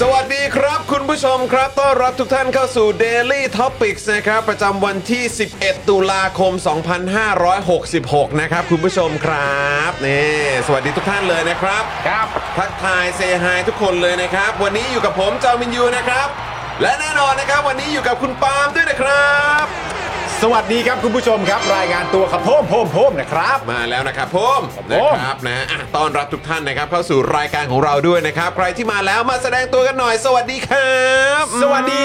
[0.00, 5.22] สวัสดีครับ คุณผู้ชมครับต้อนรับทุกท่านเข้าสู่ Daily Topics นะครับ ประจำวันที่
[5.56, 6.52] 11 ตุลาคม
[7.46, 12.26] 2566 นะครับ คุณผู้ชมครับนี่สวัสดีทุกท่านเลยนะครับครับ
[12.58, 16.28] ทักทายเซฮายทุกคนเลยนะครับ วันนี้อยู่กับผมจอมินยูนะครับ
[16.82, 19.66] และแน่นอนนะครับ วันนี้อยู่กับคุณปาล์มด้วยนะครับ
[20.42, 30.98] สวัสดีครับคุณผู้ชมครับ รายงานตัวครับโพมโพมโพมนะครับ มาแล้วนะครับผมครับนะผมครับนะอะต้อนรับทุกท่านนะครับเข้าสู่รายการของเราด้วยนะครับ ใครที่มาแล้วมาแสดงตัวกันหน่อย สวัสดีครั
[31.42, 32.04] บ สวัสดี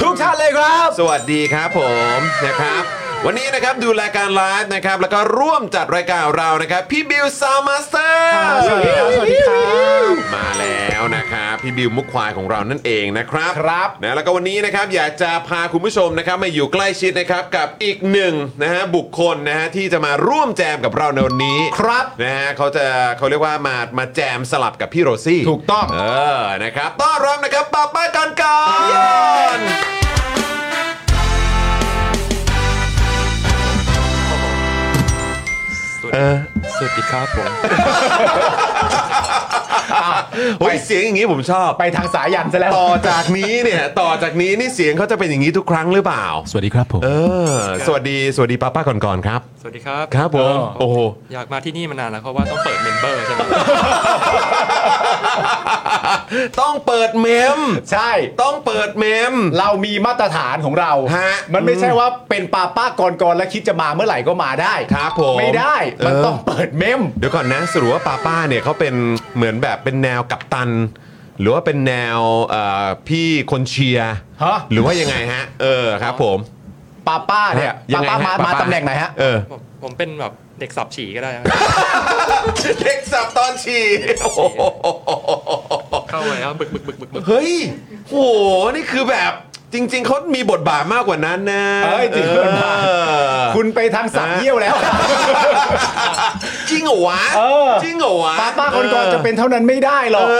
[0.00, 1.80] ทุกท่านเลยครับ สวัสดีครับผ
[2.16, 2.82] มนะครับ
[3.26, 9.64] วันนี้นะครับดูรายการไลฟ์นะครับ แล้วก็ร่วมจัดรายการเรานะครับ พี่บิว Sound Master สวัสดีครับสวัสดีครั
[10.00, 10.02] บ
[10.34, 22.84] มาแล้วนะครับพี่บิวมุกควายของเรานั่นเองนะครับครับนะแล้วก็วันนี้นะครับอยากจะพาคุณผู้ชมนะครับมาอยู่ใกล้ชิดนะครับกับอีกหนึ่งนะฮะบุคคลนะฮะที่จะมาร่วมแจมกับเราในวันนี้ครับนะฮะเขาจะ
[23.18, 26.00] เขาเรียกว่ามามาแจมสลับกับพี่โรซี่ถูกต้องเอ
[26.40, 28.60] อนะครับต้อนรับนะครับป้าป้ากันก่อ
[29.56, 29.60] น
[36.76, 37.50] สวัสดีครับผม
[40.60, 47.08] โอ้ยเสียงอย่างนี้ผมชอบ ไปทางสายันซะแล้วต่อจากนี้เนี่ยต่อจากนี้นี่เสียงเขาจะเป็นอย่างนี้ทุกครั้งหรือเปล่า สวัสดีครับผม เอ
[47.50, 47.54] อ
[47.86, 50.96] สวัสดีสวัสดีป้าป้าก่อนก่อนๆครับ สวัสดีครับ ครับผมโอ้โห
[51.32, 53.40] อยากมาที่นี่มานานแล้วเพราะว่าต้องเปิดเมมเบอร์ใช่ไหม
[56.60, 57.58] ต้องเปิดเมม
[57.92, 58.10] ใช่
[58.42, 68.94] ต้องเปิดเมม เรามีมาตรฐานของเรา ฮะมันไม่ใช่ว่าเป็นป้าป้ากรกรแล้วคิดจะมาเมื่อไหร่ก็มาได้ครับผมไม่ได้ มันเออ ต้องเปิดเมม เดี๋ยวก่อนนะสรุปว่าป้าป้าเนี่ยเขาเป็น
[69.36, 70.70] เหมือนแบบเป็นแนวกัปตัน
[71.40, 74.14] หรือว่าเป็นแนวเอ่อพี่คนเชียร์
[74.44, 76.38] ฮะ หรือว่ายังไงฮะ เออครับผม
[77.06, 81.44] ป้าป้าเนี่ยยัป้างไงป้าฮะมาป้ามาป้า ตำแหน่งไหนฮะ เออ ผมผมเป็นแบบเด็กสับฉี่ก็ได้นะ
[82.82, 83.84] เด็กสับตอนฉี่
[84.22, 84.40] โอ้โห
[86.10, 87.52] เข้าไปแล้วบึกบึกบึกบึกบึกเฮ้ย
[88.08, 88.14] โห
[88.74, 89.32] นี่คือแบบ
[89.74, 92.88] จริง ๆเขามีบทบาทมากกว่านั้นนะเอ้ยจริงเอบทบาทอ
[93.56, 94.74] คุณไปทางสับเยี่ยวแล้ว
[96.70, 100.34] จริงเหรอวะเออ จริงเหรอวะป้าป้ากรกรจะเป็นเท่านั้นไม่ได้หรอก เอ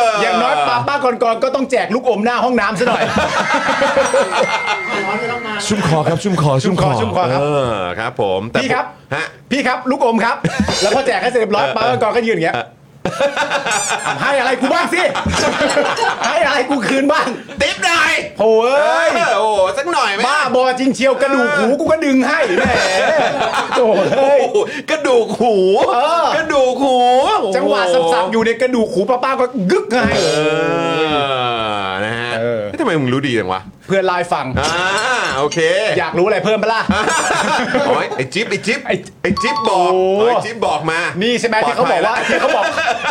[0.00, 3.04] อออย่างน้อยป้าป้ากรกรก็ต้องแจกลูกอมหน้าห้องน้ำซะหน่อย
[5.66, 8.84] ชุ่มคอครับชุ่มคอชุ่มคอชุ่มคอครับ เออครับ ผมแต่พี่ครับ
[9.14, 10.36] ฮะ พี่ครับลูกอมครับ
[10.82, 12.56] แล้วพอแจกให้เสร็จเรียบร้อยเออป้ากรกรก็ยืนอย่างเงี้ย
[14.22, 15.02] ให้อะไรกูบ้างสิ
[16.26, 17.26] ให้อะไรกูคืนบ้าง
[17.60, 22.62] ติ๊บหน่อยโถ่เอ้ย เออโอ้โหสักหน่อยไหมบ้าบอจริงเชียวกระดูกหูกูก็ดึงให้แหม
[23.76, 24.58] โถ่เอ้ย โอ้โห
[24.90, 25.54] กระดูกหู
[25.94, 26.98] เออ กระดูกหู
[27.56, 27.80] จังหวะ
[28.12, 30.38] สับๆอยู่ในกระดูกหูป้าป้าก็กึกให้ เอ
[31.86, 34.72] อนะฮะเออ เฮ้ยทำไมมึงรู้ดีจังวะ เพื่อนไลน์ฟัง อ่า
[35.38, 35.58] โอเค
[35.98, 36.82] อยากรู้อะไรเพิ่มปะล่ะ
[37.88, 42.64] โอ้ยไอ้จิ๊บไอ้จิ๊บไอ้ไอ้จิ๊บบอกโอ้โอ้ยจิ๊บบอกมานี่ใช่ไหมที่เขาบอกว่าที่เขาบอก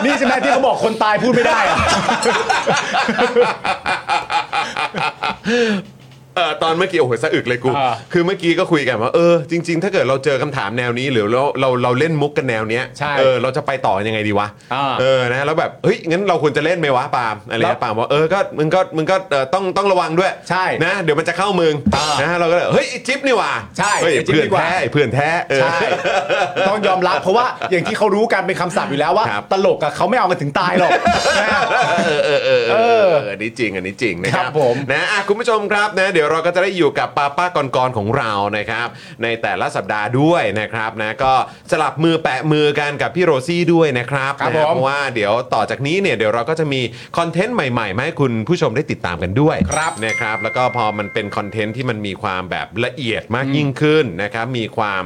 [0.06, 1.78] นี่ใช่ไหมที่เขาบอกคนตายพูดไม่ได้อะ
[6.36, 25.78] เออตอนเมื่อกี้โอ้โหสะอึกเลยกู อ่าคือเมื่อกี้ก็คุยกันว่าเออจริง ๆ ถ้าเกิดเราเจอคำถามแนวนี้ หรือเราเราเราเล่นมุกกันแนวเนี้ยใช่เออเราจะไปต่อยังไงดีวะอ่าเออนะแล้วแบบเฮ้ยงั้นเราควรจะเล่นไหมวะปาล์มอะไรแล้เงี้วยปาล์มว่าเออก็มึงก็มึงก็เอ่อต้องต้องระวังด้วยใช่นะเดี๋ยวมันจะเข้ามึงอ่านนะเราก็เลยเฮ้ยไอ้จิ๊บนี่หว่าใช่เฮ้ยไอ้จิ๊บเพื่อนดีกว่า แท้ไอ้เพื่อนแท้เออ ใช่
[26.70, 30.92] ต้องยอมรับเพราะว่าอย่างที่เขารู้กันเป็นคำศัพท์อยู่แล้วว่า ครับ ตลกอะเขาไม่เอากันถึงตายหรอก
[31.42, 31.62] นะฮะ
[32.06, 38.88] เออเออเออเออเอเออออันนี้จริงอันนี้จริงนะครัครับบผมนะอะคุณผู้ชมครับนะเดี๋ยวเราก็จะได้อยู่กับป้าป้ากรกรของเรานะครับ
[39.24, 41.34] ในแต่ละสัปดาห์ด้วยนะครับนะก็
[41.72, 46.82] สลับมือแปะมือกันกับพี่โรซี่ด้วยนะครับครับนะผม เพราะว่าเดี๋ยวต่อจากนี้เนี่ยเดี๋ยวเราก็จะมี
[47.18, 55.04] คอนเทนต์ใหม่ๆมาให้คุณผู้ชมได้ติดตามกันด้วย ครับ นะครับแล้วก็พอมันเป็นคอนเทนต์ที่มันมีความแบบละเอียดมากยิ่งขึ้นนะครับมีความ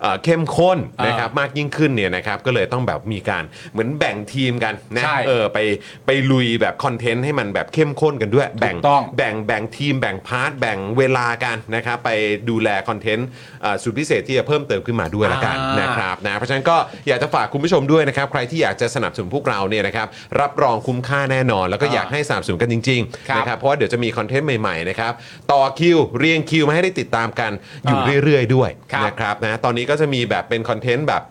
[0.00, 5.58] เอ่อเข้มข้นนะครับมากยิ่งขึ้นเนี่ยนะครับก็เลยต้องแบบมีการเหมือนแบ่งทีมกันนะใช่เออไป
[6.06, 12.10] ไปลุยแบบ content ให้มันแบบเข้มข้นกันด้วย แบ่งถูกต้องแบ่งแบ่งทีมแบ่ง part แบ่งเวลากันนะครับไป
[12.50, 13.28] ดูแล content
[13.64, 16.76] อ่าสุดพิเศษที่จะเพิ่มเติมขึ้นมาด้วยละกันอ่านนะครับนะเพราะฉะนั้นก็
[17.08, 20.06] อยากจะฝากคุณผู้ชมด้วยนะครับใครที่อยากจะสนับสนุนพวกเราเนี่ยนะครับ
[20.40, 25.12] รับรองคุ้มค่าแน่นอน แล้วก็อยากให้สนับสนุนกันจริงครับๆนะครับเพราะว่าเดี๋ยวจะมี content ใหม่ๆนะครับ
[25.52, 27.52] ต่อคิวเรียงคิวมาให้ได้ติดตามกัน
[27.84, 31.22] อยู่อ่าเรื่อยๆด้วยครับนะครับนะตอนนี้ก็จะมีแบบเป็นคอนเทนต์แบบ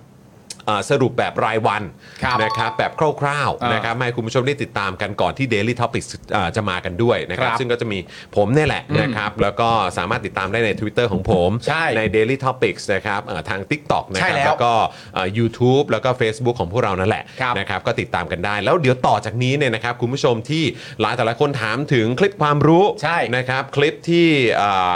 [0.69, 1.83] อ่าสรุปแบบรายวัน
[2.24, 8.00] ครับนะครับแบบคร่าวๆอ่านนะครับมาให้คุณผู้ชมได้ติดตามกันก่อนที่ Daily Topics อ่าจะมากันด้วยนะครับ ครับซึ่งก็จะมี
[8.36, 11.83] ผมเนี่ยแหละนะครับ แล้วก็สามารถติดตามได้ใน Twitter ของผมใช่
[12.15, 14.74] Daily Topics นะครับเอ่อทาง TikTok นะคใช่รับแล้วแล้วก็
[15.13, 20.63] เอ่อ YouTube แล้วก็ Facebook ของพวกเรานั่นแหละครับ นะครับก็ติดตามกันได้ แล้วเดี๋ยวต่อจากนี้เนี่ยนะครับคุณผู้ชมที่
[21.01, 24.27] หลายแต่ละคนถามถึงคลิปความรู้ ใช่นะครับคลิปที่
[24.62, 24.95] อ่า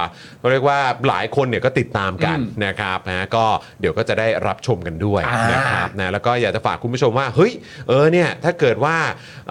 [0.51, 3.45] เรียกว่าหลายคนเนี่ยก็ติดตามกันอืมนะครับนะก็
[3.79, 7.53] เดี๋ยวก็จะได้รับชมกันด้วยอ่า นนะครับนะแล้วก็อยากจะฝากคุณผู้ชมว่าเฮ้ย
[7.87, 8.97] เออเนี่ยถ้าเกิดว่า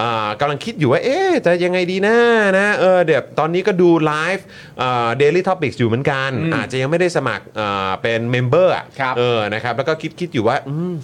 [0.01, 2.17] อ่ากำลังคิดอยู่ว่าเอ๊ะจะยังไงดีนะ
[2.59, 10.95] นะเออเดี๋ยวตอนนี้ก็ดู live Daily Topics อยู่เหมือนกัน อาจจะยังไม่ได้สมัครอ่าเป็น member ครับเออนะครับแล้วก็คิดคิดอยู่ว่าอืม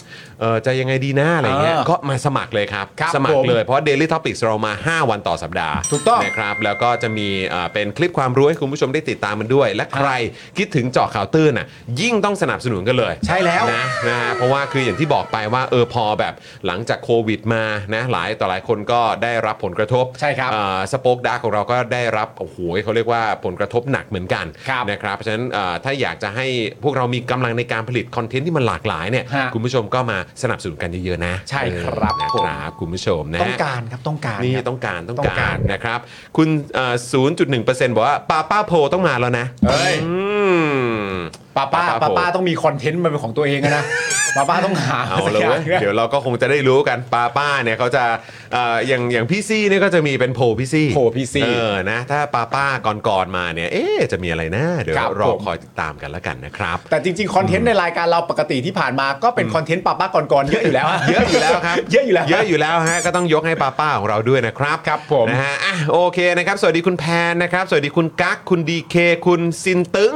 [0.43, 10.09] เออจะยังไงดีนะอะไรเงี้ย เออก็มาสมัครเลยครับ ครับสมัคผรมเลยเพราะ Daily Topics เรามา 5 วันต่อสัปดาห์ถูกต้องนะครับ แล้วก็จะมีอ่าเป็นคลิปความรู้ให้คุณผู้ชมได้ติดตามมันด้วย และใคร
[10.59, 11.67] คิดถึงเจาะข่าวตื้นอะ
[12.01, 16.35] ยิ่งต้องสนับสนุนกันเลยใช่แล้วนะนะฮะเพราะว่าคืออย่างที่บอกไปว่าเออพอแบบ
[16.67, 20.51] หลังจากโควิดมานะหลายต่อหลายคนก็ได้รับผลกระทบใช่ครับ
[20.93, 26.47] สป็อคดาของเราก็ได้รับโอ้โหเขาเรียกว่าผลกระทบหนักเหมือนกันครับนะครับเพราะฉะนั้นอ่าถ้าอยากจะให้
[26.85, 35.99] พวกเรามีกำลังในการผลิตคอนเทนต์ที่มันหลากหลายเนี่ยฮะ คุณผู้ชมก็มาสนับสนุนกันเยอะๆนะใช่ครับเออนะผมครับคุณผู้ชมนะต้องการครับต้องการนี่ครับต้องการต้องต้องกาการรนะครับ
[36.37, 36.95] คุณเอ่อ
[37.41, 40.15] 0.1%บอกว่าป้าป้าโพต้องมาแล้วนะเฮ้ยอื
[41.05, 41.09] ม
[41.57, 43.85] ป้าป้าป้าป้าโพป้าต้องมีคอนเทนต์มาเป็นของตัวเองอะนะ
[44.37, 48.05] ป้าป้าต้องหาเอาสักเลยอย่าเว้งยเดี๋ยวเราก็คงจะได้รู้กันป้าป้าเนี่ยเขาจะ
[48.53, 52.67] เอ่ออย่างอย่างพี่ซี่เนี่ยก็จะมีเป็นโพพี่ซี่โพพี่ซี่เออนะถ้าป้าป้า
[53.09, 68.97] ก่อนๆมาเนี่ยเอ๊ะจะมีอะไรนะเดี๋ยวครับรอผมคอยติดตามกันแล้วกันนะครับ แต่จริงๆคอนเทนต์ในรายการเราปกติที่ผ่านมาก็เป็นคอนเทนต์ป้าป้าก่อนๆเยอะอยู่แล้วฮะเยอะอยู่แล้วครับเยอะอยู่แล้วเยอะอยู่แล้วฮะก็ต้องยกให้ป้าป้าของเราด้วยนะครับครับผมนะฮะอะโอเคนะครับสวัสดีคุณแพนนะครับสวัสดีคุณกั๊กคุณดีเค
[69.27, 70.15] คุณซินตึง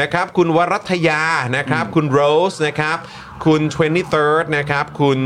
[0.00, 1.22] นะครับคุณวรัตยา
[1.56, 2.20] นะครับ คุณโร
[2.52, 2.98] สนะครับ
[3.44, 5.18] คุณ 23rd นะครับ คุณ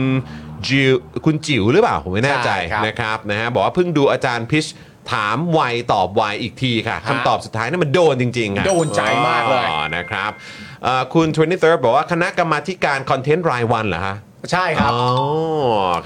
[0.67, 0.93] จิว
[1.25, 4.67] คุณจิ๋วหรือเปล่า ผมไม่แน่ใจใช่ครับ นะครับนะฮะบอกว่าเพิ่งดูอาจารย์พิช
[5.13, 5.61] ถามไว
[5.93, 10.31] ตอบไวอีกทีค่ะคำตอบสุดท้ายนั่นมันโดนจริงๆอะโดนใจมากเลย อ๋อนะครับ
[10.85, 14.17] เอ่อคุณ 23rd บอกว่าคณะกรรมาธิการคอนเทนต์รายวันเหรอฮะ
[14.53, 15.03] ใช่ครับ อ๋อ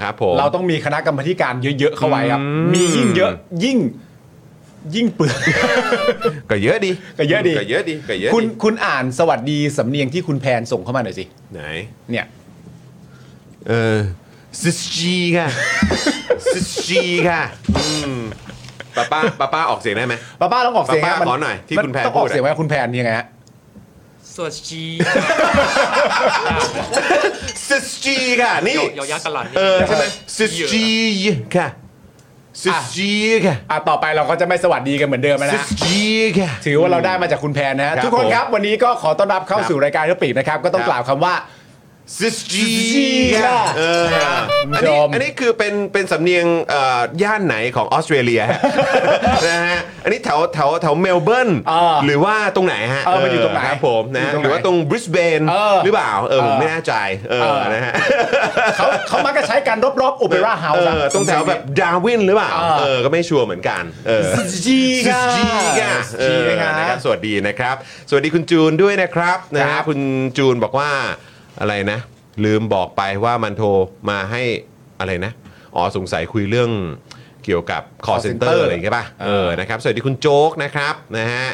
[0.01, 3.31] ครับผม เราต้องมีคณะกรรมาธิการเยอะๆเข้าไว้ครับ อืม มียิ่งเยอะ
[3.63, 3.77] ยิ่ง
[4.95, 5.37] ยิ่งเปลือก
[6.51, 11.61] ก็เยอะดีก็เยอะดีก็เยอะดีก็เยอะคุณดีคุณอ่านสวัสดีสำเนียงที่คุณแพนส่งเข้ามาหน่อยสิไหน
[12.11, 12.25] เนี่ย
[13.67, 13.99] เออ
[14.61, 15.47] ซิสจีค่ะ
[16.53, 17.41] ซิสจีค่ะ
[17.77, 17.85] อื
[18.17, 18.21] ม
[18.97, 23.27] ป้าป้าป้าป้าออกเสียงได้ไหมป้าป้าต้องออกเสียงป้าป้ามัขอหน่อยที่คุณแพนต้องออกพูดอะเสียงไว้คุณแพนยังไงฮะ
[24.35, 24.85] สวัสดี
[27.67, 30.03] ซิสจีค่ะนี่ยอยักษ์กะหลันนี่เออใช่ไหม
[30.37, 30.85] ซิสจี
[31.55, 31.67] ค่ะ
[32.61, 33.13] ซิสจี
[33.45, 36.01] ค่ะอะต่อไปเราก็จะไม่สวัสดีกันเหมือนเดิมแล้วซินะสจี
[36.39, 41.33] ค่ะ ถือว่าเราได้มาจากคุณแพนนะฮะครับทุกคนครับวันนี้ก็ขอต้อนรับเข้าครับสู่รายการเทปิกนะครับ ก็ต้องครับกล่าวคำว่า
[42.19, 42.69] ซิสจี
[43.43, 44.05] ค่ะเออ
[44.49, 48.59] คุณอันผู้ชนี้มอันนี้คือเป็นเป็นสำเนียงเอ่อย่านไหนของออสเตรเลียฮะ
[49.47, 56.93] นะฮะอันนี้แถวแถวแถวเมลเบิร์นเออหรือว่าตรงไหนฮะเออมันอยู่ตรงไหนครับผมนะอยู่ตรงไหนหรือว่าตรงบริสเบนเออหรือเปล่าเออผมเออไม่แน่ใจ
[57.29, 57.93] เอเอออ นะฮะ
[58.75, 64.29] เขาเขามักจะใช้กันรอบๆโอเปร่าเฮาเอส์อตรงแถวแบบดาร์วินหรือเปล่าเออเออก็ไม่ชัวร์เหมือนกันเออ
[64.65, 65.43] จีซิค่ะสจี
[65.81, 67.75] ค่ะ เอจีอนะนะคครัรับบสวัสดีนะครับ
[68.09, 69.99] สวัสดีคุณจูนด้วยนะครับนะครัฮะบคุณ
[70.37, 70.91] จูนบอกว่า
[71.59, 71.99] อะไรนะ
[72.45, 73.69] ลืมบอกไปว่ามันโทร
[74.09, 74.41] มาให้
[74.99, 75.31] อะไรนะ
[75.75, 76.71] อ๋อสงสัยคุยเรื่อง
[77.45, 81.45] เกี่ยวกับ call call center center อะไรอย่างเงี้ยป่ะเออนะครับสวัสดีคุณโจ๊กนะครับนะฮะ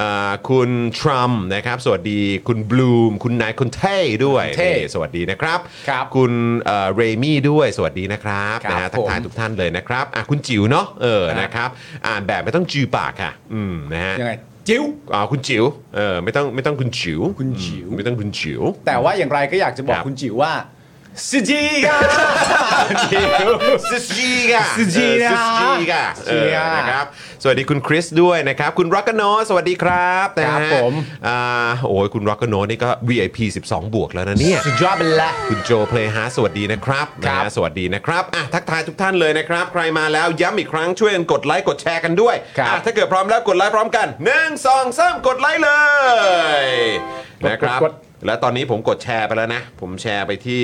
[0.00, 5.58] อ่าคุณทรัมป์นะครับ สวัสดีคุณบลูมคุณนายคุณเท่ด้วยเท่นี่สวัสดีนะครับ
[5.88, 6.32] ครับคุณ
[6.64, 11.70] เอ่อเรมี่ด้วยสวัสดีนะครับครับนะฮะทักทายผมทุกท่านเลยนะครับอะคุณจิ๋วเนาะเออครับ นะครับ
[12.06, 14.34] อ่านแบบไม่ต้องจือปากค่ะ อืมนะฮะยังไง
[14.68, 14.82] จิ้ว
[15.14, 20.52] อ๋อคุณจิ๋วเออไม่ต้องไม่ต้องคุณจิ๋วคุณจิ๋วอืมไม่ต้องคุณจิ๋ว แต่ว่าอย่างไรก็อยากจะบอกครับ คุณจิ๋วว่า
[21.28, 21.96] สจีกา
[23.12, 23.50] จิ๋ว
[23.90, 27.06] ซิสจีกะซิสจีกะซิสจีกะเออซิสจีกะนะครับ
[27.42, 30.92] สวัสดีคุณคริสด้วยนะครับ คุณร็อกกโนสวัสดีครับนะครัฮะบผม
[31.26, 31.38] อ่า
[31.88, 44.06] โอ้ยคุณร็อกกโนนี่ก็ VIP 12 บวกแล้วนะเนี่ยสุดยอดไปละคุณโจเพลย์ฮาร์สวัสดีนะครับครับนะฮะสวัสดีนะครับอะทักทายทุกท่านเลยนะครับ ใครมาแล้วย้ำอีกครั้งช่วยกันกดไลค์กดแชร์กันด้วยครับอะถ้าเกิดพร้อมแล้วกดไลค์พร้อมกัน
[44.36, 45.70] 1 2 3กดไลค์เล
[46.62, 46.64] ย
[47.42, 47.94] กดนะครับกด
[48.26, 50.62] และตอนนี้ผมกดแชร์ไปแล้วนะ ผมแชร์ไปที่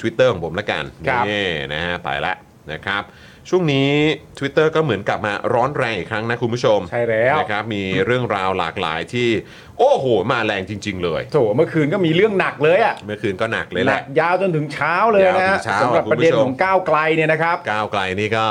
[0.00, 2.36] Twitter ของผมแล้วกันครับนี่นะฮะไปแล้ว
[2.72, 3.02] นะครับ
[3.48, 3.90] ช่วงนี้
[4.38, 9.28] Twitter ก็เหมือนกลับมาร้อนแรงอีกครั้งนะคุณผู้ชมใช่แล้ว นะครับมีเรื่องราวหลากหลายที่
[9.80, 18.44] โอ้โห มาแรงจริง ๆ เลยโถเมื่อคืนก็มีเรื่องหนักเลยอะเมื่อคืนก็หนักเลยหแหนัละ กยาวจนถึงเช้าเลยยาวนะถึฮะงเช้าสำหรับคุณผู้ชม ประเด็นของก้าวไกลเนี่ยนะครับ ก้าวไกลนี่ก็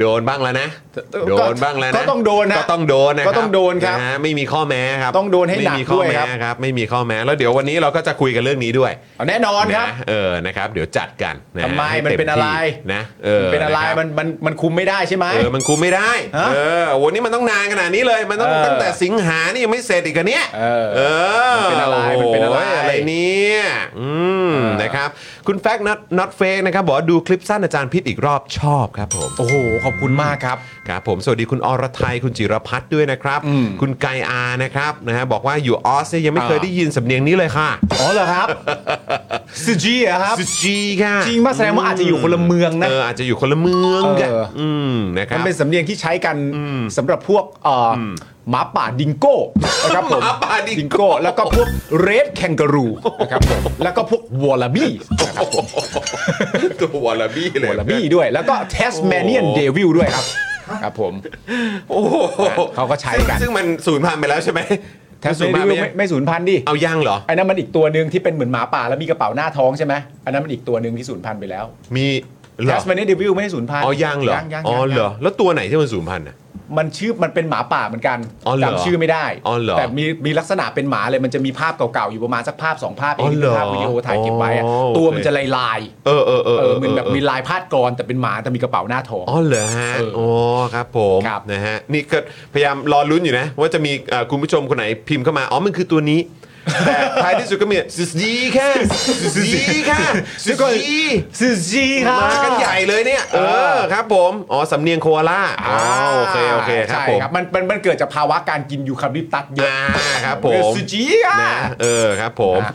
[0.00, 0.68] โดนบ้างแล้วนะ
[1.14, 21.00] ก็โดนบ้างแล้วนะก็ต้องโดนนะก็ต้องโดนนะก็ต้องโดนครับะฮะไม่มีข้อแม้ครับต้องโดนให้หนักไม่มีข้อด้วยแม้ครับ ครับไม่มีข้อแม้แล้วเดี๋ยววันนี้เราก็จะคุยกันเรื่องนี้ด้วยเอาแน่นอนครับ นะเออนะครับ เดี๋ยวจัดกันนะทำไมให้มันต็เป็นอะไร ที่นะเออเป็นอะไรคบ มันมันมันคุมไม่ได้ใช่ไหม เออ มันคุมไม่ได้ ฮะเออ วันนี้มันต้องนานขนาดนี้เลย มันต้องเออตั้งแต่สิงหานี่ยังไม่เสร็จอีกอะเนี่ยเออเอ
[21.54, 23.60] อมันเป็นอะไรมันเป็นอะไร โยอะไรเนี่ย
[23.98, 24.10] อื
[24.48, 25.08] มเออนะครับ
[25.46, 29.54] คุณแฟกต์ not not fake นะครับบอกว่าดูคลิปสั้นอาจารย์พิษอีกรอบชอบครับผม โอ้โห
[29.84, 30.56] ขอบคุณมากครับ
[30.88, 37.68] ครับผมสวัสดีคุณอรไทยคุณจิรพัฒน์ด้วยนะครับ อืมคุณไกอานะครับนะฮะบอกว่าอยู่ออสเนี่ยยังไม่เคยอ่าได้ยินสำเนียงนี้เลยค่ะ
[38.00, 38.48] อ๋อเหรอครับ
[39.64, 46.36] ซูจีอะครับสุจีค่ะจริงป่ะแสดงว่าอาจจะอยู่คนละเมืองนะ เอออาจจะอยู่คนละเมืองกันเอออื มนะครับมันบเป็นสำเนียงที่ใช้กัน
[46.96, 48.02] สำหรับพวกเอ่อ
[48.50, 49.36] หมาป่าดิงโก้
[49.84, 51.68] นะครับผมหมาป่าดิงโก้ดิงโก้ แล้วก็พวก
[52.00, 52.86] red kangaroo
[53.22, 54.92] นะครับผมแล้วก็พวก wallaby
[55.26, 55.64] นะครับผม
[56.80, 60.24] ตัว wallaby เลย wallaby ด้วย แล้วก็ Tasmanian devil ด้วยครับ
[60.82, 61.12] ครับผม
[61.90, 62.14] โอ้โห
[62.74, 64.60] เขาก็ใช้กันซึ่งซึ่งมันสูญพันธุ์ไปแล้วใช่ไหม
[65.20, 69.94] Tasmanian devil ไม่ไม่สูญพันธุ์ดิ เอายังเหรอไอ้นั้นมันอีกตัวหนึ่งที่เป็นเหมือนหมาป่าแล้วมีกระเป๋าหน้าท้องใช่ไหม
[70.24, 71.64] อันนั้นมันอีกตัวหนึ่งที่สูญพันธุ์ไปแล้ว
[71.96, 72.06] มี
[72.60, 76.36] เหรอ Tasmanian devil ไม่ได้สูญพันธุ์อ๋อยังเหรอยังยังอ๋อยังเหรอแล้วตัวไหนที่มันสูญพันธุ์อะ
[76.78, 90.26] มันชื่อมันเป็นหมาป่าเหมือนกันอ๋อเหรอจำชื่อไม่ได้อ๋อเหรอแต่มีมีลักษณะเป็นหมาเลยมันจะมีภาพเก่าๆอยู่ประมาณสักภาพสองภาพเออที่เหรเป็นอภาพวิดีโออ๋อเหรอถ่ายเก็บไว้อะอ๋อตัวโอเคมันจะลายลายเออเออเออๆเออมันแบบมีลายพาดกลอนแต่เป็นหมาแต่มีกระเป๋าหน้าท้องอ๋อเหรอฮะเออโอ้
[90.74, 92.18] ครับผมครับนะฮะนี่ก็
[92.52, 96.20] พยายามรอลุ้นอยู่นะ ว่าจะมีเอ่อคุณผู้ชมคนไหนพิมพ์เข้ามาอ๋อมันคือตัวนี้
[96.86, 98.70] แต่ท้ายที่สุดก็มีสุดดีค่ะ
[99.34, 100.02] สุดดีค่ะ
[100.44, 100.56] สุด
[100.88, 101.00] ดี
[101.38, 103.38] ซูจีครับมากันใหญ่เลยเนี่ยเอ
[103.74, 105.78] อครับผมอ๋อสำเนียงโคอาล่าอ๋อ
[106.16, 112.74] โอเคโอเคครับใช่ผมครับมันมันมันเกิดจากภาวะการกินยูคาลิปตัสเยอะอ่าครับผมซูจีอะนะเออครับผมอะ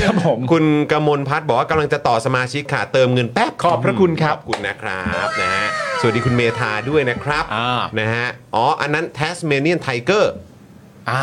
[0.00, 5.66] ครับผมคุณกมลพัฒน์บอกว่ากำลังจะต่อสมาชิกค่ะเติมเงินแป๊บขอบพระคุณครับขอบคุณนะครับนะฮะ
[6.00, 10.53] สวัสดีคุณเมธาด้วยนะครับอ่านะฮะอ๋ออันนั้น Tasmanian Tiger อ่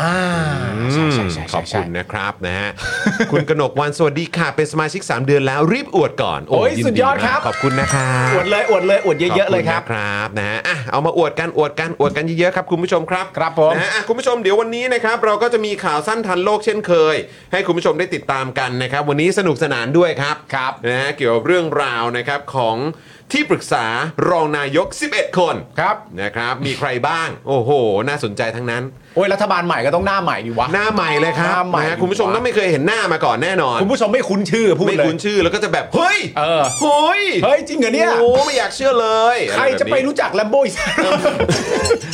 [0.92, 2.68] ใช่ใช่ใช่ขอบใช่คุณนะครับนะฮะ
[3.32, 17.16] คุณกนกวันสวัสดีค่ะ เป็นสมาชิก 3 เดือนแล้วรีบอวดก่อน โอ้ยนสุดยอดมากครับ ขอบคุณนะครับอวดเลยอวดเลยอวดเยอะๆเลยครับขอณนะครับนะฮะอะเอามาอวดกันอวดกันอวดกันเยอะๆครับคุณผู้ชมครับครับผมนะฮะอะคุณผู้ชมเดี๋ยววันนี้นะครับเราก็จะมีข่าวสั้นทันโลกเช่นเคย
[17.52, 22.76] ให้คุณผู้ชมได้ติดตามกันนะครับ วันนี้สนุกสนานด้วยครับครับนะฮะเกี่ยวกับเรื่องราวนะครับของ
[23.32, 23.84] ที่ปรึกษา
[24.28, 27.70] รองนายก 11 คนครับนะครับมีใครบ้าง โอ้โห
[28.08, 28.82] น่าสนใจทั้งนั้น
[29.14, 40.74] โอ้ยรัฐบาลใหม่ก็ต้องหน้าใหม่ดิวะ หน้าใหม่เลยครับหน้าใหม่นะฮะคุณผู้ชมต้องไม่เคยเห็นหน้ามาก่อนแน่นอน คุณผู้ชมไม่คุ้นชื่อพูดไม่เลย คุ้นชื่อแล้วก็จะแบบ เฮ้ยเออเฮ้ยเฮ้ยจริงเหรอเนี่ย โอ้ไม่อยากเชื่อเลยใครจะไปรู้จักแลมโบ้อีก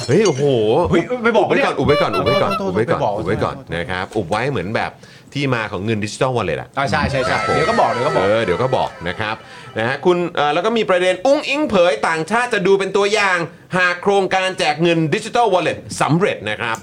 [0.08, 0.44] เฮ้ยโอ้โห
[0.90, 4.90] เฮ้ยไปบอกอุบไว้ก่อนอุบไว้ก่อนอุบไว้ก่อนโทษโทษอุบไว้ก่อนไปบอกอุบไว้ก่อนนะครับอุบไว้เหมือนแบบ
[5.34, 9.36] ที่มาของเงินดิจิ t a ลวอลเล็ตอะอ่าใช่ใช่คใช่รับผมเดี๋ยวก็บอกเดี๋ยวก็บอก เออเดี๋ยวก็บอกนะครับ
[9.78, 13.38] นะฮะคุณเอ่อแล้วก็มีประเด็นอุ้งอิงเผยต่างชาติจะดูเป็นตัวอย่าง
[13.78, 16.78] หากโครงการแจกเงินดิจิ t a ลวอลเล็ตสำเร็จนะครับ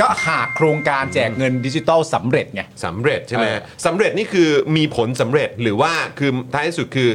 [0.00, 7.10] ก็หากโครงการแจกเงินดิจิตอลสำเร็จไง สำเร็จใช่ไหมเออ สำเร็จนี่คือมีผลสำเร็จหรือว่าคือท้ายที่สุดคือ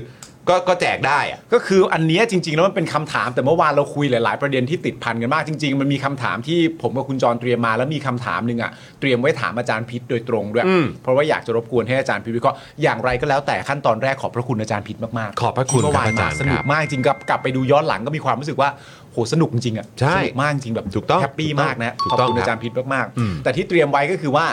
[0.50, 18.69] ก็ก็แจกได้อะ ก็คืออันเนี้ยจริง ๆ แล้วมันเป็นคำถามแต่เมื่อวานเราคุยหลาย ๆ ประเด็นที่ติดพันกันมากจริง ๆ มันมีคำถามที่ผมกับคุณจรเตรียมมาแล้วมีคำถามหนึ่งอะเตรียมไว้ถามอาจารย์พิษโดยตรงด้วย อืม เพราะว่าอยากจะรบกวนให้อาจารย์พิษวิเคราะห์อย่างไรก็แล้วแต่ขั้นตอนแรกขอบพระคุณอาจารย์พิษมากๆขอบพระคุณที่เมื่อวานครับอาจารย์มาสนุคกรับมากจริงกับกลับไปดูย้อนหลังก็มีความรู้สึกว่า
[19.12, 24.45] โหสนุกจริงๆอะใช่สนุกมากจริงแบบถูกต้องแฮปปี้มากนะถูกขอบต้องคุณครับอาจารย์พิษมากอืม ๆแต่ที่เตรียมไว้ก็คือว่า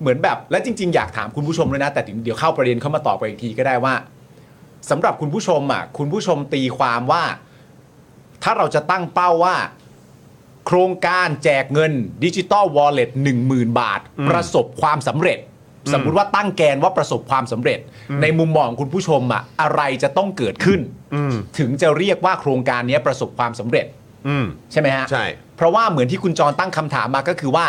[0.00, 3.94] เหมือนแบบและจริง ๆ อยากถามคุณผู้ชมเลยนะ แต่เดี๋ยวเข้าประเด็นเข้ามาตอบไปอีกทีก็ได้ว่า
[4.90, 7.24] สำหรับคุณผู้ชมอะคุณผู้ชมตีความว่า
[8.42, 9.56] ถ้าเราจะตั้งเป้าว่า
[10.66, 11.92] โครงการแจกเงิน
[12.24, 14.00] ดิจิ t a ลวอลเล็ต1 0,000บาท
[14.30, 15.38] ประสบความสำเร็จ
[15.92, 17.78] สมมุติว่าตั้งแกนว่าประสบความสำเร็จ
[18.22, 20.80] ในมุมมองของคุณผู้ชมอะอะไรจะต้องเกิดขึ้น
[21.58, 23.86] ถึงจะเรียกว่าโครงการนี้ประสบความสำเร็จ
[24.28, 25.24] อืม ใช่ไหมฮะ ใช่
[25.56, 27.66] เพราะว่าเหมือนที่คุณจรตั้งคำถามมาก็คือว่า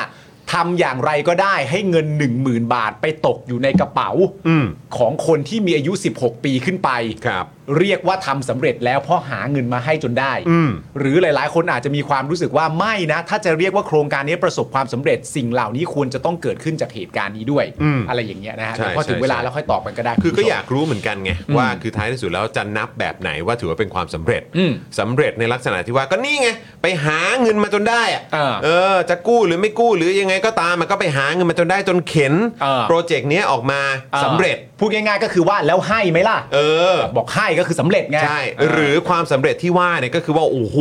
[0.54, 4.10] ทำอย่างไรก็ได้ให้เงิน 1 0,000 บาทไปตกอยู่ในกระเป๋า
[4.48, 4.66] อืม
[4.98, 6.90] ของคนที่มีอายุ 16 ปีขึ้นไป
[7.28, 7.46] ครับ
[7.80, 10.70] เรียกว่าทำสำเร็จแล้วเพราะหาเงินมาให้จนได้อืม
[11.00, 26.50] หรือหลาย ๆ คนอาจจะมีความรู้สึกว่าไม่นะ ถ้าจะเรียกว่าโครงการนี้ประสบความสำเร็จ สิ่งเหล่านี้ควรจะต้องเกิดขึ้นจากเหตุการณ์นี้ด้วยอืมอะไรอย่างเงี้ยนะฮะใช่เดี๋ยวพอถึงใช่เวลาใช่แล้วค่อยตอบกันก็ได้ คือก็ณผู้ชมอยากรู้เหมือนกันไงว่าคือท้ายที่สุดแล้วจะนับแบบไหนว่าถือว่าเป็นความสำเร็จอืมสำเร็จในลักษณะที่ว่าก็นี่ไง
[26.82, 33.82] ไปหาเงินมาจนได้อะเออเออจะกู้หรือไม่กู้หรือยังไงก็ตามมันก็ไปหาเงินมาจนได้จนเข็นเออโปรเจกต์เนี้ยออกมา
[34.24, 36.60] สำเร็จพูดง่าย ๆ ก็คือว่าแล้วให้ไหมล่ะเอ
[36.94, 40.78] อบอกให้ก็คือสำเร็จไง ใช่ หรือความสำเร็จที่ว่าเนี่ยก็คือว่าโอ้โห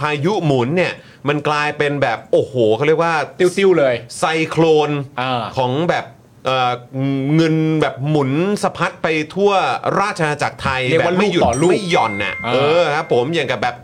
[0.00, 0.92] พายุหมุนเนี่ย
[1.28, 4.90] มันกลายเป็นแบบโอ้โหเขาเรียกว่าติ้วๆเลยไซโครน
[5.20, 6.04] อ่า ของแบบ
[6.46, 6.72] เอ่อ
[7.36, 8.30] เงินแบบหมุน
[8.62, 9.52] สะพัดไปทั่ว
[10.00, 13.74] ราชอาณาจักรไทยเรียกว่าแบบไม่หยุดลูกต่อลูกไม่หย่อนน่ะอ่าเออครับผมอย่างกับแบบ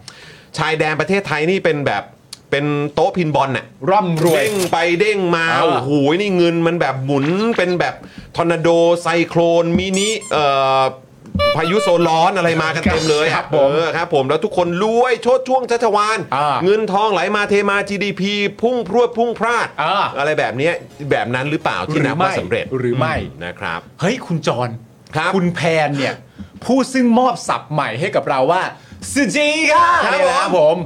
[0.58, 2.04] ชายแดนประเทศไทยนี่เป็นแบบ
[2.50, 5.90] เป็นโต๊ะพินบอลน่ะ ร่ำรวย เด้งไปเด้งมาอ่า โอ้โห
[6.20, 7.94] นี่เงินมันแบบหมุนเป็นแบบ
[8.36, 8.68] ทอร์นาโด
[9.02, 10.44] ไซโครนมินิเอ่
[10.80, 10.82] อ
[11.56, 18.22] พายุโซนร้อนอะไรมากันเต็มเลยคครับผมเออครับผมแล้วทุกคนรวยโชติช่วงชัชวาลอ่าเงินทองไหลมาเทมา GDP
[18.62, 20.72] พุ่งพรวดพุ่งพลาดอ่าอะไรแบบเนี้ย
[21.10, 23.14] แบบนั้นหรือเปล่าที่นับว่าสำเร็จหรือไม่
[23.44, 24.68] นะครับ เฮ้ยคุณจร
[25.16, 26.14] ครับคุณแพนเนี่ย
[26.64, 28.62] ผู้ซึ่งมอบศัพท์ใหม่ให้กับเราว่า
[29.12, 30.76] สุจีค่ะครับเนี่ยนะครับผม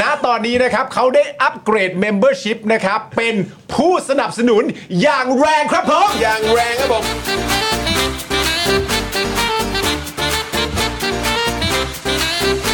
[0.00, 3.34] ณ ตอนนี้นะครับเขาได้อัปเกรด Membership นะครับ เป็น
[3.74, 4.62] ผู้สนับสนุน
[5.02, 7.04] อย่างแรงครับผม อย่างแรงครับผม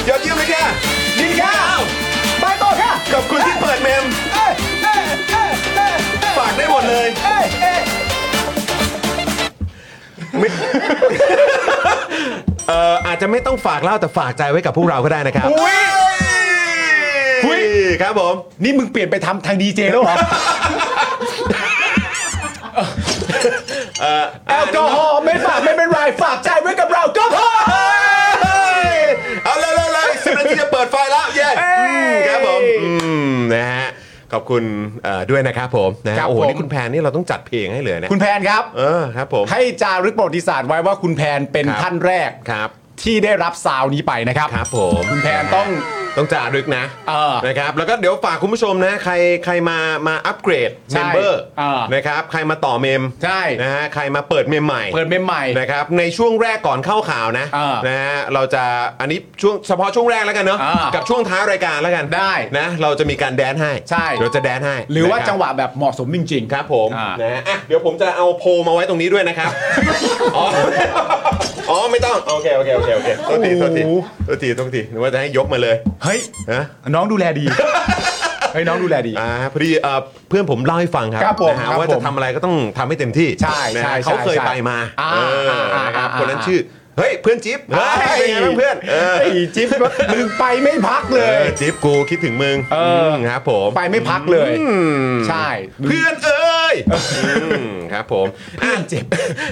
[0.09, 0.65] ยอดเยี่ยมเลยค่ะ
[1.19, 1.83] ยินดีครับ
[2.41, 4.53] ไปต่อค่ะขอบคุณที่เปิดเมมเอ้ย
[4.85, 5.95] เอ้ยเอ้ยเอ้ย
[6.39, 7.81] ฝากได้หมดเลยเอ้ยเอ้ย
[12.69, 15.79] เอ่ออาจจะไม่ต้องฝากเล่าแต่ฝากใจไว้กับพวกเราก็ได้นะครับอุ๊ย
[17.47, 17.63] อุ้ย
[18.03, 18.35] ครับผม
[18.65, 20.17] นี่มึงเปลี่ยนไปทำทางดีเจแล้วเหรอ
[24.49, 27.51] แอลกอฮอล์ไม่ฝากไม่เป็นไรฝากใจไว้กับเราก็พอ
[34.35, 34.65] ขอบคุณ
[35.05, 42.69] เอ่อด้วยนะครับผมนะฮะครับโอ้โหผม นี่คุณแพนนี่เราต้องจัดเพลงให้เลยนะคุณแพนครับ เออครับผม ให้จารึกประวัติศาสตร์ไว้ว่าคุณแพนเป็นครับ ท่านแรก ครับ
[43.03, 45.69] ที่ได้รับซาวนี้ไปนะครับ ครับผมคุณแพนต้อง
[46.17, 58.65] ต้องจารึกนะเออ นะครับแล้วก็เดี๋ยวฝากคุณผู้ชมนะใครใครมามาอัปเกรดใช่ member เออ นะครับใครมาต่อเมมใช่ นะฮะใครมาเปิดเมมใหม่ เปิดเมมใหม่ นะครับในช่วงแรกก่อนเข้าข่าวนะเออนะฮะเราจะ
[59.01, 69.51] อันนี้ช่วงเฉพาะช่วงแรกแล้วกันเนาะเออกับช่วงท้ายรายการแล้วกันได้นะเราจะมีการแดนให้ใช่เราจะแดนให้หรือว่านะคบจังหวะแบบเหมาะสมจริงๆ ครับผมอ่านะฮะอะเดี๋ยวผมจะเอาโพลมาไว้ตรงนี้ด้วยนะครับ
[70.37, 70.45] อ๋อ
[71.71, 73.83] อ๋อไม่ต้องโอเคโอเคโอเคโอเคโทษทีโทษที
[74.27, 76.21] โทษทีโทษทีนึกว่าจะให้ยกมาเลยเฮ้ย
[76.53, 76.63] นะ
[76.95, 77.45] น้องดูแลดี
[78.53, 85.19] เฮ้ยน้องดูแลดี อ่าพอดีเอ่อเพื่อนผมเล่าให้ฟังครับครับผมนะฮะครับว่าผจะมทำอะไรก็ต้องทำให้เต็มที่ใช่นะใช่ฮะใช่เขาเคยใช่ไปมาอ่าเอ
[85.61, 86.61] ออ่านะครับอ่าคนนั้นชื่อ
[86.99, 89.69] เฮ้ยเพื่อนจิ๊บเฮ้ยเป็นไงบ้างเพื่อนเออไอ้จิ๊บ
[90.15, 92.79] มึงไปไม่พักเลเอย อจิ๊บกูคิดถึงมึงเอ
[93.09, 94.51] อมครับผมไปไม่พักเลย
[95.29, 95.49] ใช่
[95.87, 96.75] เพื่อนเอ้ย
[97.71, 98.27] มครับผม
[98.59, 99.05] เพื่อนเจ็บ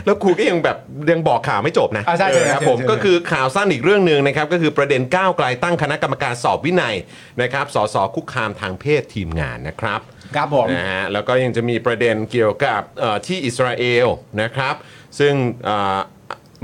[0.05, 0.77] แล้วครูก็ยังแบบ
[1.11, 6.95] ยังบอกข่าวไม่จบนะอ่าใช่ใช่เออครับใช่ผมใช่ ก็คือข่าวสั้นอีกเรื่องหนึ่งนะครับ ก็คือประเด็นก้าวไกลตั้งคณะกรรมการสอบวินัย
[7.43, 10.01] นะครับสสคุกคามทางเพศทีมงานนะครับ
[10.37, 14.07] ครับผม นะฮะแล้วก็ยังจะมีประเด็นเกี่ยวกับเอ่อที่อิสราเอล
[14.43, 14.75] นะครับ
[15.19, 15.99] ซึ่งเอ่อ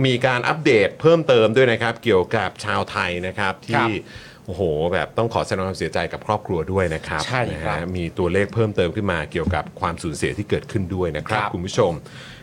[0.06, 3.96] มีการอัปเดตเพิ่มเติมด้วยนะครับ เกี่ยวกับชาวไทยนะครับครัที่บ
[4.46, 11.92] โอ้โหแบบต้องขอแสดงความเสียใจกับครอบครัวด้วยนะครับใช่ครับนะฮะมีตัวเลขเพิ่มเติมขึ้นมาเกี่ยวกับความสูญเสียที่เกิดขึ้นด้วยนะครับครับคุณผู้ชม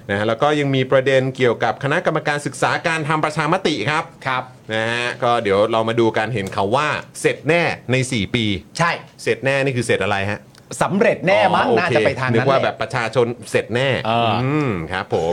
[0.10, 6.88] นะฮะแล้วก็ยังมีประเด็นเกี่ยวกับคณะกรรมการศึกษาการทำประชามติครับครับ นะฮะก็เดี๋ยวเรามาดูการเห็นเขาว่า
[7.22, 8.46] เสร็จแน่ใน 4 ปี
[8.78, 8.92] ใช่
[9.24, 10.40] เสร็จแน่นี่คือเสร็จอะไรฮะ
[10.82, 15.32] สำเร็จแน่มั้งอ๋อโอน่าเคจะไปทางนึนั้กนว่าหละแบบประชาชนเสร็จแน่เอออื มครับผม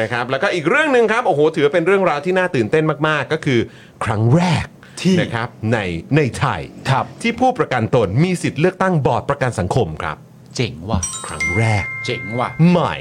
[0.00, 3.60] นะครับแล้วก็อีกเรื่องหนึ่งครับโอ้โหถือเป็นเรื่องราวที่น่าตื่นเต้นมากๆ ก็คือ
[4.04, 4.66] ครั้งแรก
[5.02, 5.78] ที่นะครับใน
[6.16, 10.16] ในไทยครับที่ผู้ประกันตนมีสิทธิ์เลือกตั้งบอร์ดประกันสังคมครับ
[10.56, 12.94] เจ๋งว่ะครั้งแรกเจ๋งว่ะใหม่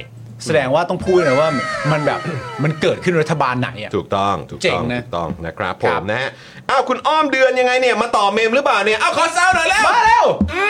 [0.45, 1.49] แสดงว่าต้องพูดนะว่า
[1.91, 2.19] มันแบบ
[2.63, 6.29] มันเกิดขึ้นรัฐบาลไหนอะ ถูกต้องถูกเจ๋ต้องงนะถูกต้องนะครับผครัมบ นะฮะ
[6.69, 10.67] อ้าวคุณอ้อมเดือนยังไงเนี่ยมาต่อเมมหรือเปล่าเนี่ยอ้าวขอเซาหน่อยแล้วมาเร็วอ้า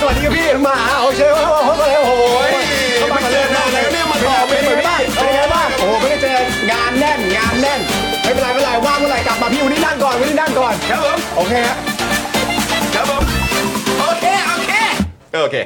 [0.00, 2.22] สวัสดีครับพี่มาโอเคโอ้โหโอ้โห
[3.14, 6.36] ไม่เจอนานแล้วเนี่ยมาต่อเมมเป็นเหมืไงอนบ้างพี่เป็นไงบ้างโอ้โหไม่ได้เจอ
[6.70, 7.18] งานแน่น
[8.22, 11.76] ไม่เป็นไรไม่เป็นไรว่างเมื่อไหร่กลับมาพี่วันนี้นั่งก่อนวันนี้นั่งก่อนครับผมโอเคฮะ
[12.94, 13.22] ครับผม
[14.00, 14.72] โอเคโอเค
[15.42, 15.56] โอเค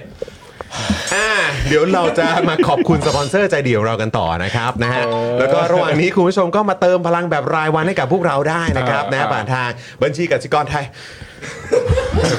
[1.15, 1.29] อ่า
[1.69, 5.03] เดี๋ยวเราจะมาขอบคุณสปอนเซอร์ใจเดียวเรากันต่อนะครับนะฮะ
[5.39, 9.69] แล้วก็ระหว่างนี้คุณผู้ชมก็มาเติมพลังแบบรายวันให้กับพวกเราได้นะครับนะฮะผ่านทาง
[10.03, 10.85] บัญชีกสิกรไทย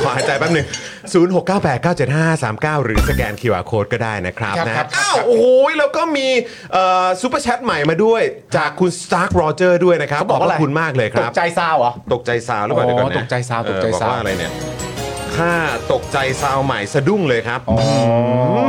[0.04, 0.66] ขอหายใจแป๊บหนึ่ง
[1.14, 5.46] 0698975539 หรือสแกน QR Code ก็ได้นะครับครับนะครับอ้าวโอ้โห
[5.80, 6.28] แล้วก็มี
[7.22, 8.22] Super Chat ใหม่มาด้วย
[8.58, 14.52] จากคุณ Stark Roger ด้วยนะครับเขาบอกว่าขอะไรอบคุณมากเลยคตรักบ ใจซาวเหรอ ตกใจซาวหรือเปล่าอ๋อเดี๋ยวก่อนนะตกใจซาวตกใจเออบอกซาวว่าอะไรเนี่ย
[15.38, 15.54] ค่า
[15.94, 17.60] ตกใจซาวใหม่สะดุ้งเลยครับ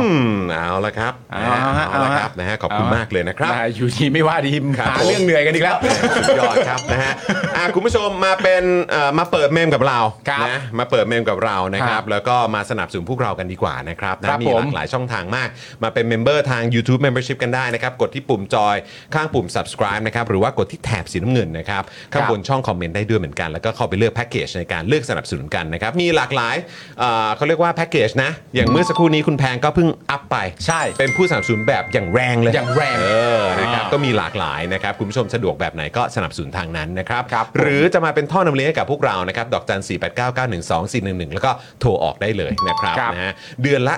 [0.05, 0.07] ม
[0.51, 5.77] เอาละครับเอานะฮะฮะเอาละเอาฮะครับนะฮะขอบคุณมากเลยนะครับนะอยู่ดีไม่ว่าดีครับหาผมเรื่องเหนื่อยกันอีกแล้ว
[6.17, 7.13] สุดยอดครับนะฮะ
[7.57, 9.99] อะคุณผู้ชมมาเป็นเอ่อมาเปิดเมมกับเรา
[10.29, 15.49] ครับนะมาเปิดเมมกับเรานะคครัรับบแล้วก็มาสนับสนุนพวกเรากันดีกว่านะครับนะครับมีผมหลากหลายช่องทางมาก
[15.83, 18.75] มาเป็นเมมเบอร์ทาง YouTube Membership กันได้นะครับ กดที่ปุ่มจอย
[19.15, 26.52] ข้างปุ่ม subscribe นะครับหรือว่ากดที่แถบสีน้ำเงินนะครับข้างบนช่องคอมเมนต์ได้ด้วยเหมือนกันแล้วก็เข้าไปเลือกแพ็กเกจในการเลือกสนับสนุนกันนะครับมีหลากหลาย
[26.99, 33.05] เอ่อเขาเรียกว่าแพ็กเกจนะ อย่างเมื่อสักครู่นี้คุณแพงก็เพิ่งอัพไป ใช่ เป็นผู้สนับสนุนแบบอย่างแรงเลยอย่างแรงเอ
[33.39, 43.95] อนะครับอ่าก็มีหลากหลายนะครับคุณผู้ชมสะดวกแบบไหนก็สนับสนุนทางนั้นนะครับครับหรือจะมาเป็นท่อนำเลี้ยงให้กับพวกเรานะครับดอกจัน 4 8 9 9 1 2 4 1 1 แล้วก็โทรออกได้เลยนะครับครับนะฮะเดือนละ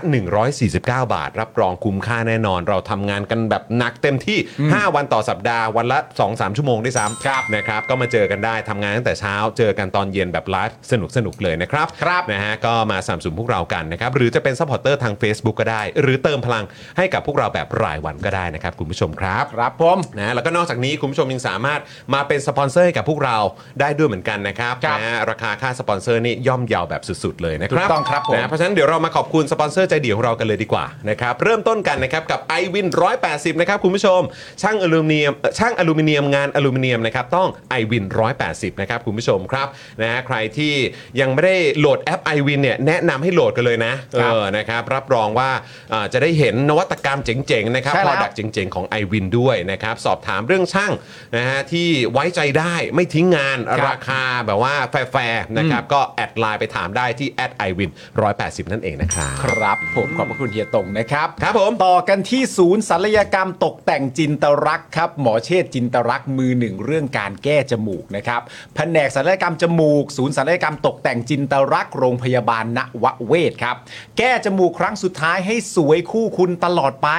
[0.56, 16.66] 149 บาท รับรองคุ้มค่าแน่นอน เราทำงานกันแบบหนักเต็มที่ 5 วันต่อสัปดาห์วันละ 2-3 ชั่วโมงด้วยซ้ำครับนะครับก็มาเจอกันได้ทำงานตั้งแต่เช้า เจอกันตอนเย็นแบบไลฟ์สนุกสนุกๆเลยนะครับครับนะฮะก็มาสนับสนุนพวกเรากันนะครับหรือจะเป็น supporter ทาง Facebook ก็ได้ หรือเติมพลัง
[16.98, 21.80] ให้กับพวกเราแบบรายวันก็ได้นะครับคุณผู้ชมครับ ครับผมนะแล้วก็นอกจากนี้คุณผู้ชมยังสามารถ
[22.14, 23.38] มาเป็นสปอนเซอร์ให้กับพวกเรา
[23.80, 32.88] ได้ด้วยเหมือนกันนะครับครับนะราคาค่าสปอนเซอร์นี่ย่อมเยาแบบสุดๆเลยนะครับถูกต้องครับผมนะเพราะฉะนั้นเดี๋ยวเรามาขอบคุณสปอนเซอร์ใจเดียวของเรากันเลยดีกว่านะครับเริ่มต้นกันนะครับกับ i w วิน
[33.26, 34.22] 180นะครับคุณผู้ชม
[34.62, 37.48] ช่างอลูมิเนียมเอ่อช่างอลูมิเนียมงานอลูมิเนียมนะครับต้อง
[37.80, 38.06] i w วิน
[38.44, 39.68] 180นะครับคุณผู้ชมครับ
[40.02, 40.74] นะฮะใครที่
[41.20, 45.50] ยังไม่ได้โหลดแอป i w วินเนี่ยแนะนำให้โหลดกันเลยนะครับเออนะครับรับรองว่า
[45.94, 50.92] อ่าจะได้เห็นนวัตกรรมเจ๋งๆนะครับ ใช่แล้ว product เจ๋งๆของ i w วินด้วยนะครับสอบถามเรื่องช่าง
[51.38, 57.28] นะฮะที่ไว้ใจได้ไม่ทิ้งงานครับ ราคาแบบว่าแฟร์ๆนะครับก็แอดไลน์ไปถามได้ที่
[57.68, 57.92] i w วิน
[58.32, 68.42] 180 นั่นเองนะครับ ครับผมขอบพระคุณเฮียตงนะครับครับผม ต่อกันที่ศูนย์ศัลยกรรมตกแต่งจินตรักษณ์ครับ หมอเชษจินตรักษณ์มือหนึ่งเรื่องการแก้จมูกนะครับ
[68.76, 73.76] แผนกศัลยกรรมจมูก ศูนย์ศัลยกรรมตกแต่งจินตรักษณ์โรงพพยาบาลณวเวศครับ
[74.18, 77.10] แก้จมูกครั้งสุดท้ายให้สวยคู่คุณตลอดไป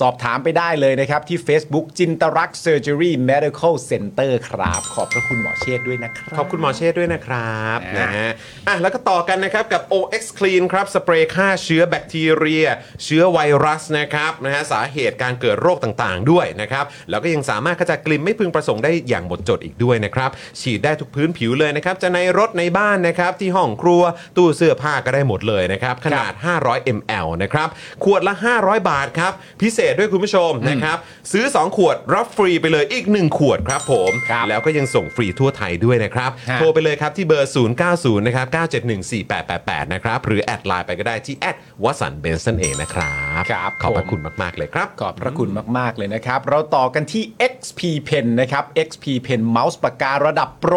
[0.00, 8.30] สอบถามไปได้เลยนะครับ ที่ Facebook จินตรักษณ์ Surgery Medical Center ครับ ขอบพระคุณหมอเชษด้วยนะครับ ขอบคุณหมอเชษด้วยนะครับนะนะฮะ
[8.68, 12.66] อะแล้วก็ต่อกันนะครับกับ OX Clean ครับสเปรย์ฆ่าเชื้อแบคทีเรีย
[13.04, 24.02] เชื้อไวรัสนะครับนะฮะสาเหตุการเกิดโรคต่างๆ ด้วยนะครับแล้วก็ยังสามารถขจัดกลิ่นไม่พึงประสงค์ได้อย่างหมดจดอีกด้วยนะครับฉีดได้ทุกพื้นผิวเลยนะครับจะในรถในบ้านนะครับที่ห้องครัว
[24.36, 26.32] ตู้เสื้อผ้าก็ได้หมดเลยนะครับ ขนาด
[26.64, 27.68] 500 ml นะครับ
[28.04, 29.32] ขวดละ 500 บาทครับ
[29.62, 30.96] พิเศษด้วยคุณผู้ชมนะครับ
[31.32, 37.52] ซื้อ 2 ขวดรับฟรีไปเลยอีก 1 ขวดครับผมครับแล้วก็ยังส่งฟรีทั่วไทยด้วยนะครับฮะโทรไปเลยครับที่เบอร์
[37.88, 38.46] 090 นะครับ
[38.86, 49.40] 971 4888 นะครับ หรือแอดไลน์ไปก็ได้ที่แอดวัสันเบนซ์นั่นเองนะครับครับผมขอบพระคุณมาก ๆ เลยครับ ขอบพระคุณมาก ๆ เลยนะครับ เราต่อกันที่ XP Pen นะครับ XP Pen
[49.50, 50.74] เมาส์ปากการะดับโปร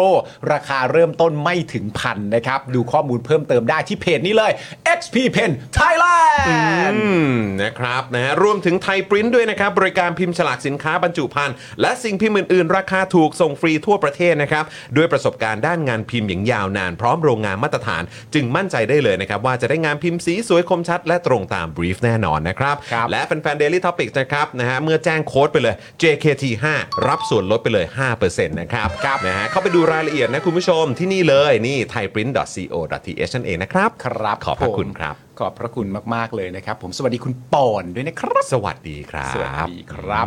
[0.52, 4.52] ราคาเริ่มต้นไม่ถึงพันนะครับ ดูข้อมูลเพิ่มเติมได้ที่เพจนี้เลย
[4.98, 6.58] XP Pen Thailand อื
[7.32, 14.64] มนะครับนะฮะรวมถึงไทยปริ้นด้วยนะครับ บริการพิมพ์ฉลากสินค้าบรรจุภัณฑ์และสิ่งพิมพ์อื่น ๆ ราคาถูกส่งฟรีทั่วประเทศนะครับ
[14.96, 18.02] ด้วยประสบการณ์ด้านงานพิมพ์อย่างยาวนาน พร้อมโรงงานมาตรฐาน
[18.34, 26.64] จึงมั่นใจได้เลยนะครับ ว่าจะได้งานพิมพ์สีสวยคมชัด และตรงตามบรีฟแน่นอนนะครับครับและแฟนๆ Daily Topics นะครับนะฮะเมื่อแจ้งโค้ดไปเลย JKT5
[27.06, 27.86] รับส่วนลดไปเลย
[28.18, 28.88] 5%นะครับ
[29.26, 40.26] นะฮะเข้าไปดูรายละเอียดนะคุณผู้ชมที่นี่เลยนี่ thaiprint.co.th นั่นเองนะครับ ครับขอบพระผมคุณครับ ขอบพระคุณมาก ๆ เลยนะครับ ผมสวัสดีคุณปอนด้วยนะครับ สวัสดีครับ สวัสดีครับ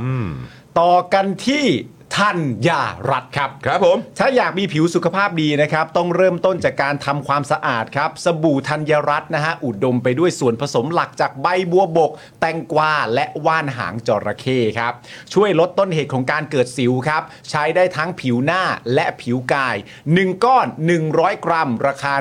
[0.80, 1.66] ต่อกันที่
[2.16, 14.94] ทันยารัตครับ ครับผม ถ้าอยากมีผิวสุขภาพดีนะครับ ต้องเริ่มต้นจากการทำความสะอาดครับ สบู่ธัญรัตน์นะฮะ อุดมไปด้วยส่วนผสมหลักจากใบบัวบก แตงกวาและว่านหางจระเข้ครับ
[15.34, 18.64] ช่วยลดต้นเหตุของการเกิดสิวครับ ใช้ได้ทั้งผิวหน้า
[18.94, 19.76] และผิวกาย
[20.10, 20.68] 1 ก้อน
[21.06, 22.14] 100 กรัม ราคา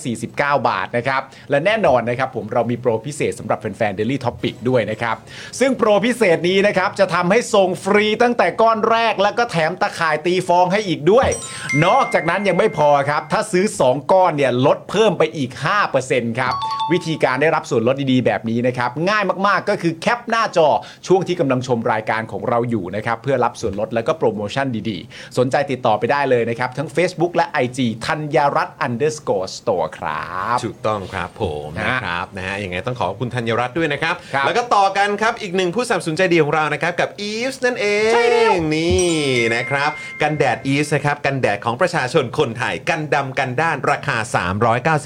[0.00, 5.16] 149 บาทนะครับ และแน่นอนนะครับผมเรามีโปรพิเศษสำหรับแฟนๆ Daily Topic ด้วยนะครับ
[5.60, 11.28] ซึ่งโปรพิเศษนี้นะครับจะทำให้ส่งฟรีตั้งแต่ก้อนแรกแล้วก็แถมตะข่ายตีฟองให้อีกด้วย
[11.84, 15.50] นอกจากนั้นยังไม่พอครับ ถ้าซื้อ 2 ก้อนเนี่ยลดเพิ่มไปอีก
[15.94, 16.54] 5%ครับ
[16.92, 20.68] วิธีการได้รับส่วนลดดีๆ แบบนี้นะครับ ง่ายมากๆก็คือแคปหน้าจอ
[21.06, 37.56] ช่วงที่กำลังชมรายการของเราอยู่นะครับ เพื่อรับส่วนลดแล้วก็โปรโมชั่นดีๆ สนใจติดต่อไปได้เลยนะครับ ทั้ง Facebook และ IG ธัญรัตน์ underscore store ครับถูกต้องครับผมนะนะครับนะฮะยังไงต้องขอบคุณธัญรัตน์ด้วยนะครับครับ แล้วก็ต่อกันครับอีกหนึ่งผู้สนับสนุนใจดีของเรานะครับกับ e v e s
[37.66, 37.86] นั่นเอ
[38.52, 39.05] งนี่
[39.56, 39.90] นะครับ
[40.22, 44.16] กันแดด e v e s นะครับ กันแดดของประชาชนคนไทย กันดำกันด้านราคา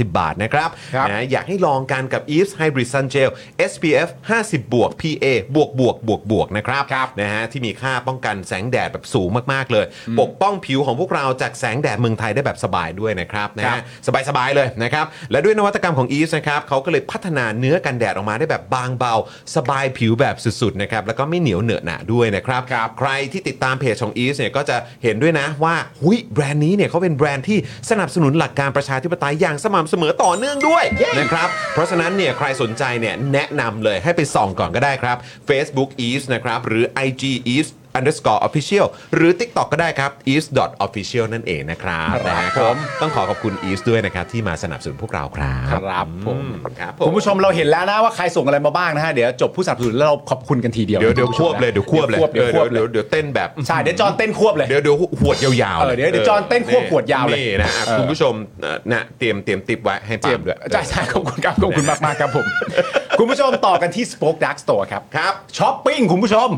[0.05, 3.31] 390 บาทนะครับครับ นะอยากให้ลองกันกับ e v e s Hybrid Sun Gel
[3.71, 4.09] SPF
[4.43, 9.85] 50บวก PA บวกบวกบวกบวกนะครับครับ นะฮะที่มีค่าป้องกันแสงแดดแบบสูงมาก ๆ เลย
[10.21, 13.83] ปกป้องผิวของพวกเราจากแสงแดดเมืองไทยได้แบบสบายด้วยนะครับนะครัฮะ
[14.15, 19.15] บ สบาย ๆ เลยนะครับ และด้วยนวัตกรรมของ e v e s นะครับเขาก็เลยพัฒนาเนื้อกันแดดออกมาได้แบบบางเบา
[19.57, 27.59] สบายผิวแบบสุด ๆ นะครับ แล้วก็ไม่เหนียวเหนอะหนะด้วยนะครับ ครับ ใครที่ติดตามเพจของ e v e s เนี่ยก็จะเห็นด้วยนะว่าหุยแบรนด์นี้เนี่ยเขาเป็นแบรนด์ที่
[27.91, 30.85] สนับสนุนหลักการประชาธิปไตยอย่างสม่ำเสมอต่อเนื่องด้วย
[31.19, 35.17] นะครับเพราะฉะนั้นเนี่ยใครสนใจเนี่ยแนะนำเลยให้ไปส่องก่อนก็ได้ครับ
[35.49, 37.23] Facebook e v e s นะครับหรือ IG
[37.55, 40.47] e v e s underscore official หรือ TikTok ก็ได้ครับ e v e s
[40.87, 46.39] official นั่นเองนะครับครับนะฮะผมก็ต้องขอขอบคุณ e v e s ด้วยนะครับ ที่มาสนับสนุนพวกเราครับครับผม
[46.81, 62.47] ครับคุณผู้ชมเราเห็นแล้วนะว่าใครส่งอะไรมาบ้างนะฮะเดี๋ยวจบผู้สนับสนุนแล้วเราขอบคุณกันทีเดียว เดี๋ยวเดี๋ยวณคผู้ชวมบนะเลยเดี๋ยวควบเลยเดี๋ยวควบเดี๋เดี๋ยยววควบเดี๋ยวเต้นแบบใช่เดี๋ยวจอนเต้นควบเลยเดี๋ยวเดี๋ยวหวดยาวๆเออเดี๋ยวเดี๋ยวจอห์นเต้นควบขวดยาวเลยนี่นะอะเออคุณผู้ชมเอ่อนะเตรียมเตรียมติปไว้ให้ปาล์มด้วยใช่ใช่ขอบคุณครับขอบคุณมากมากๆครับผม
[63.23, 66.49] คุณผู้ชมต่อกันที่ Spoke Dark Store ครับครับช้อปปิ้งคุณผู้ชม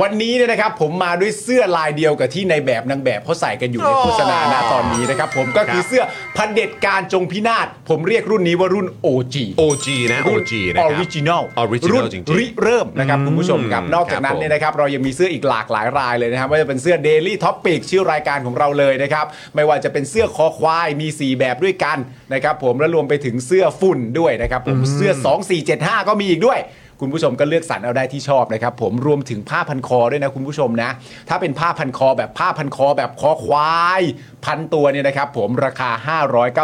[0.00, 6.02] วันนี้เนี่ยนะครับผมมาด้วยเสื้อลายเดียวกับที่ในแบบนางแบบเขาใส่กันอยู่ในโอ้โฆษณาณตอนนี้นะครับผมก็คือครับเสื้อ
[6.36, 21.98] พันเด็จการจงพินาศผมเรียกรุ่นนี้ว่ารุ่น OG OG นะ OG นะอคอรับริจินอล Original รุ่นจริงๆริเริ่มนะครับคุณผู้ชมครับอืมนอกจากนั้นครับผมเนี่ยนะครับเรายังมีเสื้ออีกหลากหลายรายเลยนะครับว่าจะเป็นเสื้อ Daily Topic ชื่อรายการของเราเลยนะครับไม่ว่าจะเป็นเสื้อคอควายมี 4 แบบด้วยกัน
[22.34, 25.12] นะครับผมแล้วรวมไปถึงเสื้อฝุ่นด้วยนะครับผมเสื้อ
[25.58, 26.60] 2475ก็มีอีกด้วย
[27.00, 30.90] คุณผู้ชมก็เลือกสรรเอาได้ที่ชอบนะครับผมรวมถึงผ้าพันคอด้วยนะคุณผู้ชมนะ
[31.28, 34.02] ถ้าเป็นผ้าพันคอแบบผ้าพันคอแบบคอควาย
[34.44, 35.90] พันตัวเนี่ยนะครับผมราคา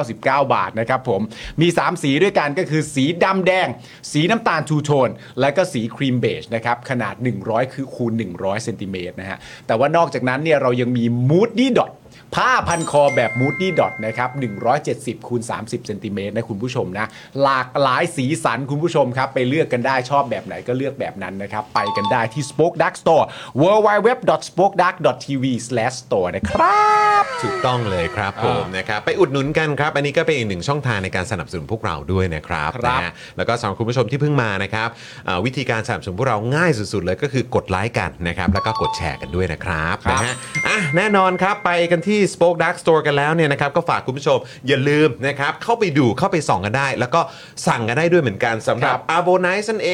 [0.00, 1.20] 599 บาทนะครับผม
[1.60, 3.68] มี 3 สีด้วยกันก็คือสีดำแดง
[4.12, 5.08] สีน้ำตาล two-tone
[5.40, 11.92] และก็สีครีม beige นะครับขนาด 100 คือคูณ 100เซนติเมตรนะฮะแต่ว่านอกจากนั้นเนี่ยเรายังมี Moody Dot
[12.34, 14.30] ผ้าพันคอแบบ Moody Dot นะครับ
[14.78, 17.06] 170คูณ30เซนติเมตรนะคุณผู้ชมนะ
[17.42, 23.24] หลากหลายสีสันคุณผู้ชมครับ ไปเลือกกันได้ชอบแบบไหนก็เลือกแบบนั้นนะครับ ไปกันได้ที่ SpokeDark Store
[23.62, 26.88] www.spokedark.tv/store นะครั
[27.22, 34.88] บถูกต้องเลยครับผมนะครับไปอุดหนุนกันครับ อันนี้ก็เป็นอีกหนึ่งช่องทางในการสนับสนุนพวกเราด้วยนะครับครับนะฮะแล้วก็สำหรับคุณผู้ชมที่เพิ่งมานะครับ
[35.28, 40.34] อ่าวิธีการสนับสนุนพวกเราง่ายสุดๆเลยก็คือกดไลค์กันนะครับแล้วก็กดแชร์กันด้วยนะครับครับนะฮะ
[40.68, 47.20] อะแน่นอนครับไปกันที่ Spoke Dark Store กันแล้วเนี่ยนะครับก็ฝากคุณผู้ชมอย่าลืมนะครับเข้าไปดูเข้าไปส่องกันได้ แล้วก็
[47.66, 49.90] สั่งกันได้ด้วยเหมือนกันสำหรับ a r b o n i c e นั่นเอ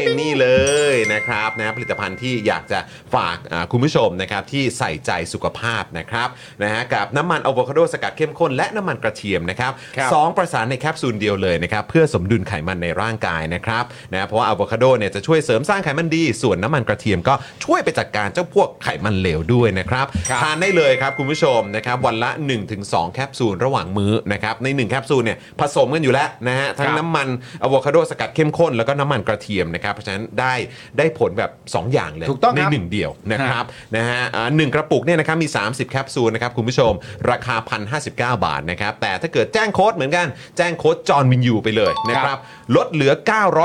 [0.00, 0.48] นี่เล
[0.92, 2.78] ยนะครับนะผลิตภัณฑ์ที่อยากจะ
[3.14, 6.28] ฝากอ่าคุณผู้ชมนะครับที่ใส่ใจสุขภาพนะครับ
[6.62, 22.30] นะฮะกับน้ำมันอะโวคาโดสกัดเข้มข้นและน้ำมันกระเทียมนะครับครับสองประสานในแคปซูลเดียวเลยนะครับเพื่อสมดุลไขมันในร่างกายนะครับนะเพราะว่าอะโวคาโดเนี่ยจะช่วยเสริมสร้างไขมันดี ส่วนน้ำมันกระเทียมก็ช่วยไปจัดการเจ้าพวกไขมันเลวด้วยนะครับครับทานได้เลยครับคุณผู้ชมนะครับวันละ
[22.72, 27.28] 1-2 แคปซูลระหว่างมื้อนะครับใน 1 แคปซูลเนี่ยผสมกันอยู่แล้วนะฮะทั้งครับน้ำมัน
[27.62, 30.54] อะโวคาโดสกัดเข้มข้นแล้วก็น้ำมันกระเทียมนะครับเพราะฉะนั้นได้
[30.98, 33.64] ได้ผลแบบ 2 อย่างเลยถูกต้องในครับ หนึ่งเดียวนะครับ
[33.96, 36.92] นะฮะอ่าหนึ่งกระปุกเนี่ยนะครับมี 30 แคปซูลนะครับคุณผู้ชม
[37.30, 37.56] ราคา
[37.90, 42.38] 1,059 บาทนะครับแต่ถ้าเกิดแจ้งโค้ดเหมือนกันแจ้งโค้ดจอห์นวินยูไปเลยนะครับ
[42.76, 43.12] ลดเหลือ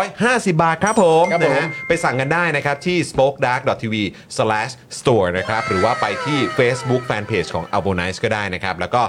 [0.03, 8.13] 950 บาทครับผมครับผม นะฮะไปสั่งกันได้นะครับที่ spokedark.tv/store นะครับหรือว่าไปที่ Facebook Fanpage ของ a l b o n i c
[8.15, 9.01] e ก็ได้นะครับ แล้วก็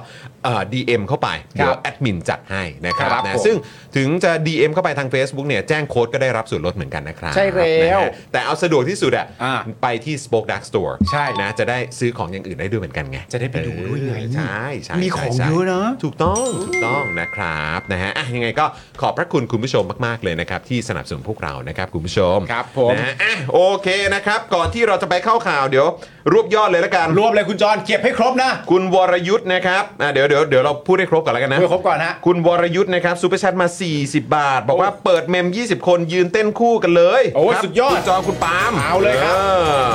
[0.47, 3.57] เอ่อ DM เข้าไป เดี๋ยวแอดมินจัดให้นะครับครับนะผมซึ่ง
[3.97, 18.67] ถึงจะ DM เข้าไปทาง Facebook เนี่ยแจ้งโค้ดก็ได้รับส่วนลดเหมือนกันนะครับใช่แล้วนะฮะแต่เอาสะดวกที่สุดอะอ่าไปที่ Spoke Dark Store ใช่นะจะได้ซื้อของอย่างอื่นได้ด้วยเหมือนกันไงจะได้ไปดูด้วยไงเออใช่ใช่มีของใช่ เยอะนะ ถูกต้องถูกต้องนะครับนะฮะอะยังไงก็
[19.01, 25.87] ขอบพระคุณคุณผู้ชมมากๆเลยนะครับที่สนับสนุนพวกเรานะครับคุณผู้ชมครับผม นะฮะอะโอเคนะครับ ก่อนที่เราจะไปเข้าข่าวเดี๋ยว
[26.33, 33.67] รวบยอดเลยละกัน รวมเลยคุณจอนเก็บให้ครบนะ คุณวรยุทธ์นะครับอะเดี๋ยวเดี๋ยวเดี๋ยวเราพูดให้ครบก่อนแล้วกันนะ พูดให้ครบก่อนฮะ คุณวรยุทธ์นะครับ Super Chat มา
[34.01, 39.39] 40 บาท บอกว่าเปิดเมม 20 คนยืนเต้นคู่กันเลยโอ้ยครับสุดยอด คุณจอคุณปาล์มเอาเลยครับอ
[39.87, 39.91] อ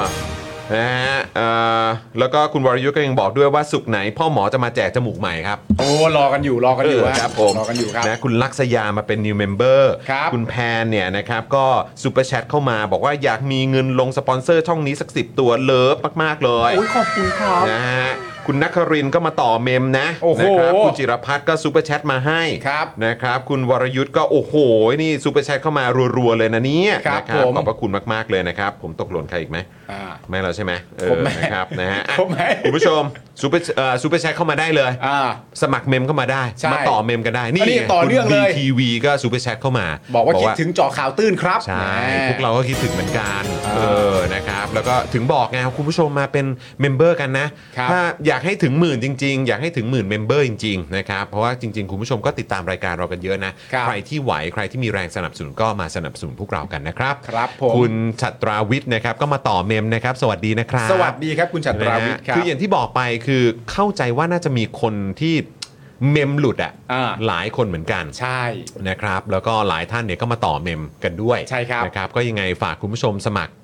[0.76, 1.50] นะฮะเอ่
[1.84, 1.86] อ
[2.20, 11.66] แล้วก็คุณวรยุทธ์ก็ยังบอกด้วยว่าสุกร์ไหน พ่อหมอจะมาแจกจมูกใหม่ครับ โอ้รอกันอยู่รอกันอยู่เออฮะครับผมรอกันอยู่ครับ นะคุณลักษยามาเป็น new member ครับคุณแพนเนี่ยนะครับก็
[12.04, 18.10] superchat เข้ามาบอกว่าอยากมีเงินลงสปอนเซอร์ช่องนี้สักสิตัว love มาก ๆ เลยโอ้ยขอบคุณครับนะฮะ
[18.54, 24.54] คุณนักครินทร์ก็มาต่อ mem นะโอ้โห นะครับคุณจิรพัฒน์ก็ superchat มาให้ครับ นะครับ คุณวรยุทธ์ก็โอ้โห
[25.02, 25.84] นี่ superchat เข้ามา
[26.18, 29.58] รัวๆเลยนะเนี่ยครับนะผม ขอบพระคุณมากๆเลยนะครับ ผมตกหล่นใครอีกไหม
[29.92, 33.02] อ่า ไม่แล้วใช่ไหมเอผมอไม่นะครับนะฮะอะผมไม่คุณผู้ชม
[33.42, 35.20] ซูเปอร์เอ่อ superchat เข้ามาได้เลย อ่า
[35.62, 43.82] สมัคร mem เข้ามาได้ ใช่มาต่อ mem กันได้ นี่อันนี้ไงต่อเนื่องเลย ทีวีก็ superchat เข้ามาบอกว่าคิดถึงเจอข่าวตื้นครับใช่ แหม พวกเราก็คิดถึงเหมือนกันอ่าเอ
[44.14, 46.46] อ นะครับ แล้วก็ถึงบอกไงครับคุณผู้ชมมาเป็น
[46.82, 65.36] member กันนะ ครับถ้าอยากให้ถึงหมื่นจริง ๆ อยากให้ถึงหมื่น member จริงๆนะครับเพราะว่าจริง ๆ คุณผู้ชมก็ติดตามรายการเรากันเยอะนะครับใครที่ไหวใครที่มีแรงสนับสนุนก็มาสนับสนุนพวกเรากันนะครับครับผมคุณฉัตราวิทย์นะครับก็มาต่อ mem นะครับสวัสดีนะครับสวัสดีครับคุณฉัตราวิทย์ครับคืออย่างที่บอกไปคือเข้าใจว่าน่าจะมีคนที่
[66.12, 68.42] เมมหลุดอะอ่าหลายคนเหมือนกันใช่
[68.90, 73.61] นะครับ แล้วก็หลายท่านเนี่ยก็มาต่อเมมกันด้วยใช่ครับนะครับก็ยังไงฝากคุณผู้ชมสมัครอ่า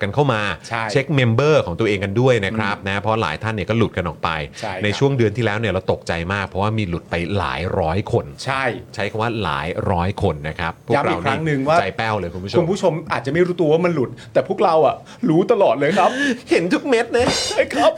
[0.00, 4.28] กันเข้ามาใช่เช็คเมมเบอร์ของตัวเองกันด้วยนะครับนะเพราะหลายท่านเนี่ยก็หลุดกันออกไป
[4.60, 14.94] ใช่ครับช่วงเดือนที่แล้วเนี่ยเราตกใจมาก เพราะว่ามีหลุดไปหลายร้อยคน ใช่ ใช้คำว่าหลายร้อยคนนะครับพวกย้ำอีเรากครั้งหนึ่งว่าใจแป้วเลยคุณผู้ชคุมณผู้ชมอาจจะไม่รู้ตัวว่ามันหลุด แต่พวกเราอะ
[15.28, 16.10] รู้ตลอดเลยครับ
[16.50, 17.92] เห็นทุกเม็ดนะใช่ครับ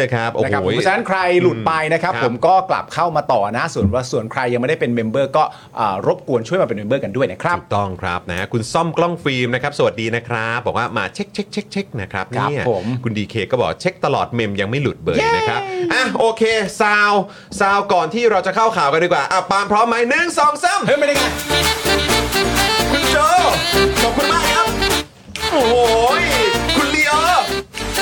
[0.00, 5.42] นะครับโอ้นะโหครับเพราะฉะนั้นใครหลุดไปนะครับครับ ผมก็กลับเข้ามาต่อนะส่วนว่าส่วนใครยังไม่ได้เป็น member ก็
[5.78, 15.60] อ่ารบกวนช่วยมาเป็น member กันด้วยนะครับถูกต้องครับนะฮะคุณซ่อมกล้องฟิล์มนะครับสวัสดีนะครับ บอกว่ามาเช็คเช็คเช็คเช็คนะครับครับเนี่ยผมคุณดีเคก็บอกเช็คตลอด mem ยังไม่หลุดเลยนะครับ
[15.92, 16.42] อะโอเค
[16.80, 17.12] ซาว
[17.60, 21.24] ซาวก่อนที่เราจะเข้าข่าวกันดีกว่าอะปาล์มพร้อมไหมหนึ่งสองสามเฮ้ยไม่ได้ไง
[22.92, 23.16] คุณโจ
[24.02, 24.66] ขอบคุณมากครับ
[25.52, 25.74] โอ้โห
[26.76, 27.12] คุณลีโอ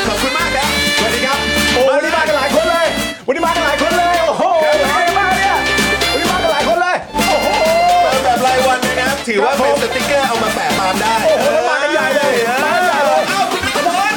[0.06, 0.68] ขอบคุณมากครับ
[0.98, 1.38] สวัสดีครับ
[1.74, 2.86] โอ้วันนี้มากันหลายคนเลย
[3.26, 4.42] วันนี้มากันหลายคนเลยโอ้โห
[4.90, 5.54] มากันมากเนี่ย
[6.10, 7.48] วันนี้มากันหลายคนเลยโอ้โห
[8.24, 14.14] แบบรายวันนะครับถือว่าเป็นสติกเกอร์เอามาแปะ ปาล์มได้โอ้โหแล้วมากันใหญ่เลยมากันใหญ่เลยเอ้าคุณพิธพล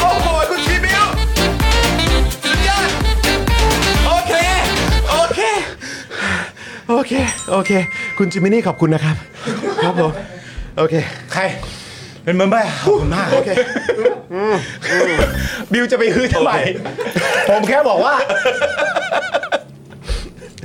[0.00, 1.04] โอ้โหคุณชีบิว
[2.44, 2.88] สุดยอด
[4.06, 4.32] โอเค
[5.10, 5.40] โอเค
[6.88, 7.12] โอเค
[7.50, 7.70] โอเค
[8.18, 9.16] คุณจิมมินี่ขอบคุณนะครับ
[9.82, 10.12] ครับผม
[10.78, 10.94] โอเค
[11.32, 11.42] ใคร
[12.24, 13.50] เป็น member ขอบคุณมาก โอเค
[15.72, 16.52] บิวจะไปฮือทำไม
[17.48, 18.14] ผมแค่บอกว่า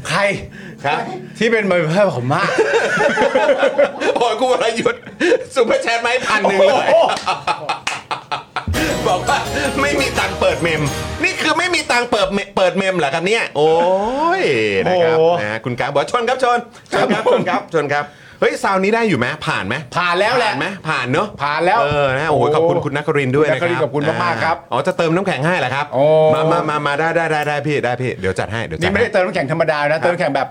[0.10, 0.22] ใคร
[0.86, 1.00] ครับ
[1.38, 2.50] ที่เป็น member ผมมาก
[4.16, 5.02] โอ้ยคุณวรยุทธ์
[5.56, 6.88] superchat มาให้พันหนึ่งเลย
[9.08, 9.40] บอกว่า
[9.82, 10.82] ไม่มีตังค์เปิดเมม
[11.24, 13.72] นี่คือไม่มีตังค์เปิดเมเปิดเมมเหรอครับเนี่ย โอ้
[14.40, 14.42] ย
[14.88, 16.58] นะครับโอ้ นะคุณกราฟบอกว่าชนครับชน
[16.94, 18.06] ชนครับชนครับชนครับ
[18.40, 30.48] เฮ้ยซาวนี้ได้อยู่ไหมผ่านไหมผ่านแล้วแหละผ่านไหมผ่านเนอะผ่านแล้วเออนะโอ้ยขอบคุณคุณนักครินทร์ด้วยนะคคุณนักครินทร์รับขอบคุณมากๆครับอ๋อจะเติมน้ำแข็งให้เหรอครับโอ้ มามามามาได้ได้ได้ได้พี่ได้พี่เดี๋ยวจัดให้เดี๋ยวจันี่ดไม่ให้ ได้เติมน้ำแข็งธรรมดานะเติมน้ำแข็งแบบ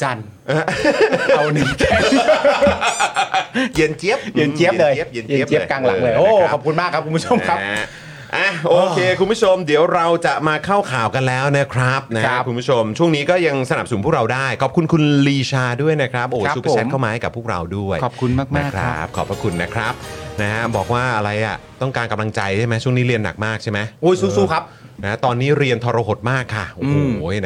[0.00, 0.18] จัน
[1.36, 2.00] เอาหนึ่งแข็ง
[3.76, 7.86] เย็นเจี๊ยบเย็นเจี๊ยบเลยเย็นเย็นเจี๊ยบเจี๊ยบกลางหลังเลย โอ้ ขอบคุณมากครับ คุณผู้ชมครับ นะฮะ
[8.36, 19.92] อะโอเค คุณผู้ชมเดี๋ยวเราจะมาเข้าข่าวกันแล้วนะครับนะครับคุณผู้ชม ช่วงนี้ก็ยังสนับสนุนพวกเราได้ ขอบคุณคุณลีชาด้วยนะครับโอ้ครับซูเปอร์แชทผม เข้ามาให้กับพวกเราด้วยขอบคุณมากๆนะครับ ขอบพระคุณนะครับ
[20.40, 24.62] นะฮะบอกว่าอะไรอะต้องการกำลังใจใช่ไหมช่วงนี้เรียนหนักมากใช่ไหมโอ้ยสู้ๆครับ
[25.02, 26.96] นะตอนนี้เรียนทรหดมากค่ะ โอ้โห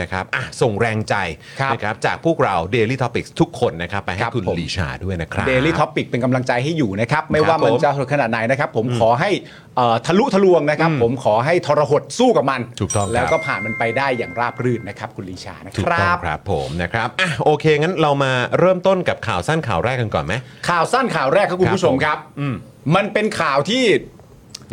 [0.01, 1.15] นะครับอะส่งแรงใจ
[1.61, 9.31] ครับนะครับจากพวกเรา Daily Topics ทุกคนนะครับ ไปให้ครับคุณผม ลีชาด้วยนะครับ Daily Topic เป็นกำลังใจให้อยู่นะครับ ไม่ว่ามันผมจะขนาดไหนนะครับ ผมขอให้
[9.77, 20.35] เอ่อทะลุทะลวงนะครับ ผมขอให้ทรหดสู้กับมันถูกต้องครับ แล้วก็ผ่านมันไปได้อย่างราบรื่นนะครับ คุณลีชานะถูคกต้อรังบ ครับผมนะครับอะโอเค งั้นเรามาเริ่มต้นกับข่าวสั้นข่าวแรกกันก่อนไหม
[20.69, 22.55] ข่าวสั้นข่าวแรกครับคุณผู้ชมครับอืม
[22.97, 23.85] มันเป็นข่าวที่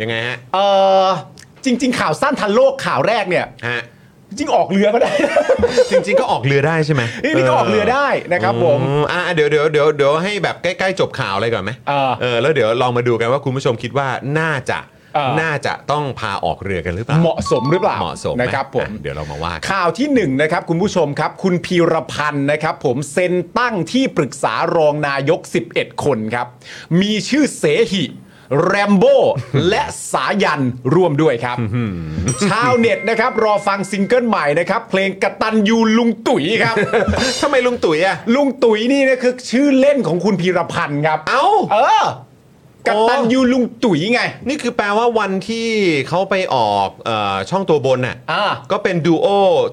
[0.00, 0.58] ยังไงฮะ เอ
[1.04, 1.06] อ
[1.66, 3.82] จริง ๆ ข่าวสั้นทันโลกข่าวแรกเนี่ย ฮะ
[4.28, 5.12] จริงๆออกเรือก็ได้
[5.90, 14.80] จริง ๆ ก็ออกเรือได้ใช่ไหมนี่นี่ก็ออกเรือได้นะครับผม อือะเดี๋ยวเดี๋ยวเดี๋ยวเดี๋ยวให้แบบใกล้ๆจบข่าวอะไรก่อนไหมเออเออแล้วเดี๋ยวลองมาดูกันว่าคุณผู้ชมคิดว่าน่าจะ
[15.14, 25.40] เออ น่าจะต้องพาออกเรือกันหรือเปล่าเหมาะสมหรือเปล่าเหมาะสมไหนะครับผม อะเดี๋ยวเรามาว่ากัน ข่าวที่หนึ่งนะครับคุณผู้ชมครับ คุณพีรพันธ์นะครับ ผมเซ็นตั้งที่ปรึกษารองนายก
[25.72, 26.46] 11 คนครับ
[27.00, 28.04] มีชื่อเสหิ
[28.64, 29.16] แรมโบ้
[29.68, 29.82] และ
[30.12, 30.62] สายัน
[30.94, 31.56] ร่วมด้วยครับ
[32.50, 36.76] ชาวเน็ตนะครับ รอฟังซิงเกิลใหม่นะครับ เพลงกระตันยูลุงตุ๋ยครับ
[37.42, 42.04] ทำไมลุงตุ๋ยอะลุงตุ๋ยนี่นะคือชื่อเล่นของคุณพีรพันธ์ครับ เอ้า เออ
[42.88, 45.68] กตันยูลุงตุ๋ยไง นี่คือแปลว่าวันที่
[46.08, 49.26] เขาไปออกเออช่องตัวบนน่ะอ่า ก็เป็นดูโอ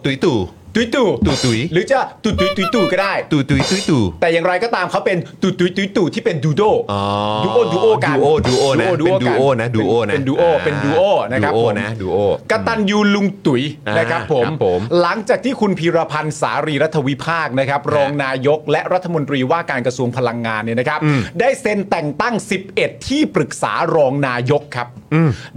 [0.04, 0.40] ตุ๋ยตู่
[0.76, 7.02] ตุยตู่ตู่ตุยหรือจะตุยตุยตุยตู่ก็ได้ตู่ตุยตุยตู่แต่อย่างไรก็ตามเขาเป็นตุยตุยตุยตู่ที่เป็นดูโดอ๋อ
[7.44, 12.18] ดูโอดูโอกันดูโอดูโอนะดูเป็นโอดูโอนะดูโอนะเป็นดูโอเป็นดูโอนะครับดูโอผมนะดูโอ
[12.52, 21.00] กตันยูลุงตุ๋ยอ่านนะครับผมครับผมหลังจากที่คุณพีรพันธ์สารีรัฐวิภาคนะครับรองนายกและรัฐมนตรีว่าการกระทรวงพลังงานเนี่ยนะครับ
[21.40, 22.36] ได้เซ็นแต่งตั้ง
[22.72, 24.88] 11 ที่ปรึกษารองนายกครับ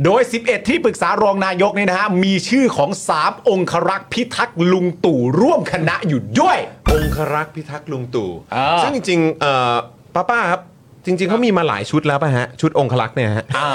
[0.05, 2.91] โดย 11 ที่ปรึกษารองนายกเนี่ยนะฮะมีชื่อของ
[3.21, 5.06] 3องครักษ์พิทักษ์ลุงตู่
[5.41, 6.59] ร่วมคณะอยู่ด้วย
[6.93, 9.75] องครักษ์พิทักษ์ลุงตู่อ่า ซึ่งจริงๆเอ่อ
[10.15, 10.61] ป้าป้าครับ
[11.07, 13.69] จริง ๆเขามีมาหลายชุดแล้วป่ะฮะ ชุดองครักษ์เนี่ยฮะ อ่า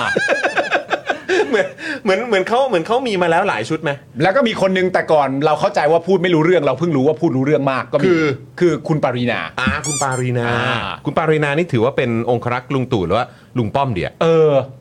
[1.50, 1.68] เหมือน
[2.04, 8.24] เหมือนเหมือนเขาเหมือนเขามีมาแล้วหลายชุดไหม แล้วก็มีคนนึงแต่ก่อนเราเข้าใจว่าพูดไม่รู้เรื่องเราเพิ่งรู้ว่าพูดรู้เรื่องมากก็มีคือ
[8.60, 10.76] คือคุณปรินา อ่าคุณปารีนา อ่า
[11.06, 13.26] คุณปารีนานี่ถือว่าเป็นองครักษ์ลุงตู่หรือว่า
[13.58, 14.81] ลุงป้อมเดีย เอออืมนั่นส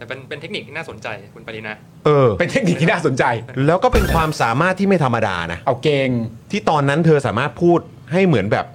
[0.00, 1.72] แต่เป็นเป็นเทคนิคที่น่าสนใจคุณปรินา
[2.06, 3.24] เออ เป็นเทคนิคที่น่าสนใจ
[3.66, 6.08] แล้วก็เป็นความสามารถที่ไม่ธรรมดานะ เอาเก่ง
[6.50, 7.80] ที่ตอนนั้นเธอสามารถพูด
[8.12, 8.66] ให้เหมือนแบบ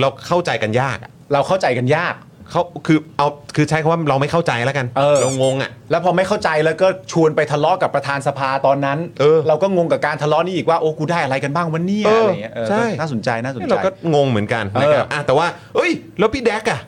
[0.00, 2.14] เราเข้าใจกันยากอะเราเข้าใจกันยาก
[2.50, 16.80] เขาคือเอาคือใช้คำว่าเราไม่เข้าใจแล้วกันเออ งงอะ แล้วพอไม่เข้าใจแล้วก็ชวนไปทะเลาะกับประธานสภาตอนนั้นเออเราก็งงกับการทะเลาะนี่อีกว่าโอ้กูได้อะไรกันบ้างวันนี้เออออะไรเงี้ยเออใช่ก็น่าสนใจน่าสนใจ เราก็งงเหมือนกันเออนะครับอะแต่ว่าเอ้ย แล้วพี่แดกอะ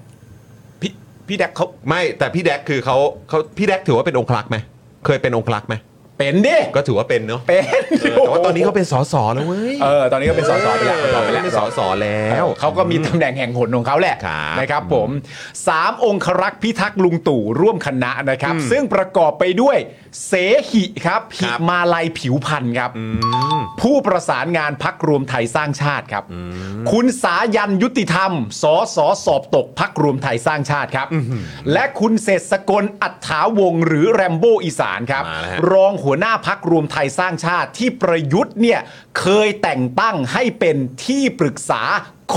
[1.32, 2.96] พี่แดกเขาไม่แต่พี่แดกคือเขา
[3.28, 4.56] เขาพี่แดกถือว่าเป็นองคลักษ์ไหม
[5.06, 5.74] เคยเป็นองคลักษ์ไหม
[6.22, 15.08] เป็นดิ ก็ถือว่าเป็นเนาะเป็นเออแต่ว่าตอนนี้เขาเป็นสสแล้วเว้ย เออตอนนี้ก็เป็นสสไปแล้วเออไปแล้วเป็นสสแล้วเขาก็มีตำแหน่งแห่งหนของเขาแหละครับ นะครับผม
[15.66, 19.76] สามองครักษ์พิทักษ์ลุงตู่ร่วมคณะนะครับ ซึ่งประกอบไปด้วย
[20.28, 20.32] เส
[20.70, 22.90] หิครับหิมาลัยผิวพันธ์ครับ
[23.80, 26.24] ผู้ประสานงานพักรวมไทยสร้างชาติครับ
[26.92, 28.64] คุณสายันยุติธรรม ส
[28.96, 31.08] สสอบตกพักรวมไทยสร้างชาติครับ
[31.72, 38.80] และคุณเศรษฐกลอัฏฐาวงศ์หรือแรมโบอีสานครับ มาแล้วฮะ รองหัวหน้าพักรวมไทยสร้างชาติที่ประยุทธ์เนี่ย
[39.20, 41.82] เคยแต่งตั้งให้เป็นที่ปรึกษา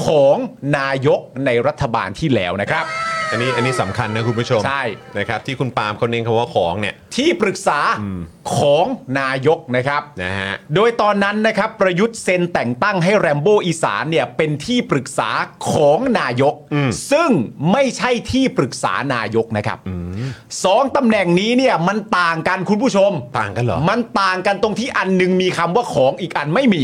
[0.04, 0.38] ของ
[0.78, 2.86] นายกในรัฐบาลที่แล้วนะครับ
[3.32, 4.84] อันนี้อันนี้สำคัญนะคุณผู้ชมใช่
[5.20, 7.80] นะครับที่คุณปาล์มเขาเน้นคำว่าของเนี่ย ที่ปรึกษา
[8.56, 8.86] ของ
[9.20, 15.30] นายกนะครับ นะฮะ โดยตอนนั้นนะครับประยุทธ์เซ็นแต่งตั้งให้แรมโบอีสานเนี่ยเป็นที่ปรึกษา
[15.72, 16.54] ของนายก
[17.12, 17.30] ซึ่ง
[17.72, 19.78] ไม่ใช่ที่ปรึกษานายกนะครับ
[20.64, 26.84] สองตำแหน่งนี้เนี่ยมันต่างกันคุณผู้ชม ต่างกันเหรอ มันต่างกันตรงที่อันหนึงมีคำว่าของอีกอันไม่มี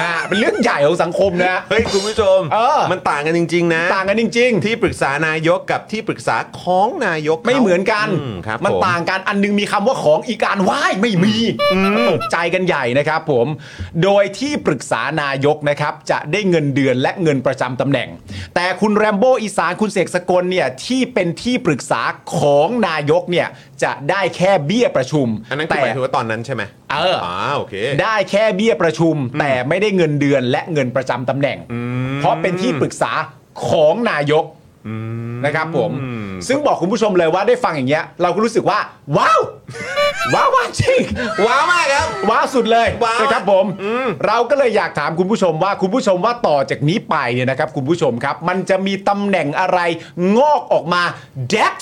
[0.00, 11.34] อ่าเป็นเรื่องใหญ่ของสังคมนะ เฮ้ย คุณผู้ชม เออ มันต่างกันจริง ๆ นะ ต่างกันจริง ๆ ที่ปรึกษานายกกับที่ปรึกษาของนายกขาไม่เหมือนกัน อืมครับมันผ ต่างกันอันหนึงมีคำว่าของอีกการว่ายไม่มี
[12.10, 13.46] ตกใจกันใหญ่นะครับผม
[14.02, 18.08] โดยที่ปรึกษานายกนะครับ จะได้เงินเดือนและเงินประจำตำแหน่ง
[18.54, 22.02] แต่คุณแรมโบ้อีสานคุณเสกสกลเนี่ยที่เป็นที่ปรึกษา
[22.38, 23.48] ของนายกเนี่ย
[23.82, 26.62] จะได้แค่เบี้ยประชุม อันนั้นคือแต่หมายถึงว่าตอนนั้นใช่ไหม
[26.92, 31.58] เอออ๋อโอเค ได้แค่เบี้ยประชุม แต่ไม่ได้เงินเดือนและเงินประจำตำแหน่ง
[32.18, 33.12] เพราะเป็นที่ปรึกษา
[33.68, 34.44] ของนายก
[35.44, 35.90] นะครับผม
[36.48, 38.78] ซึ่งบอกคุณผู้ชมเลยว่าได้ฟังอย่างเงี้ย เราก็รู้สึกว่า
[39.16, 39.40] ว้าว
[40.34, 41.00] ว้าวว้าวจริง
[41.46, 43.64] ว้าวมากครับ ว้าวสุดเลยว้าวนะครับผม
[44.26, 49.80] เราก็เลยอยากถามคุณผู้ชมว่าคุณผู้ชมว่าต่อจากนี้ไปเนี่ยนะครับ คุณผู้ชมครับ มันจะมีตำแหน่งอะไร
[50.36, 51.02] งอกออกมา
[51.52, 51.76] DEX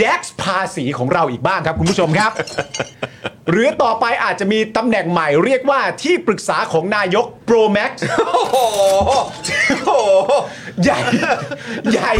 [0.00, 2.32] DEX ภาษีของเราอีกบ้างครับคุณผู้ชมครับ
[3.50, 7.92] หรือต่อไปอาจจะมีตำแหน่งใหม่เรียกว่าที่ปรึกษาของนายก Pro Max
[8.28, 8.56] โอ้โห
[9.86, 10.32] โอ้โห
[10.82, 11.00] ใหญ่
[11.92, 12.12] ใหญ่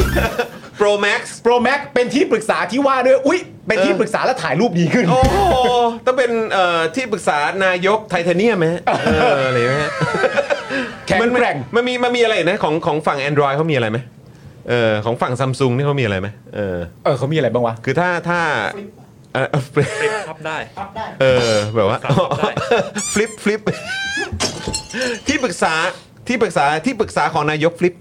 [0.79, 5.39] Pro Max Pro Max เป็นที่ปรึกษาที่ว่าด้วยอุ๊ย เป็นที่ปรึกษาแล้วถ่ายรูปดีขึ้น โอ้โห
[6.07, 9.93] ต้องเป็นเอ่อที่ปรึกษานายกไทเทเนียมไหมฮะเอออะไรไหมฮะ
[11.07, 13.99] แข็งมันแกร่ง มันมีมันมีอะไรอีกนะของของฝั่ง Android เขามีอะไรไหม
[14.69, 18.41] เออของฝั่งซัมซุงนี่เขามีอะไรไหมเออเออเขามีอะไรบ้างวะ คือถ้าถ้า
[19.35, 19.89] เออฟลิป
[20.29, 20.59] พับได้
[21.21, 22.51] เออแบบว่าครับได้
[23.12, 23.61] ฟลิปฟลิป
[25.27, 25.75] ที่ปรึกษา
[26.29, 27.95] ที่ปรึกษาที่ปรึกษาของนายกฟลิป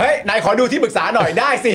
[0.00, 1.72] เฮ้ย นายขอดูที่ปรึกษาหน่อยได้สิ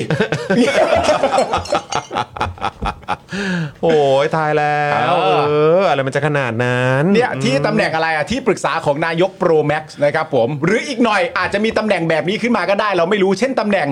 [3.82, 13.88] โอ้ยตายแล้ว เออเอออะไรมันจะขนาดนั้นเนี่ยที่ตำแหน่งอะไรอะที่ปรึกษาของนายก Pro Max นะครับผม หรืออีกหน่อยอาจจะมีตำแหน่งแบบนี้ขึ้นมาก็ได้ เราไม่รู้เช่นตำแหน่ง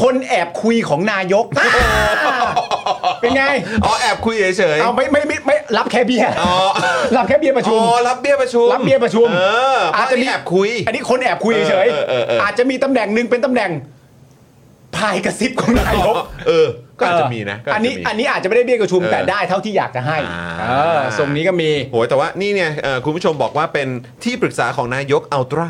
[0.00, 1.44] คนแอบคุยของนายก
[3.20, 3.44] เป็นไง
[3.84, 6.52] อ๋อแอบคุยเฉยๆ เอาไม่ไม่ไม่ไม่รับแค่เบี้ยอ๋อ
[7.16, 9.40] รับแค่เบี้ยประชุม อ๋อรับเบี้ยประชุมรับเบี้ยประชุมเอ
[9.78, 13.70] ออาจจะมี แอบคุย อันนี้คนแอบคุยเฉยเออเออเออเอออ อาจจะมีตำแหน่งหนึ่งเป็นตำแหน่ง
[14.96, 16.14] พายกระซิบของนายก
[16.48, 16.66] เออ
[16.98, 23.88] ก็อาจจะมีนะก็าอัจนจะนี้มีอันนี้อาจจะไม่ได้เบี้ยประชุมเออแต่ได้เท่าที่อยากจะให้อ่า เออทรงนี้ก็มี โหยแต่ว่านี่เนี่ยเอ่อคุณผู้ชมบอกว่าเป็น
[24.24, 25.68] ที่ปรึกษาของนายกอัลตร้า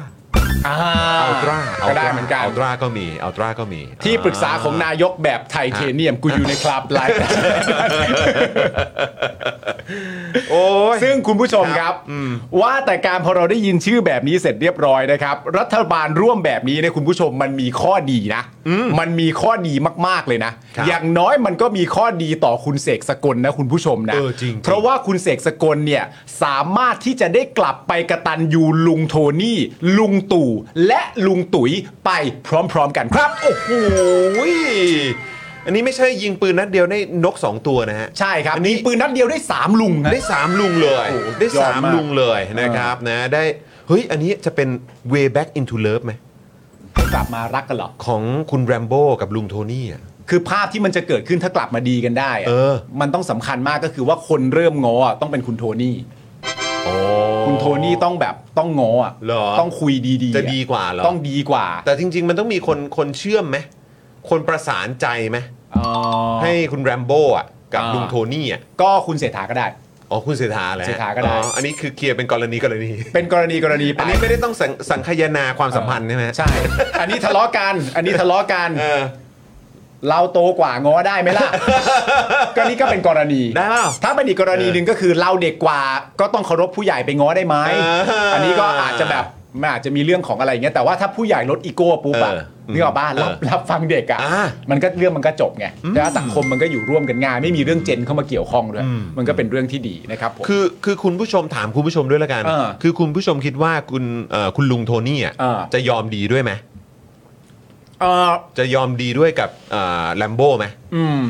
[0.69, 0.77] อ่า
[1.23, 1.59] อัลตร้า
[1.89, 7.19] ก็ได้เหมือนกันอัลตร้าก็มีอัลตร้าก็มี ที่ปรึกษาของนายกแบบไทเทเนียมกูอยู่ในคลับไลฟ์
[10.51, 11.95] โอ้ยซึ่งคุณผู้ชมครับ
[12.61, 18.43] ว่าแต่การพอเราได้ยินชื่อแบบนี้เสร็จเรียบร้อยนะครับ รัฐบาลร่วมแบบนี้เนี่ยคุณผู้ชมมันมีข้อดีนะ
[18.99, 19.75] มันมีข้อดี
[20.07, 26.05] มากๆเลยนะครับอย่างน้อยมันก็มีข้อดีต่อคุณเสกสกลนะคุณผู้ชมนะเออจริงๆเพราะว่าคุณเสกสกลเนี่ย
[26.43, 29.59] สามารถที่จะได้กลับไปกระตันยูลุงโทนี่
[29.99, 30.51] ลุงตู่
[30.87, 31.71] และลุงตุ๋ย
[32.05, 32.11] ไป
[32.47, 33.69] พร้อมๆกันครับ โอ้โห
[35.67, 43.43] อันนี้ไม่ใช่ยิงปืนนัดเดียวได้นก 2 ตัวนะฮะ ใช่ครับอันนี้ มีปืนนัดเดียวได้ 3 ลุงนะ ได้ 3 ลุงเลยโอ้โหได้ ยอดมาก 3 ลุงเลยนะครับนะได้
[43.89, 44.69] เฮ้ย อันนี้จะเป็น
[45.13, 46.13] way back into love ไหม
[47.15, 56.24] กลับมารักกันเหรอ ของคุณแรมโบ้กับลุงโทนี่อะ คือภาพที่มันจะเกิดขึ้นถ้ากลับมาดีกันได้อะเออ มันต้องสำคัญมากก็คือว่าคนเริ่มง้ออะต้องเป็นคุณโทนี่โอ้
[57.47, 59.93] คุณโทนี่ต้องแบบต้องง้ออะเหรอ ต้องคุย
[60.25, 63.57] ดีๆจะอดีกว่าเหรอ ต้องดีกว่าแต่จริง ๆ มันต้องมีคนคนเชื่อมไหม
[64.31, 65.39] คนประสานใจไหม
[65.73, 65.83] เอ่
[66.31, 69.67] อให้คุณแรมโบ้อะกับอ่าลุงโทนี่อะก็คุณเศรษฐาก็ได้
[70.11, 76.51] อ๋อคุณเศรษฐาแหละเศรษฐาก็ได้อ๋ออันนี้คือเคลียร์เป็นกรณีกรณี เป็นกรณีกรณีไปอันนี้ไม่ได้ต้องสังสังคายนาความสัมพันธ์ใช่ไหม ใช่
[77.01, 79.03] อันนี้ทะเลาะกัน อันนี้ทะเลาะกัน เออ
[80.09, 81.51] เราโตกว่าง้อได้ไหมล่ะ
[82.57, 85.81] ก็นี่ก็เป็นกรณีได้เปล่าถ้าเป็นอีกกรณีหนึ่งก็คือเราเด็กกว่า
[86.21, 89.25] ก็ต้องเคารพผู้ใหญ่ไปง้อได้ไหมเอออัอันนี้ก็อาจจะแบบ
[89.61, 92.43] มันอาจจะมีเรื่องของอะไรอย่างเงี้ยแต่ว่าถ้าผู้ใหญ่ลดอีโก้ปุ๊บอะเออ
[92.73, 106.53] นึกออกป่ะรับเออรับฟังเด็กอะอ่ามันก็เรื่องมันก็จบไงแล้วสังคมมันก็อยู่ร่วมกันง่ายไม่มีเรื่องเจนเข้ามาเกี่ยวข้องด้วยอืมมันก็เป็นเรื่องที่ดีนะครับผมคือคือคุณผู้ชมถามคุณผู้ชมด้วยละกันเออคือคุณผู้ชมคิดว่าคุณเอ่อคุณลุงโทนี่อะเออจะยอมดีด้วยไหม
[108.05, 109.51] เออจะยอมดีด้วยกับ
[110.17, 111.21] แลมโบ้ไหมอืม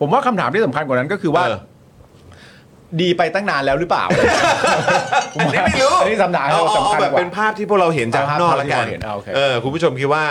[0.00, 1.60] ผมว่าคำถามที่สำคัญกว่านั้นก็คือว่า เออ
[3.00, 4.04] ดีไปตั้งนานแล้วหรือเปล่า
[5.38, 10.24] อันนี้ไม่รู้อันนี้สำคัญเอาเอาสำคัญเอาแบบกว่า เป็นภาพที่พวกเราเห็นจากข้างนอกเอาภาพละกันที่เราเห็นเอาโอเคเออคุณผู้ชมคิดว่า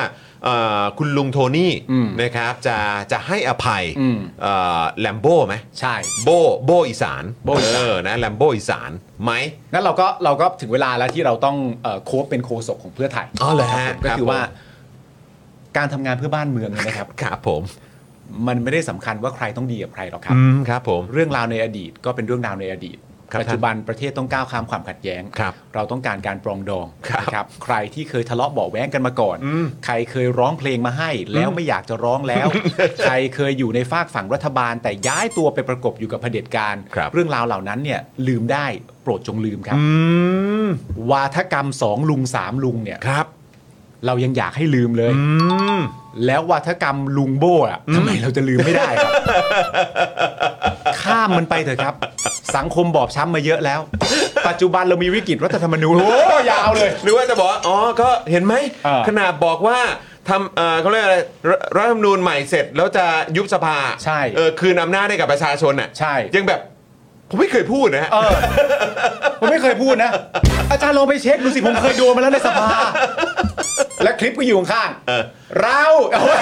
[0.44, 2.78] เอ่อคุณลุงโทนี่อืมนะครับจะ
[3.12, 4.18] จะให้อภัยอืม
[5.00, 6.30] แลมโบ้ไหมใช่ โบ
[6.66, 8.92] โบอีสานโบ้อีสาน เออนะแลมโบอีสาน
[9.24, 9.32] ไหม
[9.74, 14.73] งั้นเราก็เราก็ถึงเวลาแล้วที่เราต้องเอ่อโค้ชเป็นโคศกของเพื่อไทยอ๋อเหรอฮะก็ครับคือว่าผม
[15.78, 17.62] การทำงานเพื่อบ้านเมืองเนี่ยนะครับ ครับผม
[18.48, 23.00] มันไม่ได้สำคัญว่าใครต้องดีกับใครหรอกครับ อืมครับผม เรื่องราวในอดีตก็เป็นเรื่องราวในอดีต
[23.32, 32.48] ครับปัจจุบันประเทศต้องก้าวข้ามความขัดแย้ง ครับเราต้องการการปรองดองครับนะครับ ใครที่เคยทะเลาะเบาะแว้งกันมาก่อน อืมใครเคยร้องเพลงมาให้ แล้วไม่อยากจะร้องแล้ว
[33.04, 38.66] ใครเคยอยู่ในฝากฝั่งรัฐบาล แต่ย้ายตัวไปประกบอยู่กับเผด็จการ ครับ เรื่องราวเหล่านั้นเนี่ยลืมได้
[39.04, 39.86] โปรดจงลืมครับ อื
[40.66, 40.68] ม
[41.12, 43.28] วาทกรรมสองลุงสามลุงเนี่ย ครับ
[44.06, 45.24] เรายังอยากให้ลืมเลยอื
[45.78, 45.80] ม
[46.26, 49.12] แล้ววาทกรรมลุงโบ้อะทำไมเราจะลืมไม่ได้ครับ
[51.02, 51.96] ข้ามมันไปเถอะครับ
[52.56, 53.80] สังคมบอบช้ำมาเยอะแล้ว
[54.48, 56.16] ปัจจุบันเรามีวิกฤตรัฐธรรมนูญโอ้
[56.52, 58.54] ยาวเลย หรือว่าจะบอกว่าอ๋อก็เห็นไหม
[58.88, 59.80] อ่าขนาดบอกว่า
[60.30, 61.18] ทำเอ่อเขาเรียกอะไร
[61.50, 63.06] รรัฐธรรมนูญใหม่เสร็จ แล้วจะ
[63.38, 66.60] ยุบสภาใช่ เออคืนอำนาจให้กับประชาชนอะใช่ ยังแบบ
[67.30, 68.34] ผมไม่เคยพูดนะฮะ เออ
[69.40, 70.12] ผมไม่เคยพูดนะ
[70.72, 72.70] อาจารย์ลองไปเช็คดูสิผมเคยโดนมาแล้วในสภา
[74.04, 75.24] และคลิปก็อยู่ข้างๆเออ
[75.62, 76.40] เราเอาไว้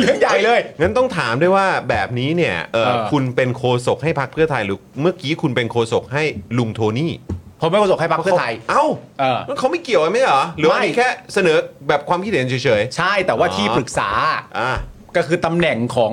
[0.00, 6.22] เรื่องใหญ่เลย งั้นต้องถามด้วยว่าแบบนี้เนี่ยเออเออ คุณเป็นโคศกให้พรรคเพื่อไทยหรือเมื่อกี้คุณเป็นโคศกให้
[6.58, 7.12] ลุงโทนี่
[7.60, 8.84] ผมไม่ประสบให้พรรคเพื่อไทย เอ้า
[9.20, 11.56] เออเขาไม่เกี่ยวกันไหมเหรอ หรือว่าไม่ มีแค่เสนอ
[11.88, 14.70] แบบความคิดเห็นเฉย ใช่แต่ว่าอ๋อ ที่ปรึกษา ๆ อ่า
[15.16, 16.12] ก็คือตำแหน่งของ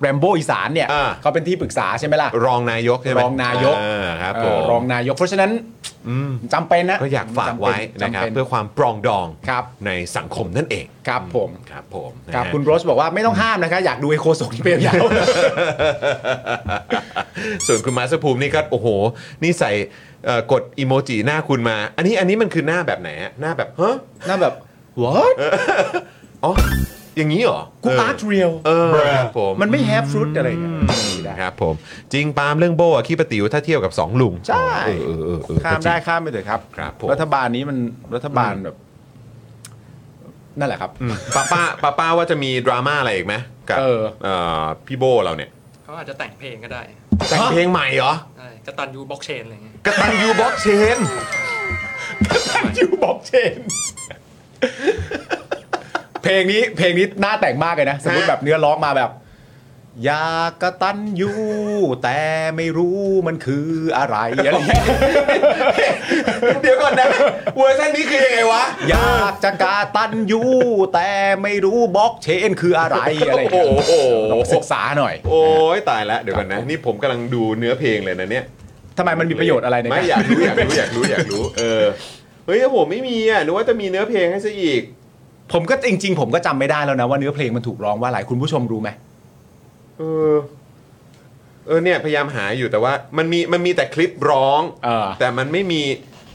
[0.00, 5.50] แรมโบอีสานเนี่ยอ่า เขาเป็นที่ปรึกษาใช่ไหมล่ะ รองนายกใช่ไหมรองนายกเออครับเอผอมรองนายก เพราะฉะนั้น
[6.08, 15.04] อืมจำเป็นนะก็อยากฝากไว้นะครับ จำเป็นเพื่อความปรองดองครับในสังคมนั่นเองครับผมครับผมนะฮะครับคุณโรสบอกว่าไม่ต้องห้ามนะคะอยากดูไอโคศกที่เปรมยาว
[17.66, 18.88] ส่วนคุณมาสภูมินี่ก็โอ้โห
[19.42, 19.72] นี่ใส่
[20.26, 23.96] เอ่อกดอีโมจิหน้าคุณมา อันนี้อันนี้มันคือหน้าแบบไหนอะหน้าแบบเฮ้ย
[24.28, 24.54] น่าแบบ
[25.02, 25.34] what
[26.44, 26.52] อ๋อ
[27.18, 31.74] อย่างนี้เหรอกูเอออาร์ตเรียลเออครับผมมันไม่แฮปฟรุตอะไรอย่างเงี้ยไม่ได้ครับผม
[32.12, 37.78] จริงปาล์มเรื่องโบอะขี้ปะติ๋วถ้าเทียบกับสองลุงใช่เออเออเออเออข้ามได้ข้ามไปเถอะครับครับผมรัฐบาลนี้มัน
[38.14, 38.76] รัฐบาลแบบ
[40.58, 43.34] นั่นแหละครับอืมป้าป้าป้าป้าว่าจะมีดราม่าอะไรอีกไหม
[43.68, 45.50] กับเออ เอ่อพี่โบเราเนี่ย
[45.84, 46.82] เขาอาจจะแต่งเพลงก็ได้
[47.28, 50.66] แต่งเพลงใหม่เหรอใช่กระตันยูบล็อกเชนอะไรเงี้ยกระตันยูบ็อกเช
[50.96, 50.98] น
[52.78, 53.58] ยูบอกเชน
[56.22, 59.10] เพลงนี้เพลงนี้น่าแต่งมากเลยนะ สมมติแบบเนื้อร้องมาแบบ
[60.04, 61.32] อยากกระตันยู
[62.02, 62.20] แต่
[62.56, 64.84] ไม่รู้มันคืออะไรอะไรอย่างเงี้ย
[66.62, 67.08] เดี๋ยวก่อนนะ
[67.56, 70.42] เวอร์ชันนี้คือยังไงวะ อยากจะกระตันยู
[70.94, 71.10] แต่
[71.42, 72.96] ไม่รู้บล็อกเชนคืออะไร
[73.28, 73.92] อะไรอย่างเงี้ยโอ้โห
[74.32, 75.42] ต้องศึกษาหน่อย โอ้
[75.76, 78.44] ยตายแล้วเดี๋ยวก่อนนะ นี่ผมกำลังดูเนื้อเพลงเลยนะเนี่ย
[78.98, 81.84] ทำไมมันมีประโยชน์อะไรในไม่การอยากรู้อยากรู้อยากรู้อยากรู้เออ
[82.46, 84.82] เฮ้ยผมไม่มีอะนึกว่าจะมีเนื้อเพลงให้ซะอีก
[85.52, 88.88] ผมก็จริง ๆ ผมก็จำไม่ได้แล้วนะว่าเนื้อเพลงมันถูกร้องว่าอะไรคุณผู้ชมรู้ไหม
[89.98, 90.34] เออ
[91.66, 95.82] เออเนี่ย พยายามหาอยู่แต่ว่า มันมีมันมีแต่คลิปร้อง เออ แต่มันไม่มี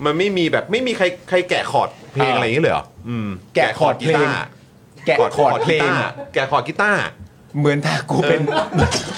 [0.06, 4.28] มันไม่มีแบบไม่มีใครใครแกะคอร์ดเพลงเออออะไรอย่างเงี้ยเลยเหรออืมแกะคอร์ดเพลง
[5.06, 7.02] แกะคอร์ดเพลงกีตาร์แกะคอร์ดกีตาร์
[7.60, 8.42] เหมือนถ้ากูเป็น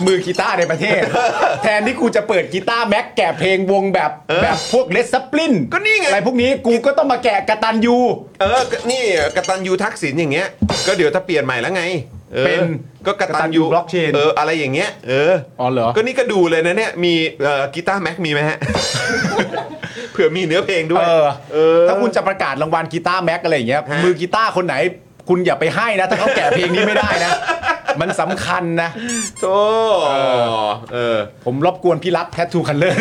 [0.06, 1.02] มือกีตาร์ในประเทศ
[1.64, 7.98] แทนที่กูจะเปิด Guitar Mag แกะเพลงวงแบบเออแบบพวก Led Zeppelin ก็นี่ไงอะไรพวกนี้กูก็ต้องมาแกะกระตันยู
[8.42, 9.04] เออก็นี่
[9.36, 10.48] กตันยูทักษิณอย่างเงี้ย
[10.88, 11.84] ก็เดี๋ยวถ้าเปลี่ยนใหม่แล้วไง
[12.36, 12.60] ออเป็น
[13.06, 17.14] ก็กตัญญูกตัญญู blockchain เอออะไรอย่างเงี้ยเอออ๋อเหรอก็นี่ก็ดูเลยนะเนี่ยมี
[17.44, 18.58] เอ่อ Guitar Mag มีไหมฮะ
[20.12, 24.76] เผื่อมีเนื้อเพลงด้วย เออเออถ้าคุณจะประกาศรางวัล Guitar Mag อะไรอย่างเงี้ยฮะมือกีตาร์คนไหน
[25.30, 27.32] คุณอย่าไปให้นะ ถ้าเขาแกะเพลงนี้ไม่ได้นะ
[28.02, 28.90] มันสำคัญนะ
[29.42, 29.58] โธ่
[30.94, 32.98] เออ ผมรบกวนพี่รัฐ Tattoo Colour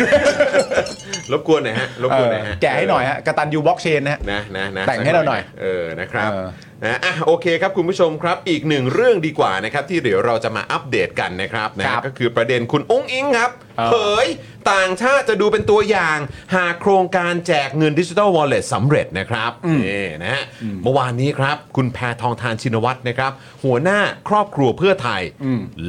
[1.31, 6.47] รบกวนหน่อยฮะรบกวนหน่อยฮะแกะให้หน่อยฮะกตัญญูบล็อกเชนนะฮะ นะนะนะแต่งให้เราหน่อยเออนะครับเออ
[6.83, 14.25] นะอะโอเคครับคุณผู้ชมครับอีกหนึ่งเรื่องดีกว่านะครับที่เดี๋ยวเราจะมาอัปเดตกันนะครับนะครับก็คือประเด็นคุณอุ้งอิงครับเออ เผย
[14.71, 16.17] ต่างชาติจะดูเป็นตัวอย่าง
[16.55, 19.51] หากโครงการแจกเงินดิจิ t a ลวอลเล็ตสำเร็จนะครับ
[19.85, 20.43] นี่นะฮะ
[20.83, 23.31] เมื่อวานนี้ครับคุณแพทองทานชินวัตรนะครับ
[23.63, 25.21] หัวหน้าครอบครัวเพื่อไทย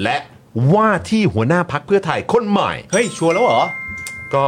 [0.02, 0.18] และ
[0.74, 3.62] ว่าที่หัวหน้าพักเพื่อไทยคนใหม่ เฮ้ยชัวร์แล้วเหรอ
[4.34, 4.46] ก็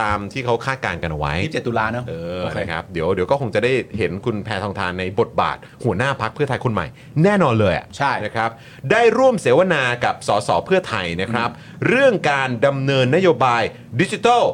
[0.00, 6.86] ตามที่เขาคาดการณ์กันเอาไว้ 27 ตุลาเนอะเออโอเค นะครับเดี๋ยวเดี๋ยวก็คงจะได้เห็นคุณแพทองทานในบทบาท หัวหน้าพักเพื่อไทยคนใหม่
[7.22, 8.50] แน่นอนเลยอะใช่ นะครับ
[8.90, 11.48] ได้ร่วมเสวนากับสสเพื่อไทยนะครับ
[11.88, 13.62] เรื่องการดำเนินนโยบาย
[14.00, 14.44] ดิจิทัล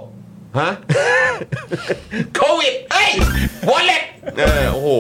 [0.61, 0.73] ฮะ
[2.35, 3.11] โควิดเอ้ย
[3.71, 4.03] วอลเล็ต
[4.39, 4.91] เออโอ้โห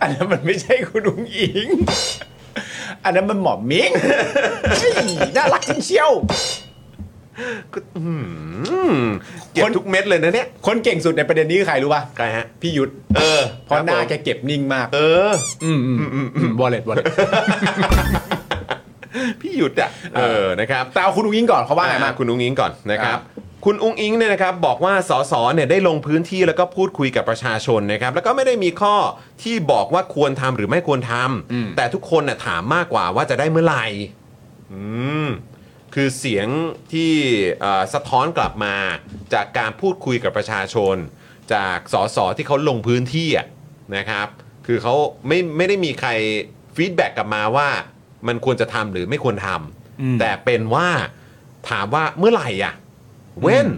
[0.00, 1.68] อันนั้นมันไม่ใช่คุณอุ้งอิง
[3.04, 3.90] อันนั้นมันหมอมมิง
[4.78, 4.92] เฮ้ย
[5.36, 6.10] น่ารักจริงเชียว
[7.98, 8.12] อื
[8.94, 9.04] ม
[9.52, 15.30] เก็บคนทุกเม็ดเลยนะเนี่ย คนเก่งสุดในประเด็นนี้คือใครรู้ป่ะใครฮะ พี่ยุทธเออเพราะหน้าคบผมแกเก็บนิ่งมาก เออ
[15.64, 17.06] อืมอืมอืมอืมวอลเล็ตวอลเล็ต
[19.40, 23.22] พี่หยุดอะเออนะครับ แต่เอาคุณอุ้งอิงก่อนเขาว่าไงมาอะคุณอุ้งอิงก่อนนะครับครับ
[23.64, 28.94] คุณอุ้งอิงเนี่ยนะครับบอกว่าสสเนี่ยได้ลงพื้นที่แล้วก็พูดคุยกับประชาชนนะครับ แล้วก็ไม่ได้มีข้อ
[29.42, 33.84] ที่บอกว่าควรทำหรือไม่ควรทำแต่ทุกคนน่ะถามมากกว่าว่าจะได้เมื่อไหร่
[34.72, 34.82] อื
[35.26, 35.28] ม
[35.94, 36.48] คือเสียง
[36.92, 37.12] ที่
[37.60, 38.74] เอ่อสะท้อนกลับมา
[39.34, 40.96] จากการพูดคุยกับประชาชน
[41.54, 43.46] จากสสที่เขาลงพื้นที่อะ
[43.96, 44.28] นะครับ
[44.66, 44.94] คือเขา
[45.26, 46.10] ไม่ไม่ได้มีใคร
[46.76, 47.68] ฟีดแบ็กกลับมาว่า
[48.28, 50.88] มันควรจะทำหรือไม่ควรทำแต่เป็นว่า
[51.70, 52.74] ถามว่าเมื่อไหร่อะ
[53.42, 53.68] เว้น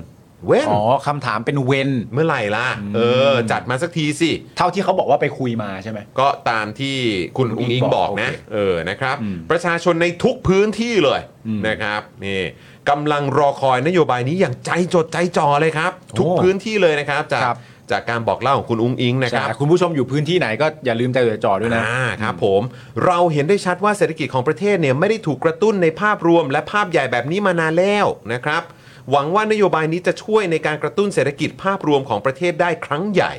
[0.46, 6.96] เว้นอ๋อคำถามเป็นเวนเมื่อไหร่ล่ะ เออ จัดมาสักทีสิ เท่าที่เขาบอกว่าไปคุยมาใช่ไหม ก็ตามที่
[7.36, 12.42] คุณคุณอุ้งอิงบอกบอกนะโอเคเออนะครับอืมประชาชนในทุกพื้นที่เลยอืมนะครับนี่
[12.90, 17.58] กำลังรอคอยนโยบายนี้อย่างใจจดใจจ่อเลยครับ ทุกโอ้พื้นที่เลยนะครับจากครับ
[17.92, 22.62] จากการบอกเล่าของคุณอุ้งอิงนะคใช่รับคุณผู้ชมอยู่พื้นที่ไหนก็อย่าลืมใจจดจ่อด้วยนะอ่าครับผม
[23.06, 28.62] เราเห็นได้ชัดว่าเศรษฐกิจของประเทศเนี่ยไม่ได้ถูกกระตุ้นในภาพรวมและภาพใหญ่แบบนี้มานานแล้วนะครับ
[29.10, 33.32] หวังว่านโยบายนี้จะช่วยในการกระตุ้นเศรษฐกิจภาพรวมของประเทศได้ครั้งใหญ่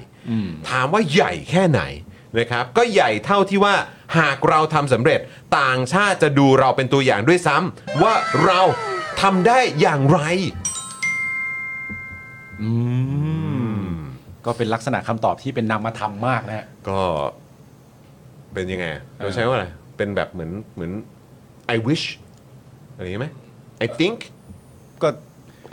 [0.70, 1.82] ถามว่าใหญ่แค่ไหน
[2.38, 3.76] นะครับ ก็ใหญ่เท่าที่ว่า
[4.20, 5.20] หากเราทำสำเร็จ
[5.60, 8.14] ต่างชาติจะดูเราเป็นตัวอย่างด้วยซ้ำว่า
[8.46, 8.62] เรา
[9.22, 10.20] ทำได้อย่างไร
[12.62, 12.70] อื
[13.80, 13.88] ม
[14.46, 17.00] ก็เป็นลักษณะคำตอบที่เป็นนามธรรมมากนะฮะ ก็
[18.54, 19.66] เป็นยังไงอะเราใช้ว่าอะไร
[19.98, 20.92] เป็นแบบเหมือนเหมือน
[21.76, 22.06] I wish
[22.96, 23.28] อะไรอย่างงี้ไหม
[23.86, 24.32] I think ก็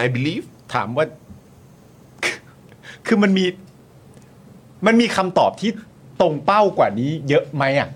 [0.05, 1.07] I believe ถามว่า
[3.07, 3.47] คือมันมี
[4.87, 5.71] มันมีคำตอบที่
[6.21, 7.89] ตรงเป้ากว่านี้เยอะไหมอะ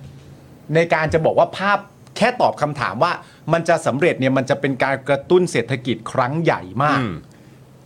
[0.74, 1.78] ในการจะบอกว่าภาพ
[2.16, 3.12] แค่ตอบคำถามว่า
[3.52, 7.14] มันจะสำเร็จเนี่ยมันจะเป็นการกระตุ้นเศรษฐกิจครั้งใหญ่มากอืม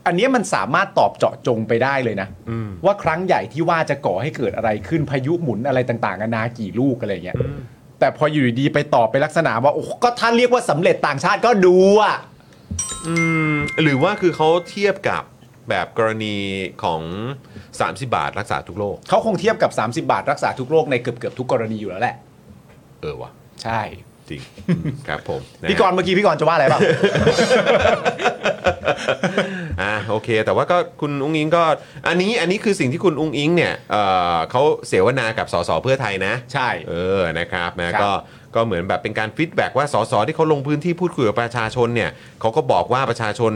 [0.06, 7.36] อันเนี้ยมันสามารถตอบเจาะจงไปได้เลยนะอืมว่าครั้งใหญ่ที่ว่าจะก่อให้เกิดอะไรขึ้นพายุหมุนอะไรต่างๆนานากี่ลูกอะไรเงี้ย
[7.98, 12.16] แต่พออยู่ดีๆไปตอบไปลักษณะว่าโอ้ก็ถ้าเรียกว่าสำเร็จต่างชาติก็ดูอะ
[13.06, 13.14] อื
[13.52, 15.22] มหรือว่าคือเขาเทียบกับ
[15.68, 16.36] แบบกรณี
[16.84, 17.02] ของ
[17.58, 22.16] 30 บาทรักษาทุกโรคเขาคงเทียบกับ 30 บาทรักษาทุกโรคในเกือบเกือบๆทุกกรณีอยู่แล้วแหละ
[23.00, 23.30] เออวะ
[23.62, 23.80] ใช่
[24.30, 24.40] จริง
[25.08, 26.80] ครับผมนะพี่กรณ์เมื่อกี้พี่กรณ์จะว่าอะไรบ้าง
[29.82, 31.62] อ่าโอเค แต่ว่าก็คุณอุ้งอิงก็
[32.08, 34.02] อันนี้อันนี้คือสิ่งที่คุณอุ้งอิงเนี่ยเอ่
[34.34, 38.10] อเขาเสวนากับสสเพื่อไทยนะ ใช่ เออนะครับนะครับ ก็
[38.54, 43.52] ก็เหมือนแบบเป็นการ feedback ว่าสสที่เขาลงพื้นที่พูดคุยกับประชาชนเนี่ยเขาก็บอกว่าประชาชน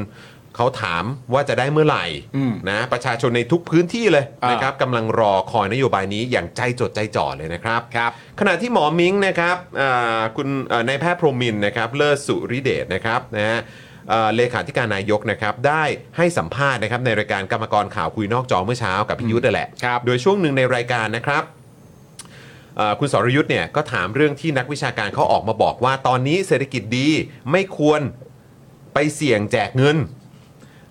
[0.56, 2.04] เขาถามว่าจะได้เมื่อไหร่
[2.36, 13.58] อืม นะประชาชนในทุกพื้นที่เลยอ่าน นะครับกำลังรอคอยนโยบายนี้อย่างใจจดใจจ่อเลยนะครับ ครับ ขณะที่หมอมิงนะครับอ่าคุณเอ่อนายแพทย์พรหมินทร์นะครับ เลิศสุริเดชนะครับนะฮะ
[14.08, 15.84] เอ่อเลขาธิการนายกนะครับ ได้
[16.16, 21.65] ให้สัมภาษณ์นะครับในรายการกรรมกรข่าวคุยนอกจอเมื่อเช้ากับพี่ยุทธ์นั่นแหละ ครับ โดยช่วงหนึ่งในรายการนะครับเอ่อ
[22.98, 27.08] คุณสรยุทธ์เนี่ยก็ถามเรื่องที่นักวิชาการเขาออกมาบอกว่า ตอนนี้เศรษฐกิจดี
[27.50, 28.00] ไม่ควร
[28.94, 29.96] ไปเสี่ยงแจกเงิน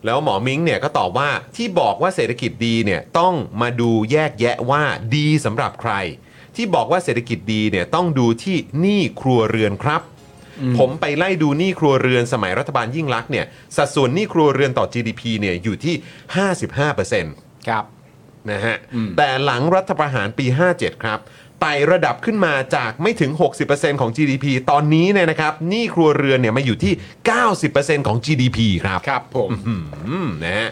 [0.05, 4.83] แล้วหมอมิงเนี่ยก็ตอบว่าที่บอกว่าเศรษฐกิจดีเนี่ยต้องมาดูแยกแยะว่า
[5.15, 5.93] ดีสำหรับใคร
[6.55, 10.01] ที่บอกว่าเศรษฐกิจดีเนี่ยต้องดูที่หนี้ครัวเรือนครับ
[10.77, 15.95] ผมไปไล่ดูหนี้ครัวเรือนสมัยรัฐบาลยิ่งลักษณ์เนี่ยสัดส่วนหนี้ครัวเรือนต่อ GDP เนี่ยอยู่ที่
[17.01, 17.83] 55%ครับ
[18.51, 18.77] นะฮะ
[19.17, 21.19] แต่หลังรัฐประหารปี 57 ครับ
[21.61, 23.31] ไต่ระดับขึ้นมาจากไม่ถึง
[23.65, 26.93] 60%ของ GDP ตอนนี้เนี่ยนะครับหนี้ครัวเรือนเนี่ยมาอยู่ที่
[27.49, 30.69] 90%ของ GDP ครับครับผมอืมนะฮะ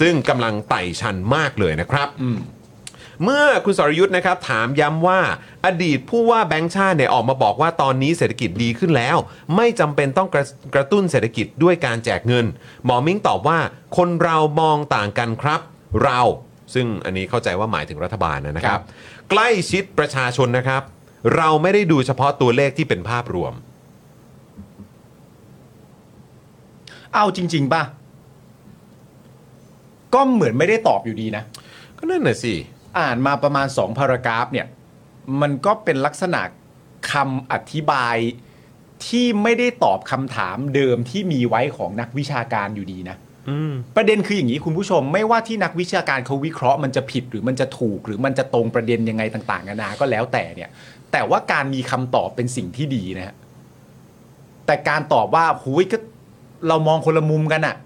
[0.00, 2.08] ซึ่งกำลังไต่ชันมากเลยนะครับ
[3.24, 5.20] เมื่อคุณสรยุทธ์นะครับถามย้ำว่า
[5.66, 9.16] อดีตผู้ว่าแบงค์ชาติเนี่ยออกมาบอกว่าตอนนี้เศรษฐกิจดีขึ้นแล้ว
[9.56, 12.46] ไม่จำเป็นต้องกระกระตุ้นเศรษฐกิจด้วยการแจกเงิน
[12.84, 13.58] หมอมิ้งตอบว่า
[13.96, 15.60] คนเรามองต่างกันครับ
[16.04, 16.20] เรา
[16.74, 18.84] ซึ่งอันนี้เข้าใจว่าหมายถึงรัฐบาลนะคครัรับบ
[19.30, 20.82] ใกล้ชิดประชาชนนะครับ
[21.36, 23.52] เราไม่ได้ดูเฉพาะตัวเลขที่เป็นภาพรวม
[27.14, 27.82] เอาจริง ๆป่ะ
[30.14, 31.42] ก็เหมือนไม่ได้ตอบอยู่ดีนะ
[31.98, 32.54] ก็นั่นน่ะสิ
[32.98, 34.66] อ่านมาประมาณ2พารากราฟเนี่ย
[35.40, 36.40] มันก็เป็นลักษณะ
[37.12, 38.16] คำอธิบาย
[39.06, 43.25] ที่ไม่ได้ตอบคำถามเดิมที่มีไว้ของนักวิชาการอยู่ดีนะอืม
[43.96, 50.70] ประเด็นคืออย่างนี้คุณผู้ชม ไม่ว่าที่นักวิชาการเขาวิเคราะห์มันจะผิดหรือมันจะถูก หรือมันจะตรงประเด็นยังไงต่างๆนานาก็แล้วแต่เนี่ย
[51.12, 53.36] แต่ว่าการมีคำตอบเป็นสิ่งที่ดีนะฮะ
[54.66, 55.98] แต่การตอบว่าหุยก็
[56.68, 57.76] เรามองคนละมุมกันอะ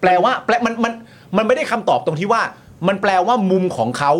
[0.00, 0.92] แปลว่า แปลมันมัน
[1.36, 2.42] มันไม่ได้คำตอบตรงที่ว่า
[2.88, 4.12] มันแปลว่ามุมของเขา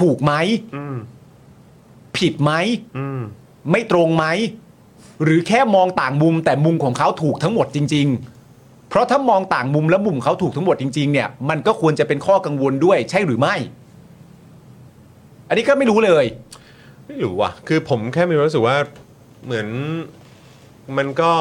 [0.00, 0.32] ถูกไหม
[0.76, 0.96] อืม
[2.16, 2.52] ผิดไหม
[2.98, 3.20] อืม
[3.70, 4.26] ไม่ตรงไหม
[5.24, 8.33] หรือแค่มองต่างมุมแต่มุมของเขาถูกทั้งหมดจริง ๆ
[8.94, 13.54] เพราะถ้ามองต่างมุมแล้วมุมเขาถูกทั้งหมดจริง ๆ เนี่ย มันก็ควรจะเป็นข้อกังวลด้วยใช่หรือไม่
[15.48, 16.24] อันนี้ก็ไม่รู้เลย
[17.06, 18.76] ไม่รู้ว่ะ คือผมแค่มีความรู้สึกว่า
[19.44, 19.68] เหมือน
[20.96, 21.32] มันก็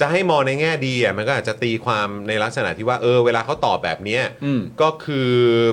[0.00, 5.30] จะให้มองในแง่ดีอะมันก็อาจจะตีความในลักษณะที่ว่าเออเวลาเขาตอบแบบเนี้ยอืม ก็คือ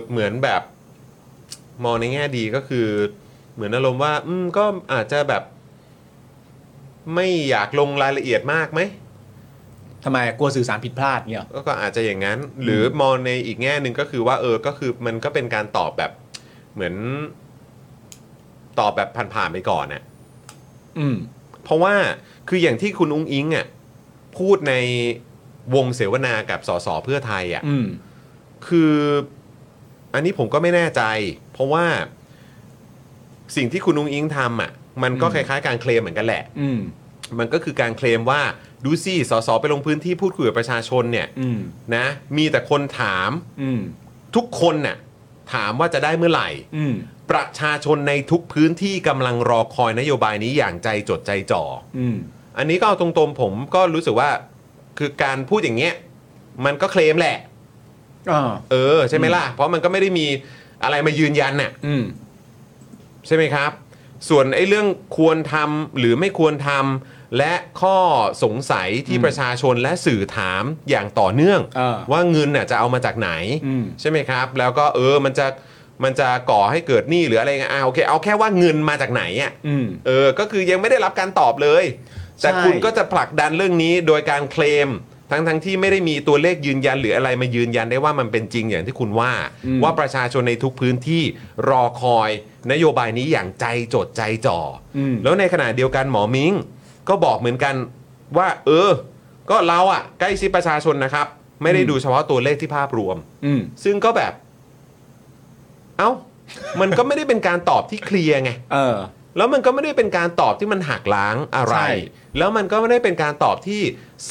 [0.10, 0.62] เหมือนแบบ
[1.84, 2.88] มองในแง่ดีก็คือ
[3.56, 5.44] เหมือนอารมณ์ว่า อืมก็อาจจะแบบ
[7.16, 8.82] ไม่อยากลงรายละเอียดมากไหม
[10.04, 16.12] ทำไมกลัวสื่อสารผิดพลาดเนี่ยเหรอก็ก็อาจจะอย่างนั้น หรือมองในอีกแง่หนึ่งก็คือว่าเออก็คือมันก็เป็นการตอบแบบ
[16.74, 16.96] เหมือน
[18.80, 20.04] ตอบแบบผ่านๆไปก่อนน่ะ
[21.00, 21.16] อืม
[21.64, 21.96] เพราะว่า
[22.50, 23.66] คืออย่างที่คุณอุ้งอิงอะ
[24.38, 24.74] พูดใน
[25.76, 27.88] วงเสวนากับสสเพื่อไทยอะอืม
[28.68, 28.94] คือ
[30.14, 31.02] อันนี้ผมก็ไม่แน่ใจ
[31.54, 31.86] เพราะว่า
[33.56, 34.72] สิ่งที่คุณอุ้งอิงทำอะ
[35.04, 36.80] มันก็อืมคล้ายๆ การเคลมเหมือนกันแหละ อืม
[37.40, 38.42] มันก็คือการเคลมว่า
[38.86, 41.60] ดูสิสสไปลงพื้นที่พูดคุยกับประชาชนเนี่ยอืม
[41.96, 42.06] นะ
[42.38, 43.30] มีแต่คนถาม
[43.62, 43.82] อืม
[44.36, 44.98] ทุกคนน่ะ
[45.54, 46.94] ถามว่าจะได้เมื่อไหร่ อืม
[47.32, 51.64] ประชาชนในทุกพื้นที่กำลังรอคอยนโยบายนี้อย่างใจจดใจจ่อ
[51.98, 52.16] อืม
[52.58, 54.30] อันนี้ก็เอาตรงๆผมก็รู้สึกว่า
[54.98, 55.94] คือการพูดอย่างเงี้ย
[56.66, 57.38] มันก็เคลมแหละ
[58.32, 60.26] อ่าเออใช่ไหมล่ะ เพราะมันก็ไม่ได้มี
[60.84, 62.04] อะไรมายืนยันน่ะอืม
[63.28, 63.72] ใช่ไหมครับ
[64.30, 67.98] ส่วนไอ้เรื่องควรทำหรือไม่ควรทำ และข้อ
[68.44, 73.32] สงสัยที่อืมประชาชนและสื่อถามอย่างต่อเนื่อง เออว่าเงินน่ะจะเอามาจากไหน
[73.66, 75.48] อืม ใช่ไหมครับ แล้วก็เออมันจะ
[76.04, 81.84] มันจะก่อให้เกิดหนี้หรืออะไรเงี้ยอ่าโอเคเอาแค่ว่าเงินมาจากไหนอะ อืม เออ ก็คือยังไม่ได้รับการตอบเลย
[82.42, 84.90] แต่ใช่ คุณก็จะผลักดันเรื่องนี้โดยการเคลม
[85.32, 89.34] ทั้งทั้งที่ไม่ได้มีตัวเลขยืนยันหรืออะไรมายืนยันได้ว่ามันเป็นจริงอย่างที่คุณว่า
[89.84, 91.24] ว่าประชาชนในทุกพื้นที่
[91.70, 92.30] รอคอย
[92.72, 94.60] นโยบายนี้อย่างใจจดใจจ่อ
[94.98, 96.54] อมแล้วในขณะเดียวกันหมอมิง
[97.10, 97.76] ก็บอกเหมือนกัน
[98.38, 98.92] ว่า เออ
[99.50, 101.28] ก็เราอะใกล้ชิดประชาชนนะครับ
[101.64, 104.34] ไม่ได้ดูเฉพาะตัวเลขที่ภาพรวม อืม ซึ่งก็แบบ
[105.98, 106.10] เอ้า
[106.82, 108.98] มันก็ไม่ได้เป็นการตอบที่เคลียร์ไง เออ
[109.38, 111.90] แล้วมันก็ไม่ได้เป็นการตอบที่มันหักล้างอะไร ใช่
[112.38, 113.82] แล้วมันก็ไม่ได้เป็นการตอบที่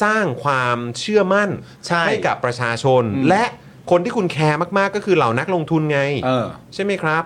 [0.02, 1.50] สร้างความเชื่อมั่น
[1.88, 3.44] ใช่กับประชาชน อืม และ
[3.90, 7.24] คนที่คุณแคร์มากๆ ก็คือเหล่านักลงทุนไง เออ ใช่ไหมครับ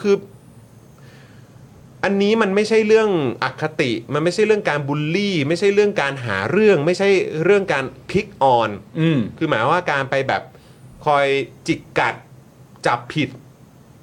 [0.00, 0.14] คือ
[2.04, 3.10] อันนี้มันไม่ใช่เรื่อง
[3.44, 7.08] อคติ มันไม่ใช่เรื่องการบูลลี่ ไม่ใช่เรื่องการหาเรื่อง ไม่ใช่
[7.44, 8.70] เรื่องการพิกออน
[9.00, 10.42] อืมคือหมายว่าการไปแบบ
[11.06, 11.26] คอย
[11.66, 12.14] จิกกัด
[12.86, 13.30] จับผิด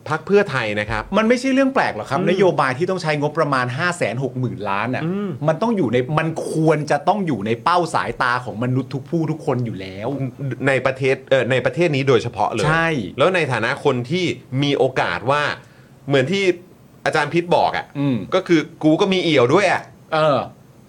[0.10, 10.08] พักเพื่อไทยนะครับ มันไม่ใช่เรื่องแปลกหรอกครับ นโยบายที่ต้องใช้งบประมาณ 5 6 0 0 0 0 ล้านอะอืม มันต้องอยู่ในมันควรจะต้องอยู่ในเป้าสายตาของมนุษย์ทุกผู้ทุกคนอยู่แล้ว
[10.68, 14.26] ในประเทศเออในประเทศนี้โดยเฉพาะเลย ใช่ แล้วในฐานะคนที่
[14.64, 15.44] มีโอกาสว่า
[16.08, 16.44] เหมือนที่
[17.06, 19.82] อาจารย์พิษบอกอะ่ะอืม ก็คือกูก็มีเอี่ยวด้วยอะ่ะ
[20.14, 20.40] เออ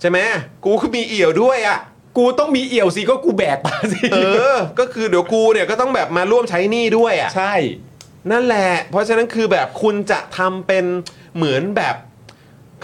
[0.01, 0.19] ใช่ไหม
[0.65, 1.79] กูก็มีเอี่ยวด้วยอะ่ะ
[2.19, 4.19] กูต้องมีเอี่ยวสิก็กูแบกมาสิเอ
[4.55, 7.55] อ ก็คือเดี๋ยวกูเนี่ยก็ต้องแบบมาร่วมใช้หนี้ด้วยอะ ใช่
[8.31, 10.85] นั่นแหละ เพราะฉะนั้นคือแบบคุณจะทำเป็น
[11.37, 11.97] เหมือนแบบ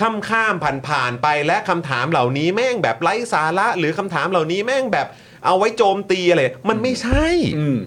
[0.00, 5.06] ข้ามข้ามผ่านผ่านๆไปและคำถามเหล่านี้แม่งแบบไร้สาระ หรือคำถามเหล่านี้แม่งแบบ
[5.44, 7.26] เอาไว้โจมตีอะไร มันไม่ใช่
[7.58, 7.78] อืม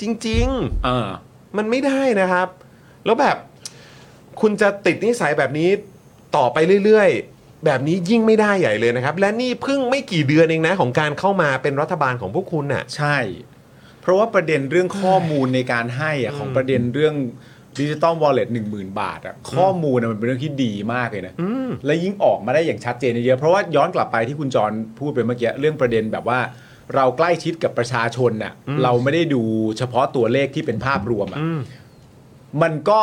[0.00, 0.46] จริง
[0.84, 2.48] เออๆมันไม่ได้นะครับ
[3.04, 3.36] แล้วแบบ
[4.40, 5.68] คุณจะติดนิสัยแบบนี้
[6.36, 13.18] ต่อไปเรื่อยๆ แบบนี้ยิ่งไม่ได้ใหญ่เลยนะครับ และนี่เพิ่งไม่กี่เดือนเองนะของการเข้ามาเป็นรัฐบาลของพวกคุณน่ะ ใช่
[14.00, 17.14] เพราะว่าประเด็นเรื่องข้อมูลในการให้อะของประเด็นเรื่อง
[17.78, 21.34] ดิจิตอลวอลเล็ตหนึ่งหมื่นบาทอะข้อมูลอะมันเป็นเรื่องที่ดีมากเลยนะ
[21.86, 26.40] และยิ่งออกมาได้อย่างชัดเจนเยอะเพราะว่าย้อนกลับไปที่คุณจรพูดไปเมื่อกี้เรื่องประเด็นแบบว่า
[26.94, 29.42] เราใกล้ชิดกับประชาชนน่ะเราไม่ได้ดู
[29.78, 31.40] เฉพาะตัวเลขที่เป็นภาพรวมอะ
[32.62, 33.00] มันก็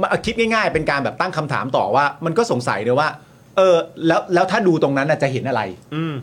[0.00, 3.08] มาคิดง่ายๆ เป็นการแบบตั้งคำถามต่อว่า มันก็สงสัยเลยว่า
[3.56, 3.76] เออ
[4.06, 5.62] แล้วแล้วถ้าดูตรงนั้นน่ะจะเห็นอะไร
[5.94, 6.14] อืม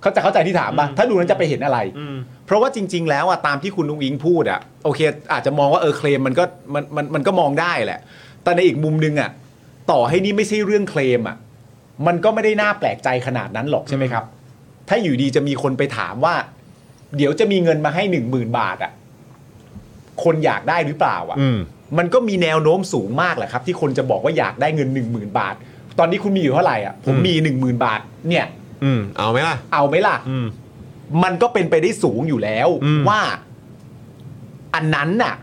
[0.00, 2.16] เขาจะเข้าใจที่ถามป่ะถ้าดูนั้นจะไปเห็นอะไร อืม
[2.46, 5.00] เพราะว่าจริง ๆ แล้วอะตามที่คุณนุ้งอิงพูดอะโอเค
[5.32, 8.00] อาจจะมองว่าเออเคลมมันก็มันมันมันก็มองได้แหละ
[8.42, 9.30] แต่ในอีกมุมนึงอะ
[9.90, 11.36] ต่อให้นี่ไม่ใช่เรื่องเคลมอะ
[12.06, 14.24] มันก็ไม่ได้น่าแปลกใจขนาดนั้นหรอกใช่ไหมครับ
[14.88, 16.34] ถ้าอยู่ดีจะมีคนไปถามว่า
[17.16, 18.92] เดี๋ยวจะมีเงินมาให้หนึ่งหมื่นบาทอะ
[20.24, 21.58] คนอยากได้หรือเปล่าอะ อืม
[21.98, 25.54] มันก็มีแนวโน้มสูงมากแหละครับ ที่คนจะบอกว่าอยากได้เงินหนึ่งหมื่นบาท
[25.98, 28.46] ตอนนี้คุณมีอยู่เท่าไหร่อะผมอืมมีหนึ่งหมื่นบาท เนี่ย
[28.84, 30.46] อืมเอาไหมล่ะ เอาไหมล่ะ อืม
[31.22, 33.20] มันก็เป็นไปได้สูงอยู่แล้วอืม ว่า
[34.74, 35.34] อันนั้นน่ะ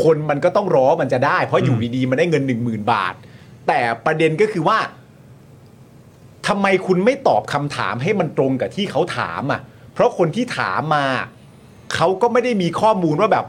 [0.00, 3.14] คนมันก็ต้องรอมันจะได้ เพราะอยู่ดีๆมันได้เงินหนึ่งหมื่นบาท
[3.68, 4.78] แต่ประเด็นก็คือว่า
[6.48, 9.60] ทำไมคุณไม่ตอบคำถามให้มันตรงกับที่เขาถามอะ
[9.94, 11.04] เพราะคนที่ถามมา
[11.94, 13.46] เขาก็ไม่ได้มีข้อมูลว่าแบบ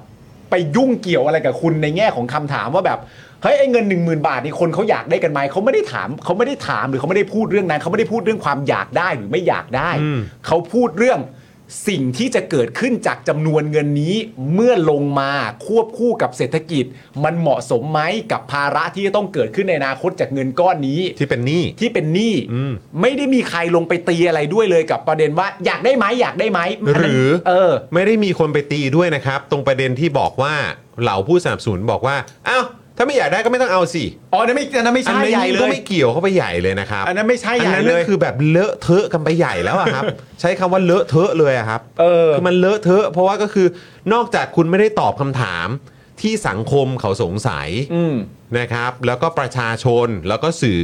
[0.53, 2.99] ไปยุ่งเกี่ยวอะไรกับคุณในแง่ของคำถามว่าแบบ
[3.41, 11.19] เฮ้ยไอ้เงินหนึ่งหมื่นบาทนี่คนเขาอยากได้กันไหมเขาไม่ได้ถามเขาไม่ได้ถามหรือเขาไม่ได้พูดเรื่องนั้นเขาไม่ได้พูดเรื่องความอยากได้หรือไม่อยากได้อืมเขาพูดเรื่อง
[11.87, 14.15] สิ่งที่จะเกิดขึ้นจากจำนวนเงินนี้
[14.53, 15.31] เมื่อลงมา
[15.65, 16.85] ควบคู่กับเศรษฐกิจ
[17.23, 18.01] มันเหมาะสมไหม
[18.31, 30.53] กับภาระที่จะต้องเกิดขึ้นในอนาคตจากเงินก้อนนี้ที่เป็นหนี้ที่เป็นหนี้อืม ไม่ได้มีใครลงไปตีอะไรด้วยเลยกับประเด็นว่า อยากได้ไหมอยากได้ไหมนนั้นหรือเออ ไม่ได้มีคนไปตีด้วยนะครับ ตรงประเด็นที่บอกว่า
[31.01, 32.15] เหล่าผู้สนับสนุนบอกว่า
[32.49, 32.65] อ้าว
[32.97, 40.03] ถ้าไม่อยากได้ก็ไม่ต้องเอาสิอ๋อนั่นไม่อันนั้นไม่อันใช่นี้ใหญ่เลก็ย ไม่เกี่ยวเข้าไปใหญ่เลยนะครับอันนั้นไม่ใช่อันใหญ่นั้นเลนั่นยคือแบบเลอะเทอะกันไปใหญ่แล้วอะครับ
[40.41, 43.67] ใช้คำว่าเลอะเทอะเลยอะครับ เออ คือมันเลอะเทอะเพราะว่าก็คือ
[44.13, 45.67] นอกจากคุณไม่ได้ตอบคำถาม
[46.21, 48.15] ที่สังคมเขาสงสัยอืม
[48.57, 50.81] นะครับ แล้วก็ประชาชนแล้วก็สื่อ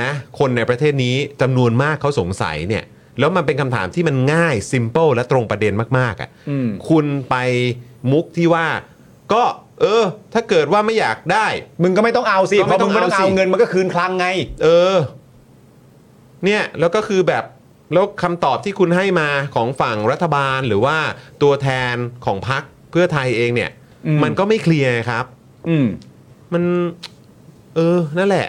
[0.00, 2.84] นะคนในประเทศนี้จำนวนมากเขาสงสัยเนี่ย
[3.18, 7.36] แล้วมันเป็นคำถามที่มันง่าย simple และตรงประเด็นมาก ๆอะ่ะอืม คุณไป
[8.12, 8.66] มุกที่ว่า
[9.32, 9.42] ก็
[9.80, 10.04] เออ
[10.34, 11.46] ถ้าเกิดว่าไม่อยากได้
[11.82, 14.26] มึงก็ไม่ต้องเอาสิก็เพไม่ราะต้มึองงไม่ต้องเอาสิเอาเงินมันก็คืนคลังไง
[14.62, 14.94] เออ
[16.44, 17.44] เนี่ยแล้วก็คือแบบ
[17.92, 20.96] แล้วคำตอบที่คุณให้มาของฝั่งรัฐบาลหรือว่า
[21.42, 21.94] ตัวแทน
[22.26, 23.70] ของพรรคเพื่อไทยเองเนี่ย
[24.06, 25.24] อืม มันก็ไม่เคลียร์ครับ
[25.68, 25.86] อืม
[26.52, 26.62] มัน
[27.76, 28.48] เออ นั่นแหละ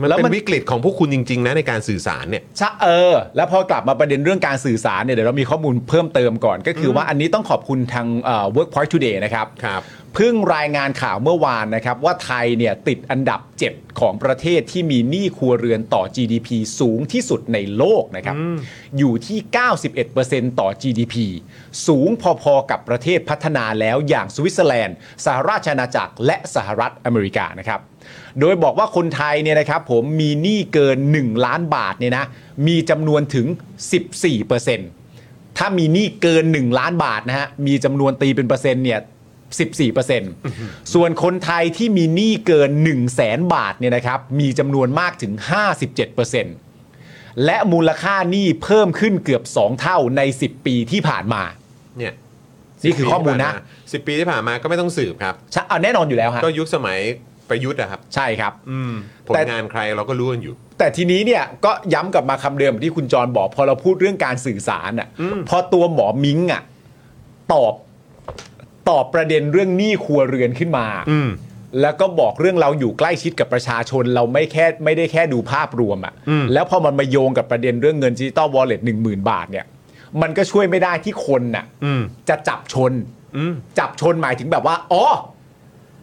[0.00, 9.82] มันแล้วเป็มัน นวิกฤตของพวกคุณจริง ๆ นะในการสื่อสารเนี่ย ชะเออ แล้วพอกลับมาประเด็นเรื่องการสื่อสารเนี่ยเดี๋ยวเรามีข้อมูลเพิ่มเติมก่อน ก็คือว่าอันนี้ต้องขอบคุณทางเอ่อ Workpoint Today นะครับ ครับ
[10.14, 13.40] เพิ่งรายงานข่าวเมื่อวานนะครับ ว่าไทยเนี่ยติดอันดับ
[13.70, 16.48] 7 ของประเทศที่มีหนี้ครัวเรือนต่อ GDP
[16.80, 18.36] สูงที่สุดในโลกนะครับ
[18.98, 19.38] อยู่ที่
[20.00, 21.16] 91%ต่อ GDP
[21.86, 22.08] สูง
[22.42, 27.80] พอๆกับประเทศพัฒนาแล้วอย่างสวิตเซอร์แลนด์ สหราชอาณาจักรและสหรัฐอเมริกานะครับ
[28.40, 32.24] โดยบอกว่าคนไทยเนี่ยนะครับผมมีหนี้เกิน 1 ล้านบาทเนี่ยนะ
[32.66, 33.46] มีจำนวนถึง
[34.72, 39.00] 14%ถ้ามีหนี้เกิน 1 ล้านบาทนะฮะมีจำนวนตีเป็นเปอร์เซ็นต์เนี่ย
[39.60, 45.32] 14%ส่วนคนไทยที่มีหนี้เกิน 1 0 0 0 0แสนบาทเนี่ยนะครับมีจำนวนมากถึง
[46.58, 51.42] 57%และมูลค่าหนี้เพิ่มขึ้นเกือบ 2 เท่าใน 10 ปีที่ผ่านมา
[51.98, 52.14] เนี่ย
[52.84, 53.52] นี่คือข้อมูลนะ
[53.92, 56.98] สิบปีที่ผ่านมาก็ไม่ต้องสืบครับใช่เอาแน่นอนอยู่แล้วฮะก็ยุคสมัย
[57.48, 58.92] ประยุทธ์อะครับ ใช่ครับ อืม
[59.26, 65.08] ผลแต่ งานใครเราก็รู้กันอยู่ แต่ทีนี้เนี่ยก็ย้ำกลับมาคำเดิมที่คุณจรบอก พอเราพูดเรื่องการสื่อสารอะ
[65.48, 66.62] พอตัวหมอมิงอะ
[67.52, 67.74] ตอบ
[68.88, 71.30] ตอบประเด็นเรื่องหนี้ครัวเรือนขึ้นมา อืม
[71.80, 79.66] แล้วก็บอกเรื่องเราอยู่ใกล้ชิดกับประชาชนเราไม่แค่ไม่ได้แค่ดูภาพรวมอะอืม แล้วพอมันมาโยงกับประเด็นเรื่องเงินดิจิตอลวอลเล็ตหนึ่งหมื่นบาทเนี่ย
[80.22, 82.92] มันก็ช่วยไม่ได้ที่คนน่ะ อืม จะจับชน
[83.36, 85.04] อืม จับชนหมายถึงแบบว่า อ๋อ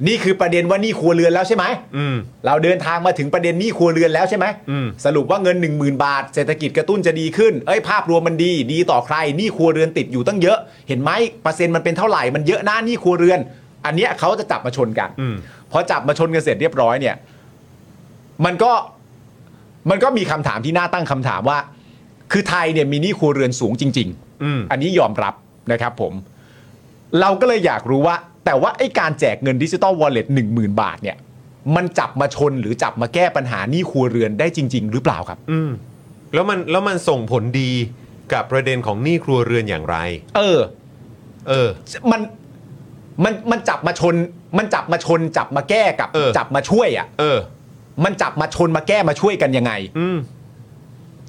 [0.07, 1.65] นี่คือประเด็นว่าหนี่ครัวเรือนแล้วใช่ไหม
[1.97, 11.11] อืม เราเดินทางมาถึงประเด็นหนี้ครัวเรือนแล้วใช่ไหมอืม สรุปว่าเงิน 1 0,000 บาท เศรษฐกิจกระตุ้นจะดีขึ้น เอ้ยภาพรวมมันดี ดีต่อใครหนี้ครัวเรือนติดอยู่ตั้งเยอะ เห็นไหม
[11.43, 13.39] เปอร์เซ็นต์มันเป็นเท่าไหร่มันเยอะนะหนี้ครัวเรือน
[13.85, 15.35] อันเนี้ยเขาจะจับมาชนกันอืม
[15.71, 17.15] พอจับมาชนกันเสร็จเรียบร้อยเนี่ย
[18.45, 18.71] มันก็
[19.89, 21.59] มันก็มีคำถามที่น่าตั้งคำถามว่า
[22.31, 24.09] คือไทยเนี่ยมีหนี้ครัวเรือนสูงจริง
[24.43, 25.33] อืม อันนี้ยอมรับ
[25.71, 26.13] นะครับผม
[27.21, 28.15] เราก็เลยอยากรู้ว่า
[28.49, 31.17] แต่ว่าไอ้การแจกเงินดิจิทัลวอลเล็ตหนึ่งหมื่นบาทเนี่ย
[31.75, 35.71] มันจับมาชนหรือจับมาแก้ปัญหาหนี้ครัวเรือนได้จริง ๆ หรือเปล่าครับ อืม
[36.33, 37.71] แล้วมันแล้วมันส่งผลดี
[38.33, 39.97] กับประเด็นของหนี้ครัวเรือนอย่างไร
[40.37, 40.59] เออ
[41.49, 41.69] เออ
[42.11, 42.21] มัน
[43.23, 44.15] มันมันจับมาชน
[44.57, 47.39] มันจับมาชน จับมาแก้กับ เออ จับมาช่วยอะ เออ
[48.03, 50.17] มันจับมาชนมาแก้มาช่วยกันยังไง อืม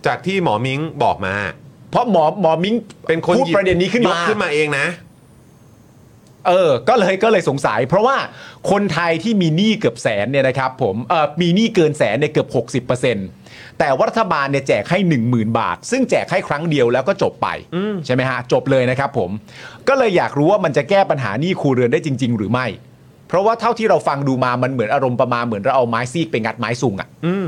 [0.06, 1.34] จากที่หมอมิงบอกมา
[1.90, 2.74] เพราะหมอหมอมิ้ง
[3.08, 4.86] เป็นคนพูดหยิบประเด็นนี้ขึ้นยมากขึ้นมาเองนะ
[6.48, 8.16] เออ ก็เลยก็เลยสงสัย เพราะว่า
[8.70, 12.46] คนไทยที่มีหนี้เกือบแสนเนี่ยนะครับผมเออมีหนี้เกินแสนเนี่ยเกือ
[12.82, 17.48] บ 60%แต่ว่ารัฐบาลเนี่ยแจกให้ 10,000 บาท ซึ่งแจกให้ครั้งเดียวแล้วก็จบไป
[18.06, 19.30] ใช่ไหมฮะ จบเลยนะครับผม
[19.88, 22.66] ก็เลยอยากรู้ว่ามันจะแก้ปัญหาหนี้ครัวเรือนได้จริง ๆ หรือไม่
[23.28, 27.46] เพราะว่าเท่าที่เราฟังดูมามันเหมือนอารมณ์ประมาณเหมือนเราเอาไม้ซีกไปงัดไม้ซุงอะอืม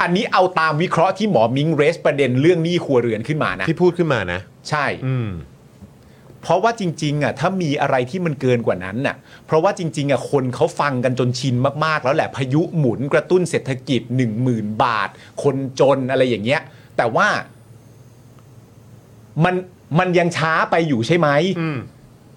[0.00, 5.28] อันนี้เอาตามวิเคราะห์ที่หมอมิงเรสประเด็นเรื่องหนี้ครัวเรือนขึ้นมานะที่พูดขึ้นมานะ ใช่ อืม
[6.42, 9.16] เพราะว่าจริงๆอะถ้ามีอะไรที่มันเกินกว่านั้นน่ะ
[9.46, 15.08] เพราะว่าจริงๆอะคนเขาฟังกันจนชินมากๆ แล้วแหละพายุหมุนกระตุ้นเศรษฐกิจ 1 0,000 บาท
[15.42, 16.60] คนจนอะไรอย่างเงี้ย
[16.96, 17.28] แต่ว่า
[19.44, 19.54] มัน
[19.98, 21.28] มันยังช้าไปอยู่ใช่ไหม
[21.60, 21.78] อืม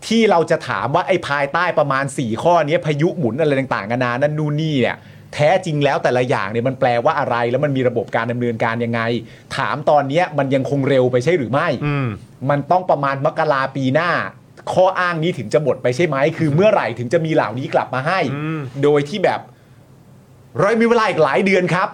[0.07, 4.97] ที่เราจะถามว่าไอ้ภายใต้ประมาณ 4 ข้อเนี้ยพายุหมุนอะไรต่างๆกันานานั่นนู่นนี่เนี่ย
[5.35, 9.01] แท้จริงแล้วแต่ละอย่างเนี่ยมันแปลว่าอะไรแล้วมันมีระบบการดำเนินการยังไง
[9.57, 12.07] ถามตอนเนี้ยมันยังคงเร็วไปใช่หรือไม่อืม
[12.49, 14.11] มันต้องประมาณมกราปีหน้า
[14.73, 19.39] ข้ออ้างนี้ถึงจะหมดไปใช่ไหมคือเมื่อไหร่ถึงจะมีเหล่านี้กลับมาให้อืมโดยที่แบบ
[20.59, 21.89] เรามีเวลาอีกหลายเดือนครับ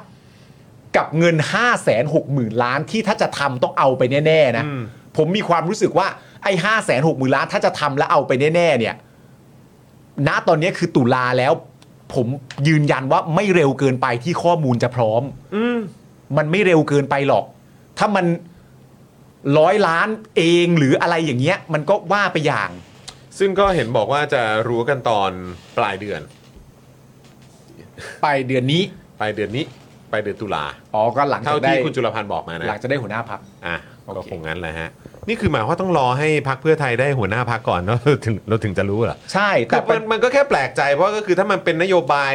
[0.97, 4.83] กับเงิน 5 6 0 0 0 0 ล้านที่ถ้าจะทำต้องเอาไปแน่ๆนะอืม
[5.17, 6.07] ผมมีความรู้สึกว่า
[6.43, 8.95] ไอ้ห้าแสนหกหมื่นล้านถ้าจะทำแล้วเอาไปแน่ๆเนี่ย
[10.27, 11.53] ณตอนนี้คือตุลาแล้ว
[12.15, 12.27] ผม
[12.67, 15.23] ยืนยันว่าไม่เร็วเกินไปที่ข้อมูลจะพร้อม
[15.55, 15.79] อืม
[16.37, 17.45] มันไม่เร็วเกินไปหรอก
[17.97, 18.25] ถ้ามัน
[19.57, 20.07] ร้อยล้าน
[20.37, 22.69] เองหรืออะไรอย่างเงี้ย มันก็ว่าไปอย่าง
[23.39, 25.31] ซึ่งก็เห็นบอกว่าจะรู้กันตอน
[25.77, 26.21] ปลายเดือน
[28.21, 28.83] ไปเดือนนี้
[29.19, 29.65] ปลายเดือนนี้
[30.11, 34.89] ปลายเดือนตุลาอ๋อก็หลังเท่าจากได้ที่คุณจุลพันธ์บอกมานะหลังจะได้หัวหน้าพักอะโอเคก็คงงั้นแหละฮะ
[35.27, 42.31] นี่คือหมายความว่าต้องรอให้พักเพื่อไทยได้หัวหน้าพักก่อนเนาะเราถึงเราถึงจะรู้เหรอใช่แต่แต่มันมันก็แค่แปลกใจเพราะก็คือถ้ามันเป็นนโยบาย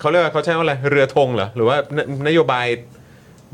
[0.00, 2.66] เขาเรียกว่าเขาใช้ว่าอะไรเรือธงเหรอหรือว่านโยบาย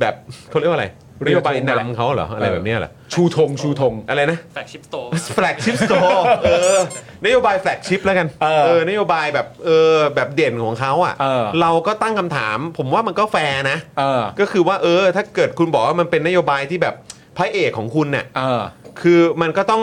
[0.01, 0.15] แบบ
[0.51, 0.89] เขาเรียกว่าอะไร
[1.27, 4.97] นโยบายนำเขาเหรออะไรแบบเนี้ยเหรอชูธงชูธงอะไรนะ flagship store
[5.35, 6.79] flagship store เออ
[7.25, 16.95] นโยบาย flagship แล้วกันเออนโยบายแบบเออแบบเด่นของเขาอะเออเราก็ตั้งคำถาม ผมว่ามันก็แฟร์นะเออก็คือว่าเออ ถ้าเกิดคุณบอกว่ามันเป็นนโยบายที่แบบ
[17.37, 18.63] พระเอกของคุณเนี่ยเออ
[19.01, 19.83] คือมันก็ต้อง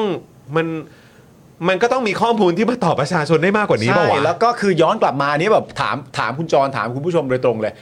[0.55, 0.67] มัน
[1.67, 7.73] มันก็ต้องมีข้อมูลที่มาตอบประชาชนได้มากกว่านี้ใช่ป่าวะ แล้วก็คือย้อนกลับมานี่แบบถามถามคุณจรถามคุณผู้ชมโดยตรงเลย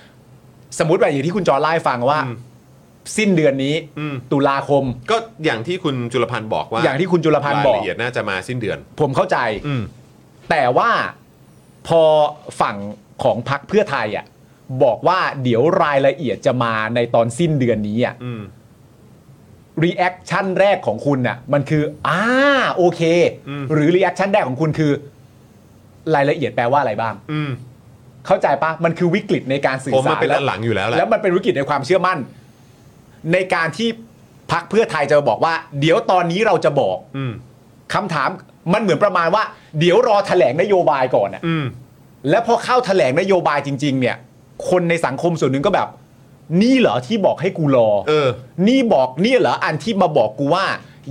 [0.80, 2.36] สมมติว่าอย่างที่คุณจรไล่าให้ฟังว่า อืม
[3.18, 9.38] สิ้นเดือนนี้ อืมตุลาคม ก็อย่างที่คุณจุลพันธ์บอกว่าอย่างที่คุณจุลพันธ์รายบอกละเอียดน่าจะมาสิ้นเดือน ผมเข้าใจ
[9.68, 9.84] อืม
[10.50, 10.90] แต่ว่า
[11.88, 12.02] พอ
[12.62, 12.76] ฝั่ง
[13.24, 14.26] ของพรรคเพื่อไทยอะ
[14.84, 18.42] บอกว่าเดี๋ยวรายละเอียดจะมาในตอนสิ้นเดือนนี้อะอืม
[19.84, 22.22] reaction แรกของคุณน่ะมันคืออ่า
[22.76, 23.02] โอเค
[23.50, 24.92] อืม หรือ reaction แรกของคุณคือ
[26.16, 27.52] รายละเอียดแปลว่าอะไรบ้าง อืม
[28.26, 32.18] เข้าใจปะมันคือวิกฤตในการสื่ผอมสามันรเป็นแล้วอันหลังอยู่แล้วแหละ แล้วมันเป็นวิกฤตในความเชื่อมั่น
[33.34, 33.90] ในการที่
[34.52, 37.34] พรรคเพื่อไทยจะบอกว่า เดี๋ยวตอนนี้เราจะบอกอืม
[37.94, 38.30] คำถาม
[38.74, 39.44] มันเหมือนประมาณว่า
[39.80, 41.66] เดี๋ยวรอแถลงนโยบายก่อนน่ะอืม
[42.30, 44.16] แล้วพอเข้าแถลงนโยบายจริง ๆ เนี่ย
[44.70, 45.88] คนในสังคมส่วนหนึ่งก็แบบ
[46.62, 48.30] นี่เหรอที่บอกให้กูรอ เออ
[48.68, 50.66] นี่บอกนี่เหรออันที่มาบอกกูว่า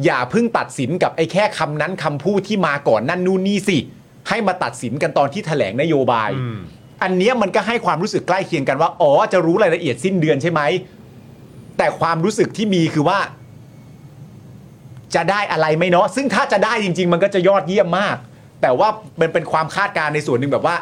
[0.05, 3.78] อย่าเพิ่งตัดสินกับไอ้แค่คำนั้นคำพูดที่มาก่อนนั่นนู่นนี่สิ
[4.28, 6.59] ให้มาตัดสินกันตอนที่แถลงนโยบาย อืม
[7.03, 10.61] อันเนี้ยมันก็ให้ความรู้สึกใกล้เคียงกันว่า อ๋อ จะรู้รายละเอียดสิ้นเดือนใช่ไหม
[11.78, 13.18] แต่ความรู้สึกที่มีคือว่า
[15.14, 18.16] จะได้อะไรไหมเนาะซึ่งถ้าจะได้จริง ๆ มันก็จะยอดเยี่ยมมาก
[18.62, 18.89] แต่ว่า
[19.20, 20.76] มันเป็นความคาดการณ์ในส่วนหนึ่งแบบว่า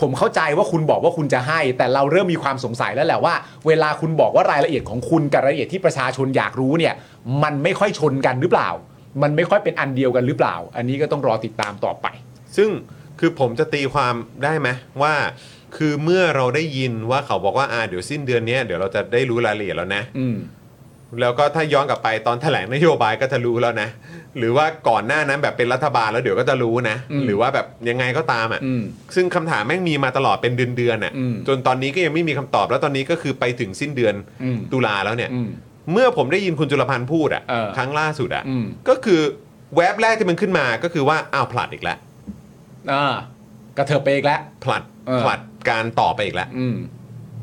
[0.00, 3.34] ผมเข้าใจว่าคุณบอกว่าคุณจะให้ แต่เราเริ่มมีความสงสัยแล้วแหละว่า
[3.66, 6.94] เวลาคุณบอกว่ารายละเอียดของคุณกับรายละเอียดที่ประชาชนอยากรู้เนี่ย
[7.42, 8.70] มันไม่ค่อยชนกันหรือเปล่า
[9.22, 12.06] มันไม่ค่อยเป็นอันเดียวกันหรือเปล่า อันนี้ก็ต้องรอติดตามต่อไป
[12.56, 12.70] ซึ่ง
[13.20, 14.68] คือผมจะตีความได้ไหม
[15.02, 15.14] ว่า
[15.76, 20.36] คือเมื่อเราได้ยินว่าเขาบอกว่าอ่าเดี๋ยวสิ้นเดือนเนี้ยเดี๋ยวเราจะได้รู้รายละเอียดแล้วนะอืม
[21.20, 23.88] แล้วก็ถ้าย้อนกลับไปตอนแถลงนโยบายก็จะรู้แล้วนะ
[24.38, 28.82] หรือว่าก่อนหน้านั้นแบบเป็นรัฐบาลแล้วเดี๋ยวก็จะรู้นะอืมหรือว่าแบบยังไงก็ตามอะอืม
[29.14, 35.48] ซึ่งคำถามแม่งมีมาตลอดเป็นเดือนๆอะอืมจนตอนนี้ก็ยังไม่มีคำตอบแล้วตอนนี้ก็คือไปถึงสิ้นเดือนอืมตุลาแล้วเนี่ยอืม
[35.92, 39.20] เมื่อผมได้ยินคุณจุลพันธ์พูดอะเออครั้งล่าสุดอะอืมก็คือ
[39.76, 41.98] แวบแรกที่มันขึ้นมาก็คือว่าอ้าวผลัดอีกแล้ว
[42.92, 43.14] อ่า
[43.76, 45.40] กระเถิบไปอีกแล้วผลัดเออผลัด
[45.70, 46.76] การต่อไปอีกแล้วอืม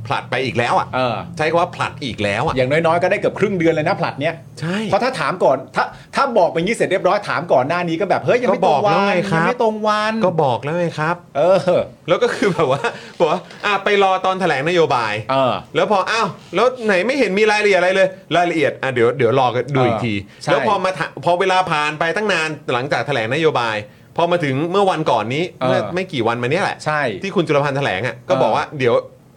[0.07, 5.83] ผลัดไปอีกแล้วอะเออ ใช้คำว่าผลัดอีกแล้วอะอย่างน้อยๆก็ได้เกือบครึ่งเดือนเลยนะผลัดเนี้ยใช่ เพราะถ้าถามก่อนถ้า
[6.15, 11.41] ถ้าบอกไปงี้เสร็จเรียบร้อยถามก่อนหน้านี้ก็แบบเฮ้ยยังไม่ตรงวัก็บอกแล้วนไงครับยังไม่ตรงวันก็บอกแล้วไงครับ เอ
[11.75, 12.81] อ แล้วก็คือแบบว่า
[13.19, 23.77] บอกว่าอะไปรอตอนแถลงนโยบาย เออ แล้วพออ้าวแล้วไหนไม่เห็นมีรายละเอียดอะไรเลยรายละเอียดอะเดี๋ยวเดี๋ยวรอกันดูอีกที ใช่ แล้วพอมาถพอเวลาผ่านไปตั้งนานหลังจากแถลงนโยบาย
[24.17, 28.93] พอมาถึงเมื่อวันก่อนนี้เมื่อไม่กี่วันมาเนี้ยแหละ ใช่ ที่คุณจุลพันธ์แถลงอะก็บอกว่าเดี๋ยว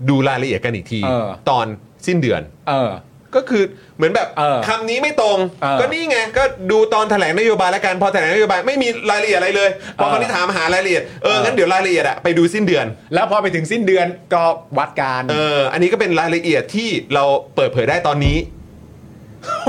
[0.09, 1.66] ดูรายละเอียดกันอีกที เออ ตอน
[2.07, 2.40] สิ้นเดือน
[2.70, 2.92] เออ
[3.36, 3.64] ก็คือ
[3.96, 14.42] เหมือนแบบเออคำนี้ไม่ตรง เออก็นี่ไงก็ดูตอนแถลงนโยบายแล้วกันพอแถลงนโยบายไม่มีรายละเอียดอะไรเลยพอเออคราวนี้ถามหารายละเอียดเออเออ งั้นเดี๋ยวรายละเอียดอะไปดูสิ้นเดือน แล้วพอไปถึงสิ้นเดือนก็
[14.78, 17.24] วัดการ เออ อันนี้ก็เป็นรายละเอียดที่เรา
[17.57, 18.36] เปิดเผยได้ตอนนี้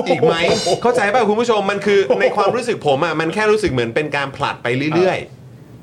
[0.08, 0.36] อีกไหม
[0.84, 5.39] เข้าใจป่ะคุณผู้ชมมันคือในความรู้สึกผมอะมันแค่รู้สึกเหมือนเป็นการผลัดไปเรื่อยๆ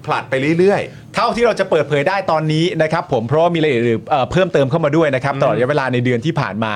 [0.06, 0.82] ผลัดไปเรื่อย
[1.14, 6.74] เท่าที่เราจะเปิดเผยได้ตอนนี้นะครับ ผมเพราะว่ามีรายละเอียดเอ่อเพิ่มเติมเข้ามาด้วยนะครับตลอดระยะเวลาในเดือนที่ผ่านมา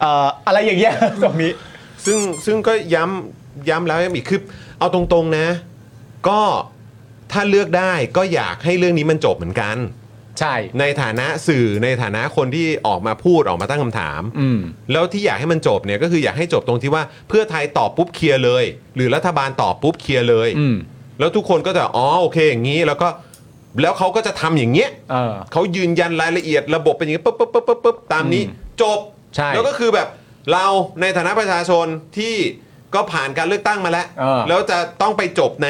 [0.00, 4.40] เอ่ออะไรอย่างเงี้ย ตรงนี้ ๆ ซึ่งซึ่งก็ย้ำย้ำแล้วย้ำอีกคือ
[4.78, 5.46] เอาตรงๆนะ
[6.28, 6.40] ก็
[7.32, 9.76] ถ้าเลือกได้ก็อยากให้เรื่องนี้มันจบเหมือนกัน
[10.40, 14.60] ใช่ ในฐานะสื่อในฐานะคนที่ออกมาพูดออกมาตั้งคำถาม อืม
[14.92, 18.64] แล้วที่อยากให้มันจบเนี่ยก็คืออยากให้จบตรงที่ว่าเพื่อไทยตอบปุ๊บเคลียร์เลย
[18.96, 20.76] หรือรัฐบาลตอบปุ๊บเคลียร์เลย อืม
[21.18, 23.08] แล้วทุกคนก็จะอ๋อโอเคอย่างนี้แล้วก็
[23.82, 28.98] แล้วเขาก็จะทำอย่างเงี้ยเออ เขายืนยันรายละเอียดระบบเป็นอย่างนี้ปุ๊บปุ๊บปุ๊บปุ๊บปุ๊บตามนี้อืมจบ
[29.36, 30.08] ใช่แล้วก็คือแบบ
[30.52, 30.64] เรา
[31.00, 31.86] ในฐานะประชาชน
[32.18, 32.34] ที่
[32.94, 35.68] ก็ผ่านการเลือกตั้งมาแล้ว เออแล้วจะต้องไปจบใน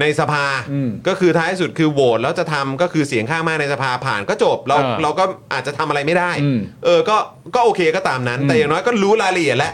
[0.00, 7.16] ในสภา อืมก็คือท้ายสุดคือโหวตแล้วจะทำก็คือเสียงข้างมากในสภาผ่านก็จบเราเออเราก็อาจจะทำอะไรไม่ได้ อืมเออก็
[7.54, 9.72] ก็โอเคก็ตามนั้นอืมแต่อย่างน้อยก็รู้รายละเอียดแล้ว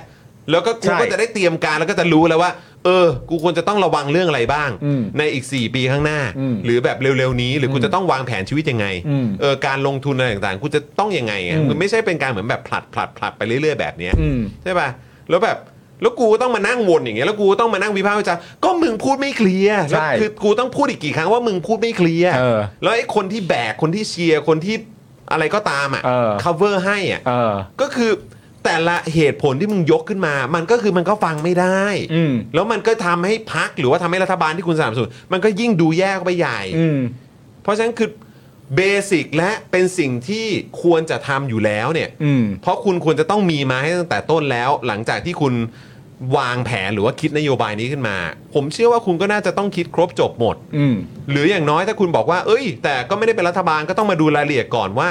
[0.51, 2.51] แล้วก็กูใช่ ก็จะได้เตรียมการแล้วก็จะรู้แล้วว่า
[2.87, 14.89] เออ กูควรจะต้องระวังเรื่องอะไรบ้าง อืมในอีก 4 ปีข้างหน้า อืมหรือแบบเร็วๆนี้ หรือกูอืมจะต้องวางแผนชีวิตยังไงอืมเออการลงทุนอะไรต่างๆกูจะต้องยังไงอะอืม มันไม่ใช่เป็นการเหมือนแบบผลัดผลัดผลัดไปเรื่อยๆแบบเนี้ย อืม ใช่ป่ะ
[15.31, 15.59] แล้วแบบ
[16.03, 24.77] แล้วกูก็ต้องมานั่งวนอย่างเงี้ย แล้วกูก็ต้องมานั่งวิพากษ์วิจารณ์ก็มึงพูดไม่เคลียร์ใช่แล้วคือกูต้องพูดอีกกี่ครั้งว่ามึงพูดไม่เคลียร์ เออแล้วไอ้คนที่แบก คนที่เชียร์ คนที่
[25.33, 28.11] อะไรก็ตามอะ เออ cover ให้อะ เออ ก็คือ
[28.65, 31.83] แต่ละเหตุผลที่มึงยกขึ้นมา มันก็คือมันก็ฟังไม่ได้
[32.15, 36.99] อืม แล้วมันก็ทำให้พักหรือว่าทำให้รัฐบาลที่คุณสนับสนุนมันก็ยิ่งดูแย่เข้าไปใหญ่ อืม
[37.63, 38.11] เพราะฉะนั้นคือ
[38.77, 38.81] เบ
[39.11, 40.47] สิกและเป็นสิ่งที่
[40.83, 45.55] ควรจะทำอยู่แล้วเนี่ย อืม เพราะคุณควรจะต้องมีมาให้ตั้งแต่ต้นแล้ว หลังจากที่คุณ
[46.37, 48.17] วางแผนหรือว่าคิดนโยบายนี้ขึ้นมา
[48.55, 50.97] ผมเชื่อว่าคุณก็น่าจะต้องคิดครบจบหมด อืม
[51.31, 55.11] หรืออย่างน้อยถ้าคุณบอกว่า เอ้ย แต่ก็ไม่ได้เป็นรัฐบาลก็ต้องมาดูรายละเอียดก่อนว่า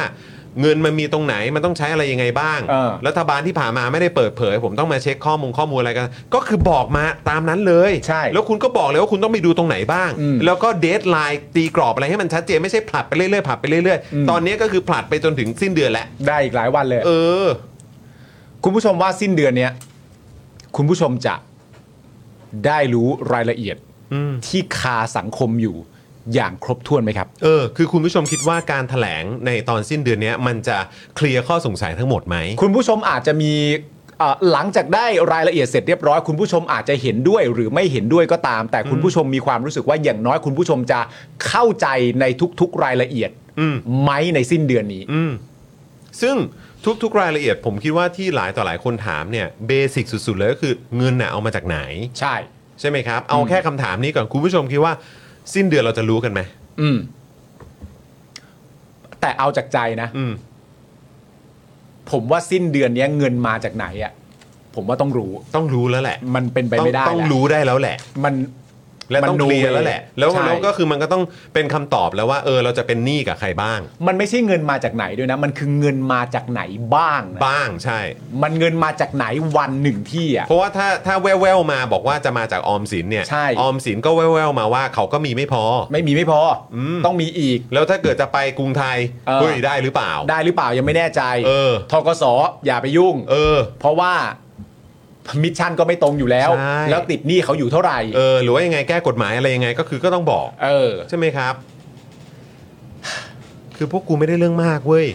[0.62, 17.12] เงินมันมีตรงไหนมันต้องใช้อะไรยังไงบ้าง เออ รัฐบาลที่ผ่านมาไม่ได้เปิดเผย ผมต้องมาเช็คข้อมูลข้อมูลอะไรกัน ก็คือบอกมาตามนั้นเลยใช่แล้วคุณก็บอกเลยว่าคุณต้องไปดูตรงไหนบ้าง อืมแล้วก็ deadline ตีกรอบอะไรให้มันชัดเจนไม่ใช่ผลัดไปเรื่อยๆผลัดไปเรื่อยอืม ๆ ตอนนี้ก็คือผลัดไปจนถึงสิ้นเดือนแล้วได้อีกหลายวันเลย เอ
[17.44, 17.48] อ
[18.64, 19.72] คุณผู้ชมว่าสิ้นเดือนเนี้ย
[20.76, 21.36] คุณผู้ชมจะ
[22.66, 23.78] ได้รู้รายละเอียด
[24.14, 25.76] อืมที่คาสังคมอยู่
[26.34, 30.78] อย่างครบถ้วนไหมครับ เออ คือคุณผู้ชมคิดว่าการถแถลงในตอนสิ้นเดือนเนี้ยมันจะ
[31.16, 33.54] เคลียร์ข้อสงสัยทั้งหมดไหม คุณผู้ชมอาจจะมี
[34.20, 41.00] เอ่อหลังจากได้รายละเอียดเสร็จเรียบร้อยคุณผู้ชมอาจจะเห็นด้วยหรือไม่เห็นด้วยก็ตาม แต่คุณผู้ชมมีความรู้สึกว่าอย่างน้อยคุณผู้ชมจะ
[41.48, 41.88] เข้าใจ
[42.20, 42.26] ใน
[42.60, 45.32] ทุกๆรายละเอียดอืมไหมในสิ้นเดือนนี้อืม
[46.22, 46.36] ซึ่ง
[47.04, 51.80] ทุกๆ รายละเอียด ผมคิดว่าที่หลายต่อหลายคนถามเนี่ยเบสิกสุดๆเลยก็คือเงินน่ะเอามาจากไหน
[52.20, 52.36] ใช่
[52.80, 54.94] ใช่ไหมครับ เอาแค่คำถามนี้ก่อนคุณผู้ชมคิดว่า
[55.54, 56.42] สิ้นเดือนเราจะรู้กันไหม
[56.82, 56.98] อืม
[59.22, 60.34] แต่เอาจากใจนะ อืม
[62.12, 64.12] ผมว่าสิ้นเดือนเนี้ยเงินมาจากไหนอะ
[64.76, 68.34] ผมว่าต้องรู้ ต้องรู้แล้วแหละ มันเป็นไปต้องไม่ได้ต้องแล้วรู้ได้แล้วแหละ มัน
[69.12, 76.62] และต้องมันเคลียร์ no way แล้วแหละ แล้วใช่แล้วก็คือมันก็ต้องเป็นคำตอบแล้วว่า เออเราจะเป็นหนี้กับใครบ้าง มันไม่ใช่เงินมาจากไหนด้วยนะ มันคือเงินมาจากไหน
[76.96, 78.00] บ้างนะบ้างใช่
[78.44, 79.26] มันเงินมาจากไหน
[79.58, 86.42] วันหนึ่งที่อะ เพราะว่าถ้าถ้าแว่วๆมาบอกว่าจะมาจากออมสินเนี่ยใช่ ออมสินก็แว่วๆมาว่าเขาก็มีไม่พอ ไม่มีไม่พอ
[86.76, 88.98] อม ต้องมีอีก แล้วถ้าเกิดจะไปกรุงไทย
[89.28, 92.24] เออ เฮ้ยได้หรือเปล่า ได้หรือเปล่ายังไม่แน่ใจเออ ทกส
[92.66, 94.14] อย่าไปยุ่ง เออ เพราะว่า
[95.44, 101.56] มิชชั่นก็ไม่ตรงอยู่แล้ว ใช่ แล้วติดหนี้เขาอยู่เท่าไหร่ เออหรือว่ายังไงแก้กฎหมายอะไรยังไงก็คือก็ต้องบอก เออ ใช่ไหมครับ
[103.82, 105.08] คือพวกกูไม่ได้เรื่องมากเว้ย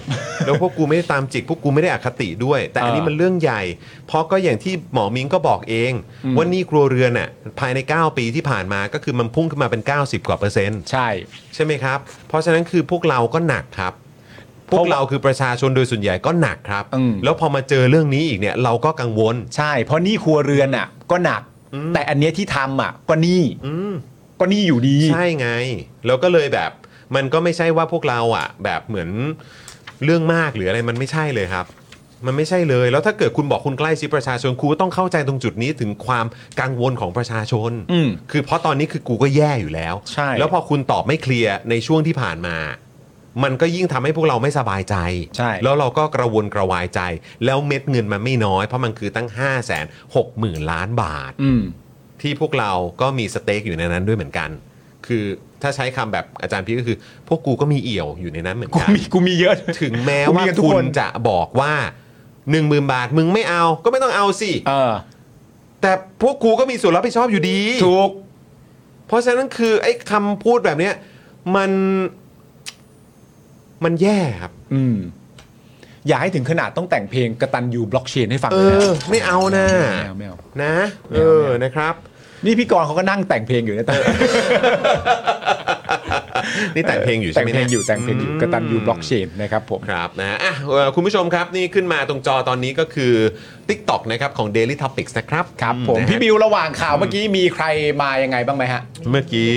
[0.47, 3.62] แล้วพวกกูไม่ได้ตามจิก พวกกูไม่ได้อคติด้วย แต่อันนี้เออมันเรื่องใหญ่
[4.07, 5.93] เพราะก็อย่างที่หมอมิงก็บอกเอง
[6.25, 7.29] อืมว่าหนี่ครัวเรือนน่ะ
[7.61, 11.09] ภายใน 9 ปีที่ผ่านมาก็คือมันพุ่งขึ้นมาเป็น 90 กว่าเปอร์เซ็นต์ ใช่
[11.55, 11.99] ใช่ไหมครับ
[12.29, 13.93] เพราะฉะนั้นคือพวกเราก็หนักครับ
[14.71, 21.43] พวกเราคือประชาชนโดยส่วนใหญ่ก็หนักครับ อืม แล้วพอมาเจอเรื่องนี้อีกเนี่ยเราก็กังวล ใช่ เพราะหนี้ครัวเรือนอะ ก็หนัก
[21.95, 23.95] แต่อันเนี้ยที่ทำอะ ก็หนี้อืม
[24.41, 25.49] ก็หนี้อยู่ดี ใช่ไง
[26.07, 26.70] แล้วก็เลยแบบ
[27.15, 29.09] มันก็ไม่ใช่ว่าพวกเราอะ แบบเหมือน
[30.05, 31.66] เรื่องมากหรืออะไรมันไม่ใช่เลยครับ
[32.27, 36.27] มันไม่ใช่เลย แล้วถ้าเกิดคุณบอกคุณใกล้ชิดประชาชนครูก็ต้องเข้าใจตรงจุดนี้ถึงความ
[36.61, 42.57] กังวลของประชาชน อืมคือเพราะตอนนี้คือกูก็แย่อยู่แล้ว ใช่ แล้วพอคุณตอบไม่เคลียร์ในช่วงที่ผ่านมา
[43.43, 44.97] มันก็ยิ่งทำให้พวกเราไม่สบายใจ
[45.36, 47.01] ใช่ แล้วเราก็กระวนกระวายใจ
[47.44, 49.85] แล้วเม็ดเงินมันไม่น้อย เพราะมันคือตั้ง 5 6 0
[50.15, 51.62] 0 0 0 ล้านบาท อืม
[52.23, 54.51] ที่พวกเราก็มีสเต็กอยู่ในนั้นด้วยเหมือนกัน
[55.06, 55.24] คือ
[55.62, 56.97] ถ้าใช้คำแบบอาจารย์พี่ก็คือ
[57.28, 61.73] พวกกูก็มีเอี่ยวอยู่ในนั้นเหมือนกูกัน มีกูมีเยอะ ถึงแม้กูมีว่ากันทุกคุคณน จะบอกว่า
[62.23, 64.93] 1 0,000 บาทมึงไม่เอาก็ไม่ต้องเอาสิ เออ
[65.81, 65.93] แต่
[66.23, 68.11] พวกกูก็มีส่วนรับผิดชอบอยู่ดี ถูก
[69.06, 70.94] เพราะฉะนั้นคือไอ้คำพูดแบบเนี้ย
[71.56, 71.70] มัน
[73.85, 74.97] มันแย่ครับ อืม
[76.09, 80.75] อย่าให้ถึงขนาดต้องแต่งเพลงกระตันยูบล็อกเชนให้ฟังเอเลยนะอ ไม่เอานะไม่เอาไม่เอา นะ
[81.11, 81.95] ไม่เอเอาอไม่เอานะครับ
[82.45, 83.95] นี่พี่กรณ์เขาก็นั่งแต่งเพลงอยู่นะแต่
[86.75, 93.13] นี่แต่งเพลงอยู่ใช่แต่งไหมเพลนี่งอยู่แต่งเพลงอยู่กระตันยูบล็อกเชนนะครับผม ครับนะฮะอะเอ่อคุณผู้ชมครับนี่ขึ้นมาตรงจอตอนนี้ก็คือ
[93.69, 97.65] TikTok นะครับของ Daily Topics นะครับครับผมนะฮะพี่บิวระหว่างข่าวเมื่อกี้มีใคร
[98.03, 99.51] มายังไงบ้างไหมฮะ เมื่อกี้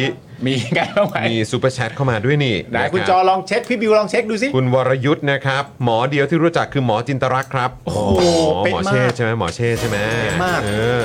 [0.45, 10.69] มียังไงบ้างไหมมี super chat เข้ามาด้วยนี่ไหนนะคุณรับจอลองเช็คพี่บิวลองเช็คดูสิคุณวรยุทธ์นะครับ หมอเดียวที่รู้จักคือหมอจินตรักษ์ครับ โอ้โหหเป๊ะมอมากเชษฐ์ใช่ไหมหมอเชษฐ์ใช่ไหมเป๊ะมากเอ
[10.99, 11.01] อ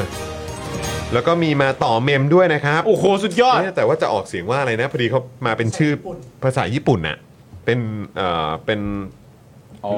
[1.12, 5.92] แล้วก็มีมาต่อ mem ด้วยนะครับ โอ้โห สุดยอดเนี่ยแต่ว่าจะออกเสียงว่าอะไรนะ พอดีเขามาเป็นชื่อ
[6.44, 7.16] ภาษาญี่ปุ่นน่ะ
[7.64, 7.78] เป็น
[8.16, 8.86] เอ่อเป็นอ๋
[9.18, 9.21] อ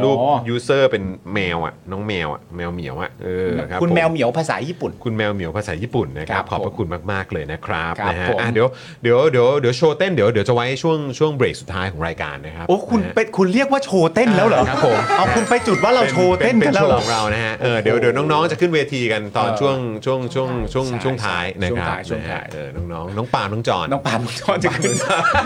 [0.03, 0.17] รูป
[0.49, 1.05] user เป็น
[1.35, 8.67] แมวอะน้องแมวอะแมวเหมียวอะเออรับคุณผแมวเหมียวภาษาญี่ปุ่น คุณแมวเหมียวภาษาญี่ปุ่นนะครัครับบขอบพระคุณมากๆเลยนะครับครับนะฮะผมอะเดี๋ยว
[9.03, 24.95] เดี๋ยวเดี๋ยวเดี๋ยวโชว์เต้นเดี๋ยวเดี๋ยวจะไว้ช่วงช่วงเบรกสุดท้ายของรายการนะครับโอ้คุณนะฮะเป็นคุณเรียกว่าโชว์เต้นแล้วเหรอครับผมเอาคุณไปจุดว่าเราโชว์เต้นป็กันแล้วโชเหรว์อของเรานะฮะเออเดี๋ยวเดี๋ยวน้องๆจะขึ้นเวทีกันตอนเออช่วงช่วงช่วงช่วงใช่ช่วงท้ายนะครับช่วงท้ายช่วงท้ายนะฮะเออน้องๆน้องปาล์มน้องจอนน้องปานน้องจอนจะขึ้น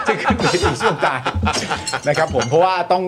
[0.09, 1.19] จะขึ้นไปถึงช่วงท้าย
[2.09, 3.03] นะครับผมเพราะว่าต้อง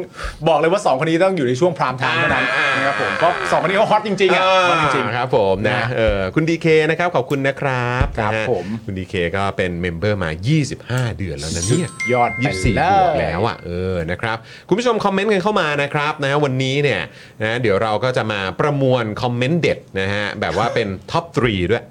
[0.49, 2.45] บอกเลยว่าสองคนนี้ต้องอยู่ในช่วง prime time เท่านั้น
[2.77, 10.31] นะครับผมเพราะสองคนนี้เขา hot จริงๆอะ hot จริงครับผมนะนะเออคุณดีเคนะครับขอบคุณนะครับครับนะฮะผมคุณดีเคก็เป็น member มา
[10.75, 14.37] 25 เดือนแล้วนะเนี่ยยอดไปยี่สิบสี่เลบวกแล้วอะเออนะครับ
[14.69, 17.01] คุณผู้ชม comment กันเข้ามานะครับนะวันนี้เนี่ย
[17.43, 21.85] นะเดี๋ยวเราก็จะมาประมวล comment เด็ดนะฮะแบบว่าเป็น top 3ด้วย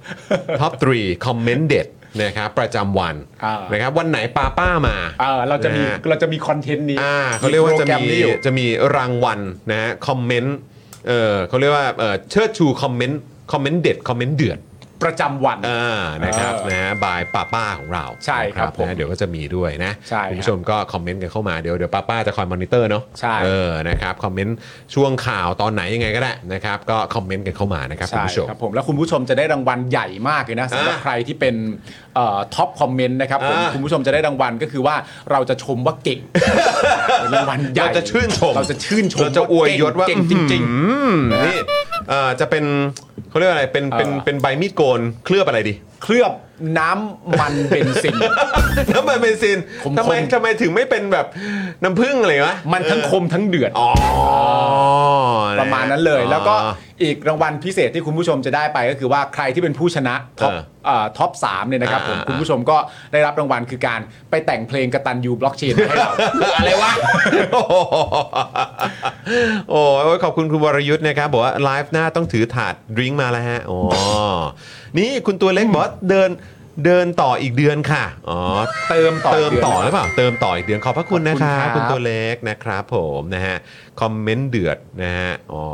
[0.60, 1.88] top 3 comment เด็ด
[2.22, 8.65] นะครับประจำวันอ่า นะครับวันไหนป้าป้ามา เออเราจะมีนะฮะ เราจะมี content นี้อ่าเขาเรียกว่าจะโปแกรมนี้อยู่ จะมี
[8.95, 9.40] รางวัล
[9.72, 10.57] นะฮะ comment
[11.07, 14.60] เออเขาเรียกว่าเออเชิดชู comment comment เด็ด comment เดือด
[15.03, 24.56] ประจำวันอ่านะครับเออนะฮะ by ป้าป้าของเราใช่ครับนะผมนะเดี๋ยวก็จะมีด้วยนะใช่คุณครับผู้ชมก็ comment กันเข้ามาเดี๋ยวเดี๋ยวป้าป้าจะคอยมอนิเตอร์เนาะใช่เออนะครับ comment
[24.95, 31.55] ช่วงข่าวตอนไหนยังไงก็ได้นะครับก็ comment กันเข้ามานะครับคุณใช่ผู้ชมครับผมแล้วคุณผู้ชมจะได้รางวัลใหญ่มากเลยนะสำหรับอ่าใครที่เป็น
[32.56, 34.95] top comment นะครับผมอ่าคุณผู้ชมจะได้รางวัลก็คือว่า
[35.31, 36.19] เราจะชมว่าเก่ง
[37.21, 40.80] เป็นรางวัลใหญ่เราจะชื่นชมเราจะชื่นชมเราจะอวยยศว่าเก่งจริงอื
[41.13, 41.15] ม
[41.45, 41.57] นี่
[42.09, 42.65] เอ่อจะเป็น
[43.30, 46.31] เขาเรียกว่าอะไรเป็นเป็นเออเป็นใบมีดโกนเคลือบอะไรดีๆเคลือบ
[46.80, 48.15] น้ำมันเบนซิน
[48.93, 51.26] น้ำมันเบนซินขมๆ ทำไมทำไมถึงไม่เป็นแบบ
[51.84, 53.89] น้ำผึ้งอะไรวะมันทั้งคมทั้งเดือด อ๋อ
[55.60, 56.56] ประมาณนั้นเลย แล้วก็
[57.03, 62.77] อีกรางวัลพิเศษที่คุณผู้ชมจะได้ไปก็คือว่าใครที่เป็นผู้ชนะ top เออเอ่อ top สามเนี่ยนะครับผมอ่าคุณผู้ชมก็
[63.13, 63.99] ได้รับรางวัลคือการ
[64.30, 66.11] ไปแต่งเพลงกระตันยูบล็อกเชนให้เรา
[66.57, 66.91] อะไรวะ
[67.53, 69.76] โอ้โห
[70.23, 73.80] ขอบคุณคุณวรยุทธ์นะครับบอกว่าไลฟ์หน้าต้องถือถาด drink มาแล้วฮะอ๋อ
[74.97, 76.30] นี่คุณตัวเล็กบอกว่าเดิน
[76.85, 78.39] เดินต่ออีกเดือนค่ะ อ๋อ
[78.89, 83.57] เติมต่อเติมดืนต่อหรือเปล่า เติมต่ออีกเดือนขอบพระคุณนะครับขอบคุณครับคุณตัวเล็กนะครับผมนะฮะ
[84.02, 85.65] comment เดือดนะฮะ อ๋อ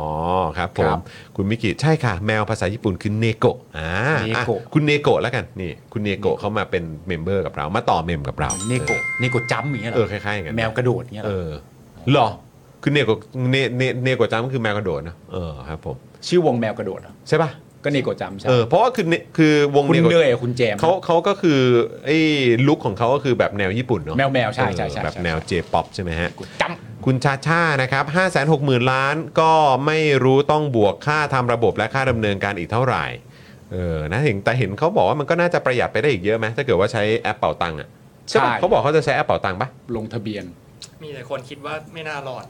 [0.58, 0.98] ครับผครัม บ
[1.36, 3.90] คุณมิกิใช่ค่ะ แมวภาษาญี่ปุ่นคือ ねこ อ่า
[4.26, 11.50] ねこ อะคุณเนโกะแล้วกัน นี่ คุณเนโกะเขามาเป็นmember กับเรา มาต่อ mem กับเราเนโกะเนโกะจัมป์อย่างเงี้ยเหรเอออคล้ายๆอย่างนั้นแมวกระโดดอย่างเงี้ยเหเอรออ
[12.10, 12.28] เหรอ
[12.82, 13.18] คือเนโกะ
[13.52, 15.96] เนเนเนโกะจัมก็คือแมวกระโดดนะ เออครับผม
[16.28, 17.50] ชื่อวงแมวกระโดดเหรอใช่ป่ะ
[17.86, 21.60] ก็เนโกะจัมป์ใช่เออเพราะว่าคือเนคือวงคุณเนโกะเนยกับคุณแจม เขาเขาก็คือ
[22.06, 22.18] ไอ้
[22.66, 26.30] look ของเขาก็คือแบบแนวญี่ปุ่นเนาะแมวแมวใช่ใช่ใช่เออแบบใช่ แนว J-pop ใช่ไหมฮะ
[26.62, 29.52] จัมป์คุณชาชานะครับ5 6 0 0 0 0 ล้านก็
[29.86, 33.04] ไม่รู้ต้องบวกค่าทำระบบและค่าดำเนินการอีกเท่าไหร่
[33.72, 37.88] เออนะเห็นแต่เห็นเขาบอกว่ามันก็น่าจะประหยัดไปได้อีกเยอะไหมถ้าเกิดว่าใช้แอปเป่าตังค์อะ
[38.28, 40.44] ใช่ปะเขาบอกเขาจะใช้แอปเป่าตังค์ปะลงทะเบียน
[41.02, 42.44] มีแต่คนคิดว่าไม่น่ารอด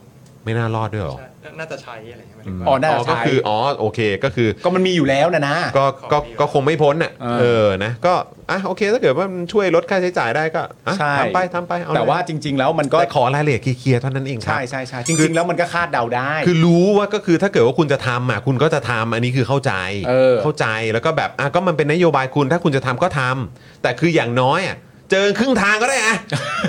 [0.47, 8.15] ไม่น่ารอดด้วยเหรอใช่น่าจะใช้อะไรอย่างเงี้ยหมายถึงอ๋อว่าน่าจะก็ใช้คืออ๋อโอเคก็คือ ก็มันมีอยู่แล้วนะนะ ก็ก็ของดี ก็คงไม่พ้นอะเออ เออนะก็
[8.51, 19.73] อะโอเคถ้าเกิดว่ามันช่วยลดค่าใช้จ่ายได้ก็อะใช่ทำไปทำไปเอาแต่เลยว่าจริง ๆ แล้วมันก็แต่ขอรายละเอียดเคลียร์ๆเท่านั้นเองครับใช่ใช่ใช่จริงๆ แล้วมันก็คาดเดาได้ คือรู้ว่าก็คือถ้าเกิดว่าคุณจะทำอะคุณก็จะทำอันนี้คือเข้าใจ
[20.09, 24.77] เออ เข้าใจแล้วก็แบบอะก็มันเป็นนโยบายคุณถ้าคุณจะทำก็ทำแต่คืออย่างน้อยอะ
[25.11, 26.17] เจอครึ่งทางก็ได้อะ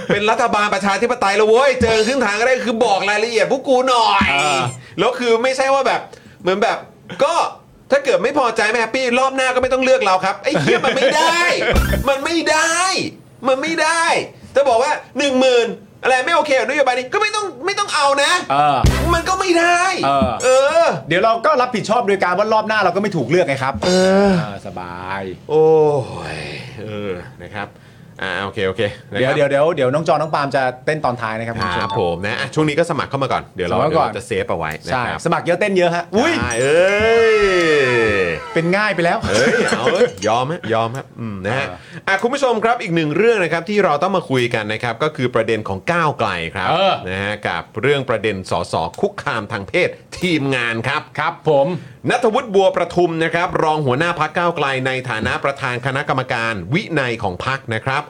[0.08, 4.62] เป็นรัฐบาลประชาธิปไตยแล้วเว้ย เจอครึ่งทางก็ได้คือบอกรายละเอียดพวกกูหน่อยเออ
[5.00, 6.02] แล้วคือไม่ใช่ว่าแบบ
[6.42, 6.78] เหมือนแบบ
[7.24, 7.34] ก็
[7.92, 11.38] ถ้าเกิดไม่พอใจไม่แฮปปี้รอบหน้าก็ไม่ต้องเลือกเราครับไอ้เหี้ยมันไม่ได้
[12.10, 12.76] มันไม่ได้
[13.48, 14.04] มันไม่ได้
[14.56, 15.22] จะบอกว่า1
[15.62, 18.78] 0,000อะไรไม่โอเคกับนโยบายนี้ก็ไม่ต้องไม่ต้องเอานะ เออ
[19.14, 20.50] มันก็ไม่ได้เออ เอ
[20.86, 23.92] อ เดี๋ยวเราก็รับผิดชอบโดยการว่ารอบหน้าเราก็ไม่ถูกเลือกไงครับ เอ
[24.30, 25.66] อเออสบาย โอ้
[26.38, 26.40] ย
[26.84, 27.68] เออนะครับ
[28.22, 28.82] อ่าโอเคโอเค
[29.12, 37.34] นะครับเดี๋ยวเดี๋ยวเดี๋ยวเดี๋ยวน้องจอน้องปาล์มจะเต้นตอนท้ายนะครับคุณผู้ชคมรับผมนะอะช่วงนี้ก็สมัครเข้ามาก่อน เดี๋ยวเราสมัครเดี๋ยวก่อนเราจะเซฟเอาไว้นะใช่ครับสมัครเยอะเต้นเยอะฮะอุ้ย ได้เอ้ย
[38.54, 41.76] เป็นง่ายไปแล้วเฮ้ยเอาเอ้ยยอมฮะยอมครับอืมนะฮะเออ
[42.08, 49.90] อะคุณผู้ชมครับอีกหนึ่งเรื่องนะครับที่เราต้องมาคุยกันนะครับก็คือประเด็นของก้าวไกลครับเออ นะฮะกับเรื่องประเด็นสสคุกคามทางเพศ
[50.22, 51.68] ทีมงานครับ ครับผม
[52.10, 58.04] นัทวุฒิบัวประทุมนะครับ รองหัวหน้าพักก้าวไกลในฐานะประธานคณะกรรมการวินัยของพักนะครับ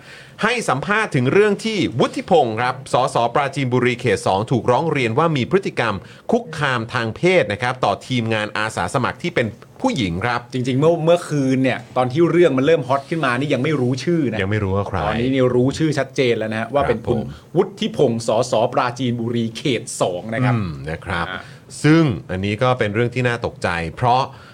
[0.44, 5.96] ให้สัมภาษณ์ถึงเรื่องที่วุฒิพงศ์ครับสสปราจีนบุรีเขต 2 ถูกร้องเรียนว่ามีพฤติกรรม
[6.32, 9.48] คุกคามทางเพศนะครับต่อทีมงานอาสาสมัครที่เป็น
[9.82, 17.20] ผู้หญิงครับ จริง ๆ เมื่อเมื่อคืนเนี่ยตอนที่เรื่องมันเริ่มฮอตขึ้นมานี่ยังไม่รู้ชื่อนะยังไม่รู้ว่าใครตอนนี้นี่รู้ชื่อชัดเจนแล้วนะฮะว่าเป็นคุณผม
[17.56, 21.42] วุฒิพงศ์สสปราจีนบุรีเขต 2 นะครับอืมนะครับอ่า
[21.84, 24.47] ซึ่งอันนี้ก็เป็นเรื่องที่น่าตกใจ เพราะอ่า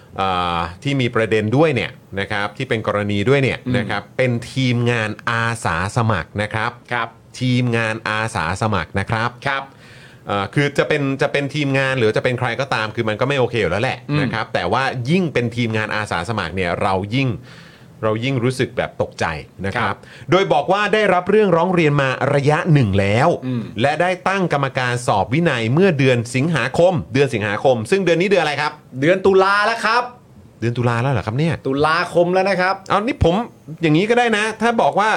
[0.82, 7.08] ที่มีประเด็นด้วยเนี่ยนะครับที่เป็นกรณีด้วยเนี่ยนะครับเป็นทีมงานอาสาสมัครนะครับครับ
[7.40, 9.62] ทีมงานอาสาสมัครนะครับครับ
[10.26, 17.28] เอ่อคือจะเป็นจะเป็นทีมงานหรือจะเป็นใครก็ตาม คือมันก็ไม่โอเคอยู่แล้วแหละอืมนะครับแต่ว่ายิ่งเป็นทีมงานอาสาสมัครเนี่ยเรายิ่ง
[18.02, 19.24] เรายิ่งรู้สึกแบบตกใจ
[19.66, 19.94] นะครับ
[20.30, 30.02] โดยบอกว่าได้รับเรื่องร้องเรียนมาระยะหนึ่งแล้วอืมและได้ตั้งกรรมการสอบวินัยเมื่อเดือนสิงหาคม เดือนสิงหาคม ซึ่งเดือนนี้เดือนอะไรครับ เดือนตุลาแล้วครับ
[30.60, 33.34] เดือนตุลาแล้วเหรอครับเนี่ย ตุลาคมแล้วนะครับ เอานี่ผม
[33.82, 35.10] อย่างนี้ก็ได้นะ ถ้าบอกว่า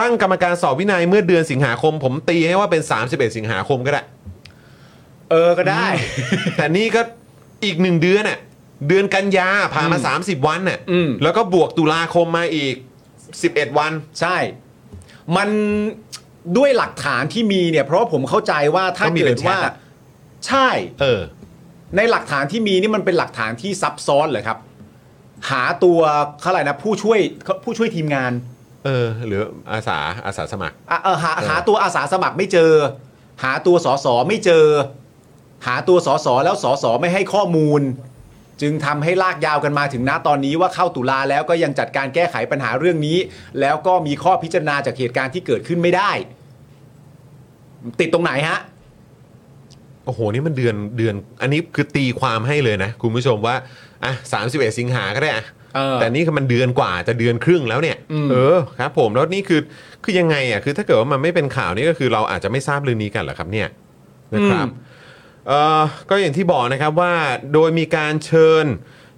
[0.00, 4.02] ตั้งกรรมการสอบวินัยเมื่อเดือนสิงหาคม ผมตีให้ว่าเป็น 31 สิงหาคมก็ได้
[5.30, 5.86] เออก็ได้
[6.56, 7.00] แต่นี่ก็
[7.64, 8.38] อีกหนึ่งเดือนน่ะ
[8.88, 12.74] เดือนกันยาผ่านมา 30 วันน่ะอืม แล้วก็บวกตุลาคมมาอีก
[13.26, 14.36] 11 วัน ใช่
[15.36, 15.48] มัน
[16.56, 19.74] ด้วยหลักฐานที่มีเนี่ย เพราะว่าผมเข้าใจว่าถ้าต้องมีเกิเป็ดนแชทว่า อะ
[20.46, 20.68] ใช่
[21.00, 21.20] เออ
[21.96, 24.58] ในหลักฐานที่มีนี่มันเป็นหลักฐานที่ซับซ้อนเหรอครับ
[25.50, 26.00] หาตัว
[26.40, 27.18] เขาอะไรนะผู้ช่วย
[27.64, 28.32] ผู้ช่วยทีมงาน
[28.84, 29.40] เออ หรือ
[29.70, 32.72] อาสาอาสาสมัคร อะเออหาเออหาตัวอาสาสมัครไม่เจอ
[33.42, 34.66] หาตัวสสไม่เจอ
[35.66, 37.82] หาตัวสสแล้วสสไม่ให้ข้อมูล
[38.62, 43.18] จึงทำให้ลากยาวกันมาถึงณตอนนี้ว่าเข้าตุลาแล้วก็ยังจัดการแก้ไขปัญหาเรื่องนี้
[43.60, 46.10] แล้วก็มีข้อพิจารณาจากเหตุการณ์ที่เกิดขึ้นไม่ได้
[48.00, 48.58] ติดตรงไหนฮะ
[50.04, 53.56] โอ้โห นี่มันเดือนเดือนอันนี้คือตีความให้เลยนะ คุณผู้ชมว่า
[54.04, 54.12] อะ
[54.46, 55.44] 31สิงหาก็ได้อะ
[55.76, 59.60] เออแต่นี่คือมันเดือนกว่าจะเดือนครึ่งแล้วเนี่ยอืมเออครับ ผมแล้วนี่คือ
[60.04, 63.68] คือยังไงอะคือถ้าเกิดว่ามันไม่เป็นข่าวนี่ก็คือเราอาจจะไม่ทราบเรื่องนี้กันเหรอครับเนี่ย
[64.34, 64.66] นะครับ
[65.48, 67.14] เอ่อก็อย่างที่บอกนะครับว่า
[67.52, 68.66] โดยมีการเชิญ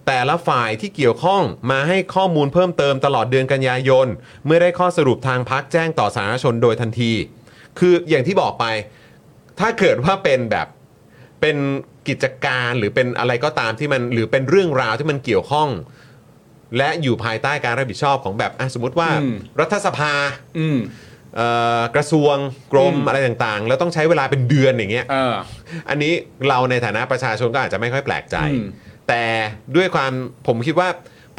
[0.07, 4.07] แต่ละฝ่ายที่เกี่ยวข้องมาให้ข้อมูลเพิ่มเติมตลอดเดือนกันยายน
[4.45, 7.13] เมื่อได้ข้อสรุปทางพักแจ้งต่อสาธารณชนโดยทันที
[7.79, 8.65] คืออย่างที่บอกไป
[9.61, 10.67] ถ้าเกิดว่าเป็นแบบ
[11.41, 11.57] เป็น
[12.09, 15.69] กิจการหรือเป็นอะไรก็ตามที่มันหรือเป็นเรื่องราวที่มันเกี่ยวข้อง
[16.77, 20.13] และอยู่ภายใต้การรับผิดชอบของแบบอะสมมติว่า อืม รัฐสภา
[20.59, 21.14] อืมเอ่อ
[21.95, 22.37] กระทรวง
[22.73, 25.35] กรมอืมอะไรต่างๆ แล้วต้องใช้เวลาเป็นเดือนอย่างเงี้ยเออ
[25.89, 26.13] อันนี้
[26.49, 28.67] เราในฐานะประชาชนก็อาจจะไม่ค่อยแปลกใจ อืม
[29.09, 29.23] แต่
[29.77, 30.13] ด้วยความ
[30.47, 30.89] ผมคิดว่า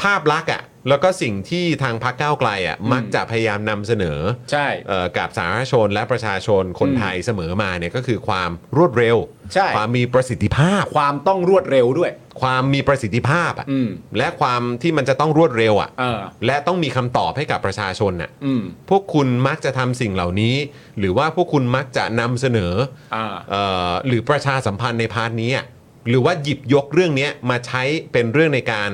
[0.01, 4.19] ภาพลักษณ์อะ แล้วก็สิ่งที่ทางพรรคก้าวไกลอะมักจะพยายามนำเสนอ
[4.51, 9.17] ใช่ เอ่อกับสาธารณชนและประชาชนคนอืมไทยเสมอมาเนี่ยก็คือความรวดเร็ว
[9.53, 20.55] ใช่ ความมีประสิทธิภาพ ความต้องรวดเร็วด้วย ความมีประสิทธิภาพอะอืม และความที่มันจะต้องรวดเร็วอะ เออ และต้องมีคำตอบให้กับประชาชนน่ะอืม พวกคุณมักจะทำสิ่งเหล่านี้
[20.99, 22.73] หรือว่าพวกคุณมักจะนำเสนอ
[23.15, 25.65] อ่า เอ่อหรือประชาสัมพันธ์ใน part นี้อะ
[26.09, 28.91] หรือว่าหยิบยกเรื่องเนี้ยมาใช้เป็นเรื่องในการ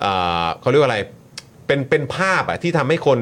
[0.00, 0.12] เอ่
[0.44, 0.98] อเขาเรียกว่าอะไร
[1.66, 3.20] เป็นเป็นภาพอะที่ทำให้คน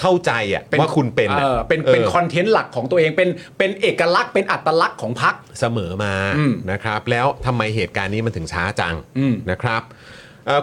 [0.00, 3.28] เข้าใจอะว่าคุณเป็นเออะอเป็นเป็นออ content หลักของตัวเองเป็น
[3.58, 9.99] เป็นเอกลักษณ์เป็นอัตลักษณ์ของพรรคเสมอมาอืมนะครับ แล้วทำไมเหตุการณ์นี้มันถึงช้าจังอืมนะครับเอ่อ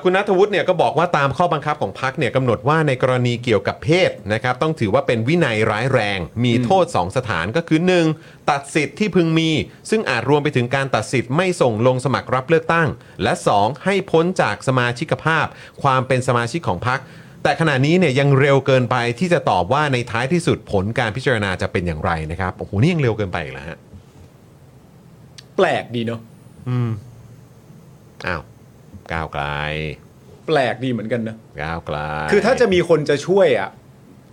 [0.03, 7.79] คุณนัทวุฒิเนี่ยก็บอกว่าตามข้อบังคับของพักเนี่ยกำหนดว่าในกรณีเกี่ยวกับเพศนะครับต้องถือว่าเป็นวินัยร้ายแรง มีโทษ 2 สถานก็คือ
[8.13, 8.49] 1.
[8.49, 9.49] ตัดสิทธิ์ที่พึงมี
[9.89, 12.87] ซึ่งอาจรวมไปถึงการตัดสิทธิ์ไม่ส่งลงสมัครรับเลือกตั้ง
[13.23, 13.83] และ 2.
[13.85, 15.45] ให้พ้นจากสมาชิกภาพ
[15.83, 16.99] ความเป็นสมาชิกของพัก
[17.43, 23.77] แต่ขณะนี้เนี่ยยังเร็วเกินไปที่จะตอบว่าในท้ายที่สุดผลการพิจารณาจะเป็นอย่างไรนะครับโอ้โหนี่ยังเร็วเกินไปอีกแล้วฮะ
[25.57, 26.19] แปลกดีเนาะ
[26.69, 26.91] อืม
[28.27, 28.41] อ้าว
[29.13, 29.43] ก้าวไกล
[30.47, 31.97] แปลกดีเหมือนกันนะก้าวไกล
[32.31, 33.69] คือถ้าจะมีคนจะช่วยอะ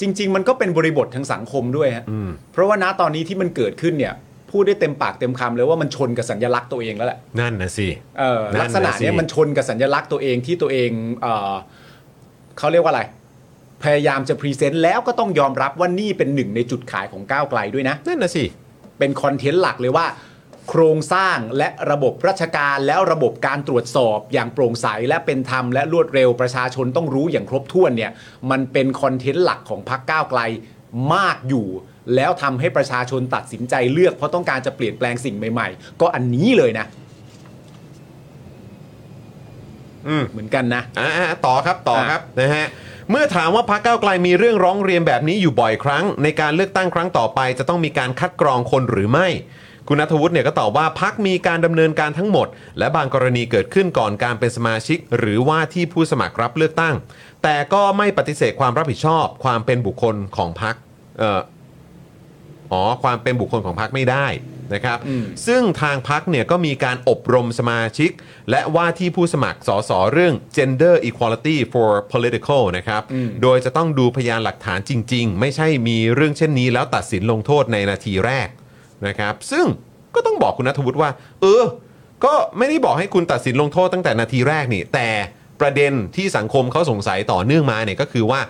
[0.00, 4.14] จริง ๆ มันก็เป็นบริบททางสังคมด้วยฮะอืมเพราะว่าณตอนนี้ที่มันเกิดขึ้นเนี่ย
[4.50, 7.88] พูดได้เต็มปากเต็มคำเลยว่ามันชนกับสัญลักษณ์ตัวเองแล้วแหละ นั่นนะสิ
[8.18, 10.90] เออนั่นน่ะลักษณะเนี้ยสิ มันชนกับสัญลักษณ์ตัวเองที่ตัวเอง
[11.22, 11.54] เออ
[12.58, 13.02] เขาเรียกว่าอะไร
[13.84, 18.44] พยายามจะพรีเซนต์แล้วก็ต้องยอมรับว่านี่เป็นหนึ่งในจุดขายของก้าวไกลด้วยนะ นั่นนะสิ
[18.98, 20.06] เป็นคอนเทนต์หลักเลยว่า
[20.68, 28.12] โครงสร้างและระบบราชการแล้วระบบการตรวจสอบอย่างโปร่งใสและเป็นธรรมและรวดเร็วประชาชนต้องรู้อย่างครบถ้วนเนี่ย
[28.50, 30.40] มันเป็นคอนเทนต์หลักของพรรคก้าวไกล
[31.14, 31.66] มากอยู่
[32.14, 36.86] แล้วทำให้ประชาชนตัดสินใจเลือกเพราะต้องการจะเปลี่ยนแปลงสิ่งใหม่ ๆ ก็อันนี้เลยนะ
[40.08, 41.10] อืมเหมือนกันนะอ่า
[41.46, 42.66] ต่อครับต่อครับนะฮะ
[43.10, 49.28] เมื่อถามว่าพรรคก้าวไกลมีเรื่องร้องเรียนแบบนี้อยู่บ่อยครั้ง ในการเลือกตั้งครั้งต่อไป จะต้องมีการคัดกรองคนหรือไม่
[49.88, 52.48] คุณนัทวุฒิเนี่ยก็ตอบว่าพักมีการดำเนินการทั้งหมด
[52.78, 56.94] และบางกรณีเกิดขึ้นก่อนการเป็นสมาชิก หรือว่าที่ผู้สมัครรับเลือกตั้ง
[57.42, 60.74] แต่ก็ไม่ปฏิเสธความรับผิดชอบ ความเป็นบุคคลของพัก
[61.18, 61.40] เอ่อ
[62.72, 64.26] อ๋อความเป็นบุคคลของพรรคไม่ได้
[64.74, 68.10] นะครับอืมซึ่งทางพรรคเนี่ยก็มีการอบรมสมาชิก
[68.50, 73.02] และว่าที่ผู้สมัครสสเรื่อง gender equality for political นะครับ
[73.42, 78.48] โดยจะต้องดูพยานหลักฐานจริง ๆ ไม่ใช่มีเรื่องเช่นนี้แล้วตัดสินลงโทษในนาทีแรก
[79.06, 79.66] นะครับซึ่ง
[80.14, 81.10] ก็ต้องบอกคุณนัทวุฒิว่า
[81.42, 81.64] เออ
[82.24, 85.08] ก็ไม่ได้บอกให้คุณตัดสินลงโทษตั้งแต่นาทีแรกนี่ แต่
[85.60, 88.40] ประเด็นที่สังคมเขาสงสัยต่อเนื่องมาเนี่ยก็คือว่า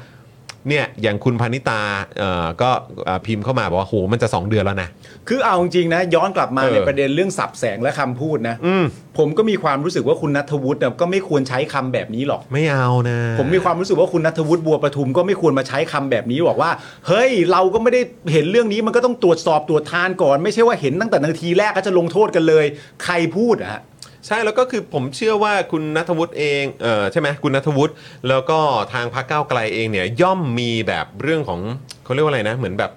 [0.68, 1.80] เนี่ยอย่างคุณพานิตา
[2.18, 2.70] เอ่อก็
[3.06, 4.88] เอ่อพิมพ์เข้ามาบอกว่าโหมันจะ 2 เดือนแล้วนะ
[5.28, 8.84] คือเอาจริงๆนะ ย้อนกลับมาเออ ในประเด็นเรื่องสับแสงและคำพูดนะ อืม
[9.18, 16.70] ผมก็มีความรู้สึกว่าคุณนัทวุฒิเนี่ยก็ไม่ควรใช้คำแบบนี้หรอก ไม่เอานะผมมีความรู้สึกว่าคุณนัทวุฒิบัวประทุมก็ไม่ควรมาใช้คำแบบนี้บอกว่า
[17.06, 18.00] เฮ้ย เราก็ไม่ได้
[18.32, 22.64] เห็นเรื่องนี้มันก็ต้องตรวจสอบตรวจทานก่อน ไม่ใช่ว่าเห็นตั้งแต่นาทีแรกก็จะลงโทษกันเลย
[23.04, 23.82] ใครพูดอะฮะ
[24.26, 27.94] ใช่แล้วก็คือผมเชื่อว่าคุณนัทวุฒิเองเออใช่ไหมคุณนัทวุฒิ
[28.28, 28.58] แล้วก็
[28.92, 31.60] ทางพรรคก้าวไกลเองเนี่ยย่อมมีแบบเรื่องของ
[32.04, 32.92] เขาเรียกว่าอะไรนะ เหมือนแบบ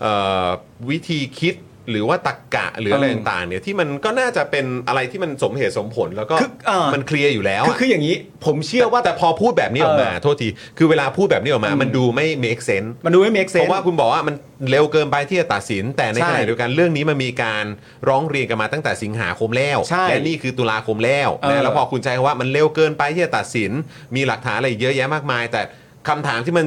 [0.00, 0.12] เอ่
[0.44, 0.48] อ
[0.90, 1.54] วิธีคิด
[1.90, 10.48] หรือว่าตรกกะหรืออะไรเออต่างๆเนี่ยที่มันก็น่าจะเป็นอะไรที่มันสมเหตุสมผลแล้วก็คือเออมันเคลียร์อยู่แล้วคืออะคืออย่างนี้ ผมเชื่อว่าแต่พอพูดแบบนี้ออกมาเออโทษที
[10.78, 14.34] คือเวลาพูดแบบนี้ออกมาอืมมันดูไม่ make sense มันดูไม่ make เพ sense ราะว่าคุณบอกว่ามัน
[14.70, 17.64] เร็วเกินไปที่จะตัดสิน แต่ในใช่ขณะเดียวกันเรื่องนี้มันมีการ
[18.08, 23.70] ร้องเรียนกันมาตั้งแต่สิงหาคมแล้วใช่และนี่คือตุลาคมแล้วเออนะแล้วพอคุณใช้คำว่ามันเร็วเกินไปที่จะตัดสิน
[24.16, 25.60] มีหลักฐานอะไรอีกเยอะแยะมากมาย แต่
[26.08, 26.66] คำถามที่มัน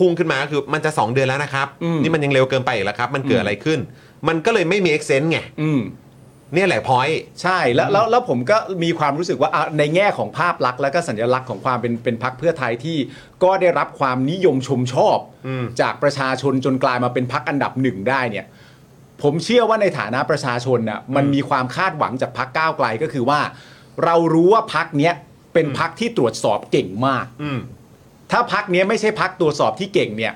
[0.00, 3.78] พุ่งขึ้นมาก็คือมันจะ 2 เดือนแล้วนะครับ อืมนี่มันยังเร็วเกินไปอีกแล้วครับ มันเกิดอืมอะไรขึ้น
[4.28, 5.80] มันก็เลยไม่มี make sense ไงอืม
[6.54, 7.08] เนี่ยแหละพอย
[7.42, 12.98] ใช่แล้วแล้วแล้วผมก็มีความรู้สึกว่าอะในแง่ของภาพลักษณ์และก็สัญลักษณ์ของความเป็นเป็นพักเพื่อไทยที่
[13.44, 18.46] ก็ได้รับความนิยมชมชอบ อืม จากประชาชนจนกลายมาเป็นพักอันดับหนึ่งได้เนี่ย
[19.22, 23.40] ผมเชื่อว่าในฐานะประชาชนน่ะมันมีความคาดหวังจากพักก้าวไกลก็คือว่า
[24.04, 25.14] เรารู้ว่าพักเนี้ย
[25.54, 27.60] เป็นพักที่ตรวจสอบเก่งมาก อืม
[28.30, 30.32] ถ้าพักนี้ยไม่ใช่พักตรวจสอบที่เก่งเนี่ย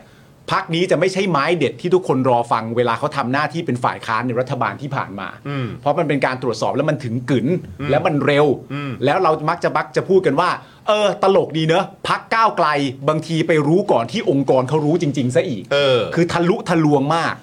[0.50, 7.46] พักนี้จะไม่ใช่ไม้เด็ดที่ทุกคนรอฟังเวลาเขาทำหน้าที่เป็นฝ่ายค้านในรัฐบาลที่ผ่านมาอืมเพราะมันเป็นการตรวจสอบแล้วมันถึงกึ๋น
[7.90, 10.50] แล้วมันเร็วอืมแล้วเรามักจะมักจะพูดกันว่า
[10.86, 12.68] เออ ตลกดีเนอะพักก้าวไกล
[13.08, 17.34] บางทีไปรู้ก่อนที่องค์กรเขารู้จริง ๆซะอีกเออ คือทะลุทะลวงมาก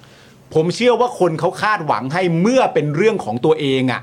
[0.54, 4.02] ผมเชื่อว่าคนเขาคาดหวังให้เมื่อเป็นเรื่องของตัวเองอะ่ะ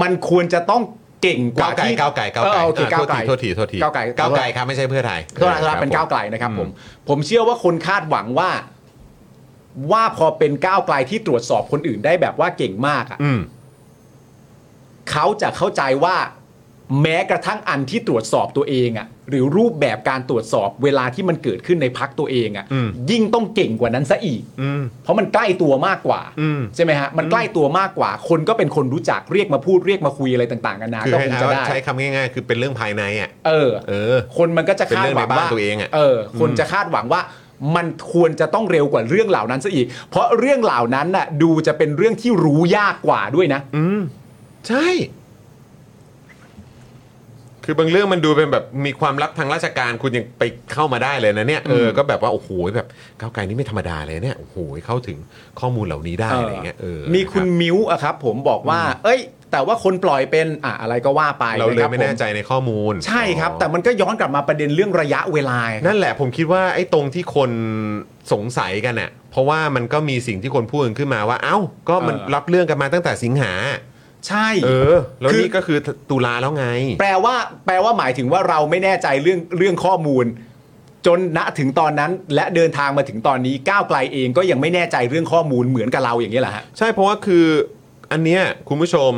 [0.00, 0.82] มันควรจะต้อง
[1.26, 6.68] เก่งกว่าก้าวไกลที่ก้าวไกลก้าวไกลเออโอเคอะก้าวไกลโทษทีโทษทีก้าวไกล ก้าวไกลครับไม่ใช่เพื่อไทยโทษนะโทษนะเป็นก้าวไกลนะครับผม
[7.08, 8.50] ผมเชื่อว่าคนคาดหวังว่า
[9.92, 13.40] ว่าพอเป็นก้าวไกลที่ตรวจสอบคนอื่นได้แบบว่าเก่งมากอะอืม
[15.10, 16.16] เขาจะเข้าใจว่า
[17.02, 37.20] แม้กระทั่งอันที่ตรวจสอบตัวเองอะ หรือรูปแบบการตรวจสอบเวลาที่มันเกิดขึ้นในพักตัวเองอะอืมยิ่งต้องเก่งกว่านั้นซะอีก อืม เพราะมันใกล้ตัวมากกว่าอืม ใช่ไหมฮะมันใกล้ตัวมากกว่า คนก็เป็นคนรู้จักเรียกมาพูดเรียกมาคุยอะไรต่างๆกันานาคือก็ให้คงเขาจะได้ ใช้คำง่ายๆ คือเป็นเรื่องภายในอะ เออ เออ คนมันก็จะเป็นคาดเรื่องหวังในบ้านว่าตัวเองอะ เออ คนจะคาดหวังว่า
[37.76, 44.00] มันควรจะต้องเร็วกว่าเรื่องเหล่านั้นซะอีก เพราะเรื่องเหล่านั้นน่ะดูจะเป็นเรื่องที่รู้ยากกว่าด้วยนะ อืม
[44.68, 44.86] ใช่
[47.66, 52.88] คือบางเรื่องมันดูเป็นแบบมีความลับทางราชการคุณยังไปเข้ามาได้เลยนะเนี่ยเอออืมก็แบบว่าโอ้โหแบบ
[53.20, 54.56] ก้าวไกลนี่ไม่ธรรมดาเลยเนี่ยโอ้โห
[54.86, 55.18] เข้าถึง
[55.60, 59.20] ข้อมูลเหล่านี้ได้อะไรเงี้ยเออมีคุณนะมิ้วอะครับ ผมบอกว่า เอ้ย
[59.52, 67.50] แต่ว่าคนปล่อยเป็นอะอะไรก็ว่าไปครับเราเลยะคบไม่แน่ใจในข้อมูล ใช่ครับ แต่มันก็ย้อนกลับมาประเด็นเรื่องระยะเวลาครับนั่นแหละผมคิดว่าไอ้ตรงที่คน
[68.32, 73.52] สงสัยกันน่ะเพราะว่ามันก็มีสิ่งที่คนพูดกันขึ้นมาว่า เอ้าก็มันเออรับเรื่องกันมาตั้งแต่สิงหา
[74.28, 75.78] ใช่เออ แล้วคือนี่ก็คือ
[76.10, 76.66] ตุลาแล้วไง
[77.00, 77.34] แปลว่า
[77.66, 80.24] แปลว่าหมายถึงว่าเราไม่แน่ใจเรื่องเรื่องข้อมูล
[81.06, 87.46] จนณถึงตอนนั้น และเดินทางมาถึงตอนนี้ก้าวไกลเองก็ยังไม่แน่ใจเรื่องข้อมูลเหมือนกับเราอย่างนี้ยแหละฮะใช่เพราะว่าคือ
[88.12, 89.12] อันเนี้ยคุณผู้ชม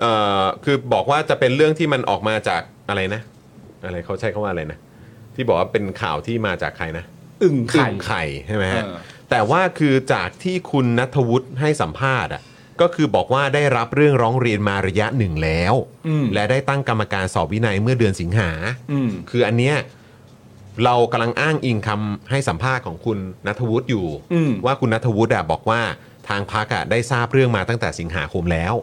[0.00, 0.12] เอ่
[0.42, 3.20] อคือบอกว่าจะเป็นเรื่องที่มันออกมาจากอะไรนะ
[3.84, 4.78] อะไรเขาใช้คำว่าอะไรนะ
[5.34, 7.04] ที่บอกว่าเป็นข่าวที่มาจากใครนะ
[7.42, 8.96] อึ่งไข่อึ่งไข่ใช่ไหมฮะเออ
[9.30, 12.42] แต่ว่าคือจากที่คุณนัทวุฒิให้สัมภาษณ์อะ
[12.80, 15.74] ก็คือบอกว่าได้รับเรื่องร้องเรียนมาระยะหนึ่งแล้ว
[16.08, 18.50] อืม และได้ตั้งกรรมการสอบวินัยเมื่อเดือนสิงหา
[18.92, 19.76] อืม คืออันเนี้ย
[20.84, 25.80] เรากำลังอ้างอิงคำให้สัมภาษณ์ของคุณนัทวุฒิอยู่ อืม ว่าคุณนัทวุฒิอะบอกว่า
[26.28, 28.74] ทางพักอะได้ทราบเรื่องมาตั้งแต่สิงหาคมแล้ว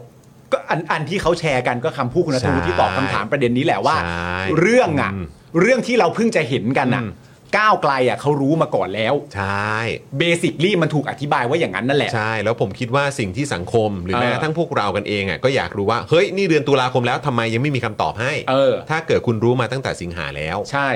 [0.52, 5.26] ก็อันอันที่เขาแชร์กันก็คำพูดคุณนัทวุฒิใช่ที่ตอบคำถามประเด็นนี้แหละว่า ใช่เรื่องอะ อืม
[5.60, 7.10] เรื่องที่เราเพิ่งจะเห็นกันอะ อืม
[7.58, 9.76] ก้าวไกลอะเขารู้มาก่อนแล้ว ใช่
[10.18, 20.90] เบสิคลี่มันถูกอธิบายว่าอย่างนั้นนั่นแหละ ใช่ แล้วผมคิดว่าสิ่งที่สังคมหรือเออแม้กระทั่งพวกเรากันเองอะก็อยากรู้ว่าเฮ้ยนี่เดือนตุลาคมแล้วทำไมยังไม่มีคำตอบให้เออ ถ้าเกิดคุณรู้มาตั้งแต่สิงหาแล้ว ใช่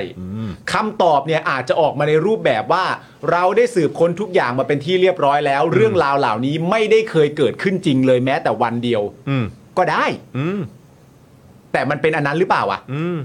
[0.73, 2.85] คำตอบเนี่ยอาจจะออกมาในรูปแบบว่า
[3.31, 9.45] เราได้สืบค้นทุกอย่างมาเป็นที่เรียบร้อยแล้ว เรื่องราวเหล่านี้ไม่ได้เคยเกิดขึ้นจริงเลยแม้แต่วันเดียว อืม
[9.77, 10.05] ก็ได้
[10.37, 10.59] อืม
[11.73, 13.17] แต่มันเป็นอันนั้นหรือเปล่าอะ อืม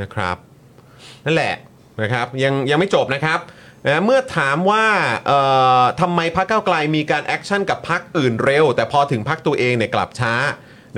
[0.00, 0.36] นะครับ
[1.24, 1.54] นั่นแหละ
[2.02, 3.38] นะครับยังยังไม่จบนะครับ
[3.86, 4.84] นะเมื่อถามว่า
[6.00, 10.34] ทำไมพรรคก้าวไกลมีการ action กับพรรคอื่นเร็ว แต่พอถึงพรรคตัวเองเนี่ยกลับช้า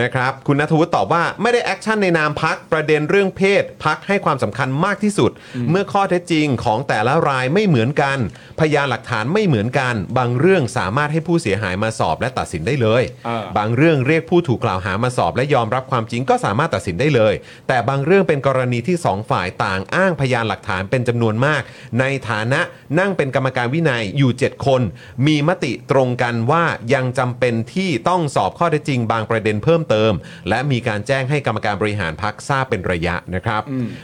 [0.02, 5.30] นะครับคุณณัฐวุฒิตอบว่าไม่ได้ action ในนามพรรคประเด็นเรื่องเพศพรรคให้ความสำคัญมากที่สุด
[5.70, 8.18] เมื่อข้อเท็จจริงของแต่ละรายไม่เหมือนกัน
[8.60, 17.34] พยานหลักฐานไม่เหมือนกัน บางเรื่องสามารถให้ผู้เสียหายมาสอบและตัดสินได้เลย เออ บางเรื่องเรียกผู้ถูกกล่าวหามาสอบและยอมรับความจริงก็สามารถตัดสินได้เลย
[17.68, 21.62] แต่บางเรื่องเป็นกรณีที่สองฝ่ายต่างอ้างพยานหลักฐานเป็นจำนวนมาก
[22.00, 22.60] ในฐานะ
[22.98, 24.80] นั่งเป็นกรรมการวินัยอยู่ 7 คน
[25.26, 26.64] มีมติตรงกันว่า
[26.94, 30.12] ยังจำเป็นที่ต้องสอบข้อเท็จจริง บางประเด็นเพิ่มเติม
[30.48, 33.62] และมีการแจ้งให้กรรมการบริหารพักทราบเป็นระยะนะครับ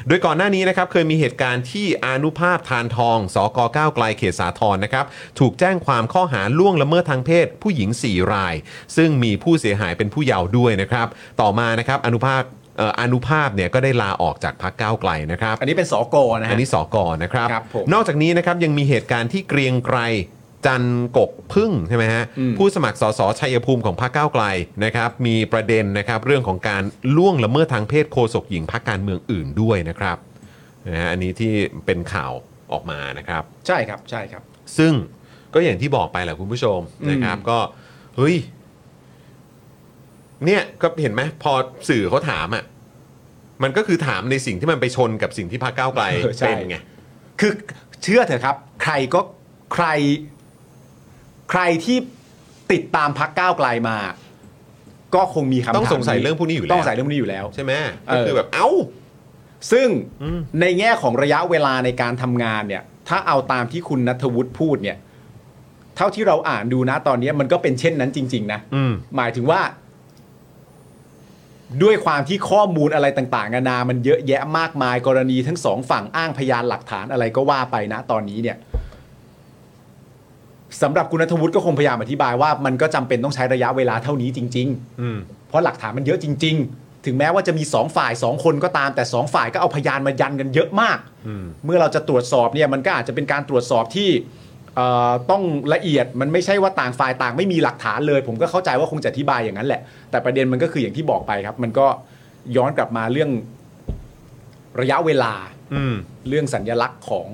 [0.08, 5.04] โดยก่อนหน้านี้นะครับเคยมีเหตุการณ์ที่อานุภาพทานทอง สกก้าวไกลเขตสาทรนะครับ
[5.38, 8.54] ถูกแจ้งความข้อหาล่วงละเมิดทางเพศผู้หญิง 4 ราย
[8.96, 11.06] ซึ่งมีผู้เสียหายเป็นผู้เยาว์ด้วยนะครับ
[11.40, 12.42] ต่อมานะครับอนุภาพ
[12.78, 19.98] เอ่ออนุภาพเนี่ยก็ได้ลาออกจากพักก้าวไกลนะครับ อันนี้เป็นสกนะฮะอันนี้สอกอนะครับครับผมนอกจากนี้นะครับยังมีเหตุการณ์ที่เกรียงไกร
[20.66, 20.82] จัน
[21.18, 24.44] กกพึ่งใช่ไหมฮะอืมผู้สมัครสสชัยภูมิของพรรคก้าวไกล
[24.84, 26.82] นะครับมีประเด็นนะครับเรื่องของการ
[27.16, 30.18] ล่วงละเมิดทางเพศโฆษกหญิงพรรคการเมืองอื่นด้วยนะครับ
[30.88, 31.52] นะฮะอันนี้ที่
[31.86, 32.32] เป็นข่าว
[32.72, 34.42] ออกมานะครับ ใช่ครับใช่ครับ
[34.78, 34.92] ซึ่ง
[35.54, 37.58] ก็อย่างที่บอกไปแหละคุณผู้ชมอืมนะครับก็
[38.16, 38.36] เฮ้ย
[40.44, 41.52] เนี่ยก็เห็นไหมพอ
[41.88, 42.64] สื่อเขาถามอะ
[43.62, 46.78] มันก็คือถามในสิ่งที่มันไปชนกับสิ่งที่พรรคก้าวไกลเออใช่เป็นไง
[47.40, 47.52] คือ
[48.02, 49.20] เชื่อเถอะครับ ใครก็
[49.74, 49.86] ใคร
[51.50, 51.96] ใครที่
[52.72, 53.96] ติดตามพักก้าวไกลมา
[55.14, 57.72] ก็คงมีคำถามต้องสงสัยเรื่องพวกนี้อยู่แล้ว ต้องสงสัยเรื่องพวกนี้อยู่แล้ว ใช่ไหม
[58.08, 58.68] เออก็คือแบบเอ้า
[59.72, 59.88] ซึ่ง
[60.22, 64.96] อืมในแง่ของระยะเวลาในการทำงานเนี่ย ถ้าเอาตามที่คุณนัทวุฒิพูดเนี่ย
[65.96, 69.60] เท่าที่เราอ่านดูนะตอนนี้มันก็เป็นเช่นนั้นจริง ๆ นะอืมหมายถึงว่า
[71.82, 78.56] ด้วยความที่ข้อมูลอะไรต่างๆนานามันเยอะแยะมากมายกรณีทั้งสองฝั่งอ้างพยานหลักฐานอะไรก็ว่าไปนะตอนนี้เนี่ย
[80.82, 94.10] สำหรับคุณนัทวุฒิก็คงพยายามอธิบายว่ามันก็จำเป็นต้องใช้ระยะเวลาเท่านี้จริงๆอืมเพราะหลักฐานมันเยอะจริง ๆ ถึงแม้ว่าจะมีสองฝ่ายสองคนก็ตามแต่สองฝ่ายก็เอาพยานมายันกันเยอะมาก อืม เมื่อเราจะตรวจสอบเนี่ยมันก็อาจจะเป็นการตรวจสอบที่
[94.76, 95.42] เอ่อต้อง
[95.74, 99.80] ละเอียดมันไม่ใช่ว่าต่างฝ่ายต่างไม่มีหลักฐานเลย ผมก็เข้าใจว่าคงจะอธิบายอย่างนั้นแหละ
[100.10, 101.86] แต่ประเด็นมันก็คืออย่างที่บอกไปครับ มันก็
[102.56, 103.30] ย้อนกลับมาเรื่อง
[104.80, 105.32] ระยะเวลา
[105.74, 105.94] อืม
[106.28, 107.28] เรื่องสัญลักษณ์ของ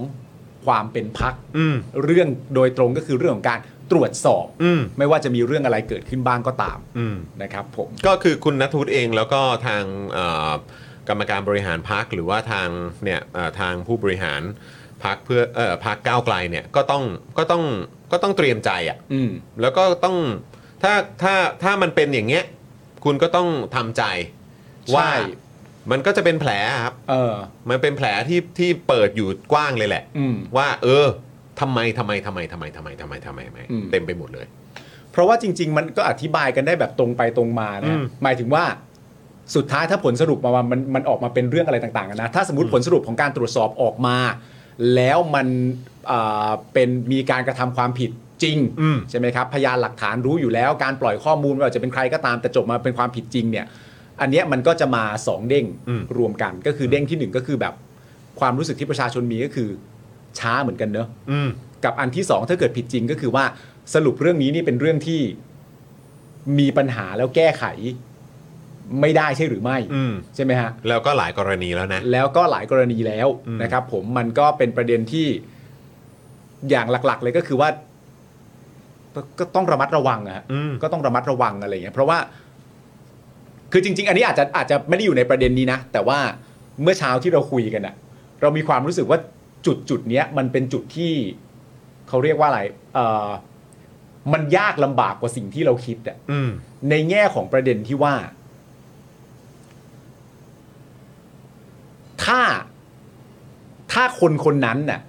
[0.67, 3.59] ความเป็นพักอืมเรื่องโดยตรงก็คือเรื่องของการ
[3.93, 10.51] ตรวจสอบอืมไม่ว่าจะมีเรื่องอะไรเกิดขึ้นบ้างก็ตามอืมนะครับผมก็คือคุณนัทวุฒิเองแล้วก็ทางเอ่อ
[11.09, 12.69] กรรมการบริหารพักหรือว่าทาง
[13.05, 14.43] เนี่ยเอ่อทางผู้บริหาร
[15.05, 17.05] พักเพื่อเอ่อพักก้าวไกลเนี่ยก็ต้อง
[17.39, 17.63] ก็ต้อง
[18.13, 19.31] ก็ต้องเตรียมใจอะ่ะอืม
[19.61, 20.17] แล้วก็ต้อง
[20.83, 22.45] ถ้าถ้าถ้ามันเป็นอย่างเงี้ย
[23.05, 24.05] คุณก็ต้องทำใจ
[24.95, 25.15] ว่าใช่
[25.91, 26.51] มันก็จะเป็นแผล
[26.85, 27.35] ครับ เออ
[27.71, 31.07] มันเป็นแผลที่ที่เปิดอยู่กว้างเลยแหละ อืม ว่า เออ
[31.61, 34.47] ทำไมทำไมทำไมทำไมทำไมทำไมทำไมทำไมอืม เต็มไปหมดเลย
[35.13, 38.65] เพราะว่าจริง ๆ มันก็อธิบายกันได้แบบตรงไปตรงมาอืนะม หมายถึงว่า
[39.55, 44.17] สุดท้ายถ้าผลสรุปมาว่ามันมันออกมาเป็นเรื่องอะไรต่างๆกันนะ ถ้าสมมติผลสรุปของการตรวจสอบออกมา
[44.95, 45.47] แล้วมัน
[46.11, 48.11] อ่าเป็นมีการกระทำความผิด
[48.43, 53.67] จริง อืม ใช่ไหมครับ พยานหลักฐานรู้อยู่แล้วการปล่อยข้อมูลว่าจะเป็นใครก็ตามแต่จบมาเป็นความผิดจริงเนี่ย
[54.23, 57.75] อันเนี้ยมันก็จะมาสองเด้งอืม รวมกันก็คือเด้งที่หนึ่งก็คือแบบ
[58.41, 59.69] ความรู้สึกที่ประชาชนมีก็คือ
[60.39, 61.49] ช้าเหมือนกันเนอะ อืม
[61.85, 63.45] กับอันที่สองถ้าเกิดผิดจริงก็คือว่า
[63.95, 65.21] สรุปเรื่องนี้นี่เป็นเรื่องที่
[66.59, 67.65] มีปัญหาแล้วแก้ไข
[69.01, 75.27] ไม่ได้ใช่หรือไม่อืม ใช่ไหมฮะ แล้วก็หลายกรณีแล้วนะ แล้วก็หลายกรณีแล้วอืม นะครับ ผมมันก็เป็นประเด็นที่
[76.71, 77.69] อย่างหลัก ๆ เลยก็คือว่า
[79.39, 82.19] ก็ต้องระมัดระวังอะฮะอืม ก็ต้องระมัดระวังอะไรอย่างเงี้ยเพราะว่า
[83.73, 86.19] คือจริง ๆ อันนี้อาจจะอาจจะไม่ได้อยู่ในประเด็นนี้นะ แต่ว่า
[86.83, 87.95] เมื่อเช้าที่เราคุยกันอะ
[88.41, 89.19] เรามีความรู้สึกว่า
[89.67, 91.13] จุดจุดเนี้ยมันเป็นจุดที่
[92.09, 92.61] เขาเรียกว่าอะไร
[92.95, 93.29] เออ
[94.33, 96.51] มันยากลำบากกว่าสิ่งที่เราคิดอะอืม
[96.91, 98.15] ในแง่ของประเด็นที่ว่า
[102.25, 102.41] ถ้า
[103.93, 105.01] ถ้าคนคนนั้นน่ะ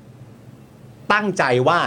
[1.13, 1.79] ตั้งใจว่า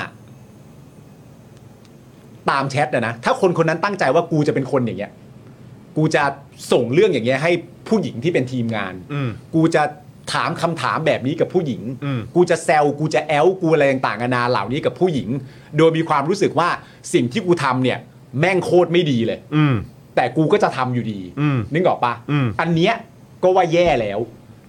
[2.51, 5.12] ตามแชทนะนะถ้าคนคนนั้นตั้งใจว่ากูจะเป็นคนอย่างเงี้ย
[5.97, 6.23] กูจะ
[6.73, 7.52] ส่งเรื่องอย่างเงี้ยให้
[7.89, 9.82] ผู้หญิงที่เป็นทีมงาน อืม กูจะ
[10.32, 15.28] ถามคำถามแบบนี้กับผู้หญิง อืม กูจะแซวกูจะแอลกูอะไรต่างๆนานาเหล่านี้กับผู้หญิง
[15.77, 16.68] โดยมีความรู้สึกว่า
[17.14, 17.98] สิ่งที่กูทำเนี่ย
[18.40, 19.74] แม่งโคตรไม่ดีเลย อืม
[20.16, 22.94] แต่กูก็จะทำอยู่ดีอืมนึกออกปะอืมอันเนี้ย
[23.43, 24.18] ก็ว่าแย่แล้ว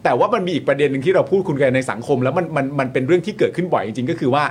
[0.04, 4.44] แต่ว่ามันมีอีกประเด็นหนึ่งที่เราพูดคุยกันในสังคม แล้วมันมันมันเป็นเรื่องที่เกิดขึ้นบ่อยจริงๆก็คือว่า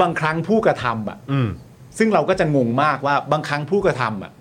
[0.00, 1.48] บางครั้งผู้กระทำอะ อืม
[1.98, 4.32] ซึ่งเราก็จะงงมากว่าบางครั้งผู้กระทำอะ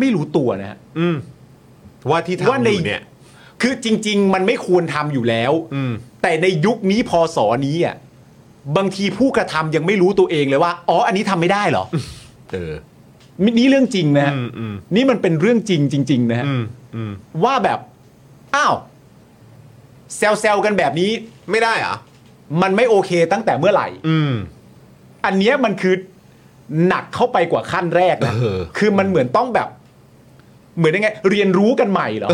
[0.00, 1.16] ไม่รู้ตัวนะฮะอืม
[2.10, 3.02] ว่าที่ว่าทำในอยู่เนี่ย
[3.62, 5.92] คือจริง ๆ มันไม่ควรทำอยู่แล้ว อืม
[6.22, 7.96] แต่ในยุคนี้พศนี้อะ
[8.76, 11.84] บางทีผู้กระทำยังไม่รู้ตัวเองเลยว่า อ๋อ อันนี้ทำไม่ได้เหรอ
[12.52, 12.72] เออ
[13.58, 16.64] นี่เรื่องจริงนะฮะอืมอืมนี่มันเป็นเรื่องจริงจริง ๆ นะฮะอืม
[16.96, 17.12] อืม
[17.44, 17.78] ว่าแบบ
[18.56, 18.74] อ้าว
[20.16, 21.10] แซวๆกันแบบนี้
[21.50, 21.94] ไม่ได้เหรอ
[22.62, 24.32] มันไม่โอเคตั้งแต่เมื่อไหร่ อืม
[25.24, 25.94] อันเนี้ยมันคือ
[26.86, 29.68] หนักเข้าไปกว่าขั้นแรกนะเออ คือมันเหมือนต้องแบบ
[30.78, 32.30] เหมือนยังไงเรียนรู้กันใหม่เหรอ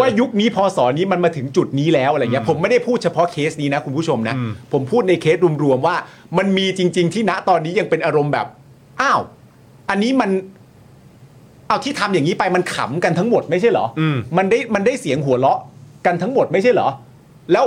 [0.00, 5.96] ว่ายุคนี้พศนี้มันมาถึงจุดนี้แล้วอะไรเงี้ยผมไม่ได้พูดเฉพาะเคสนี้นะคุณผู้ชมนะอืมผมพูดในเคสรวมๆว่า
[6.38, 8.46] มันมีจริง ๆ ที่ณตอนนี้ยังเป็นอารมณ์แบบ
[9.00, 9.20] อ้าว
[9.90, 10.30] อันนี้มัน
[11.68, 15.58] เอาที่ทำอย่างนี้ไปมันขำกันทั้งหมดไม่ใช่เหรออืมมันได้มันได้เสียงหัวเราะ
[16.06, 16.88] กันทั้งหมดไม่ใช่เหรอ
[17.52, 17.64] แล้ว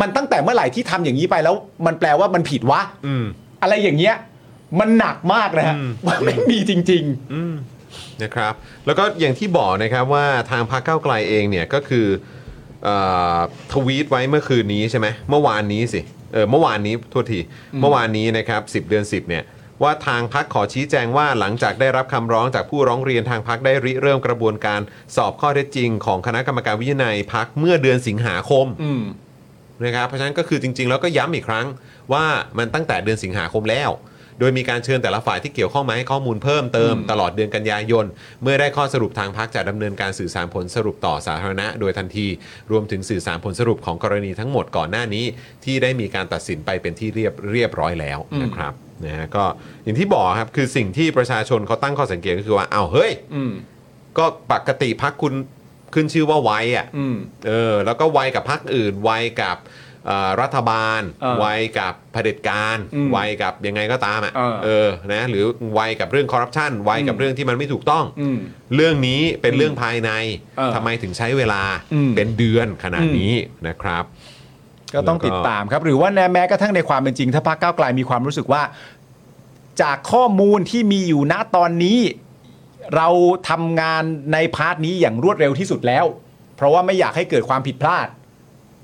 [0.00, 1.54] มันตั้งแต่เมื่อไหร่ที่ทำอย่างนี้ไปแล้ว
[1.86, 3.24] มันแปลว่ามันผิดวะอืม
[3.62, 4.14] อะไรอย่างเงี้ย
[4.80, 7.04] มันหนักมากนะฮะอืมมันไม่มีจริง
[7.34, 7.54] อืม
[8.22, 8.54] นะครับ
[8.86, 12.06] แล้วก็อย่างที่บอกนะครับว่าทางพรรคก้าวไกลเองเนี่ยก็คือ
[12.84, 12.88] เอ
[13.36, 13.38] อ
[13.72, 16.00] ทวีตไว้เมื่อคืนนี้ใช่ไหมเมื่อวานนี้สิ
[16.32, 17.40] เออเมื่อวานนี้โทษที
[17.80, 19.44] เมื่อวานนี้นะครับ10 เดือน 10เนี่ย
[19.82, 24.80] ว่าทางพักขอชี้แจงว่าหลังจากได้รับคำร้องจากผู้ร้องเรียนทางพักได้ริเริ่มกระบวนการ
[25.16, 29.02] สอบข้อเท็จจริง ของคณะกรรมการวินัยพักเมื่อเดือนสิงหาคมๆอืม
[29.84, 31.66] นะครับเพราะฉะนั้นก็คือจริง ๆ แล้วก็ย้ำอีกครั้ง
[32.12, 32.24] ว่า
[32.58, 33.90] มันตั้งแต่เดือนสิงหาคมแล้ว
[34.38, 38.04] โดยมีการเชิญแต่ละฝ่ายที่เกี่ยวข้องมาให้ข้อมูลเพิ่มเติมอืมตลอดเดือนกันยายน
[38.42, 42.26] เมื่อได้ข้อสรุปทางพักจะดำเนินการสื่อสารผลสรุปต่อสาธารณะ โดยทันที
[42.70, 45.24] รวมถึงสื่อสารผลสรุปของกรณีทั้งหมดก่อนหน้านี้
[45.64, 48.72] ที่ได้มีการตัดสินไปเป็นที่เรียบเรียบร้อยแล้วนะครับ
[49.04, 49.44] นะฮะก็
[49.84, 53.52] อย่างที่บอกครับคือสิ่งที่ประชาชนเขาตั้งข้อสังเกตก็คือว่าอ้าวเฮ้ยอืม
[54.18, 55.34] ก็ปกติพักคุณ
[55.94, 57.16] ขึ้นชื่อว่าไวอะอืม
[57.48, 59.83] เออ แล้วก็ไวกับพรรคอื่นไวกับเอ่อ
[60.40, 61.46] รัฐบาลเออไว
[61.78, 65.44] กับเผด็จการอืมไวกับยังไงก็ตามอะเออเออนะหรือ
[65.74, 68.38] ไวกับเรื่องคอร์รัปชันไวกับอืมเรื่องที่มันไม่ถูกต้องอืม
[68.74, 70.10] เรื่องนี้เป็นเรื่องภายใน
[70.58, 71.62] เออทำไมถึงใช้เวลา
[71.94, 73.32] อืมเป็นเดือนขนาดนี้
[73.68, 74.04] นะครับ
[74.94, 78.62] ก็ต้องติดตามครับ หรือว่าแม้กระทั่งในความเป็นจริง ถ้าพรรคก้าวไกลมีความรู้สึกว่า
[79.82, 81.98] จากข้อมูลที่มีอยู่ณตอนนี้
[82.96, 83.08] เรา
[83.48, 84.02] ทำงาน
[84.32, 86.04] ใน part นี้อย่างรวดเร็วที่สุดแล้ว
[86.56, 88.08] เพราะว่าไม่อยากให้เกิดความผิดพลาด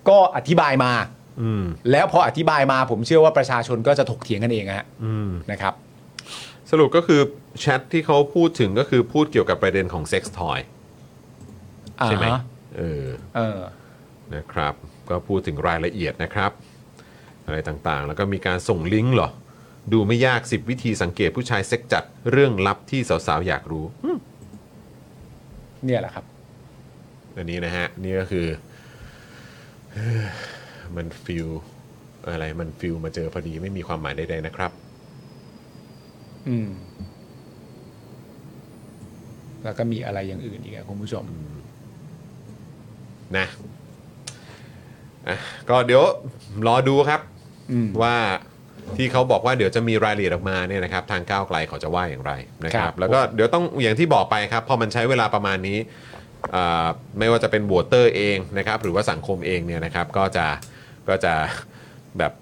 [0.08, 0.92] ก็อธิบายมา
[1.42, 5.74] อืม แล้วพออธิบายมาผมเชื่อว่าประชาชนก็จะถกเถียงกันเองอะฮะอืม นะครับ
[6.70, 7.20] สรุปก็คือ
[7.60, 10.58] แชทที่เขาพูดถึงก็คือพูดเกี่ยวกับประเด็นของ sex toy
[12.04, 12.42] ใช่ไหมอ่าฮะ
[12.76, 13.04] เออ
[13.36, 13.60] เออ
[14.34, 14.74] นะครับ
[15.08, 16.50] ก็พูดถึงรายละเอียดนะครับ
[17.46, 19.30] อะไรต่างๆ แล้วก็มีการส่งลิงก์เหรอ
[19.92, 24.18] ดูไม่ยาก 10 วิธีสังเกตผู้ชายเซ็กซ์จัดเรื่องลับที่สาวๆ อยากรู้อืม
[25.84, 26.24] เนี่ยแหละครับ
[27.36, 28.69] อันนี้นะฮะ นี่ก็คือเอ่อ
[30.96, 31.48] มัน feed
[32.30, 34.70] อะไรมัน feed มาเจอพอดีไม่มีความหมายใดๆนะครับ
[36.48, 36.70] อืม
[39.64, 41.24] แล้วก็มีอะไรอย่างอื่นอีกอะคุณผู้ชม
[43.36, 43.46] นะ
[45.28, 45.36] อะ
[45.68, 46.02] ก็เดี๋ยว
[46.66, 47.20] รอดูครับ
[47.72, 48.16] อืม ว่า
[48.96, 52.32] ที่เขาบอกว่าเดี๋ยวจะมีรายละเอียดออกมาเนี่ยนะครับ ทางก้าวไกลเขาจะว่าอย่างไร
[52.64, 56.09] นะคครัรับบ แล้วก็เดี๋ยวต้องอย่างที่บอกไปครับพอมันใช้เวลาประมาณนี้อ่า
[57.18, 60.46] ไม่ว่าจะเป็นโหวตเตอร์เองนะครับหรือว่าสังคมเองเนี่ยนะครับก็จะ
[61.08, 61.32] ก็จะ
[62.18, 62.32] แบบ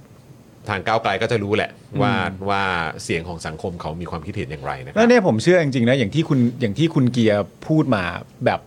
[0.68, 1.70] ทางก้าวไกลก็จะรู้แหละ
[2.02, 2.12] ว่า
[2.50, 2.62] ว่า
[3.02, 8.04] เสียงของสังคมเขามีความคิดเห็นอย่างไรนะคแล้รัวบเนี่ยผมเชื่อจริงๆนะอย่างที่คุณอย่างที่คุณเกียร์พูดมา
[8.44, 8.60] แบบ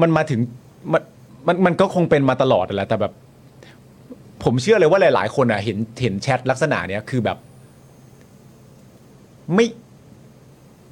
[0.00, 0.40] มันมาถึง
[0.92, 1.02] มัน
[1.46, 3.12] มันมันก็คงเป็นมาตลอดแหละแต่แบบ
[4.44, 7.38] ผมเชื่อเลยว่าหลาย ๆ คนอะเห็นเห็นแชทลักษณะเนี้ยคือแบบ
[9.54, 9.66] ไม่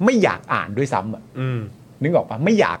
[0.05, 1.59] ไม่อยากอ่านด้วยซ้ำอะอืม
[2.01, 2.79] นึกออกปะไม่อยาก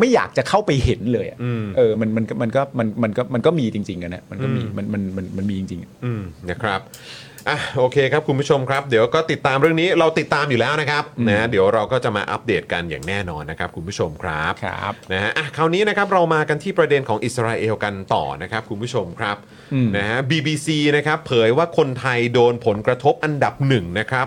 [0.00, 6.80] ไม่อยากจะเข้าไปเห็นเลยอะอืมเออมันมันมันก็มันมันก็มันก็มีจริงๆกันนะมันก็มีอืมมันมันมันมันมีจริงๆอืมนะครับ
[7.48, 19.36] อะโอเคครับคุณผู้ชมครับ เดี๋ยวก็ติดตามเรื่องนี้เราติดตามอยู่แล้วนะครับนะเดี๋ยวเราก็จะมาอัปเดตกันอย่างแน่นอนนะครับคุณผู้ชมครับครับนะฮะอะคราวนี้นะครับเรามากันที่ประเด็นของอิสราเอลกันต่อนะครับคุณผู้ชมครับ
[19.74, 24.26] อืมนะฮะ BBC นะครับเผยว่าคนไทยโดนผลกระทบอันดับหนึ่งนะครับ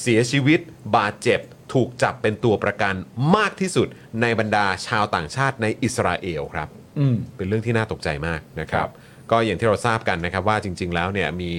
[0.00, 0.60] เสียชีวิต
[0.96, 1.40] บาดเจ็บ
[1.74, 2.94] ถูกจับเป็นตัวประกัน
[3.36, 3.88] มากที่สุด
[4.22, 6.68] ในบรรดาชาวต่างชาติในอิสราเอลครับ
[6.98, 8.92] อืม เป็นเรื่องที่น่าตกใจมากนะครับครับ
[9.30, 11.50] ก็อย่างที่เราทราบกันนะครับว่าจริง ๆ แล้วเนี่ยมี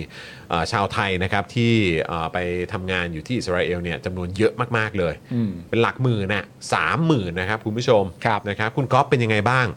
[0.49, 1.73] เอ่อชาวไทยนะครับที่
[2.07, 2.37] เอ่อไป
[2.73, 9.67] ทำงานอยู่ที่อิสราเอลเนี่ยจำนวนเยอะมากๆเลย อืม เป็นหลักหมื่นน่ะสามหมื่นนะครับคุณผู้ชมครับนะครับคุณก๊อฟเป็นยังไงบ้าง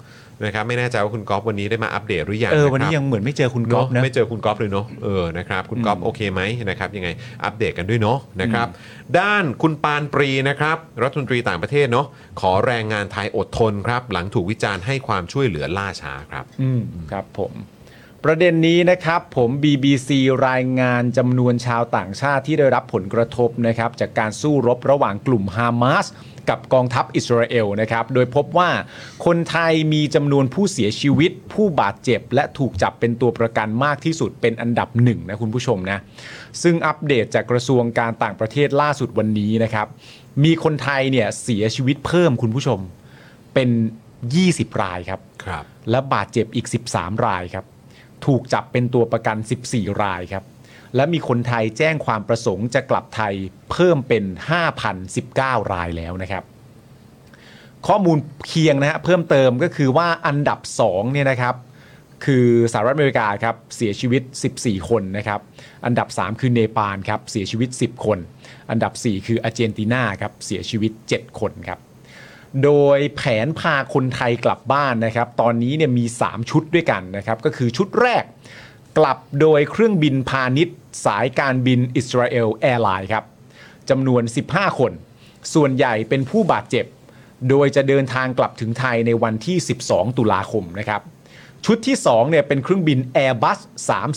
[0.44, 6.40] นะครับไม่แน่ใจว่าคุณก๊อฟวันนี้ได้มาอัปเดตหรือยังเออวันนี้ะครับยังเหมือนไม่เจอคุณก๊อฟเนนะอะไม่เจอคุณก๊อฟเลยเนาะเออนะครับคุณก๊อฟโอเคไหม
[6.70, 7.08] นะครับยังไง
[7.44, 8.66] อัปเดตกันด้วยเนาะนะครับ
[9.18, 12.06] ด้านคุณปานปรีนะครับรัฐมนตรีต่างประเทศเนาะ
[12.40, 17.52] ขอแรงงานไทยอดทนครับ หลังถูกวิจารณ์ให้ความช่วยเหลือล่าช้าครับอืมครับผม
[18.24, 20.10] ประเด็นนี้นะครับผม BBC
[20.48, 26.06] รายงานจำนวนชาวต่างชาติที่ได้รับผลกระทบนะครับจากการสู้รบระหว่างกลุ่มฮามาส
[26.48, 28.70] กับกองทัพอิสราเอลนะครับโดยพบว่า
[29.26, 35.98] คนไทยมีจำนวนผู้เสียชีวิต ผู้บาดเจ็บ และถูกจับเป็นตัวประกันมากที่สุดเป็นอันดับหนึ่งนะคุณผู้ชมนะ
[36.62, 39.86] ซึ่งอัปเดตจากกระทรวงการต่างประเทศล่าสุดวันนี้นะครับ
[40.44, 42.80] มีคนไทยเนี่ยเสียชีวิตเพิ่มคุณผู้ชม
[43.54, 43.68] เป็น
[44.24, 47.64] 20 รายครับครับ และและบาดเจ็บอีก 13 รายครับ
[48.26, 49.36] ถูกจับเป็นตัวประกัน
[49.68, 50.44] 14 รายครับ
[50.96, 53.34] และมีคนไทยแจ้งความประสงค์จะกลับไทย
[53.70, 54.24] เพิ่มเป็น
[54.98, 56.44] 5,019 รายแล้วนะครับ
[57.86, 61.54] ข้อมูลเคียงนะฮะเพิ่มเติมก็คือว่าอันดับ2เนี่ยนะครับ
[62.24, 64.22] คือสหรัฐอเมริกาครับเสียชีวิต
[64.56, 65.40] 14 คนนะครับ
[65.86, 68.18] อันดับ 3 คือเนปาลครับเสียชีวิต 10 คน
[68.70, 71.78] อันดับ 4 คืออาร์เจนตินาครับเสียชีวิต 7 คนครับ
[72.64, 78.24] โดยแผนพาคนไทยกลับบ้านนะครับ ตอนนี้เนี่ยมี 3 ชุดด้วยกันนะครับ ก็คือชุดแรก
[78.98, 83.24] กลับโดยเครื่องบินพาณิชย์ สายการบินอิสราเอลแอร์ไลน์ครับ
[83.90, 84.92] จำนวน 15 คน
[85.54, 86.86] ส่วนใหญ่เป็นผู้บาดเจ็บ
[87.48, 89.56] โดยจะเดินทางกลับถึงไทยในวันที่
[89.88, 91.00] 12 ตุลาคมนะครับ
[91.66, 93.58] ชุดที่2เนี่ยเป็นเครื่องบิน Airbus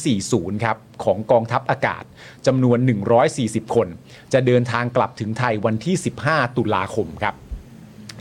[0.04, 2.04] 340 ครับ ของกองทัพอากาศ
[2.46, 2.78] จำนวน
[3.28, 3.88] 140 คน
[4.34, 5.96] จะเดินทางกลับถึงไทยวันที่
[6.28, 7.36] 15 ตุลาคมครับ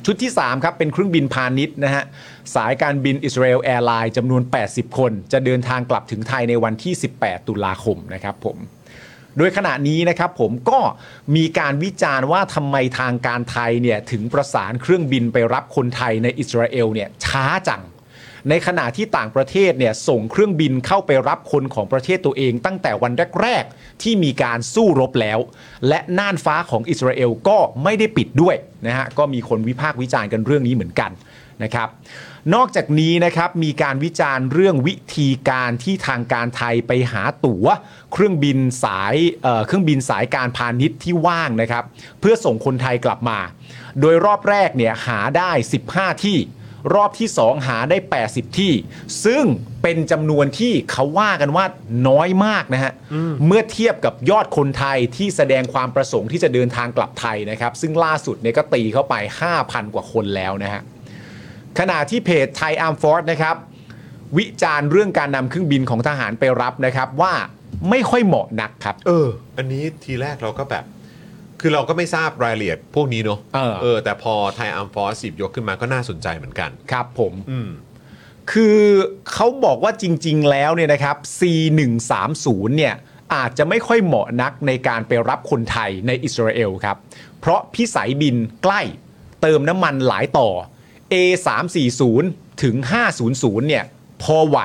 [0.05, 2.05] ชุดที่ 3 ครับ เป็นเครื่องบินพาณิชย์นะฮะ
[2.55, 8.57] สายการบินอิสราเอลแอร์ไลน์จำนวน 80 คน จะเดินทางกลับถึงไทยในวันที่ 18 ตุลาคมนะครับผม
[9.39, 10.79] โดยขณะนี้นะครับผมก็
[11.37, 17.83] มีการวิจารณ์ว่าทำไมทางการไทยเนี่ยถึงประสานเครื่องบินไปรับคนไทยในอิสราเอลเนี่ยช้าจัง
[18.49, 25.39] ในขณะที่ต่างประเทศเนี่ยส่งเครื่องบินเข้าไปรับคนของประเทศตัวเอง ตั้งแต่วันแรก ๆ ที่มีการสู้รบแล้ว
[25.89, 28.57] และน่านฟ้าของอิสราเอลก็ไม่ได้ปิดด้วย
[28.87, 31.11] นะฮะก็มีคนวิพากษ์วิจารณ์กันเรื่องนี้เหมือนกัน
[31.63, 31.89] นะครับ
[32.55, 37.67] นอกจากนี้นะครับมีการวิจารณ์เรื่องวิธีการที่ทางการไทยไปหาตั๋ว
[38.13, 41.85] เครื่องบินสายเเครื่องบินสายการพาณิชย์ที่ว่างนะครับ
[42.21, 43.39] เพื่อส่งคนไทยกลับมา
[44.01, 45.51] โดยรอบแรกเนี่ยหาได้
[45.89, 46.39] 15 ที่
[46.95, 47.99] รอบที่ 2 หาได้
[48.29, 48.73] 80 ที่
[49.25, 49.45] ซึ่ง
[49.83, 51.65] เป็นจำนวนที่เขาว่ากันว่า
[52.09, 52.93] น้อยมากนะฮะ
[53.47, 59.15] เมื่อเทียบกับยอดคนไทยที่แสดงความประสงค์ที่จะเดินทางกลับไทยนะครับ ซึ่งล่าสุดเนี่ยก็ตีเข้าไป
[59.55, 60.83] 5,000 กว่าคนแล้วนะฮะ
[61.79, 63.57] ขณะที่เพจ Thai Armed Force นะครับ
[64.37, 67.33] วิจารณ์เรื่องการนำเครื่องบินของทหารไปรับนะครับว่า
[67.91, 70.85] ไม่ค่อยเหมาะนักครับ เออ อันนี้ทีแรกเราก็แบบ
[71.67, 77.71] คือเราก็ไม่ทราบรายละเอียดพวกนี้เนอะเออเออแต่พอ Thai Armed Force หยิบยกขึ้นมาก็น่าสนใจเหมือนกัน ครับผม อืม
[78.53, 78.79] คือ
[79.33, 82.47] เขาบอกว่าจริง ๆ แล้วเนี่ยนะครับ C130
[82.77, 82.95] เนี่ย
[83.35, 86.97] อาจจะไม่ค่อยเหมาะนักในการไปรับคนไทยในอิสราเอลครับ
[87.41, 88.81] เพราะพิสัยบินใกล้
[89.43, 90.49] เติมน้ำมันหลายต่อ
[91.13, 92.03] A340
[92.63, 92.77] ถึง
[93.23, 93.85] 500 เนี่ย
[94.23, 94.59] พอไหว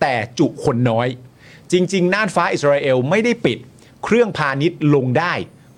[0.00, 1.08] แต่จุคนน้อย
[1.72, 3.58] จริง ๆ น่านฟ้าอิสราเอลไม่ได้ปิด
[4.04, 5.34] เครื่องพาณิชย์ลงได้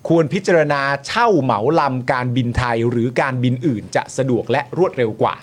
[0.07, 5.35] ควรพิจารณาเช่าเหมาลำการบินไทยหรือการบินอื่นจะสะดวกและรวดเร็วกว่า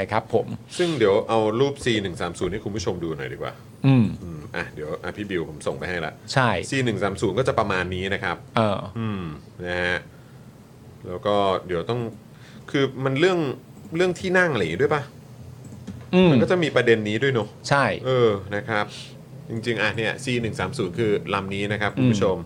[0.00, 0.46] นะครับผม
[0.78, 3.52] ซึ่งเดี๋ยวเอารูป C130 ให้คุณผู้ชมดูหน่อยดีกว่า
[3.86, 9.22] อืมอืมอะเดี๋ยวอะพี่บิวผมส่งไปให้ละ ใช่ C130 ก็จะประมาณนี้นะครับ เออ อืม
[9.66, 9.98] นะฮะ
[11.06, 11.36] แล้วก็
[11.66, 12.00] เดี๋ยวต้อง
[12.70, 13.38] คือมันเรื่อง
[13.96, 15.02] เรื่องที่นั่งอะไรอย่างงี้ด้วยปะ
[16.14, 18.86] อืมมันก็จะมีประเด็นนี้ด้วยเนอะใช่ เออนะครับ
[19.50, 22.36] จริงๆอะเนี่ย C130 คือลำนี้นะครับคุณผู้ชม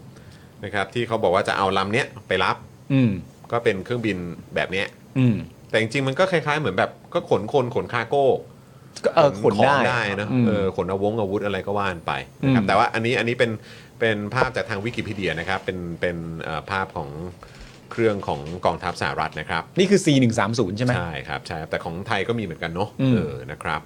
[0.64, 2.56] นะครับที่เขาบอกว่าจะเอาลำเนี้ยไปรับ
[2.92, 3.10] อืม
[3.52, 4.16] ก็เป็นเครื่องบิน
[4.54, 4.86] แบบเนี้ย
[5.18, 5.36] อืม
[5.70, 8.26] แต่จริงๆมันก็คล้ายๆเหมือนแบบก็ขนคนขนคาร์โก้
[9.04, 12.12] ก็เออขนของได้ได้นะอืม เออขนอาวุธอาวุธอะไรก็ว่านไป
[12.44, 13.50] นะครับอืม แต่ว่าอันนี้อันนี้เป็น
[14.00, 17.10] เป็นภาพจากทางวิกิพีเดียนะครับเป็นเป็นเอ่อภาพของ
[17.90, 23.82] เครื่องของกองทัพสหรัฐนะครับ นี่คือ C130 ใช่ไหม ใช่ครับใช่ครับแต่ของไทยก็มีเหมือนกันเนาะอืม เออนะครับ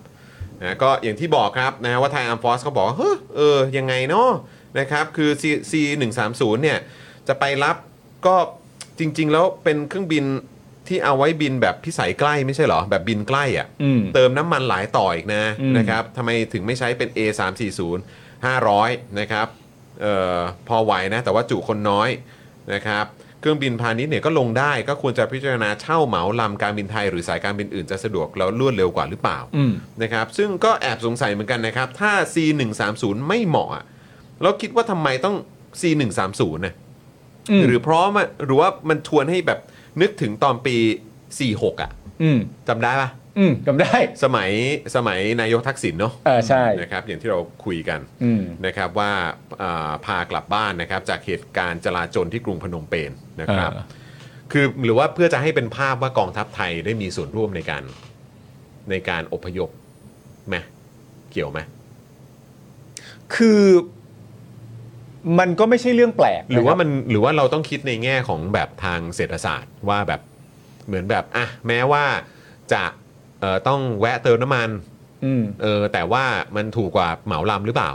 [0.61, 4.28] นะก็อย่างที่บอกครับนะว่าไทยอาร์มฟอสเขาบอกว่าเฮ้ยเออยังไงเนาะ
[4.78, 6.78] นะครับคือ C C 1 3 0เนี่ย
[7.28, 7.77] จะไปรับ
[8.27, 8.36] ก็
[8.99, 10.24] จริง ๆ แล้วเป็นเครื่องบิน
[10.89, 17.99] ที่เอาไว้บินแบบพิสัยใกล้ไม่ใช่เหรอ แบบบินใกล้อะ่ะอืม เติมน้ำมันหลายต่ออีกนะอืม นะครับทำไมถึงไม่ใช้เป็น A 3 4 0
[18.47, 19.47] 500นะครับ
[20.01, 22.09] เอ่อพอไหวนะ แต่ว่าจุคนน้อย
[22.74, 23.07] นะครับ
[23.40, 29.73] เครื่องบินพาณิชย์เนี่ยก็ลงได้ก็ควรจะพิจารณาเช่าเหมาลำการบินไทยหรือสายการบินอื่นจะสะดวกแล้วรวดเร็วกว่าหรือเปล่า อืม
[30.03, 33.85] นะครับซึ่งก็แอบสงสัยเหมือนกันนะครับ ถ้า C 1 3 0ไม่เหมาะอะ
[34.43, 35.36] แล้วคิดว่าทำไมต้อง
[35.81, 36.74] C 1 3 0 นะ
[37.51, 39.59] อืม หรือเพราะมันหรือว่ามันชวนให้แบบ
[40.01, 40.77] นึกถึงตอนปี
[41.48, 41.90] 46 อะ
[42.23, 42.39] อืม
[42.69, 43.94] จำได้ปะอืมจำได้
[44.24, 44.51] สมัย
[44.97, 49.10] สมัยนายกทักษิณเนาะเออใช่ นะครับอย่างที่เราคุยกัน อืม นะครับว่า
[49.62, 53.10] อ่าพากลับบ้านนะครับจากเหตุการณ์จลาจลที่กรุงพนมเปญ
[53.40, 53.85] นะครับเออ
[54.52, 57.82] คือหรือว่าเพื่อจะให้เป็นภาพว่ากองทัพไทยได้มีส่วนร่วมในการ
[58.90, 59.70] ในการอพยพ
[60.48, 60.56] ไหม
[61.31, 61.60] เกี่ยวไหม
[63.35, 63.62] คือ
[65.39, 70.20] มันก็ไม่ใช่เรื่องแปลกหรือว่าะคบมันหรือว่าเราต้องคิดในแง่ของแบบทางเศรษฐศาสตร์ว่าแบบ
[70.86, 72.05] เหมือนแบบอะแม้ว่า
[72.73, 72.85] จะ
[73.40, 74.69] เอ่อต้องแวะเติมน้ำมัน
[75.24, 76.24] อืมเออแต่ว่า
[76.57, 77.90] มันถูกกว่าเหมาลำหรือเปล่า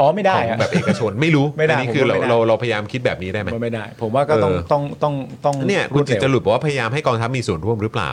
[0.00, 8.10] อ๋อไม่ได้ของอะแบบเอกชนไม่รู้ไม่ได้อันนี้คือผมเราว่าไม่ได้เราเราพยายามคิดแบบนี้ได้ไหมมันไม่ได้ ผมว่าก็ต้องเออต้องต้องต้องเนี่ยรคุวณดจิตเร็วจะหลุดบอกว่าพยายามให้กองทัพมีส่วนร่วมหรือเปล่า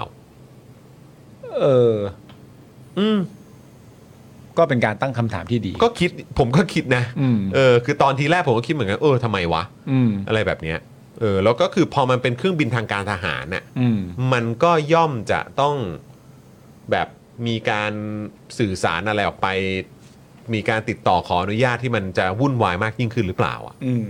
[1.62, 1.94] เออ
[3.00, 3.18] อืม
[4.58, 6.10] ก็เป็นการตั้งคำถามที่ดี ก็คิด
[6.40, 10.80] ผมก็คิดนะอืม เออคือตอนทีแรกผมก็คิดเหมือนกันเออทำไมวะ อืม อะไรแบบเนี้ย
[11.20, 14.00] เออแล้วก็คือพอมันเป็นเครื่องบินทางการทหารน่ะอืม
[14.34, 15.76] มันก็ย่อมจะต้อง
[16.92, 17.08] แบบ
[17.48, 17.92] มีการ
[18.60, 19.48] สื่อสารอะไรออกไป
[20.54, 24.06] มีการติดต่อขออนุญาตที่มันจะวุ่นวายมากยิ่งขึ้นหรือเปล่าอะ อืม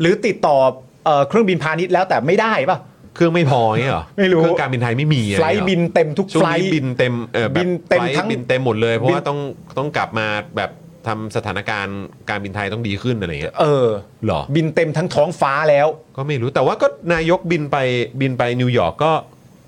[0.00, 0.56] หรือติดต่อ
[1.04, 2.78] เอ่อเครื่องบินพาณิชย์แล้วแต่ไม่ได้ป่ะ
[3.14, 9.38] เครื่องไม่พอเงี้ยเหรอไม่รู้เครื่องการบินไทยไม่มีอะไฟไรล์เงี้ยบินเต็มทุกช่วไฟงล์นี้บินเต็มเออแบบบินเต็มไฟล์ทั้งบินเต็มหมดเลยเพราะบินว่าต้อง
[9.78, 10.26] ต้องกลับมา
[10.56, 10.70] แบบ
[11.06, 12.00] ทำสถานการณ์
[12.30, 13.88] การบินไทยต้องดีขึ้นอะไรเงี้ย เออ
[14.26, 15.86] หรอ บินเต็มทั้งท้องฟ้าแล้ว
[16.16, 17.76] ก็ไม่รู้แต่ว่าก็นายกบินไป
[18.20, 19.12] บินไปนิวยอร์กก็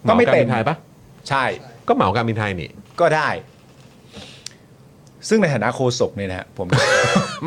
[0.09, 0.77] ก็ไม่หาการเต็มบินไทยปะ
[1.29, 1.45] ใช่
[1.89, 2.71] ก็เหมาการบินไทยนี่
[3.01, 3.29] ก็ได้
[5.29, 6.67] ซึ่งในฐานะโฆษกเนี่ยนะฮะผม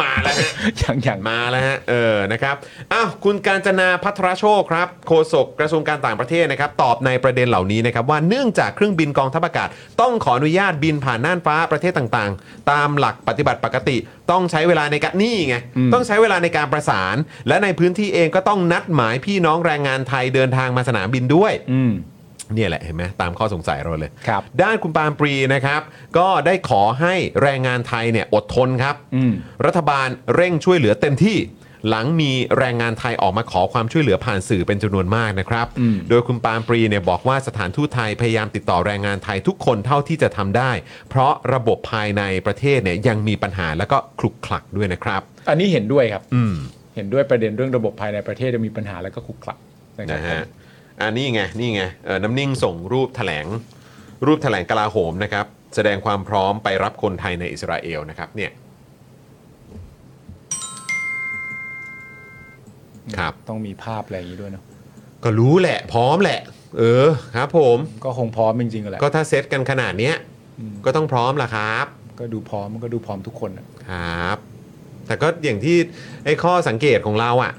[0.01, 0.49] มาแล้วฮะ
[0.79, 2.55] อย่างอย่าง มาแล้วฮะ เออ นะครับ
[2.93, 9.69] อ้าว คุณการจนาพัทรโชคครับ โฆษกกระทรวงการต่างประเทศนะครับ ตอบในประเด็นเหล่านี้นะครับ ว่าเนื่องจากเครื่องบินกองทัพอากาศ
[10.01, 13.97] ต้องขออนุญาตบินผ่านน่านฟ้าประเทศต่างๆ ตามหลักปฏิบัติปกติ
[14.31, 15.55] ต้องใช้เวลาในการนี่ไง
[15.93, 17.15] ต้องใช้เวลาในการประสาน
[17.47, 21.93] และในพื้นที่เองก็ต้องนัดหมายพี่น้องแรงงานไทยเดินทางมาสนามบินด้วย อืม
[22.55, 25.81] เนี่ยแหละเห็นไหมตามข้อสงสัยเราเลย ครับด้านคุณปาล์มปรีนะครับ
[26.17, 29.33] ก็ได้ขอให้แรงงานไทยเนี่ยอดทนครับ อืม
[29.65, 31.37] รัฐบาลเร่งช่วยเหลือเต็มที่
[31.89, 40.71] หลังมีแรงงานไทยออกมาขอความช่วยเหลือผ่านสื่อเป็นจำนวนมากนะครับ อืม โดยคุณปาล์มปรีเนี่ยบอกว่าสถานทูตไทยพยายามติดต่อแรงงานไทยทุกคนเท่าที่จะทำได้
[41.09, 46.53] เพราะระบบภายในประเทศเนี่ยยังมีปัญหาแล้วก็คลุกคลักด้วยนะครับ อันนี้เห็นด้วยครับ อืม
[46.95, 49.59] เห็นด้วยประเด็นเรื่องระบบภายในประเทศจะมีปัญหาแล้วก็ขลุกขลัก
[49.99, 50.43] นะครันะบฮะ
[51.01, 53.45] อันนี้ไงนี่ไงเอ่อน้ำนิ่งส่งรูปแถลง
[54.25, 55.45] รูปแถลงกลาโหมนะครับ
[55.75, 58.51] แสดงความพร้อมไปรับคนไทยในอิสราเอลนะครับเนี่ย
[63.17, 64.63] ครับต้องมีภาพอะไรอย่างนี้ด้วยเนาะ
[65.23, 66.39] ก็รู้แหละ พร้อมแหละ
[66.77, 70.15] เออครับ ผมก็คงพร้อมจริงๆแหละก็ถ้าเซตกันขนาดเนี้ย
[70.85, 71.85] ก็ต้องพร้อมล่ะครับ
[72.19, 74.37] ก็ดูพร้อมมันก็ดูพร้อมทุกคนอะครับ
[75.07, 75.77] แต่ก็อย่างที่
[76.25, 77.53] ไอ้ข้อสังเกตของเราอะ่ะ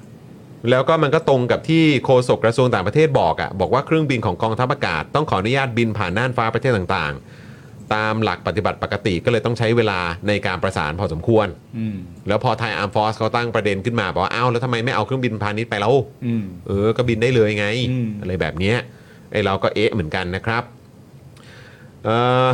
[0.70, 11.46] แล้วก็มันก็ตรงกับที่โฆษกกระทรวงต่างประเทศบอกอะ่ะบอกว่าเครื่องบินของกองทัพอากาศต้องขออนุญาตบินผ่านน่านฟ้าประเทศต่างๆ ตามหลักปฏิบัติปกติก็เลยต้องใช้เวลาในการประสานพอสมควร
[11.78, 11.96] อืม
[12.28, 15.94] แล้วพอ Thai Armed Force เขาตั้งประเด็นขึ้นมาบอกว่าอ้าวแล้วทำไมไม่เอาเครื่องบินพาณิชย์ไปแล้ว
[16.26, 18.76] อืมเออก็บินได้เลยไงอืมอะไรแบบเนี้ย
[19.32, 20.62] ไอเราก็เอ๊ะเหมือนกันนะครับ
[22.04, 22.16] เอ่
[22.46, 22.48] อ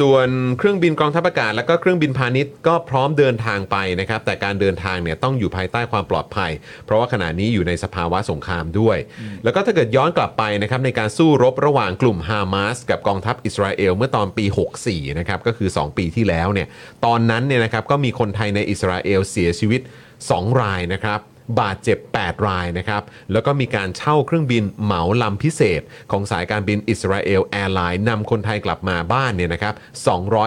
[0.00, 6.50] ส่วนเครื่องบินกองทัพอากาศ แล้วก็เครื่องบินพาณิชย์ก็พร้อมเดินทางไปนะครับแต่การเดินทางเนี่ยต้องอยู่ภายใต้ความปลอดภัย
[6.84, 8.96] เพราะว่าขณะนี้อยู่ในสภาวะสงครามด้วย
[9.44, 14.44] แล้วก็ถ้าเกิดย้อนกลับไปนะครับในการสู้รบระหว่างกลุ่มฮามาสกับกองทัพอิสราเอลเมื่อตอนปี
[14.82, 16.68] 64นะครับก็คือ 2 ปีที่แล้วเนี่ย
[17.04, 19.80] ตอนนั้นเนี่ยนะครับก็มีคนไทยในอิสราเอลเสียชีวิต
[20.20, 21.20] 2 รายนะครับ
[21.60, 23.02] บาดเจ็บ 8 รายนะครับ
[23.32, 29.74] แล้วก็มีการเช่าเครื่องบินเหมาลำพิเศษ ของสายการบินอิสราเอลแอร์ไลน์นำคนไทยกลับมาบ้านเนี่ยนะครับ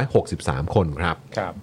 [0.01, 1.53] 263 คนครับ ครับ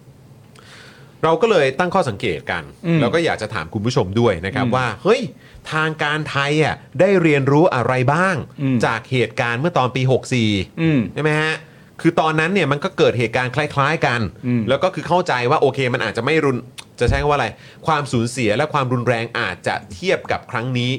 [1.24, 5.20] เราก็เลยตั้งข้อสังเกตกันอืมแล้วก็อยากจะถามคุณผู้ชมด้วยนะครับว่า เฮ้ย
[5.72, 10.02] ทางการไทยอะได้เรียนรู้อะไรบ้างอืมจากเหตุการณ์เมื่อตอนปี
[10.40, 11.54] 64อืมใช่ไหมฮะ
[12.00, 16.56] คือตอนนั้นเนี่ยมันก็เกิดเหตุการณ์คล้าย ๆ กัน อืม แล้วก็คือเข้าใจว่าโอเคมันอาจจะไม่รุน
[17.00, 17.48] จะใช้คำว่าอะไร
[17.86, 20.92] ความสูญเสียและความรุนแรงอาจจะเทียบกับครั้งนี้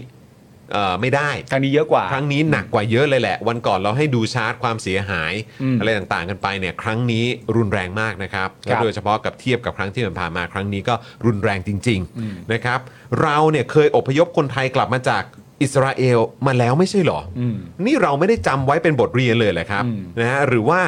[0.73, 10.95] เอ่อไม่ได้ ครั้งนี้เยอะกว่า ครั้งนี้หนักกว่าเยอะเลยแหละ วันก่อนเราให้ดูชาร์ตความเสียหายอืมอะไรต่างๆกันไปเนี่ยครั้งนี้รุนแรงมากนะครับคและรับโดยเฉพาะกับเทียบกับครั้งที่ผ่านๆมาครั้งนี้ก็
[11.25, 12.79] รุนแรงจริง ๆ นะครับ
[13.21, 15.23] เราเนี่ยเคยอพยพคนไทยกลับมาจาก
[15.61, 20.81] อิสราเอลมาแล้วไม่ใช่เหรออมนี่เราไม่ได้จำไว้เป็นบทเรียนเลยเลยครับอืมนะฮะหรือว่า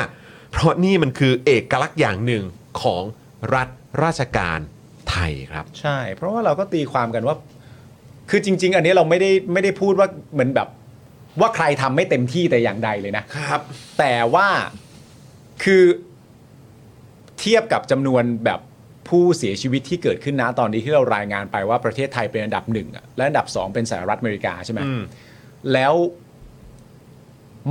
[0.52, 2.43] เพราะนี่มันคือเอกลักษณ์อย่างหนึ่ง
[2.81, 3.03] ของ
[3.53, 3.68] รัฐ
[4.03, 4.60] ราชการ
[5.10, 7.35] ไทยครับ ใช่ เพราะว่าเราก็ตีความกันว่า
[8.30, 10.68] คือจริง ๆ อันนี้เราไม่ได้ไม่ได้พูดว่าเหมือนแบบ
[11.41, 13.61] ว่าใครทำไม่เต็มที่แต่อย่างใดเลยนะ ครับ
[13.99, 14.48] แต่ว่า
[15.64, 15.84] คือ
[17.39, 18.60] เทียบกับจำนวนแบบ
[19.07, 25.01] ผู้เสียชีวิตที่เกิดขึ้นนะตอนนี้ที่เรารายงานไปว่าประเทศไทยเป็นอันดับหนึ่งอะและอันดับสองเป็นสหรัฐอเมริกาใช่ไหมอืม
[25.73, 25.93] แล้ว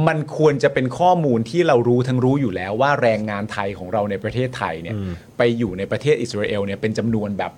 [0.06, 4.94] มันควรจะเป็นข้อมูลที่เรารู้ทั้งรู้อยู่แล้วว่าแรงงานไทยของเราในประเทศไทยเนี่ย
[5.36, 7.52] ไปอยู่ในประเทศอิสราเอลเนี่ยเป็นจำนวนแบบ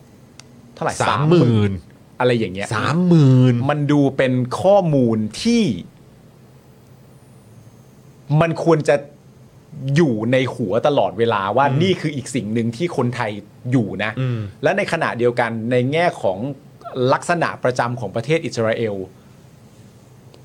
[0.75, 1.73] เท่าไหร่สามหมื่น
[2.21, 5.65] อะไรอย่างเงี้ย สามหมื่นมันดูเป็นข้อมูลที่
[8.41, 8.97] มันควรจะ
[9.97, 13.31] อยู่ในหัวตลอดเวลาว่านี่คืออีกสิ่งหนึ่งที่คนไทย
[13.73, 16.39] อยู่นะอืมและในขณะเดียวกันในแง่ของ
[17.13, 18.97] ลักษณะประจำของประเทศอิสราเอล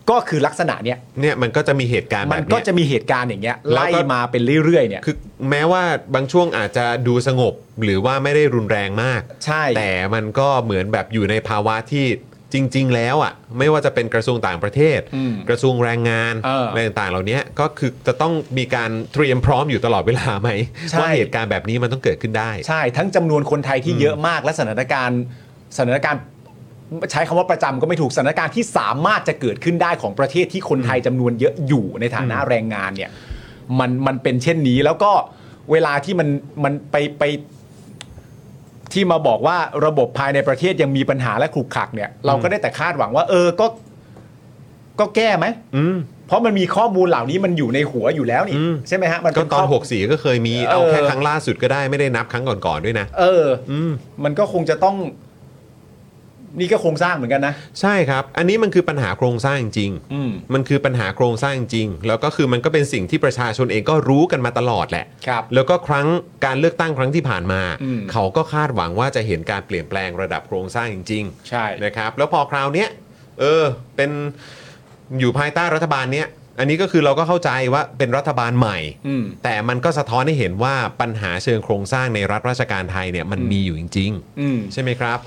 [0.10, 5.16] ก็คือลักษณะเนี้ยเนี่ยมันก็จะมีเหตุการณ์แบมันบก็เนี้ยจะมีเหตุการณ์อย่างเงี้ยแล้วไล่ก็มาเป็นเรื่อยๆเนี่ยคือ
[5.50, 5.84] แม้ว่า
[6.16, 12.06] บางช่วงอาจจะดูสงบหรือว่าไม่ได้รุนแรงมาก ใช่ แต่มันก็เหมือนแบบอยู่ในภาวะที่
[12.54, 20.50] จริง ๆ แล้วอะไม่ว่าจะเป็นกระทรวงต่างประเทศ อืมกระทรวงแรงงานเออออะไรต่างๆเหล่านี้ก็คือจะต้องมีการเตรียมพร้อมอยู่ตลอดเวลาไหม
[20.92, 25.22] ใช่ ว่าเหตุการณ์แบบนี้มันต้องเกิดขึ้นได้ ใช่ทั้งจำนวนคนไทยที่เยอะมากและสถานการณ์
[25.78, 26.22] สถานการณ์
[27.12, 33.12] ใช้คำว่าประจำก็ไม่ถูกสถานการณ์ที่สามารถจะเกิดขึ้นได้ของประเทศที่คนไทยจำนวนเยอะอยู่ในฐานะแรงงานเนี่ย
[33.80, 35.12] มันมันเป็นเช่นนี้แล้วก็
[35.72, 36.30] เวลาที่มัน
[36.64, 37.24] มันไปไป
[38.94, 43.68] ที่มาบอกว่าระบบภายในประเทศยังมีปัญหาและขลุกขลักเนี่ย เราก็ได้แต่คาดหวังว่า เออก็
[45.00, 45.46] ก็แก้ไหม
[45.76, 45.98] อืม
[46.28, 53.92] เพราะมันมีข้อมูลเหล่านี้มันอยู่ในหัวอยู่แล้วนี่อืม ใช่ไหมฮะมันก็เป็นตอนข้64ก็เคยมี เออเอาแค่ครั้งล่าสุดก็ได้ไม่ได้นับครั้งก่อนๆด้วยนะ เออ อืม
[54.24, 54.96] มันก็คงจะต้อง
[56.60, 66.08] นี่ก็โครงสร้างเหมือนกันนะ ใช่ครับ อันนี้มันคือปัญหาโครงสร้างจริงอืมมันคือปัญหาโครงสร้างจริง แล้วก็คือมันก็เป็นสิ่งที่ประชาชนเองก็รู้กันมาตลอดแหละครับแล้วก็ครั้ง
[66.46, 72.90] การเลือกตั้งครั้งที่ผ่านมาอืมเขาก็คาดหวังว่าจะเห็นการเปลี่ยนแปลงระดับโครงสร้างจริงใช่ๆนะครับ แล้วพอคราวเนี้ย
[73.40, 73.64] เออ
[73.96, 74.12] เป็น
[75.20, 76.28] อยู่ภายใต้รัฐบาลเนี้ย
[76.60, 78.78] อันนี้ก็คือเราก็เข้าใจว่าเป็นรัฐบาลใหม่
[79.08, 85.20] อืมแต่มันก็สะท้อนให้เห็นว่าปัญหาเชิงโครงสร้างในรัฐราชการไทยเนี่ยมันมีอยู่จริงๆอืมใช่ไหมครับ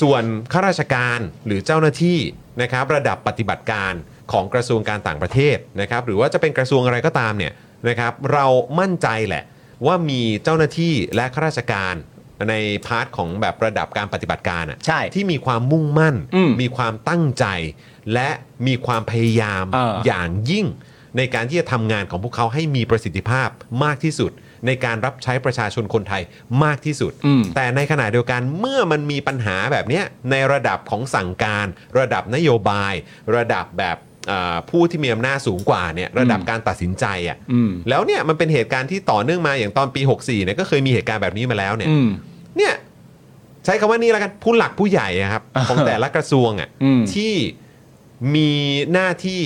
[0.00, 2.18] ส่วนข้าราชการหรือเจ้าหน้าที่
[2.62, 3.92] นะครับระดับปฏิบัติการ
[4.32, 7.52] ของกระทรวงการต่างประเทศนะครับหรือว่าจะเป็นกระทรวงอะไรก็ตามเนี่ย
[7.88, 8.46] นะครับเรา
[8.80, 9.44] มั่นใจแหละ
[9.86, 11.94] ว่ามีเจ้าหน้าที่และข้าราชการ
[12.50, 12.54] ใน
[12.86, 17.46] part ของแบบระดับการปฏิบัติการอะใช่ ที่มีความมุ่งมั่น อืมมีความตั้งใจ
[18.14, 18.28] และ
[18.66, 20.66] มีความพยายามเอออ ย่างยิ่ง
[21.16, 23.48] ในการที่จะทำงานของพวกเขาให้มีประสิทธิภาพ
[23.84, 24.32] มากที่สุด
[24.66, 26.22] ในการรับใช้ประชาชนคนไทย
[26.64, 31.66] มากที่สุดอืมแต่ในขณะเดียวกันเมื่อมันมีปัญหาแบบเนี้ยในระดับของสั่งการ
[31.98, 32.92] ระดับนโยบาย
[33.36, 33.96] ระดับแบบ
[34.30, 42.08] อ่าผู้ที่มีอำนาจสูงกว่าเนี่ยระดับการตัดสินใจอะ่ะอืม แล้วเนี่ยมันเป็นเหตุการณ์ที่ต่อเนื่องมาอย่างตอนปี 64เนี่ยก็เคยมีเหตุการณ์แบบนี้มาแล้วเนี่ย อืม
[42.56, 42.74] เนี่ย
[43.64, 46.68] ใช้คำว่านี่แล้วกันผู้หลักผู้ใหญ่อะครับ ของแต่ละกระทรวงอืมอะ่ะ
[47.14, 47.34] ที่
[48.34, 48.50] มี
[48.92, 49.42] หน้าที่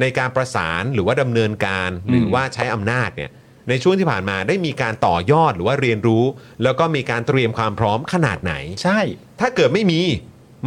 [0.00, 3.30] ในการประสานหรือว่าดำเนินการหรือว่าใช้อำนาจเนี่ย
[3.68, 6.24] ในช่วงที่ผ่านมาได้มีการต่อยอดหรือว่าเรียนรู้
[6.62, 9.00] แล้วก็มีการเตรียมความพร้อมขนาดไหน ใช่
[9.40, 10.00] ถ้าเกิดไม่มี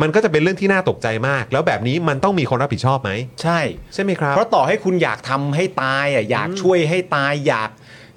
[0.02, 3.12] มันก็จะเป็นเรื่องที่น่าตกใจมาก แล้วแบบนี้มันต้องมีคนรับผิดชอบไหม
[3.42, 3.60] ใช่
[3.94, 7.70] ใช่ไหมครับ เพราะต่อให้คุณอยากทำให้ตายอะอยากช่วยให้ตายอยาก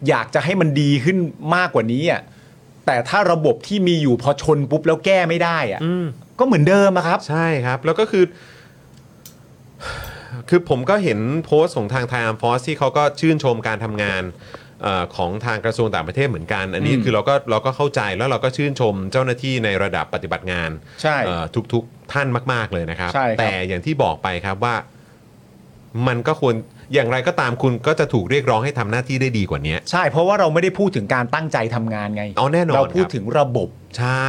[0.09, 1.17] อยากจะให้มันดีขึ้น
[1.55, 2.21] มากกว่านี้อะ
[2.87, 6.05] แต่ถ้าระบบที่มีอยู่พอชนปุ๊บแล้วแก้ไม่ได้อะอืม
[6.39, 8.25] ก็เหมือนเดิมอะครับ ใช่ครับ แล้วก็คือ
[10.49, 14.68] คือผมก็เห็นโพสต์ของทางไทม์ฟอสที่เขาก็ชื่นชมการทำงานเออ
[15.17, 20.71] ของทางกระทรวงต่างประเทศเหมือนกัน อันนี้อืมคือเราก็เราก็เข้าใจแล้วเราก็ชื่นชมเจ้าหน้าที่ในระดับปฏิบัติงาน
[21.03, 24.75] ใช่เอ่อทุกๆท่านมาก ๆเลยนะครับใช่ครับ แต่อย่างที่บอกไปครับว่า
[26.07, 26.55] มันก็ควร
[26.95, 33.69] อย่างไรก็ตามคุณก็จะถูกเรียกร้องให้ทำหน้าที่ได้ดีกว่านี้ใช่เพราะว่าเราไม่ได้พูดถึงการตั้งใจทำงานไงเอาแน่นอนเราพูดครับถึงระบบ
[33.99, 34.29] ใช่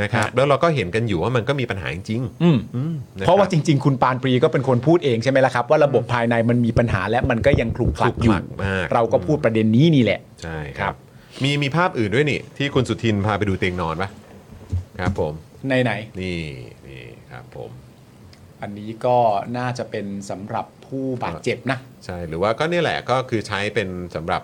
[0.00, 10.96] นะครับฮะแล้วเราก็เห็นกันอยู่ว่ามันก็มีปัญหาจริงอืมๆอืมนคบ เพราะว่าจริง ๆ คุณปานปรีก็เป็นคนพูดเองใช่ไหมล่ะครับ ว่าระบบภายในมันมีปัญหาและมันก็ยังคลุกคลักอยู่ คลุกคลักมาก เราก็พูดประเด็นนี้นี่แหละ ใช่คครัรับบ
[11.42, 14.10] มีมีภาพอื่นด้วยนี่ ที่คุณสุทินพาไปดูเตียงนอนปะ
[14.98, 15.32] ครับผม
[15.68, 16.40] ในไหน นี่
[16.88, 17.70] นี่ครับผม
[18.62, 19.16] อันนี้ก็
[19.58, 24.42] น่าจะเป็นสำหรับผู้บาดเจ็บนะ ใช่หรือว่าก็เนี่ยแหละก็คือใช้เป็นสำหรับ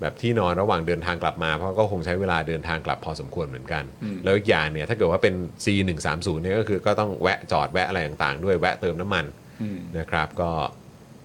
[0.00, 3.84] แบบที่นอนระหว่างเดินทางกลับมา เพราะก็คงใช้เวลาเดินทางกลับพอสมควรเหมือนกัน
[4.24, 5.34] แล้วอีกอย่างเนี่ยถ้าเกิดว่าเป็น
[5.64, 9.24] C 1 3 0 เนี่ยก็คือก็ต้องแวะจอดแวะอะไรต่างๆ ด้วยแวะเติมน้ำมัน
[9.62, 10.50] อืมนะครับก็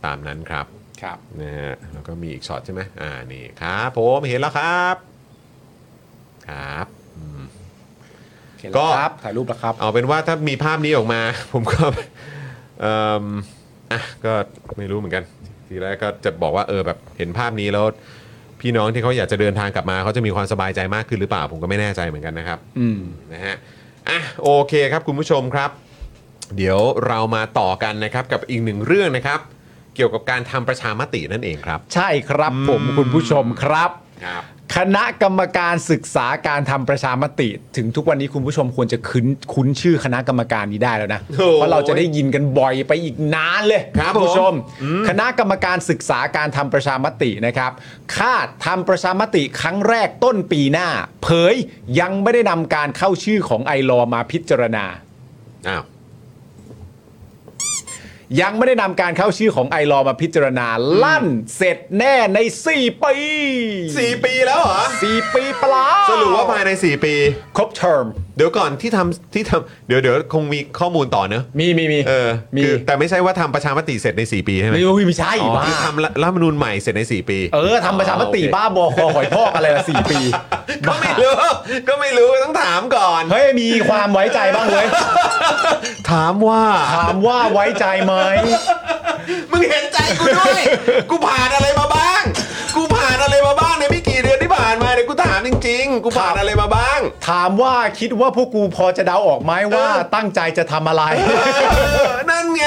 [0.05, 0.65] ตามนั้นครับ
[1.01, 4.95] ครับนะฮะแล้วก็มีอีกช็อตใช่ไหมอ่านี่ครับผมเห็นแล้วครับ
[6.49, 6.85] ครับ
[7.17, 7.41] อืม
[8.77, 11.21] ก็ก็ครับถ่ายรูปแล้วครับเอาเป็นว่าถ้ามีภาพนี้ออกมา
[11.53, 11.85] ผมก็
[12.81, 12.93] เอ่
[13.23, 13.25] ม
[13.91, 14.33] อะก็
[14.77, 15.23] ไม่รู้เหมือนกัน
[15.67, 17.85] ทีแรกก็จะบอกว่าเออแบบเห็นภาพนี้แล้ว
[18.64, 22.99] พี่น้องที่เขาอยากจะเดินทางกลับมาเขาจะมีความสบายใจมากขึ้นหรือเปล่าผมก็ไม่แน่ใจเหมือนกันนะครับอืม
[23.34, 23.56] นะฮะ
[24.10, 25.69] อะโอเคครับคุณผู้ชมครับ
[26.57, 29.40] เดี๋ยวเรามาต่อกันนะครับกับอีกหนึ่งเรื่องนะครับ
[29.95, 33.90] เกี่ยวกับการทำประชามตินั่นเองครับ ใช่ครับผมคุณผู้ชมครับ
[34.26, 34.44] ครับ
[34.77, 47.71] คณะกรรมการศึกษาการทำประชามติ ถึงทุกวันนี้คุณผู้ชมควรจะคุ้นคุ้นชื่อคณะกรรมการนี้ได้แล้วนะ โอ้ยเพราะเราจะได้ยินกันบ่อยไปอีกนานเลยครับณผู้ชมผมคณะกรรมการศึกษาการทำประชามตินะครับ
[48.17, 50.87] คาดทำประชามติครั้งแรกต้นปีหน้า
[51.23, 51.55] เผย
[51.99, 54.85] ยังไม่ได้นำการเข้าชื่อของไอรอมาพิจารณา
[55.69, 55.83] อ้าว
[58.41, 60.68] ยังไม่ได้นำการเข้าชื่อของไอรอมาพิจารณา
[61.03, 61.26] ลั่น
[61.57, 62.39] เสร็จแน่ใน
[62.72, 63.15] 4 ปี
[63.97, 67.15] สี่ปีแล้วเหรอ 4 ปีเปล่าสรุปว่าภายใน 4 ปี
[67.57, 68.05] ครบเทอม
[68.35, 80.19] เดี๋ยวก่อนที่ทำที่ทำเดี๋ยวเดี๋ยวคงมีข้อมูลต่อเนอะมีมีมี เออมี คือแต่ไม่ใช่ว่าทำประชามติเสร็จใน 4 ปีใช่ไหมไม่รู้ไม่ใช่อ๋อบ้าคือทำรัฐธรรมนูญใหม่เสร็จใน 4 ปี เออทำประชามติอ๋อโอเคบ้าบอคอหอยพอกอะไรละสี่ปี
[80.88, 81.34] ก็ไม่รู้
[81.88, 84.85] ก็ไม่รู้ต้องถามก่อน เฮ้ยมีความไว้ใจบ้างเลย
[86.11, 86.64] ถามว่า
[86.95, 88.14] ถามว่าไว้ใจไหม
[89.51, 90.61] มึงเห็นใจกูด้วย
[91.10, 92.22] กูผ่านอะไรมาบ้าง
[95.27, 101.03] ถามจริงๆ กูผ่านอะไรมาบ้าง ถามว่าคิดว่าพวกกูพอจะเดาออกไหมว่าเออตั้งใจจะทำอะไร
[101.71, 101.79] เอ
[102.09, 102.65] อนั่นไง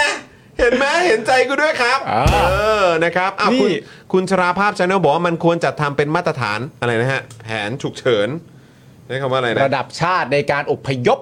[0.58, 2.54] เห็นไหมเห็นใจกูด้วยครับอ่าเอ
[2.84, 3.70] อนะครับอ้าวนี่คุณ
[4.12, 8.28] คุณชราภาพ Channel บอกว่ามันควรจัดทำเป็นมาตรฐานอะไรนะฮะ แผนฉุกเฉิน
[9.04, 11.18] ใช้คำว่าอะไรนะ ระดับชาติในการอพยพ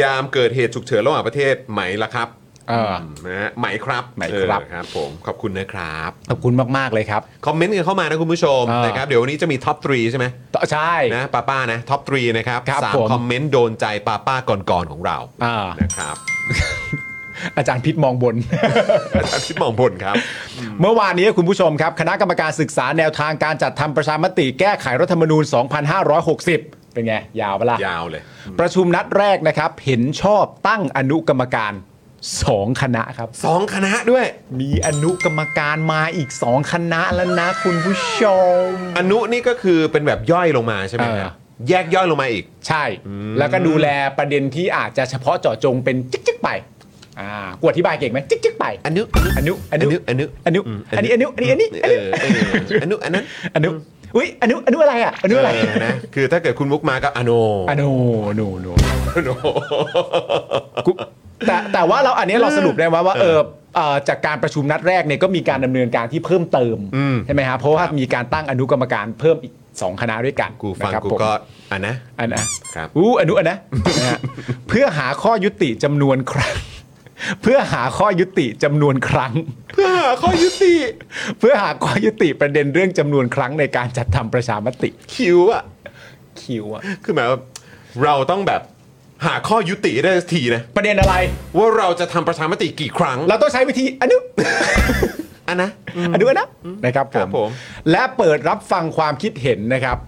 [0.00, 2.28] ยามเกิดเหตุฉุกเฉินระหว่างประเทศไหมล่ะครับ
[2.68, 16.16] เออมนะฮะไหมครับไหมครับ เออครับ ผมขอบคุณนะครับขอบคุณมาก ๆ เลยครับ คอมเมนต์กันเข้ามานะคุณผู้ชมอ่านนะครับเดี๋ยววันนี้จะมี top three ใช่ไหมต่อใช่ นะป้าป้านะ top three นะครับครับสามผม คอมเมนต์โดนใจป้าป้าก่อนๆของเราอ่านะครับ
[17.56, 18.36] อาจารย์พิษมองบน
[19.18, 20.16] อาจารย์พิษมองบนครับ
[20.80, 25.42] เมื่อวานนี้คุณผู้ชมครับ คณะกรรมการศึกษาแนวทางการจัดทำประชามติแก้ไขรัฐธรรมนูญ
[26.18, 28.22] 2560 เป็นไง ยาวปะล่ะ ยาวเลย
[28.60, 31.72] ประชุมนัดแรกนะครับ เห็นชอบตั้งอนุกรรมการ
[32.30, 34.24] 2คณะครับสองคณะด้วย
[34.60, 38.22] มีอนุกรรมการมาอีก2คณะแล้วนะคุณผู้ช
[38.64, 38.66] ม
[38.98, 42.84] อนุนี่ก็คือเป็นแบบย่อยลงมาใช่ไหมครับเอแยกย่อยลงมาอีก ใช่
[43.38, 43.88] แล้วก็ดูแล
[44.18, 46.48] ประเด็นที่อาจจะเฉพาะเจาะจงเป็นจิ๊กๆไป
[47.20, 47.30] อ่า
[47.62, 49.02] กวดอธิบายเก่งไหมจิ๊กๆไปอนุ
[49.36, 52.48] อนุอนุอนุอนุอืมอันนี้อนุอันนี้อันนี้เออเออ
[52.82, 53.24] อนุอันนั้น
[53.56, 53.68] อนุ
[54.16, 57.30] อุ้ยอนุอนุอะไรอะอนุอะไรเออนะคือถ้าเกิดคุณมุกมาก็อโน
[57.70, 57.90] อนุ
[58.28, 58.72] อนุอนุ
[59.16, 59.30] อโน
[60.86, 60.92] กู
[61.46, 63.38] แต่แต่ว่าเราอันนี้เราสรุปได้ว่าว่าเออ
[63.76, 71.32] เอ่อจากการประชุมนัดแรกเนี่ยก็มีการดำเนินการที่เพิ่มเติมอืม ใช่ไหมครับเพราะว่ามีการตั้งอนุกรรมการเพิ่มอีก2คณะด้วยกันกูฟังนะครับกูผม ก็
[71.70, 72.44] อะนะ อันนะ
[72.76, 73.58] ครับ อู้อนุอันนะ
[73.98, 74.18] นะฮะ
[74.68, 76.54] เพื่อหาข้อยุติจำนวนครั้ง
[77.42, 79.32] เพื่อหาข้อยุติจำนวนครั้ง
[79.74, 80.74] เพื่อหาข้อยุติ
[81.38, 85.62] เพื่อหาข้อยุติประเด็นเรื่องจำนวนครั้งในการจัดทำประชามติคิวอะ
[86.42, 87.40] คิวอะคือหมายว่า
[88.02, 88.62] เราต้องแบบ
[89.26, 91.14] หาข้อยุติได้สักทีนะ ประเด็นอะไร
[91.56, 94.18] ว่าเราจะทำประชามติกี่ครั้งเราต้องใช้วิธีอนุ
[95.48, 95.70] อันนะ
[96.14, 96.46] อนุนะ
[96.84, 97.48] นะครับครับผม
[97.90, 99.98] และเปิดรับฟังความคิดเห็นนะครับ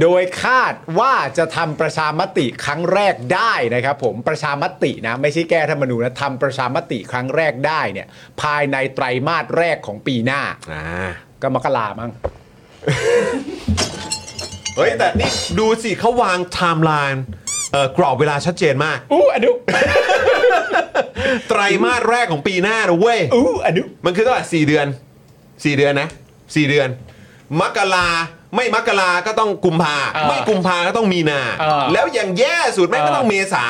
[0.00, 8.06] โดยคาดว่าจะทำประชามติครั้งแรกได้นะครับ ผมประชามตินะ ไม่ใช่แก้ธรรมนูญนะทำประชามติครั้งแรกได้เนี่ย
[8.42, 10.40] ภายในไตรมาสแรกของปีหน้า
[10.72, 11.10] อ่า
[11.42, 12.10] ก็มกรามั้ง
[14.78, 17.22] เฮ้ย แต่นี่ดูสิเขาวางไทม์ไลน์
[17.72, 19.50] เอ่อกรอบเวลาชัดเจนมาก อู้อนุ
[21.48, 24.86] ไตรมาสแรกของปีหน้านะเว้ย อู้อนุมันคือเท่าไหร่สี่เดือน
[25.64, 26.08] สี่เดือนนะ
[26.54, 26.88] สี่เดือน
[27.60, 28.08] มกรา
[28.56, 33.64] ไม่มกราก็ต้องกุมภาเออไม่กุมภาก็ต้องมีนา เออ แล้วอย่างแย่สุดแม่งก็ต้องเมษา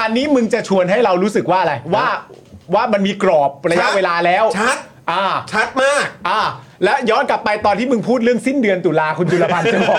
[0.00, 2.06] อันนี้มึงจะชวนให้เรารู้สึกว่าอะไร ว่า
[2.74, 4.76] ว่ามันมีกรอบระชัยะดเวลาแล้วชัด
[5.10, 6.40] อ่า ชัดมาก อ่า
[6.84, 9.98] และย้อนกลับไปตอนที่มึงพูดเรื่องสิ้นเดือนตุลาคุณจุลพันธ์จะบอก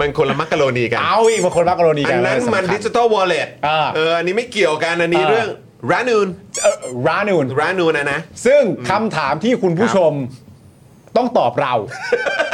[0.00, 5.48] มันคนละมักกะโรนีกันเอาอีกบางคนมักกรณีอักันนนั้นมันสำคัญดิจิ t a ลวอลเล็ตอ่าเอออันนี้ไม่เกี่ยวกันอันนี้อ่าเรื่อง
[5.90, 6.26] รานูน
[6.62, 6.76] เอ่อ
[7.06, 10.12] รานูนรานูนนะนะซึ่งคำถามที่คุณผู้ชม
[11.16, 11.74] ต้องตอบเรา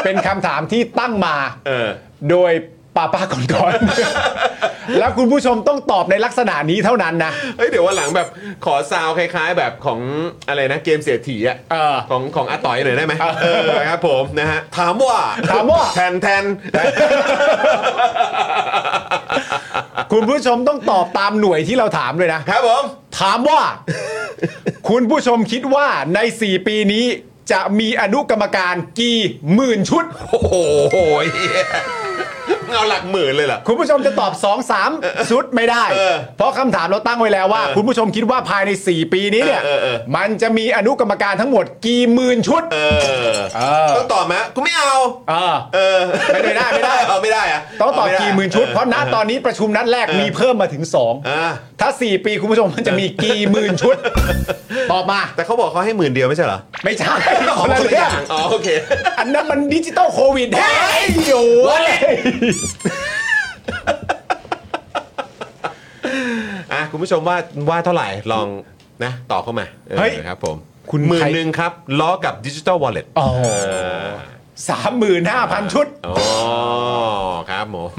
[0.05, 1.37] เป็นคำถามที่ตั้งมา
[1.67, 1.89] เออ
[2.31, 2.53] โดย
[2.97, 3.73] ป้าป้าก่อนก่อน
[4.99, 8.29] แล้วคุณผู้ชมต้องตอบในลักษณะนี้เท่านั้นนะ เฮ้ยเดี๋ยววันหลังแบบ
[8.65, 10.01] ขอซาวคล้าย ๆ แบบของ
[10.49, 15.19] อะไรนะเกมเสียถีอะเออของของอาต่อยหน่อยได้ไหมเออครับผมนะฮะถามว่า
[15.51, 16.45] ถามว่า แทนแทน
[20.13, 22.83] คุณผู้ชมต้องตอบตามหน่วยที่เราถามเลยนะ ครับผม
[23.21, 23.61] ถามว่า
[24.89, 27.07] คุณผู้ชมคิดว่าใน 4 ปีนี้
[27.53, 29.19] จะมีอนุกรรมการกี่
[29.55, 30.55] หมื่นชุด โอ้โห
[32.73, 43.01] เหี้ยเอาหลักหมื่นเลยเหรอ คุณผู้ชมจะตอบ 2 3 ชุดไม่ได้ เออเพราะคำถามเราตั้งไว้แล้วว่า เออคุณผู้ชมคิดว่าภายใน 4 ปีนี้เนี่ย เออเออเออ มันจะมีอนุกรรมการทั้งหมดกี่หมื่นชุด เออ
[43.57, 44.95] เออ ต้องตอบไหมกูไม่เอา
[45.31, 45.99] เออ เออ
[46.33, 50.83] ไม่ได้ไม่ได้ เอาไม่ได้อะต้องตอบเาไได้กี่หมื่นชุด เพราะณตอนนี้ประชุมนัดแรกมีเพิ่มมาถึง
[51.29, 53.97] อ่า2ถ้า 4 ปีคุณผู้ชมมันจะมีกี่หมื่นชุด
[54.93, 58.69] ตอบมา แต่เขาบอกเขาให้หมื่นเดียวไม่ใช่เหรอไม่ใช่อ๋อคนละคนละเรื่อองย่างอ๋อโอเค
[59.19, 61.05] อันนั้นมันดิจิตอลโควิดเฮ้ย
[61.35, 61.85] โอ้ย
[66.73, 67.37] อะคุณผู้ชมว่า
[67.71, 68.49] ว่าเท่าไหร่ลอง
[69.05, 70.57] นะตอบเข้ามาออเฮ้ยครับผม
[70.91, 73.29] คุณหมื่นใคร หนึ่งครับล้อกับดิจิ t a ลวอลเล็ต อ๋อ
[74.69, 76.17] สามหมื่นห้าพันชุด อ๋อ
[77.51, 77.91] ครับผม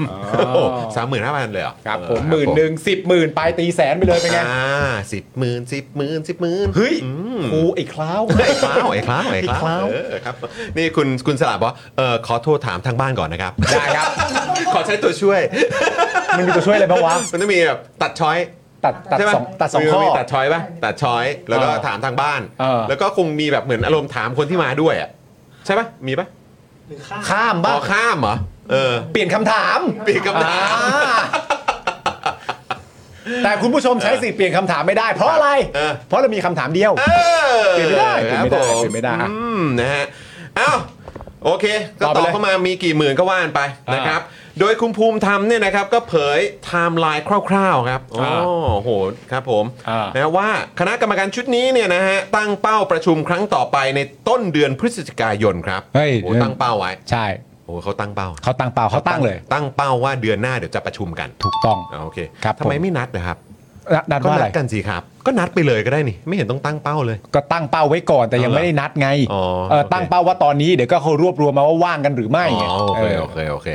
[0.96, 10.34] สามหมื่นห้าพันเลยเหรอครับเออผมหมื่นหนึ่งสิบหมื่นไปตีแสนไปเลยเป็นไง อ่าสิบหมื่นสิบหมื่นสิบหมื่นเฮ้ยอืมครูไอ้คล้าว ไอ้คล้าวไอ้คล้าวไอ้คไอ้คล้าล้าววเออครับ
[10.76, 14.06] นี่คุณคุณสลับบอกเออขอโทษถามทางบ้านก่อนนะครับ ได้ครับ
[14.74, 15.40] ขอใช้ตัวช่วย
[16.36, 18.38] มันมีตัวช่วยอะไรบ้างวะ มันต้องมีแบบตัดช้อย
[18.84, 25.10] ตัดตัดใช่ปะสองตัดสองมีข้อ มีตัดช้อยป่ะตัดช้อย แล้วก็เออถามทางบ้าน เออ แล้วก็คงมีแบบเหมือนอารมณ์ถามคนที่มาด้วยอะ
[25.66, 26.26] ใช่ป่ะมีป่ะ
[27.30, 28.36] ข้ามอ๋บ้าอข้ามเหรอ
[28.70, 31.16] เออเปลี่ยนคำถาม เปลี่ยนคำถาม อ่
[33.44, 37.04] แต่คุณผู้ชมใช้สิทธิ์เปลี่ยนคำถามไม่ได้ เพราะอะไร เออ เพราะเรามีคำถามเดียว เอ
[37.58, 40.04] อเปลี่ยนไม่ได้เปลี่ยนไม่ได้ครับผมเปลี่ยนไม่ได้อะอืมนะฮะ
[40.56, 40.70] เอ้า
[41.44, 41.64] โอเค
[41.98, 44.20] ก็ตอบตไปอบเลยเข้ามามีกี่หมื่นก็ว่ากันไปอ่านนะครับ
[44.60, 48.40] โดยคุณภูมิธรรมเนี่ยนะครับก็เผยไทม์ไลน์คร่าวๆครับโอ้อ่า
[48.82, 48.90] โห
[49.32, 50.48] ครับผมอ่านนะว่า
[50.80, 57.26] คณะกรรมการชุดนี้เนี่ยนะฮะตั้งเป้าประชุมครั้งต่อไปในต้นเดือนพฤศจิกายนครับเฮ้ยโอ้ตั้งเป้าไว้ใช่
[57.66, 63.38] โอ้เขาตั้งเป้าเขาตั้งเป้าเขาตั้งเลย ตั้งเป้าว่าเดือนหน้าเดี๋ยวจะประชุมกันถูกต้องอ่าโอเคครับทำไมผมไม่นัดนะครับ
[64.10, 73.68] นัดก็ว่าอะนัไรดกันสิครับ ก็นัดไปเลยก็ได้นี่ ไม่เห็นต้องตั้งเป้าเลย ก็ตั้งเป้าไว้ก่อนแต่ยังเอาเหรอไม่ได้นัดไงอ๋อเออโอเคตั้งเป้าว่าตอนนี้เดี๋ยวก็เขารวบรวมมาว่าว่างกันหรือไม่ไงอ๋อโอเคเออโอเคโอเค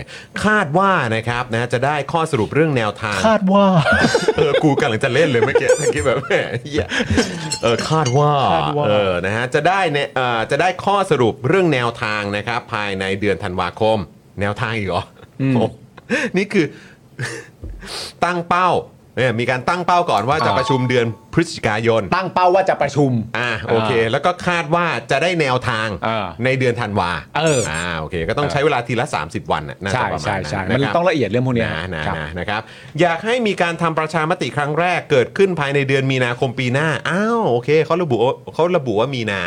[0.45, 3.65] คาดว่านะครับนะจะได้ข้อสรุปเรื่องแนวทาง คาดว่า
[4.35, 6.87] เออกูกำลังจะเล่นเลยเมื่อกี้เมื่อกี้แบบแหมเหี้ย
[7.63, 13.97] เออคาดว่าคาดว่าเออนะฮะจะได้เนี่ยเอ่อจะได้ข้อสรุปเรื่องแนวทางนะครับภายในเดือนธันวาคม
[14.41, 15.03] แนวทางอีกเหรอ
[15.55, 15.65] โอ้
[16.37, 16.65] นี่คือ
[18.23, 18.69] ตั้งเป้า
[19.19, 32.61] เนี่ยมีการตั้งเป้าก่อนว่าจะอ่า ประชุมเดือนพฤศจิกายนตั้งเป้าว่าจะประชุม อ่าโอเค แล้วก็คาดว่าจะได้แนวทางอ่าในเดือนธันวาเอออ่าโอเค ก็ต้องใช้เวลาทีละ 30 วันน่ะน่าใช่จะประมาณใช่นั้นใช่นะมันครับ ต้องละเอียดเรื่องพวกเนี้ยนะนะครับ นะนะครับ
[33.01, 39.41] อยากให้มีการทำประชามติครั้งแรกเกิดขึ้นภายในเดือนมีนาคมปีหน้า อ้าวโอเคเขาระบุว่าเขาระบุว่ามีนา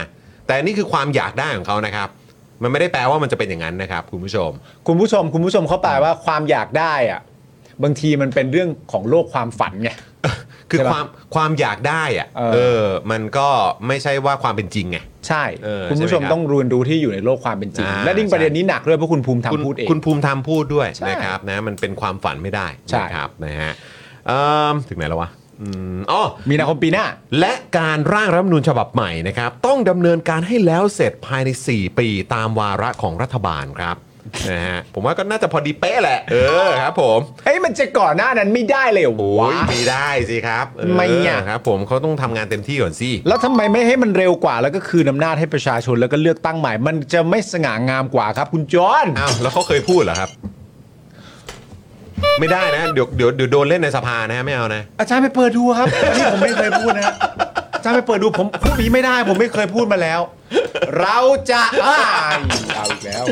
[0.47, 2.09] แต่นี่คือความอยากได้ของเขานะครับ
[2.63, 4.51] มันไม่ได้แปลว่ามันจะเป็นอย่างนั้นนะครับ คุณผู้ชม
[4.87, 7.21] คุณผู้ชมคุณผู้ชมเข้าใจว่าความอยากได้อะ
[7.85, 9.91] บางทีมันเป็นเรื่องของโลกความฝันไง
[10.71, 13.49] คือใช่ปะความความอยากได้อะเออ เออ มันก็
[13.87, 14.99] ไม่ใช่ว่าความเป็นจริงไง
[15.29, 23.73] ใช่ เออคุณผู้ชมใช่ไหมครับต้องเรียนรู้ที่อยู่ในโลกความเป็นจริง อ่าและยิ่งประเด็นนี้หนักด้วยเพราะคุณภูมิธรรคุมณพูดเอง คุณภูมิธรรมพูดด้วยใช่นะครับนะมันเป็นความฝันไม่ได้ใช่ นะครับนะฮะ
[24.27, 24.43] เอิ่
[24.73, 25.31] มถึงไหนแล้ววะ
[25.61, 27.05] อืมอ๋อ มีนาคมปีหน้า
[27.41, 33.97] และการร่างรัฐธรรมนูญฉบับใหม่นะครับ ต้องดำเนินการให้แล้วเสร็จภายใน 4 ปีตามวาระของรัฐบาลครับ
[34.51, 36.37] นะฮะผมว่าก็น่าจะพอดีเป๊ะแหละ เอ
[36.67, 50.31] อครับผมเอ้ยมันจะก่อนหน้านั้นไม่ได้เลยเหรอโอ้วะยมีได้สิครับเออไม่อะครับ ผมเขาต้องทำงานเต็มที่ก่อนสิ แล้วทำไมไม่ให้มันเร็วกว่า แล้วก็คืนอำนาจให้ประชาชนแล้วก็เลือกตั้งใหม่ มันจะไม่สง่างามกว่าครับ คุณจอห์นอ้าวแล้วเขาเคยพูดเหรอครับ
[52.41, 57.05] ไม่ได้นะเดี๋ยวเดี๋ยวเดี๋ยวโดนเล่นในสภานะฮะไม่เอานะ อาจารย์ไปเปิดดูครับอันนี้ผมไม่เคยพูดนะ
[57.75, 60.21] อาจารย์ไปเปิดดูผมพูดนี้ไม่ได้ ผมไม่เคยพูดมาแล้ว
[60.99, 61.19] เรา
[61.51, 62.01] จะอ้า
[62.37, 62.39] ย
[62.75, 63.25] เอาอีกแล้ว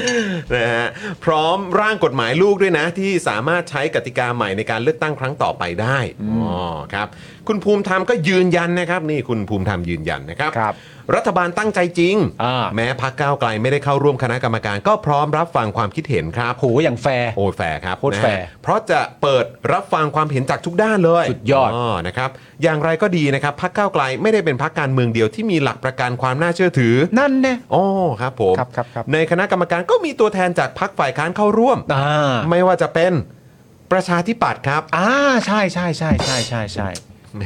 [0.54, 0.86] นะฮะ
[1.24, 6.58] พร้อมร่างกฎหมายลูกด้วยนะ ที่สามารถใช้กติกาใหม่ในการเลือกตั้งครั้งต่อไปได้อ๋อ
[6.94, 7.08] ครับ
[7.48, 10.74] คุณภูมิธรรมก็ยืนยันนะครับ นี่คุณภูมิธรรมยืนยันนะครับ ครับ
[11.14, 21.70] รัฐบาลตั้งใจจริง อ่าแม้พรรคก้าวไกลไม่ได้เข้าร่วมคณะกรรมการ ก็พร้อมรับฟังความคิดเห็นครับ โหอย่างแฟร์ โอ้ยแฟร์ครับโคตรแฟร์นะฮะเพราะจะเปิดรับฟังความเห็นจากทุกด้านเลยสุดยอด
[22.06, 22.30] นะครับ
[22.62, 27.84] อย่างไรก็ดีนะครับพักก้าวไกลไม่ได้เป็นพักการเมืองเดียวที่มีหลักประกันความน่าเชื่อถือนั่นเนี่ยอ๋อ
[28.20, 33.12] ครับผมครับครับครับในคณะกรรมการก็มีตัวแทนจากพักฝ่ายค้านเข้าร่วม อ่า ไม่ว่าจะเป็น
[33.92, 35.08] ประชาธิปัตย์ครับอ่า
[35.46, 36.88] ใช่ใช่ใช่ใช่ใช่ใช่
[37.36, 37.42] แหม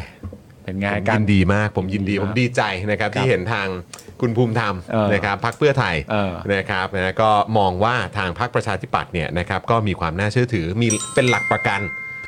[0.65, 3.67] เป็นไงผมกัยินนดีมากผมยินดีผมดีใจนะครับครับที่เห็นทาง
[4.21, 11.81] คุณภูมิธรรมเออนะครับพักเพื่อไทยเออนะครับนะก็มองว่าทางพรรคประชาธิปัตย์เนี่ยนะครับก็มีความน่าเชื่อถือมีเป็นหลักประกัน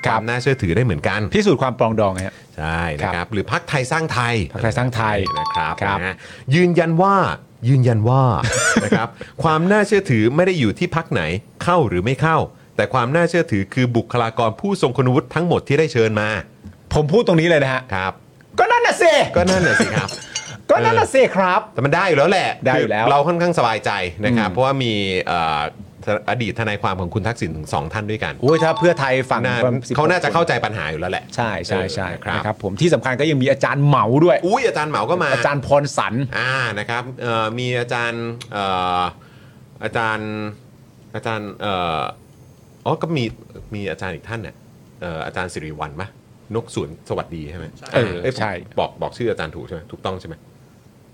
[0.04, 6.14] ความน่าเชื่อถือได้เหมือนกันพิสูจน์ความปรองดองฮะใช่นะครับหรือพักไทยสร้างไทยพรรคไทยสร้างไทยนะครับครับนะฮะ
[6.54, 7.16] ยืนยันว่า
[7.68, 8.22] ยืนยันว่า
[8.84, 9.08] นะครับ
[9.42, 11.22] ความน่าเชื่อถือไม่ได้อยู่ที่พักไหน
[11.64, 12.38] เข้าหรือไม่เข้า
[12.76, 16.28] แต่ความน่าเชื่อถือคือบุคลากรผู้ทรงคุณวุฒิทั้งหมดที่ได้เชิญมา
[16.94, 18.12] ผมพูดตรงนี้เลยนะฮะครับ
[18.58, 20.08] ก็นั่นน่ะสิก็นั่นแหละสิครับ
[20.70, 23.90] ก็นั่นน่ะสิครับ แต่มันได้อยู่แล้วแหละได้อยู่แล้วคืเราค่อนข้างสบายใจ
[24.24, 24.92] นะครับอืมเพราะว่ามี
[25.26, 25.60] เอ่อ
[26.30, 38.64] อดีตทนายความของคุณทักษิณถึงสองท่านด้วยกันโอ้ยถ้าเพื่อไทยฝั่งน่าประมณ16เขาน่าจะเข้าใจปัญหาอยู่แล้วแหละ ใช่ใช่ใช่เออนะครับนะครับผมที่สำคัญก็ยังมีอาจารย์เหมาด้วย อุ้ยอาจารย์เหมาก็มา อาจารย์พรสันอ่านะครับเอ่อมีอาจารย์เอ่
[38.98, 39.02] อ
[39.84, 40.30] อาจารย์
[41.14, 42.02] อาจารย์เอ่อ
[42.84, 43.24] อ๋อก็มี
[43.74, 44.54] มีอาจารย์อีกท่านเนี่ย
[45.00, 46.08] เอ่ออาจารย์สิริวัลปะ
[46.54, 50.34] นกสวนสวัสดีใช่ไหมเอออ้ยใช่บอกบอกชื่ออาจารย์ถูกใช่ไหมถูกต้องใช่ไหม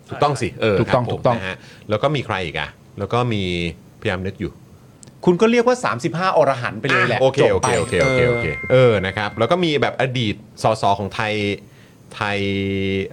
[0.08, 1.56] ถูกต้องสิเออถูกต้องครับผมถูกต้องนะฮะ
[1.90, 2.68] แล้วก็มีใครอีกอะ
[2.98, 3.42] แล้วก็มี
[4.00, 4.52] พยายามนึกอยู่
[5.24, 5.76] คุณก็เรียกว่า
[6.08, 11.32] 35 อรหันต์ไปเลยแหละโอเคจบโอไปเคโอเคโอเคโอเคเออนะครับแล้วก็มีแบบอดีตสสของไทย
[12.16, 12.38] ไทย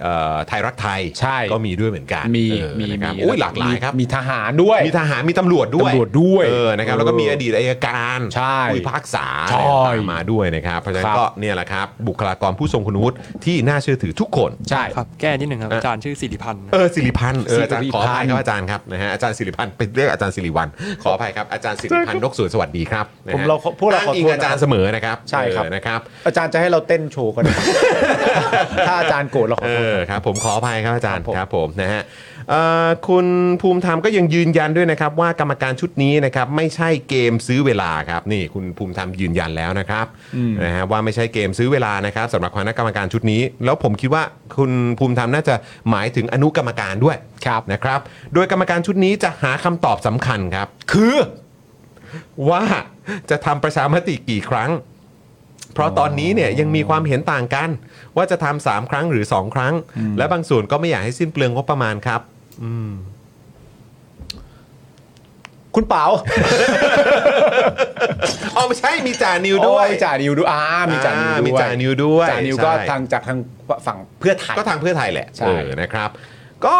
[0.02, 20.68] เอ่อไทยรักไทยใช่ก็มีด้วยเหมือนกันมีเออมีนะครับมีอุ้ยหลากหลายครับมีทหารด้วย มีทหารมีตำรวจด้วยตำรวจด้วยเออนะครับแล้วก็มีอดีตอายการใช่ผู้พิพากษาใช่อะไรต่างๆมาด้วยนะครับเพราะฉะนั้ครันบก็เนี่ยแหละครับบุคลากรผู้ทรงคุณวุฒิที่น่าเชื่อถือทุกคนใช่ครับแก้นิดหนึ่งครับอะอาจารย์ชื่อสิริพันธ์เออสิริพันธ์เอออาจารย์สิริขออภัยพันธ์ครับอาจารย์ครับนะฮะอาจารย์สิริพันธ์ไปเรียกอาจารย์สิริวัล
[21.02, 27.44] ขออภัยครับอาจารย์สิริพันธ์นกสวนสวัสดีครับนะฮะผมเราพวกเราอ้างขออิโทงษอาจารย์นะเสมอนะครับใช่ครับเออนะครับอาจารย์จะให้เราเต้นโชว์กัน
[28.90, 32.02] ถ้าอาจารย์โกรธเราขอเอโทษ อครับผมขออภัยครับอาจารย์ครับผมครับผมนะฮะ
[32.50, 33.26] เอ่อคุณ
[33.62, 40.06] ภูมิธรรมก็ยังยืนยันด้วยนะครับว่ากรรมการชุดนี้นะครับไม่ใช่เกมซื้อเวลาครับนี่คุณภูมิธรรมยืนยันแล้วนะครับ
[40.64, 44.22] นะฮะว่าไม่ใช่เกมซื้อเวลานะครับสำหรับคณะกรรมการชุดนี้ แล้วผมคิดว่า
[44.56, 45.54] คุณภูมิธรรมน่าจะ
[45.90, 48.00] หมายถึงอนุกรรมการด้วยครับนะครับ
[48.34, 51.16] โดยกรรมการชุดนี้จะหาคำตอบสำคัญครับ คือ
[52.50, 52.62] ว่า
[53.30, 54.70] จะทำประชามติกี่ครั้ง
[55.74, 57.68] เพราะตอนนี้เนี่ยยังมีความเห็นต่างกัน
[58.16, 59.74] ว่าจะทำสามครั้งหรือ2ครั้ง
[60.18, 62.20] และบางส่วนก็ไม่อยากให้สิ้นเปลืองงบประมาณครับ
[65.76, 66.04] คุณเป๋า
[68.56, 73.38] อ๋อไม่ใช่มีจ่านิวด้วยโอ้มีจ่านิวด้วยอ่ามีจ่านิวอ่าด้วยมีจ่านิวด้วยจ่านิวก็ใช่ ทางจากทาง
[73.86, 76.10] ฝั่งเพื่อไทย ก็ทางเพื่อไทยแหละใช่ เออนะครับ
[76.66, 76.76] ก็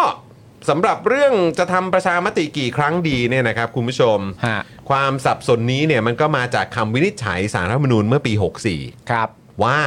[0.69, 4.61] สำหรับเรื่องจะทำประชามติกี่ครั้งดีเนี่ยนะครับคุณผู้ชม ฮะ
[4.91, 8.33] ความสับสนนี้เนี่ยมันก็มาจากคำวินิจฉัยสารรัฐธรรมนูญเมื่อปี
[8.73, 9.29] 64 ครับ
[9.65, 9.81] ว่า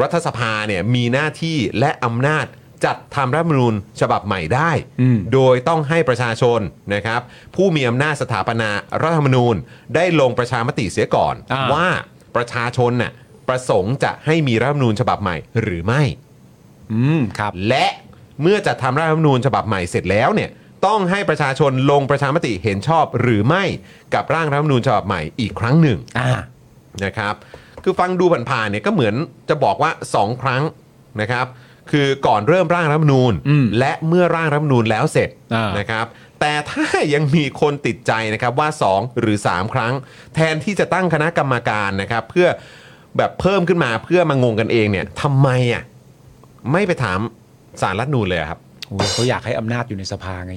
[0.00, 2.46] รัฐสภาเนี่ยมีหน้าที่และอำนาจ
[2.84, 4.70] จัดทำรัฐธรรมนูญฉบับใหม่ได้
[5.00, 6.60] อืม โดยต้องให้ประชาชน
[6.94, 7.20] นะครับ
[7.54, 8.70] ผู้มีอำนาจสถาปนา
[9.02, 9.54] รัฐธรรมนูญ
[9.94, 11.86] ได้ลงประชามติเสียก่อน อ่า ว่า
[12.36, 13.12] ประชาชนน่ะ
[13.48, 16.02] ประสงค์จะให้มีรัฐธรรมนูญฉบับใหม่หรือไม่
[16.92, 17.86] อืม ครับ และ
[18.42, 20.50] เมื่อจัดทำรัฐธรรมนูญฉบับใหม่เสร็จแล้วเนี่ย
[20.86, 23.64] ต้องให้ประชาชนลงประชามติเห็นชอบหรือไม่
[24.14, 26.30] กับร่างรัฐธรรมนูญฉบับใหม่อีกครั้งหนึ่งอ่า
[27.04, 27.34] นะครับ
[27.82, 29.14] คือฟังดูผ่านๆเนี่ยก็เหมือน
[29.48, 30.62] จะบอกว่า 2 ครั้ง
[31.20, 31.46] นะครับ
[31.90, 36.06] คือก่อนเริ่มร่างรัฐธรรมนูญอืมและเมื่อร่างรัฐธรรมนูญแล้วเสร็จอ่านนะครับ
[36.40, 39.94] แต่ถ้ายังมีคนติดใจนะครับว่า 2 หรือ 3 ครั้ง
[40.34, 42.48] แทนที่จะตั้งคณะกรรมการนะครับเพื่อ
[43.16, 45.82] แบบเพิ่มขึ้นมาเพื่อมางงกันเองเนี่ยทำไมอะ
[46.72, 47.20] ไม่ไปถาม
[47.80, 50.54] สารรัฐธรรมนูญเลยอะครับ โอ้ยเขาอยากให้อำนาจอยู่ในสภาไง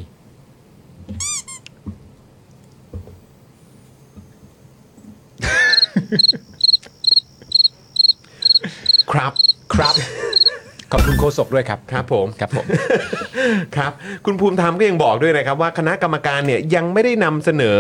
[9.12, 9.34] ครับ
[9.74, 9.96] ครับ
[10.92, 12.66] ขอบคุณโฆษกด้วยครับ ครับผม ครับผม
[13.78, 13.92] ครับ
[14.26, 17.78] คุณภูมิธรรมก็ยังบอกด้วยนะครับว่าคณะกรรมการเนี่ยยังไม่ได้นำเสนอ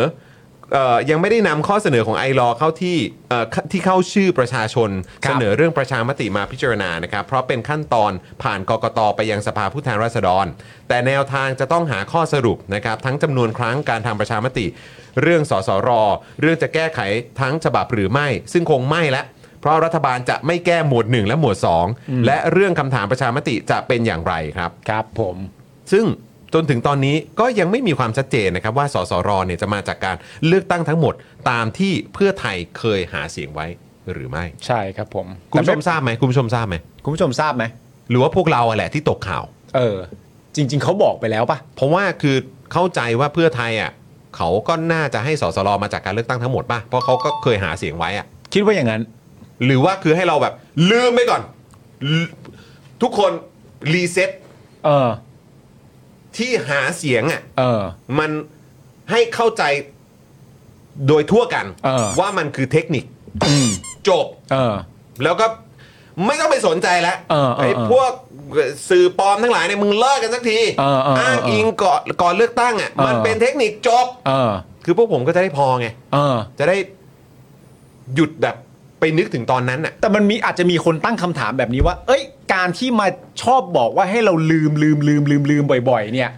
[0.73, 2.97] เอ่อยังไม่ได้นำข้อเสนอของไอรอเข้าที่
[3.29, 4.89] เอ่อที่เข้าชื่อประชาชน
[5.23, 8.11] ครับ เสนอเรื่องประชามติมาพิจารณานะครับ เพราะเป็นขั้นตอน
[8.43, 10.45] ผ่านกกตไปยังสภาผู้แทนราษฎร
[10.87, 14.65] แต่แนวทางจะต้องหาข้อสรุปนะครับทั้งจำนวนครั้งการทำประชามติ
[15.21, 15.89] เรื่องสสร
[16.41, 16.99] เรื่องจะแก้ไข
[17.41, 19.23] ทั้งฉบับหรือไม่ ซึ่งคงไม่ละ
[19.61, 21.57] เพราะรัฐบาลจะไม่แก้หมวด 1 และหมวด
[21.91, 25.37] 2 และเรื่องคำถามประชามติจะเป็นอย่างไรครับ ครับผม
[25.91, 26.05] ซึ่ง
[26.57, 30.15] จนถึงตอนนี้ก็ยังไม่มีความชัดเจนนะครับว่าสสรเนี่ยจะมาจากการ
[30.47, 31.13] เลือกตั้งทั้งหมด
[31.49, 33.67] ตามที่เพื่อไทยเคยหาเสียงไว้
[34.11, 37.63] หรือไม่ ใช่ครับผมคุณผู้ชมทราบไหมคุณผู้ชมทราบไหมคุณผู้ชมทราบไหม
[38.09, 39.43] หรือว่าพวกเราอะแหละที่ตกข่าว
[39.75, 39.97] เออ
[40.55, 42.35] จริง ๆ เขาบอกไปแล้วปะเพราะว่าคือ
[42.73, 43.91] เข้าใจว่าเพื่อไทยอะ
[44.35, 49.01] เขาก็น่าจะให้สสรมาจากการเลือกตั้งทั้งหมดป่ะเพราะเขาก็เคยหาเสียงไว้อะคิดว่าอย่างนั้น
[49.65, 50.53] หรือว่าคือให้เราแบบ
[50.89, 51.41] ลืมไปก่อน
[52.11, 52.21] ลื
[53.01, 53.31] ทุกคน
[53.93, 54.29] รีเซ็ต
[54.85, 55.09] เออ
[56.37, 57.81] ที่หาเสียงอะเออ
[58.19, 58.31] มัน
[59.11, 59.63] ให้เข้าใจ
[61.07, 63.05] โดยทั่วกัน เออ ว่ามันคือเทคนิค
[63.47, 63.69] อืม
[64.09, 64.75] จบ เออ
[65.23, 65.45] แล้วก็
[66.25, 68.11] ไม่ต้องไปสนใจแล้วเออเออเออไอ้พวก
[68.89, 74.51] สื่อปลอมทั้งหลายเนี่ยมึงเลิกกันสักทีเออเออเอออ้างอิงก่อนก่อนเลือกตั้งอะเออ มันเป็นเทคนิคจบ เออ
[74.85, 76.77] คือพวกผมก็จะได้พอไง เออ จะได้
[78.15, 78.64] หยุดแบบไป
[79.17, 82.23] นึกถึงตอนนั้นอะ แต่มันมีอาจจะมีคนตั้งคำถามแบบนี้ว่า เอ้ย
[82.53, 83.07] การที่มา
[83.43, 86.29] ชอบบอกว่าให้เราลืมลืมลืมลืมลืมบ่อย ๆ เนี่ย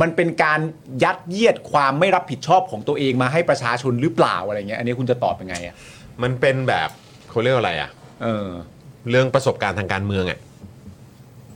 [0.00, 0.60] มันเป็นการ
[1.04, 5.74] ยัดเยียดความไม่รับผิดชอบของตัวเองมาให้ประชาชนหรือเปล่าอะไรเงี้ย อันนี้คุณจะตอบยังไงอะ
[6.22, 6.88] มันเป็นแบบ
[7.30, 7.90] เขาเรียกว่าอะไรอะ
[8.22, 8.48] เออ
[9.10, 10.38] เรื่องประสบการณ์ทางการเมืองอะ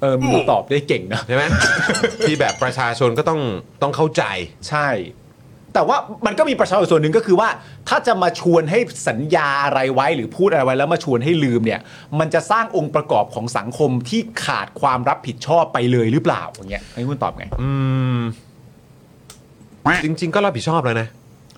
[0.01, 1.45] เออมึงตอบได้เก่งนะ ใช่ไหม
[2.27, 3.41] ที่แบบประชาชนก็ต้อง
[3.83, 4.23] ต้องเข้าใจ
[4.69, 4.89] ใช่
[5.75, 7.49] แต่ว่ามันก็มีประชาชนส่วนหนึ่งก็คือว่า
[7.91, 11.81] ถ้าจะมาชวนให้สัญญาอะไรไว้หรือพูดอะไรไว้แล้วมาชวนให้ลืมเนี่ย
[12.19, 17.71] มันจะสร้างองค์ประกอบของสังคมที่ขาดความรับผิดชอบไปเลยหรือเปล่าอย่างเงี้ยให้คุณตอบไง อื
[18.17, 18.19] ม
[20.05, 21.09] จริง ๆ ก็รับผิดชอบแล้วนะ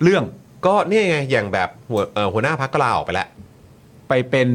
[0.02, 0.22] เรื่อง
[0.66, 3.28] ก็เนี่ยไงอย่างแบบหัวเอ่อหัวหน้าพักก็ลาออกไปแล้ว
[4.09, 4.48] ไปเป็น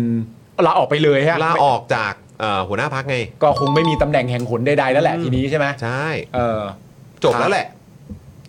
[0.65, 6.03] ลาออกไปเลยฮะลาออกจากเอ่อหัวหน้าพักไง ก็คงไม่มีตำแหน่งแห่งหนใดๆแล้วแหละทีนี้ใช่ไหมใช่
[6.35, 6.61] เออ
[7.23, 7.65] จบแล้วแหละ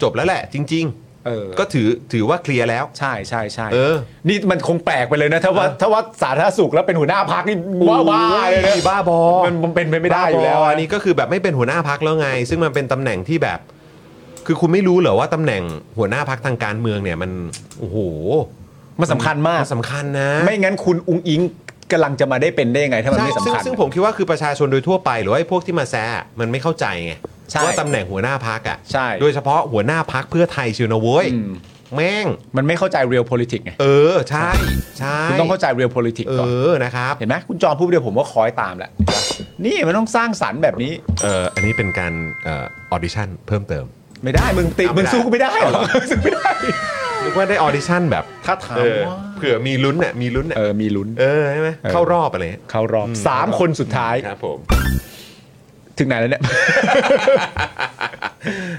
[0.03, 0.87] จบแล้วแหละ จริง
[1.29, 3.97] เออๆก็ถือถือว่าเคลียร์แล้ว ใช่ใช่ใช่เออ
[4.29, 7.57] นี่มันคงแปลกไปเลยนะ ถ้าว่าเออถ้าว่าสาธารณสุขแล้วเป็นหัวหน้าพักนี่
[7.89, 13.59] บ้าบ้าเลยนะบ้าบอมันมันเป็นไปไม่ได้อยู่แล้วบ้าบอันนี้ก็คือแบบไม่เป็นหัวหน้าพักแล้วไง ซึ่งมันเป็นตำแหน่งที่แบบ
[14.47, 15.63] คือคุณไม่รู้เหรอว่าตำแหน่ง
[15.99, 17.31] หัวหน้าพักทางการเมืองเนี่ยมัน
[17.79, 17.99] โอ้โห
[19.01, 21.41] มันสำคัญมากมันสำคัญนะ ไม่งั้นคุณอุงอิง
[21.93, 26.05] กำลังจะมาได้เป็นได้ยังไงถ้ามันใช่ไม่ซึ่งสำคัญซึ่งผมคิดว่าคือประชาชนโดยทั่วไปหรือว่าไอ้พวกที่มาแซะ
[26.41, 27.15] มันไม่เข้าใจไง
[27.53, 31.53] ใช่ว่าตำแหน่งหัวหน้าพักอะใช่ โดยเฉพาะหัวหน้าพักเพื่อไทยเชียวนะเว้ยอืม
[31.97, 32.27] แม่ง
[32.57, 34.49] มันไม่เข้าใจ real politics ไง เออใช่
[34.99, 38.91] ใช่คุณต้องเข้าใจ real politics เอก่อน อนะครับ เห็นไหมคุณจอห์นพูดเดียวผมก็คอยตามแหละ
[39.65, 40.93] นี่มันต้องสร้างสรรค์แบบนี้
[41.23, 42.13] เอออันนี้เป็นการ
[42.45, 43.85] audition เพิ่มเติม
[44.25, 46.51] ไม่ได้มึงติดเอาไม่มึงได้ สู้กูไม่ได้หรอกสู้ไม่ได้
[47.25, 54.59] นึกว่าได้ audition แบบถ้าถามเออว่า เผื่อมีลุ้นน่ะมีลุ้นน่ะเออมีลุ้น เออใช่ไหมเออ เข้ารอบอะไรเงี้ย เข้ารอบอืม สามคนสุดท้าย ครับผม
[55.99, 56.43] ถึงไหนแล้วเนี่ย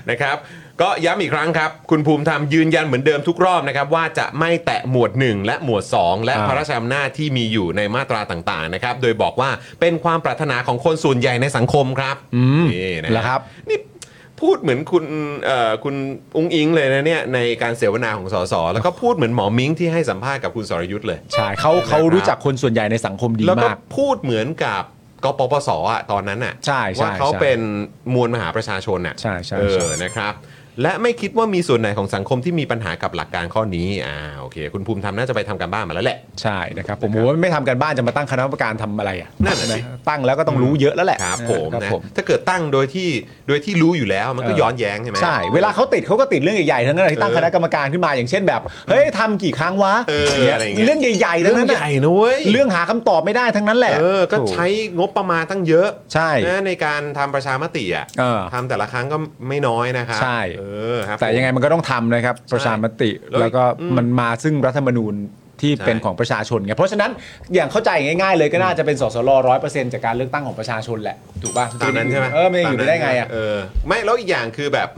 [0.10, 0.38] นะครับ
[0.82, 9.50] ก็ย้ำอีกครั้งครับ คุณภูมิธรรมยืนยันเหมือนเดิมทุกรอบนะครับ ว่าจะไม่แตะหมวด 1 และหมวด 2 และอ่า พระราชอำนาจที่มีอยู่ในมาตราต่างๆนะครับ โดยบอกว่า
[9.82, 12.16] เป็นความปรารถนาของคนส่วนใหญ่ในสังคมครับ
[12.72, 13.40] นี่นะแล้วครับ
[13.70, 13.80] นี่
[14.42, 15.06] พูดเหมือนคุณ
[15.46, 15.96] เอ่อคุณ
[16.38, 24.84] อุ้งอิงเลยนะเนี่ยในการเสวนาของสสแล้วก็พูดเหมือนหมอมิงที่ให้สัมภาษณ์กับคุณสรยุทธ์เลย ใช่เขาเขารู้จักคนส่วนใหญ่ในสังคมดีแล้วก็มาก พูดเหมือนกับ
[25.24, 27.60] กปปสอะตอนนั้นอะใช่ใช่ว่าเขาใช่ เป็น
[28.14, 30.34] มวลมหาประชาชนอะใช่ใช่เอใช่ อนะครับ
[30.82, 43.10] และไม่คิดว่ามีส่วนไหนของสังคมที่มีปัญหากับหลักการข้อนี้อ่าโอเค คุณภูมิธรรมน่าจะไปทำการบ้านมาแล้วแหละ ใช่นะครับผมว่าไม่ทำกันบ้านจะมาตั้งคณะกรรมการทำอะไรอะนั่นน่ะสิใช่ไหตั้งแล้วก็ต้องรู้เยอะแล้วแหละครับผมครับนะผมถ้าเกิดตั้งโดยที่
[43.48, 54.66] โดยที่รู้อยู่แล้วมันก็เออย้อนแย้งใช่ไหม ใช่ เวลาเขาติดเขาก็ติดเรื่องใหญ่ๆทั้งนั้นเลยที่ตั้งเออคณะกรรมการขึ้นมาอย่างเช่นแบบเฮ้ยทำกี่ครั้งวะเอออะไรอย่างเงี้ย เรื่องใหญ่ๆเรื่ทั้องงนั้นใหญ่นะเว้ยเรื่องหาคำตอบไม่ได้ทั้งนั้นแหละเออก็ใช้
[54.98, 65.16] งบประมาณตั้งเยอะใช่ นะในการทำประชามติอะเออทำแต่ละครั้งก็ไม่น้อยนะครับใช่ เออครับแต่ยังไงมันก็ต้องทำนะครับประชามติ แล้วแล้วก็อืมมันมาซึ่งรัฐธรรมนูญ
[65.62, 67.12] ที่ใช่เป็นของประชาชนไงเพราะฉะนั้น
[67.54, 74.90] อย่างเข้าใจง่ายๆเลยก็น่าจะเป็นสสรร้อยเปอร์เซ็นต์จากการเลือกตั้งของประชาชนแหละถูกป่ะตามนั้นใช่ไหมเออไม่อยู่ไปได้ไงอะเออไม่แล้วอีกอย่างคือแบบ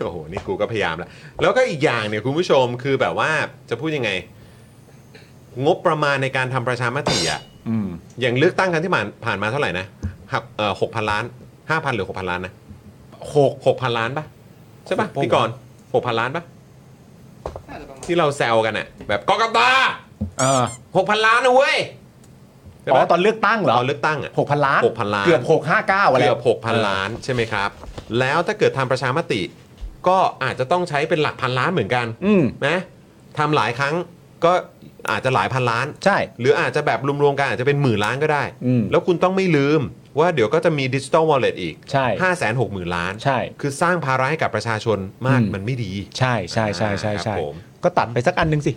[0.00, 1.10] โอ้โหนี่กูก็พยายามแล้ว
[1.40, 3.30] แล้วก็อีกอย่างเนี่ยคุณผู้ชมคือแบบว่า
[3.70, 4.10] จะพูดยังไง
[5.66, 7.88] งบประมาณในการทำประชามติอะอืม
[8.20, 9.86] อย่างเลือกตั้งครั้งที่ผ่านผ่านมาเท่าไหร่นะ
[10.32, 11.24] หักเอ่อหกพันล้าน
[11.70, 12.52] ห้าพันหรือหกพันล้านนะ
[13.34, 14.24] หกหกพันล้านปะ
[14.90, 15.54] ใช่ปะพี่กรณ์
[15.94, 16.42] หกพันล้านปะ
[17.68, 19.58] น่าจะประมาณที่เราแซวกันอะแบบกกต
[20.40, 20.64] เออ
[20.96, 21.76] หกพันล้านนะเว้ย
[22.82, 27.70] ใช่อ๋ปะอตอนเลือกตั้งเหรอตอนเลือกตั้งอะหกพันล้าน6,000ล้าน เกือบหกห้าเก้าอะไร เกือบหกพันล้านใช่ไหมครับ
[28.18, 29.40] แล้วถ้าเกิดทำประชามติ
[30.08, 32.78] ก็อาจจะต้องใช้เป็นหลักพันล้านเหมือนกันอืม นะ
[33.38, 33.94] ทำหลายครั้ง
[34.44, 34.52] ก็
[35.10, 39.80] อาจจะหลายพันล้าน ใช่ หรืออาจจะแบบรวมๆกันอาจจะเป็นหมื่นล้านก็ได้ อืม แล้วคุณต้องไม่ลืม
[40.18, 47.54] ว่าเดี๋ยวก็จะมีดิจิ t a ลวอลเล็ตอีกใช่ 5 6 0 0 0 0 ล้าน ใช่ คือสร้างภาระให้กับประชาชนมากอืม มันไม่ดีใช่ใช่ใช่ใช่ครัใช่บผม
[47.84, 48.72] ก็ตัดไปสักอันหนึ่งสิ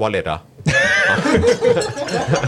[0.00, 0.40] วอลเล็ตเหรอ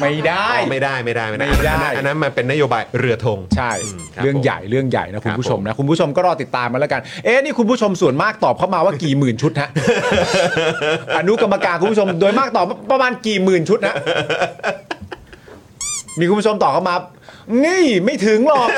[0.02, 9.68] ไม่ได้ อ๋อไม่ได้ไม่ได้ไม่ได้ ไม่ได้ อันนั้นอันนั้นมันเป็นนโยบายเรือธง ใช่ อืมครับเรื่องผมใหญ่เรื่องใหญ่นะคุณผู้ชมผมนะ คุณผู้ชมก็รอติดตามมาแล้วกัน เอ๊ะนี่คุณผู้ชมส่วนมากตอบเข้ามาว่ากี่หมื่นชุดฮะ
[11.18, 13.94] อนุกรรมการคุณผู้ชมโดยมากตอบประมาณกี่หมื่นชุดนะ
[16.18, 16.94] มีคุณผู้ชมตอบเข้ามา
[17.64, 18.68] นี่ไม่ถึงหรอก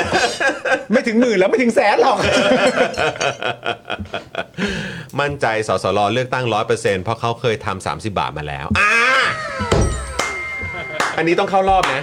[0.92, 2.18] ไม่ถึงหมื่นแล้วไม่ถึงแสนหรอก
[5.20, 6.44] มั่นใจสสรเลือกตั้ง
[6.74, 8.94] 100%เพราะเขาเคยทำ30บาทมาแล้วอ่า
[11.18, 12.02] อันนี้ต้องเข้ารอบนะ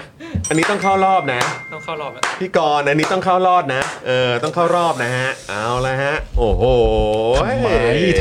[0.49, 1.41] อันนี้ต้องเข้ารอบนะ
[1.73, 6.63] ต้องเข้าเข้ารอบแล้วพี่กรณ์อันนี้ต้องเข้ารอบนะ เออต้องเข้ารอบนะฮะ เอาละฮะ โอ้โห
[7.39, 7.69] ทำไม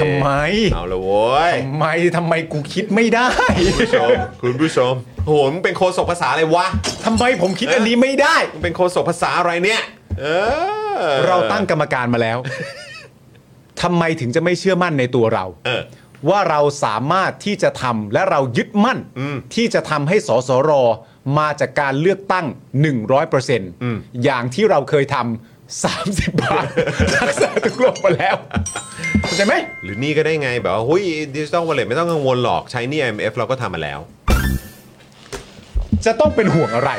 [0.00, 0.28] ทำไม
[0.74, 1.86] เอาละโว้ยทำไม
[2.16, 3.28] ทำไมกูคิดไม่ได้
[3.62, 4.10] คุณผู้ชม
[4.42, 4.94] คุณผู้ชม
[5.28, 6.66] โหมึงเป็นโคศกภาษาอะไรวะ
[7.04, 9.82] ทำไมผมคิดอันนี้ไม่ได้ มึงเป็นโคศกภาษาอะไรเนี่ย
[10.20, 10.26] เอ
[10.98, 12.38] อเราตั้งกรรมการมาแล้ว
[13.82, 15.82] ทำไมถึงจะไม่เชื่อมั่นในตัวเรา เออ
[16.28, 20.70] ว่าเราสามารถที่จะทำและเรายึดมั่น อืมที่จะทำให้สสร
[21.38, 22.46] มาจากการเลือกตั้ง
[23.34, 26.64] 100%อย่างที่เราเคยทำ30บาท
[27.28, 28.36] รักษาทุกโรคมาแล้ว
[29.22, 31.02] เข้าใจไหม หรือนี่ก็ได้ไงแบบว่าหุ้ย
[31.34, 34.00] ดิจิตอลวอลเล็ตไม่ต้องกังวลหรอกใช้นี่ IMF เราก็ทำมาแล้ว
[36.06, 36.90] จะต้องเป็นห่วงอะไร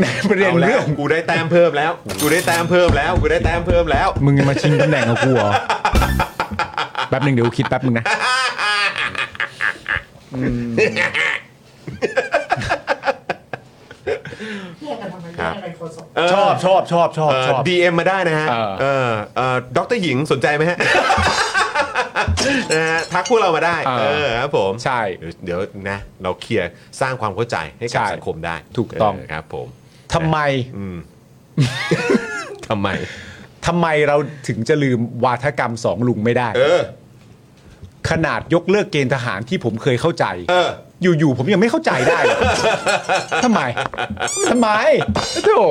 [0.00, 5.50] ในประเด็นเอาแล้เรื่วอง กูได้แต้มเพิ่มแล้ว กูได้แต้มเพิ่มแล้วกูได้แต้มเพิ่มแล้ว มึงจะมาชิงตำแหน่งกับกูเหรอ
[7.08, 8.04] แป๊บหนึ่งเดี๋ยวกูคิดแป๊บหนึ่งนะ
[15.40, 15.54] ครับ
[16.34, 20.78] ชอบชอบชอบชอบชอบ ดีเอ็มมาได้นะฮะเออ เออเออด็อกเตอร์หญิงสนใจไหมฮะ
[22.72, 26.70] นะฮะทักพวกเรามาได้เออเออครับผมใช่เดี๋ยวเดี๋ยวนะเราเคลียร์
[27.00, 29.66] สร้างความเข้าใจให้กับใช่สังคมได้ถูกต้อง เครับผม
[30.14, 30.38] ทำไม
[30.76, 30.96] อืม
[32.68, 32.88] ทำไม
[33.66, 34.16] ทำไมเรา
[34.48, 36.80] ถึงจะลืมวาทกรรมสองลุงไม่ได้ เออ
[38.10, 40.68] ขนาดยกเลิกเกณฑ์ทหารที่ผมเคยเข้าใจ เออ
[41.02, 42.38] อยู่ๆผมยังไม่เข้าใจได้เลย
[43.44, 43.60] ทำไม
[44.50, 44.68] ทำไม
[45.44, 45.62] โธ่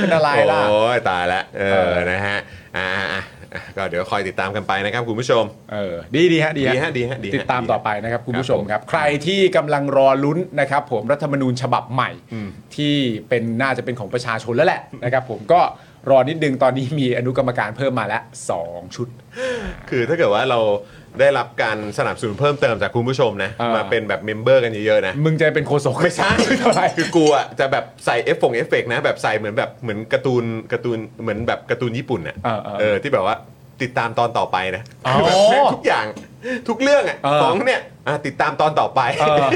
[0.00, 2.38] เป็นอะไรล่ะ โอ้ยตายแล้วเอเอออนะฮะ
[2.76, 3.22] อ่าอะอะ
[3.76, 12.94] ก็เดี๋ยวคอยติดตามกันไปนะครับคุณผู้ชม เออดีดีฮะดีดีฮะดีฮะดีฮะติดตามดีต่อไปนะครับคุณผู้ชมครับผมครับ ใครที่กำลังรอลุ้นนะครับผมรัฐธรรมนูญฉบับใหม่อืมที่
[13.28, 15.60] เป็นน่าจะเป็นของประชาชนแล้วแหละนะครับผมก็
[16.10, 19.08] รอนิดนึงตอนนี้มีอนุกรรมการเพิ่มมาแล้วสองชุด
[19.90, 20.60] คือถ้าเกิดว่าเรา
[21.20, 26.30] ได้รับการสนับสนุนเพิ่มเติมจากคุณผู้ชมนะอ่ามมาเป็นแบบ member กันเยอะๆนะ มึงจะเป็นโฆษกไม่ใช่
[26.60, 33.36] เท่าไหร่ คือกูอะจะแบบใส่เอฟฟงเอฟเฟกนะแบบใส่เหมือนแบบเหมือนการ์ตูนการ์ตูนเหมือนแบบการ์ตูนญี่ปุ่นอะเออเออเออที่แบบว่า
[33.82, 36.06] ติดตามตอนต่อไปนะอ๋อ แบบแม่งทุกอย่าง
[36.68, 39.46] ทุกเรื่องอะเออของเนี่ยอะติดตามตอนต่อไปเออ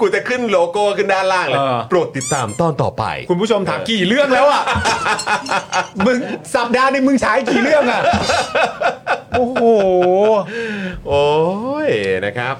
[0.00, 4.62] กูจะขึ้นโลโก้ขึ้นด้านล่างเลยเออ โปรดติดตามตอนต่อไป คุณผู้ชมถามกี่เรื่องแล้วอะ
[6.06, 6.18] มึง
[6.54, 8.02] สัปดาห์หนึงมึงฉายกี่เรื่องอะ
[9.36, 9.64] โอ้โห
[11.08, 11.26] โอ้
[11.86, 11.88] ย
[12.26, 12.56] นะครับ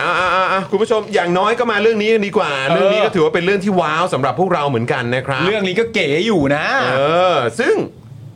[0.00, 7.00] อ่าอ่าอ่าคุณผู้ชมอย่างน้อยก็มาเรื่องนี้กันดีกว่าเออเรื่องนี้ก็ถือว่าเป็นเรื่องที่ว้าวสำหรับพวกเราเหมือนกันนะครับ เรื่องนี้ก็เก๋อยู่นะ เอ
[7.34, 7.74] อ ซึ่ง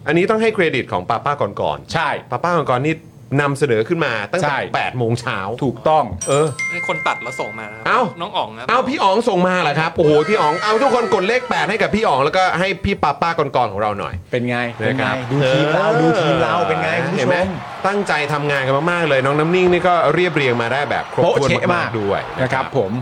[0.06, 2.94] อันนี้ต้องให้เครดิตของป้าป้าก่อนๆใช่ ป้าป้าก่อนๆนี่
[3.40, 17.46] นำเสนอขึ้นมาตั้งใช่ แต่8โมงเช้าถูกต้อง เออ นี่คนตัดแล้วส่งมานะครับเอ้า น้องอ๋องนะเอาพี่อ๋องส่งมาเหรอครับโอ้โหพี่อ๋องเอาทุกคนกดเลข8ให้กับพี่อ๋องแล้วก็ให้พี่ป้าป้าก่อนๆของเราหน่อย เป็นไงเป็นไงนะครับดูทีมเราดูทีมเราเป็นไงคุณเห็ผู้นชไหมม
[17.86, 22.92] ตั้งใจทำงานกันมากๆเลย น้องน้ำนิ่งนี่ก็เรียบเรียงมาได้แบบครบโป๊ะถ้วนเชะมามากกๆด้วยนะครับผม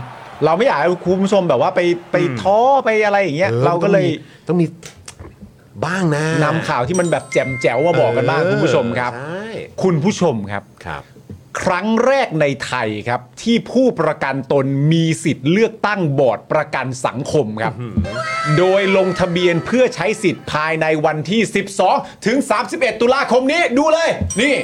[0.45, 1.81] เราไม่อยากให้คุณผู้ชมแบบว่าไป
[2.11, 4.05] ไปท้อไปอะไรอย่างเงี้ยออเราก็เลย
[4.47, 4.65] ต้องมี
[5.85, 9.49] บ้างนะนำข่าวที่มันแบบแจ่มแจ๋วมาบอกกันบ้างคุณผู้ชมครับ ใช่
[9.83, 11.03] คุณผู้ชมครับ ครับ
[11.61, 17.73] ครั้งแรกในไทยครับ ที่ผู้ประกันตนมีสิทธิ์เลือกตั้งบอร์ดประกันสังคมครับ
[18.57, 21.41] โดยลงทะเบียนเพื่อใช้สิทธิ์ภายในวันที่
[21.83, 22.37] 12 ถึง
[22.69, 24.09] 31 ตุลาคมนี้ดูเลย
[24.41, 24.55] นี่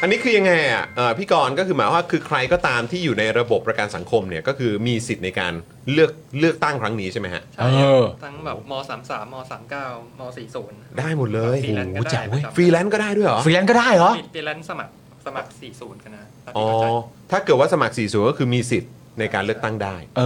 [0.00, 5.52] อันนี้คือยังไงอะเอ่อพี่กรณ์ก็คือหมายว่าคือใครก็ตามที่อยู่ในระบบประกันสังคมเนี่ยก็คือมีสิทธิ์ในการ
[5.92, 9.86] เลือกเลือกตั้งครั้งนี้ใช่ไหมฮะ ใช่เออ ทั้งแบบมสามสามมสามเก้า
[10.18, 14.92] มสี่ศูนย์ ได้หมดเลยฟรีแลนซ์ก็โอ้โหแจ๋วเว้ยได้ฟรีแลนซ์ก็ได้ด้วยเหรอ ฟรีแลนซ์ก็ได้เหรอ ฟรีแลนซ์สมัคร
[15.26, 16.86] สมัครสี่ศูนย์กันนะตามอ๋อที่เข้าใจ
[17.30, 20.22] ถ้าเกิดว่าสมัคร4ศูนย์ก็คือมีสิทธิ์ ในการเลือกตั้งได้ เอ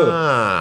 [0.00, 0.02] อ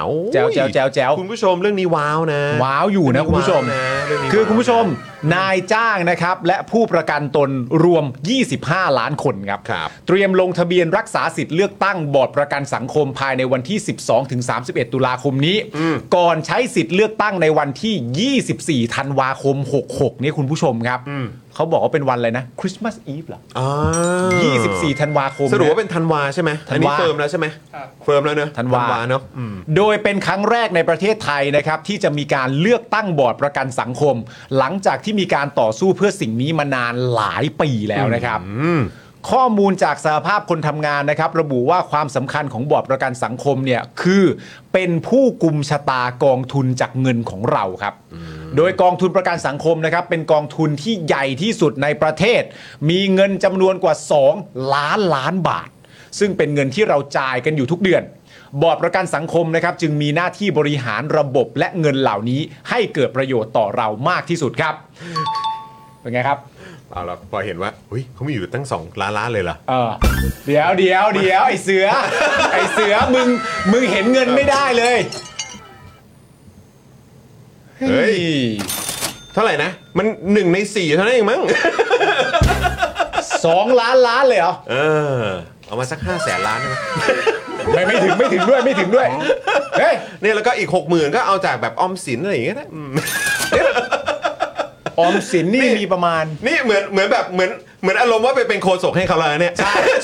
[0.04, 7.50] โอ้ยแจ๋วแจ๋วแจ๋วแจ๋ว คุณผู้ชมเรื่องนี้ว้าวนะว้าวอยู่นะคุณผู้ชม ว้าวนะเรื่องนี้คือคุณผู้ชม ว้าวนายจ้างนะครับ และผู้ประกันตน
[7.84, 8.06] รวม
[8.52, 15.58] 25 ล้านคนครับ ครับ เตรียมลงทะเบียนรักษาสิทธิ์เลือกตั้งบอร์ดประกันสังคมภายในวันที่ 12 ถึง 31 ตุลาคมนี้
[16.16, 19.58] ก่อนใช้สิทธิ์เลือกตั้งในวันที่ 24 ธันวาคม
[19.92, 21.00] 66นี่คุณผู้ชมครับ
[21.60, 23.70] เขาบอกว่าเป็นวันอะไรนะ Christmas Eve เหรออ่า
[24.94, 34.16] 24ธันวาคมสรุปว่านะเป็นธันวาใช่ไหมธันวาอันนี้ firm แล้วใช่ไหมครับ firm แล้วเนอะธันวาเนอะอืมโดยเป็นครั้งแรกในประเทศไทยนะครับที่จะมีการเลือกตั้งบอร์ดประกันสังคม
[34.58, 38.40] หลังจากที่มีการต่อสู้เพื่อสิ่งนี้มานานหลายปีแล้วนะครับ
[39.32, 44.24] ข้อมูลจากสหภาพคนทำงานนะครับ ระบุว่าความสำคัญของบอร์ดประกันสังคมเนี่ยคือ
[44.74, 47.94] เป็นผู้กุมชะตากองทุนจากเงินของเราครับ
[48.58, 52.42] โดยกองทุนประกันสังคมนะครับเป็นกองทุนที่ใหญ่ที่สุดในประเทศ
[52.90, 53.96] มีเงินจำนวนกว่า
[54.34, 55.70] 2 ล้านล้านบาท
[56.20, 58.04] ซึ่งเป็นเงินที่เราจ่ายกันอยู่ทุกเดือน
[58.62, 64.76] บอร์ดประกันสังคมนะครับจึงมีหน้าที่บริหารระบบและเงินเหล่านี้ให้เกิดประโยชน์ต่อเรามากที่สุดครับ
[66.02, 66.38] เป็นไงครับ
[66.92, 69.92] เอาละพอเห็นว่าเฮ้ยเขามีอยู่ตั้งสองล้านล้านเลยเหรอ เออ
[70.48, 71.88] เดี๋ยวเดี๋ยวเดี๋ยวไอเสือ
[72.54, 73.28] ไอเสือมึง
[73.72, 74.98] มึงเห็นเงินไม่ได้เลย
[77.80, 78.16] เฮ้ย
[79.34, 81.42] เท่าไหร่นะ มันหนึ่งในสี่เท่านั้นเองมั้ง
[83.46, 84.76] สองล้านล้านเลยเหรอ เอ
[85.22, 85.24] อ
[85.66, 86.76] เอามาสักห้าแสนล้านได้ไหม
[87.74, 89.08] ไม่ไม่ถึงไม่ถึงด้วยไม่ถึงด้วย
[89.80, 92.90] เฮ้ย เนี่ยแล้วก็อีกหกหมื่นก็เอาจากแบบออมสินอะไรอย่างเงี้ยนะอืม
[95.00, 97.50] ออมสินนี่มีประมาณ นี่เหมือนเหมือนแบบเหมือน
[97.82, 99.54] เหมือนอารมณ์ว่าไปเป็นโคศกให้เขาแล้วเนี่ย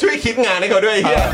[0.01, 1.25] ช่วยคิดงานให้เขาด้วยไอ้เหี้ย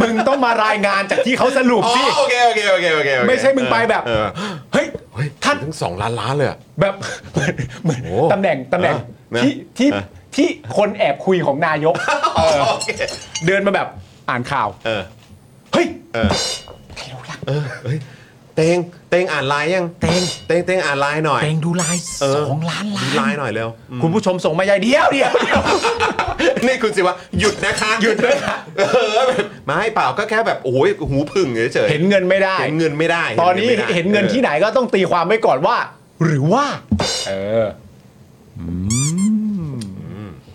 [0.00, 4.26] มึงต้องมารายงานจากที่เขาสรุปอ๋อสิ โอเคโอเคโอเคโอเคโอเคไม่ใช่มึงไปแบบ เออ
[4.72, 4.86] เฮ้ย
[5.18, 6.94] เฮ้ยท่านถึงสองล้านล้านเลยอะ แบบ
[7.32, 8.94] เหมือนเหมือนโอ้ตำแหน่งตำแหน่ง
[9.30, 10.04] เออที่ที่เออ
[10.36, 11.94] ที่คนแอบคุยของนายก
[12.36, 12.88] เออโอเค
[13.46, 13.88] เดินมาแบบ
[14.30, 15.02] อ่านข่าว เออ
[15.72, 16.30] เฮ้ยเออ
[16.96, 17.98] ใครรู้ละเออเฮ้ย
[18.58, 18.78] เตง
[19.10, 25.62] เตงอ่านไลน์ยังเตงเตงเตงอ่านไลน์หน่อย เตงดูไลน์เออ สองล้านล้านดูไลน์หน่อยเร็วอืมคุณผู้ชมส่งมาใหญ่เดียวเดียวเดียว
[26.66, 28.82] นี่คุณสิว่าหยุดนะคะหยุดนะคะ เอ
[29.16, 35.76] อแบบมาให้เปล่าก็แค่แบบโอ้ยหูพึ่งเฉยๆเห็นเงินไม่ได้ เห็นเงินไม่ได้ตอนนี้ไม่ได้เห็นเงินที่ไหนก็ต้องตีความไว้ก่อนว่า
[36.24, 36.64] หรือว่า
[37.28, 37.32] เอ
[37.64, 37.66] อ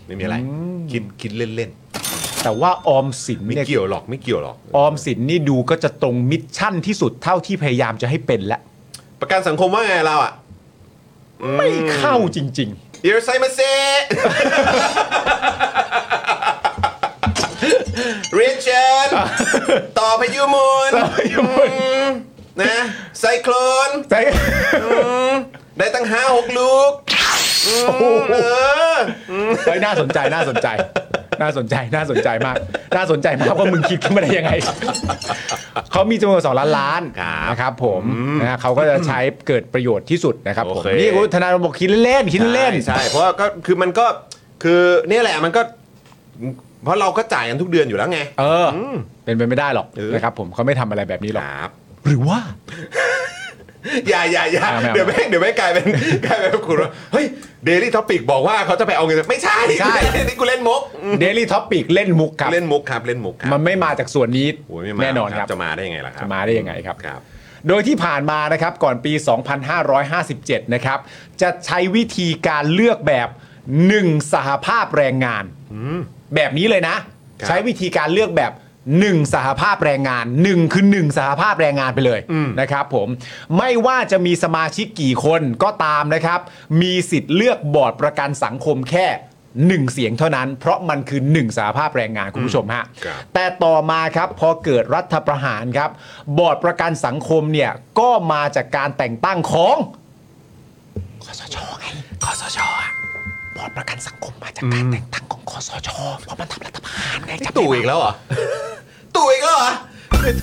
[0.05, 0.35] ไม่มีอะไร
[0.91, 1.71] คิดคิดเล่น
[2.43, 8.59] แต่ว่าออมสินๆไม่เนี่ยเกี่ยวหรอกไม่เกี่ยวหรอก ออมสินนี่ดูก็จะตรง mission ที่สุดเท่าที่พยายามจะให้เป็นและ
[9.21, 10.33] ประกันสังคมว่าไงเราอะ
[11.57, 12.69] ไม่เข้าจริง
[13.01, 13.61] เดี๋ยวไซมาเซ
[18.33, 19.07] เรียนเชิญ
[19.97, 22.09] ต่อพายุหมุนต่อพายุหมุน อืม
[22.61, 22.75] นะ
[23.19, 23.53] ไซโคล
[23.87, 24.19] นๆแต่
[24.83, 24.89] อื
[25.31, 25.33] ม
[25.77, 27.22] ได้ตั้งห้าหกลูกอืมเออ
[29.65, 30.67] เฮ้ยน่าสนใจน่าสนใจ
[31.41, 32.57] น่าสนใจน่าสนใจมาก
[32.95, 34.51] น่าสนใจมากว่ามึงคิดขึ้นมาได้ยังไง
[35.91, 38.01] เขามีจำนวนสองล้านล้านครับนะครับผม
[38.41, 44.05] นะฮะเขาก็จะใช้เกิดประโยชน์ที่สุดนะครับผมโอเค นี่คุณธนาโรมบอกคิดเล่นๆคิดเล่น ใช่ใช่เพราะว่าก็คือมันก็
[44.63, 45.61] คือเนี่ยแหละมันก็
[46.83, 48.79] เพราะเราก็จ่ายกันทุกเดือนอยู่แล้วไง เอออ
[49.23, 51.69] เป็นไปไม่ได้หรอกเออ นะครับผมเขาไม่ทำอะไรแบบนี้หรอกครับ
[52.07, 52.39] หรือว่า
[54.09, 55.85] อย่าอย่าอย่าไม่เอาเดี๋ยวแม่งเดี๋ยวแม่งกลายเป็น
[56.25, 57.25] กลายเป็นคุณว่าเฮ้ย
[57.65, 59.93] Daily Topic บอกว่าเขาจะไปเอาเงินไม่ใช่ใช่
[60.27, 67.19] นี่กูเล่นมุกอืม Daily Topic เล่นมุกครับเล่นมุกครับเล่นมุกครับมันไม่มาจากส่วนนี้โอ้ยไม่มาแน่นอนครับจะมาได้ยังไงล่ะครับจะมาได้ยังไงครับครับ
[67.67, 69.13] โดยที่ผ่านมานะครับก่อนปี
[69.93, 70.99] 2557 นะครับ
[71.41, 73.27] จะใช้วิธีการเลือกแบบ
[73.79, 75.43] 1 สหภาพแรงงาน
[76.35, 76.95] แบบนี้เลยนะ
[77.41, 78.51] ครับใช้วิธีการเลือกแบบ
[78.91, 82.19] 1สหภาพแรงงาน1คือ1สหภาพแรงงานไปเลย
[82.61, 83.07] นะครับผม
[83.57, 86.39] ไม่ว่าจะมีสมาชิกกี่คนก็ตามนะครับ
[86.81, 89.07] มีสิทธิ์เลือกบอร์ดประกันสังคมแค่
[89.51, 95.89] 1เสียงเท่านั้น เพราะมันคือ1สหภาพแรงงานคุณผู้ชมฮะครับแต่ต่อมาครับพอเกิดรัฐประหารครับ
[96.37, 99.75] บอร์ดประกันสังคมเนี่ยก็มาจากการแต่งตั้งของ
[101.25, 101.85] คสชไง
[102.23, 103.02] คสชอะบ
[103.63, 105.89] อร์ดประกันสังคมมาจากการแต่งตั้งของคสช
[106.21, 108.13] เพราะมันทำรัฐประหารไงจำได้ตู่ไหมอีกแล้วเหรอ
[109.15, 109.71] ตู่อีกแล้วเหรอ
[110.21, 110.33] คือ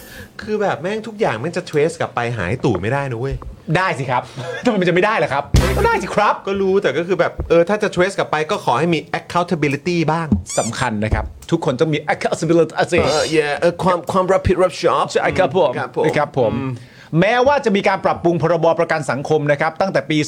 [0.43, 3.37] คือแบบแม่งทุกอย่างแม่งจะเทรสกลับไปหาไอ้ตู่ไม่ได้นะเว้ย
[3.77, 4.23] ได้สิครับ
[4.65, 5.45] ทำไมมันจะไม่ได้ล่ะครับ
[5.77, 10.27] ก็ได้สิครับ ก็รู้แต่ก็คือแบบเออถ้าจะ trace กลับไปก็ขอให้มี accountability บ้าง
[10.59, 16.53] สำคัญนะครับ ทุกคนต้องมี accountability เออ yeah เออความความรับผิดรับชอบใช่ครับผมครับผมนะครับผม
[17.19, 20.19] แม้ว่าจะมีการปรับปรุงพรบประกันสังคมนะครับตั้งแต่ปี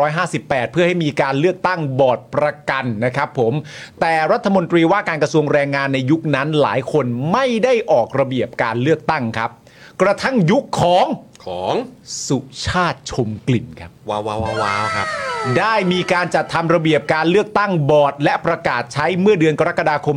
[0.00, 3.52] 2558 เพื่อให้มีการเลือกตั้งบอร์ดประกันนะครับผม
[4.00, 9.50] แต่รัฐมนตรีว่าการกระทรวงแรงงานในยุคนั้นหลายคนไม่ได้ออกระเบียบการเลือกตั้งครับ
[10.02, 11.06] กระทั่งยุคของ
[11.44, 11.74] ของ
[12.26, 15.08] สุชาติชมกลิ่นครับว้าวว้าวว้าวว้าวครับ
[15.58, 20.16] ได้มีการจัดทำระเบียบการเลือกตั้งบอร์ด และประกาศใช้เมื่อเดือนกรกฎาคม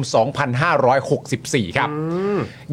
[0.89, 1.89] 2564 ครับ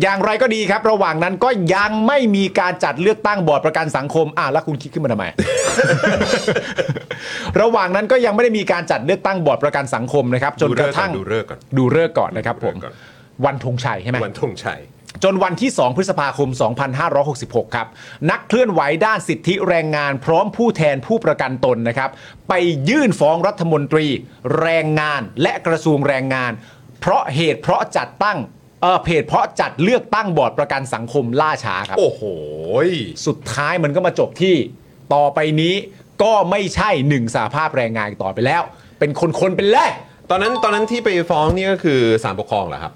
[0.02, 5.24] อย่างไรก็ดีครับ ระหว่างนั้นก็ยังไม่มีการจัดเลือกตั้งบอร์ดประกันสังคมอะแล้วคุณคิดขึ้นมาทำไม
[7.60, 12.94] ระหว่างนั้นก็ยังไม่ได้มีการจัดเลือกตั้งบอร์ดประกันสังคมนะครับ จนกระทั่งดูเลิกษ์ก่อนดูเลิกษ์ก่อนนะครับผมดูฤกษ์ก่อน
[13.46, 14.80] วันธงชัยใช่ไหมวันธงชัย
[15.24, 16.48] จนวันที่ 2 พฤษภาคม
[17.12, 17.86] 2566 ครับ
[18.30, 22.10] นักเคลื่อนไหวด้านสิทธิแรงงานพร้อมผู้แทนผู้ประกันตนนะครับ
[22.48, 22.52] ไป
[22.88, 24.06] ยื่นฟ้องรัฐมนตรี
[24.60, 26.52] แรงงานและกระทรวงแรงงาน
[27.00, 28.38] เพราะเหตุเพราะจัดตั้ง
[28.82, 32.22] เออเหตุเพราะจัดเลือกตั้งบอร์ดประกันสังคมล่าช้าครับ โอ้โห
[33.26, 34.54] สุดท้ายมันก็มาจบที่
[35.14, 35.74] ต่อไปนี้
[36.22, 38.62] ก็ไม่ใช่หนึ่งสาภาพแรงงานอีกต่อไปแล้ว
[38.98, 39.10] เป็น
[39.40, 39.92] คนๆเป็นแรก
[40.30, 42.92] ตอนนั้นตอนนั้นที่ไปฟ้องนี่ก็คือศาลปกครองเหรอครับ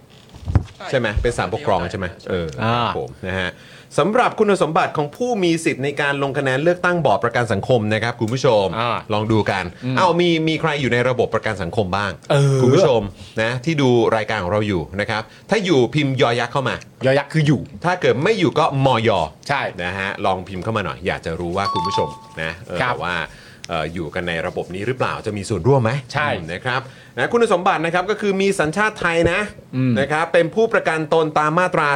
[0.91, 3.51] ใช่ไหมเป็นศาลปกครองใช่ไหมเอออ่าครับผมนะฮะ
[3.99, 9.65] สำหรับคุณสมบัติของผู้มีสิทธิ์ในการลงคะแนนเลือกตั้งบอร์ดประกันสังคมนะครับคุณผู้ชมอ่าลองดูกัน
[9.97, 13.01] เอ้ามีมีใครอยู่ในระบบประกันสังคมบ้างเออ คุณผู้ชม
[13.43, 16.77] นะที่ดูรายการของเราอยู่นะครับถ้าอยู่พิมพ์ยอยักษ์เข้ามา
[17.07, 22.09] ยอยักษ์คืออยู่ ถ้าเกิดไม่อยู่ก็มอยอ ใช่ นะฮะลองพิมพ์เข้ามาหน่อย อยากจะรู้ว่าคุณผู้ชม
[22.43, 26.81] นะเออครับว่าเอ่ออยู่กันในระบบนี้หรือเปล่าจะมีส่วนร่วมไหมใช่อืมนะครับ
[27.17, 29.41] นะคุณสมบัตินะครับก็คือมีสัญชาติไทยนะ
[29.77, 31.89] อืมนะครับเป็นผู้ประกันตนตามมาตรา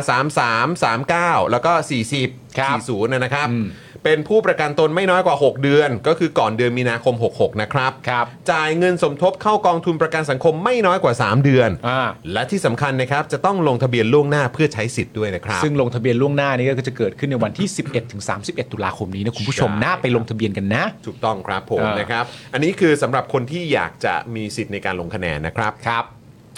[0.62, 1.72] 33 39 แล้วก็
[2.16, 3.66] 40ครับ40นะนะครับอืม
[4.04, 12.00] เป็นผู้ประกันตนไม่น้อยกว่า 6 เดือน ก็คือก่อนเดือนมีนาคม 66 นะครับ ครับ จ่ายเงินสมทบเข้ากองทุนประกันสังคมไม่น้อยกว่า 3 เดือน อ่า
[12.32, 26.04] และที่สำคัญนะครับจะต้องลงทะเบียนล่วงหน้าเพื่อใช้สิทธิ์ด้วยนะครับ ซึ่งลงทะเบียนล่วงหน้านี้ก็จะเกิดขึ้นในวันที่ 11ถึง31 ตุลาคมนี้นะคุณผู้ชมใช่ น่าไปลงทะเบียนกันนะ ถูกต้องครับผมอ่านนะครับ อันนี้คือสำหรับคนที่อยากจะมีสิทธิ์ในการลงคะแนนนะครับ ครับ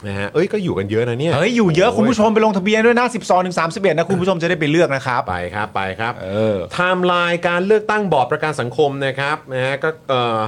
[0.06, 10.38] นะฮะเอ้ยก็อยู่กันเยอะนะเนี่ย เฮ้ยอยู่เยอะคุณผู้ชมไปลงทะเบียนด้วยนะ 12ถึง31 นะ คุณผู้ชมจะได้ไปเลือกนะครับ ไปครับไปครับเออไทม์ไลน์การเลือกตั้งบอร์ดประกันสังคมนะครับนะฮะก็เอ่อ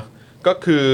[0.47, 0.87] ก็คือ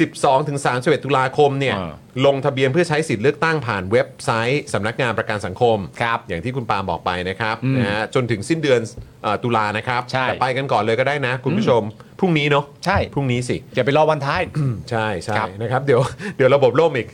[0.00, 1.92] 12ถึง31ตุลาคมเนี่ยอ่า
[2.26, 8.80] ลงทะเบียนเพื่อใช้สิทธิ์เลือกตั้งผ่านเว็บไซต์สำนักงานประกันสังคม ครับอย่างที่คุณปาล์มบอกไปนะครับอืมนะฮะจนถึงสิ้นเดือน
[9.22, 11.82] เอ่อตุลานะครับใช่ แต่ไปกันก่อนเลยก็ได้นะ คุณผู้ชม
[12.20, 14.42] พรุ่งนี้เนาะใช่พรุ่งนี้สิอย่าไปรอวันท้าย
[14.90, 16.00] ใช่ใช่ครับ นะครับเดี๋ยว
[16.36, 17.08] เดี๋ยวระบบล่มอีก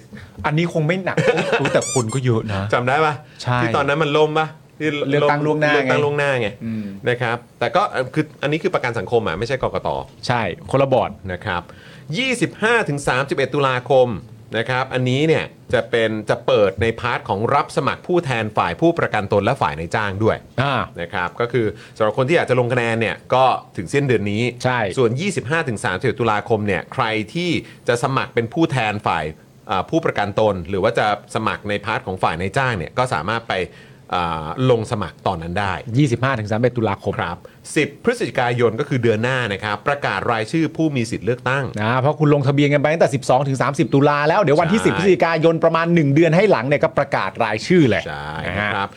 [0.46, 1.16] อันนี้คงไม่หนัก
[1.60, 4.48] อุ๊ยแต่คนก็เยอะนะ จำได้ปะใช่ที่ตอนนั้นมันล่มปะ
[4.78, 9.88] ที่เลือกตั้งล่วงหน้าเลือกตั้งไงล่วงหน้าไงอืมนะครับแต่ก็เอ่อคืออันนี้คือประกันสังคมอะไม่ใช่กกต
[10.26, 11.62] ใช่คนละบอร์ด นะครับ
[12.16, 14.08] 25ถึง31 ตุลาคม
[14.56, 23.44] นะครับอันนี้เนี่ยจะเป็นจะเปิดในพาร์ทของรับสมัครผู้แทนฝ่ายผู้ประกันตนและฝ่ายในจ้างด้วยอ่านะครับก็คือสำหรับคนที่อยากจะลงคะแนนเนี่ยก็
[23.76, 27.04] ถึงสิ้นเดือนนี้ ใช่ ส่วน 25ถึง31 ตุลาคมเนี่ยใคร
[27.34, 27.50] ที่
[27.88, 29.24] จะสมัครเป็นผู้แทนฝ่าย
[29.70, 33.66] อ่าผู้ประกันตน หรือว่าจะสมัครใน part ของฝ่ายนายจ้างเนี่ยก็สามารถไปอ่า
[34.70, 35.72] ลงสมัครตอนนั้นได้
[36.06, 37.36] 25ถึง31 ตุลาคมครับ
[37.74, 48.88] 10 พฤศจิกายนก็คือเดือนหน้านะครับ ประกาศรายชื่อผู้มีสิทธิ์เลือกตั้งนะเพราะคุณลงทะเบียนกันไปตั้งแต่ 12 ถึง 30 ตุลาแล้วเดี๋ยววันที่ใช่10 พฤศจิกายนประมาณ 1 เดือนให้หลังเนี่ยก็ประกาศรายชื่อแหละใช่นะนะฮะครับ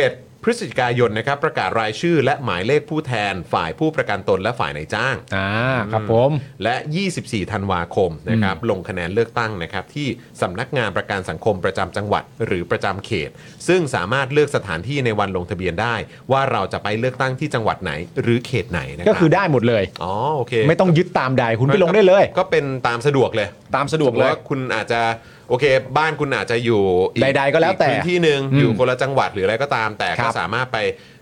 [0.00, 5.48] 21 พฤศจิกายนนะครับประกาศรายชื่อและหมายเลขผู้แทนฝ่ายผู้ประกันตนและฝ่ายนายจ้าง อ่า
[5.92, 6.30] ครับผม
[6.62, 6.74] และ
[7.14, 10.08] 24 ธันวาคมนะครับลงคะแนนเลือกตั้งนะครับที่
[10.42, 13.30] สำนักงานประกันสังคมประจำจังหวัดหรือประจำเขต
[13.68, 15.94] ซึ่งสามารถเลือกสถานที่ในวันลงทะเบียนได้
[16.32, 17.92] ว่าเราจะไปเลือกตั้งที่จังหวัดไหน
[18.22, 25.00] หรือเขตไหนนะรับก็คือได้หมดเลย อ๋อโอเคไม่ต้องยึดตามใดคุณไปลงได้เลย ก็เป็นตามสะดวกเลยตามสะดวกเลย ว่าคุณอาจจะ
[25.48, 25.64] โอเค
[25.98, 26.82] บ้านคุณอาจจะอยู่
[27.14, 30.78] อีใดๆก็แล้วแต่อีพื้นที่หนึ่งอืมอยู่คนละจังหวัดหรืออะไรก็ตาม แต่ครัก็บสามารถไป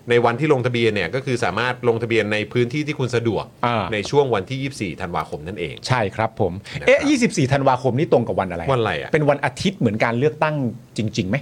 [0.09, 6.53] ในวันที่ลงทะเบียนเนี่ยก็คือสามารถลงทะเบียนในพื้นที่ที่คุณสะดวกอ่า ในช่วงวันที่ 24 ธันวาคมนั่นเอง ใช่ครับผม
[6.87, 10.55] เอ๊ะ 24 ธันวาคมนี่ตรงกับวันอะไร วันอะไรอะ เป็นวันอาทิตย์เหมือนการเลือกตั้ง
[10.97, 11.37] จริงๆไหม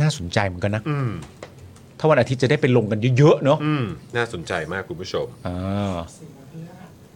[0.00, 1.10] น่าสนใจเหมือนกันนะ อืม
[1.98, 3.84] ถ้าวันอาทิตย์จะได้ไปลงกันเยอะๆเนาะอืม
[4.16, 5.96] น่าสนใจมากคุณผู้ชม อ่า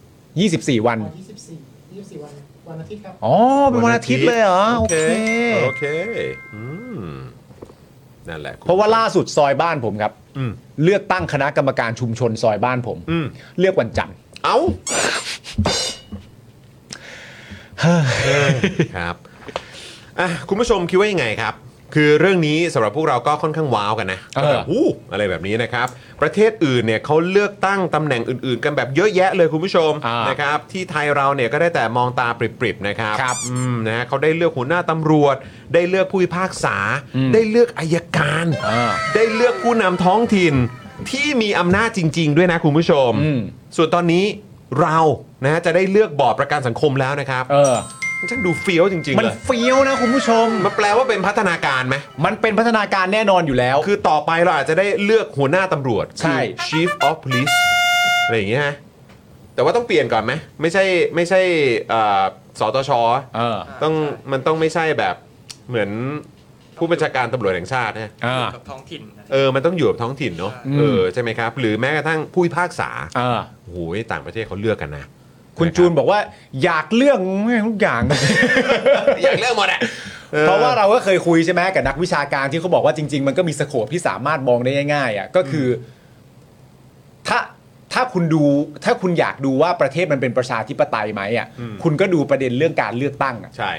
[0.01, 2.33] 24 วัน24 24 วัน
[2.69, 3.35] วันอาทิตย์ครับ อ๋อ
[3.69, 4.95] เป็นวันอาทิตย์เลยเหรอ โอเค
[5.63, 5.83] โอเค
[6.55, 6.63] อื
[6.99, 7.01] ม
[8.29, 10.51] นั่นแหละคุณเพราะว่าล่าสุดซอยบ้านผมครับอืม
[10.83, 13.25] เลือกตั้งคณะกรรมการชุมชนซอยบ้านผมอืม
[13.59, 14.57] เลือกวันจันทร์ เอ้า
[18.97, 19.15] ครับ
[20.19, 21.53] อะคุณผู้ชมคิดว่ายังไงครับ
[21.95, 25.87] คือเรื่องนี้สำหรับพวกเราก็ค่อนข้างว้าวกันนะเออก็แบบอู้อะไรแบบนี้นะครับ
[26.21, 35.35] ประเทศอื่นเนี่ยเขาเลือกตั้งตำแหน่งอื่น ๆ กันแบบเยอะแยะเลยคุณผู้ชมอ่านนะครับ ที่ไทยเราเนี่ยก็ได้แต่มองตาปริบๆนะครับครับอืมนะฮะเขาได้เลือกหัวหน้าตำรวจ
[35.73, 36.77] ได้เลือกผู้พิพากษา
[37.15, 40.55] อืมได้เลือกอายการ อ่าได้เลือกผู้นำท้องถิ่น
[41.11, 43.39] ที่มีอำนาจจริง ๆ ด้วยนะคุณผู้ชม อืม
[43.75, 44.25] ส่วนตอนนี้
[44.81, 44.97] เรา
[45.43, 47.75] นะฮะจะได้เลือกบอร์ดประกันสังคมแล้วนะครับ เออ
[48.19, 57.55] มันช่างดูเฟี้ยวจริงๆมันเลยเฟี้ยวนะคุณผู้ชม มันแปลว่าเป็นพัฒนาการไหม มันเป็นพัฒนาการแน่นอนอยู่แล้ว คือต่อไปเราอาจจะได้เลือกหัวหน้าตำรวจใช่ คือ chief of police
[58.25, 58.75] อะไรอย่างเงี้ยฮะ
[59.55, 60.83] แต่ว่าต้องเปลี่ยนก่อนไหมไม่ใช่
[61.15, 61.41] ไม่ใช่
[61.89, 62.23] เอ่อ
[62.59, 62.91] สตช
[63.35, 63.93] เออต้อง
[64.31, 65.15] มันต้องไม่ใช่แบบ
[65.69, 65.89] เหมือน
[66.77, 73.77] ผู้บัญชาการตำรวจแห่งชาตินะอ่ากับท้องถิ่นนะ เออมันต้องอยู่กับท้องถิ่นเนาะอืมเออใช่ไหมครับ หรือแม้กระทั่งผู้พิพากษาเออ โอ้โห
[74.11, 75.05] ต่างประเทศเขาเลือกกันนะ
[75.57, 76.19] คุณจูนบอกว่า
[76.63, 78.01] อยากเรื่องแม่งทุกอย่าง
[79.23, 79.81] อยากเลือกหมดอะ
[80.41, 85.67] เพราะว่าเราก็เคยคุยใช่ไหมกับนักวิชาการที่เขาบอกว่าจริง ๆ มันก็มีสโคปที่สามารถมองได้ง่ายๆอะก็คือ
[87.27, 87.39] ถ้า
[87.93, 88.43] ถ้าคุณดู
[88.83, 93.71] ถ้าคุณอยากดูว่าประเทศมันเป็นประชาธิปไตยไหมอะอืมคุณก็ดูประเด็นเรื่องการเลือกตั้งอะใช่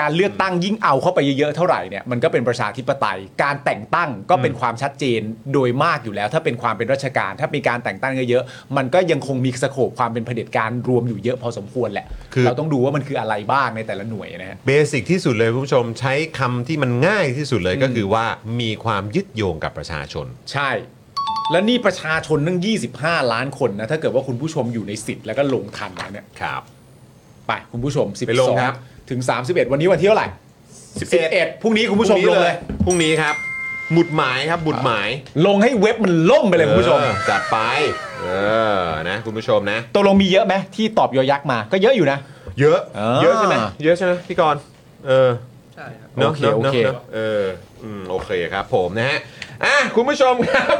[0.00, 5.20] การเลือกตั้งยิ่งเอาเข้าไปเยอะๆเท่าไหร่เนี่ยมันก็เป็นประชาธิปไตย การแต่งตั้งก็เป็นความชัดเจน
[5.52, 18.24] โดยมากอยู่แล้ว ถ้าเป็นความเป็นราชการ ถ้ามีการแต่งตั้งเยอะๆมันก็ยังคงมีสโคปความเป็นเผด็จการรวมอยู่เยอะพอสมควรแหละคือเราต้องดูว่ามันคืออะไรบ้างในแต่ละหน่วยนะฮะเบสิกที่สุดเลยคุณผู้ชมใช้คำที่มันง่ายที่สุดเลยก็คือว่า
[18.60, 20.70] มีความยึดโยงกับประชาชน ใช่
[21.52, 22.58] และนี่ประชาชนตั้ง
[22.94, 26.62] 25 ล้านคนนะ ถ้าเกิดว่าคุณผู้ชมอยู่ในสิทธิ์แล้วก็ลงทันแล้วเนี่ย ครับ
[27.46, 30.28] ไปคุณผู้ชมไปลงครับ12 ถึง 31 วันนี้วันที่เท่าไหร่
[30.94, 32.54] 11พรุ่งนี้คุณผู้ชมลงเลย
[32.84, 33.34] พรุ่งนี้ครับ
[33.92, 35.08] หมุดหมายครับหมุดหมาย
[35.46, 37.58] ลงให้เว็บมันล่มไปเลยคุณผู้ชม เออจัดไป
[38.22, 38.26] เอ
[38.80, 42.18] อ นะ คุณผู้ชมนะ ตกลงมีเยอะไหมที่ตอบยอยักษ์มา ก็เยอะอยู่นะ
[42.60, 43.54] เยอะ อ่าเยอะใช่ไหม
[43.84, 44.60] เยอะใช่ไหมพี่กรณ์
[45.06, 45.30] เออ
[45.74, 47.44] ใช่ครับ เนอะโอเคเนอะโอเคเนอะเออ
[47.82, 49.18] อืม โอเคครับผมนะฮะ
[49.64, 50.76] อะ คุณผู้ชมครับ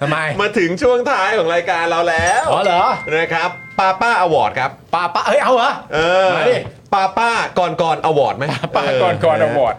[0.00, 6.56] ทำไม มาถึงช่วงท้ายของรายการเราแล้ว อ๋อเหรอนะครับป้าป้า award ครับ ป้าป้าเฮ้ยเอาเหรอ เออ มาดิ
[6.94, 8.44] ป้าป้าก่อนก่อน award ไหม
[8.76, 9.74] ป้าก่อนก่อน award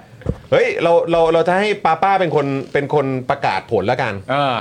[0.52, 4.56] เฮ้ยเราเราเราจะให้ป้าป้าเป็นคนเป็นคนประกาศผลแล้วกัน เออ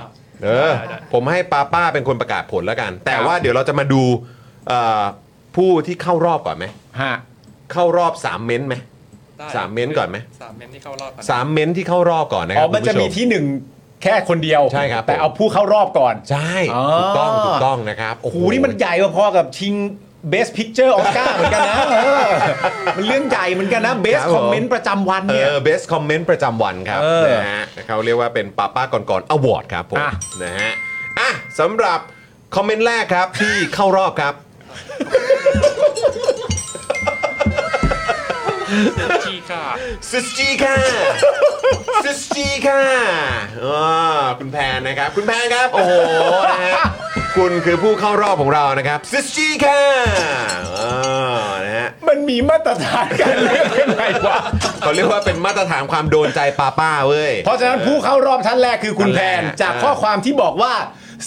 [0.45, 0.71] เออ
[1.13, 4.03] ผมให้ป้าป้าเป็นคนประกาศผลแล้วกัน แต่ว่าเดี๋ยวเราจะมาดู
[4.69, 5.03] เอ่อ
[5.57, 6.67] ผู้ที่เข้ารอบก่อนไหม
[7.01, 7.15] ฮะ
[7.73, 8.75] เข้ารอบ3เม้นต์ไหม
[9.39, 13.45] ได้สามเม้นต์ก่อนไหมสามเม้นต์ที่เข้ารอบก่อนสามเม้นต์ที่เข้ารอบก่อนนะครับอ๋อมันจะมีผู้ชที่หนึ่ง
[14.03, 19.75] แค่คนเดียวใช่ครับแต่เอาผู้เข้ารอบก่อน ใช่อ๋อถูกต้องถูกต้องนะครับโอ้โหนี่มันใหญ่พอๆกับชิง
[20.33, 22.27] Best Picture ออสการ์เหมือนกันนะเออ
[22.97, 30.11] มันเรื่องใหญ่เหมือนกันนะ Best Comment ประจำวันเนี่ยเออ best comment ประจำวันครับเออ นะฮะเขาเรียกว่าเป็นป้าป้าก่อนก่อน award ครับผมอะ
[30.43, 30.73] นะฮะ
[31.19, 31.31] อะ
[31.61, 32.01] สำหรับ
[32.55, 34.35] คอมเมนต์แรกครับที่เข้ารอบครับ
[39.27, 39.65] จีค่ะ
[40.11, 40.77] ซิสจีค่ะ
[42.05, 42.83] ซิสจีค่ะ
[43.65, 43.83] อ๋อ
[44.39, 45.93] คุณแพนนะครับ คุณแพนครับ โอ้โห
[46.53, 46.75] นะฮะ
[47.37, 49.81] คุณคือผู้เข้ารอบของเรานะครับซิสจีค่ะ
[50.79, 50.93] อ๋อ
[51.65, 54.39] นะฮะมันมีมาตรฐานการเลือกยังไงวะ
[54.81, 60.73] เขาเรียกว่าเป็นมาตรฐานความโดนใจป้าป้าเว้ย เพราะฉะนั้นผู้เข้ารอบท่านแรกคือคุณแพนท่านแรกจากข้อความที่บอกว่า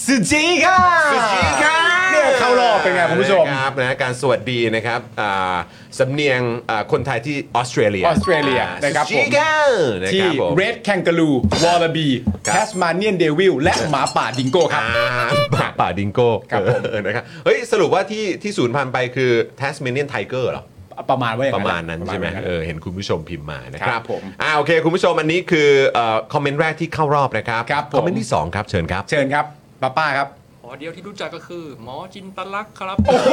[0.06, 0.80] สุจีค่ะ
[1.12, 1.78] ซิสจีค่ะ
[2.12, 5.56] เนี่ยเข้ารอบเป็นไงคุณผู้ชมนะครับนะการสวัสดีนะครับอ่า
[6.00, 9.54] สำเนียงอ่าคนไทยที่ออสเตรเลียออสเตรเลียนะครับซิสจีค่ะ
[10.02, 12.08] นะครับผมที่ Red Kangaroo Wallaby
[12.48, 20.66] ครับ Tasmanian Devil และหมาป่าดิงโก้ครับอ่าป่าป่าดิงโก้ครับผมเออนะครับเฮ้ยสรุปว่าที่ที่ศูนย์พันธุ์ไปคือ Tasmanian Tiger เหรอ
[21.12, 29.46] ประมาณว่าอย่างประมาณนั้นใช่ไหมประมาณเออเห็นคุณผู้ชมพิมพ์มานะครับครับผมอ่าโอเค คุณผู้ชมอันนี้คือเอ่อคอมเมนต์แรกที่เข้ารอบนะครับครับผมคอมเมนต์ที่ 2 ครับเชิญครับ เชิญครับ
[29.82, 30.30] ป้าป้าครับ
[30.64, 33.30] หมอเดียวที่รู้จักก็คือ หมอจินตลักษณ์ครับ โอ้โห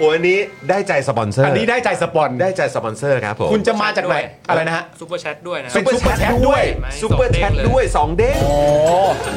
[0.00, 0.38] โอ้อันนี้
[0.70, 4.16] ได้ใจสปอนเซอร์อันนี้ได้ใจสปอนได้ใจสปอนเซอร์ครับผมคุณจะมาจากไหน
[4.48, 6.62] อะไรนะฮะ Super Chat ด้วยนะเป็น Super Chat ด้วย
[7.02, 8.52] Super Chat ด้วย2เด้งโอ้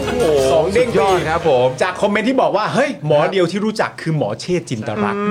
[0.08, 5.22] โอ้โหสองเด้งสุดยอดครับผม จากคอมเมนต์ที่บอกว่าเฮ้ยหมอเดียวที่รู้จักคือหมอเชษจินตรักษณ์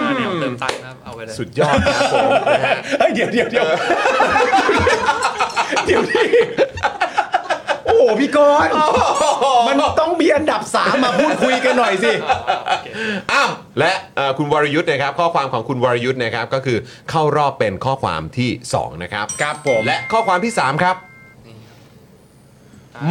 [0.00, 3.66] หน้าแนวเติมตังค์นะครับ เอาไปเลย สุดยอดครับผมนะฮะ เฮ้ยเดี๋ยวเดี๋ยวเดี๋ยว
[5.86, 8.72] เดี๋ยวดิโอ้โหพี่กรณ์
[9.68, 12.12] มันต้องมีอันดับ3มาพูดคุยกันหน่อยสิ
[13.32, 16.78] อ้าว และเอ่อคุณวรยุทธ์นะครับ ข้อความของคุณวรยุทธ์นะครับ ก็คือ
[17.10, 20.96] เข้ารอบเป็นข้อความที่ 2 นะครับ ครับผม และข้อความที่ 3 ครับ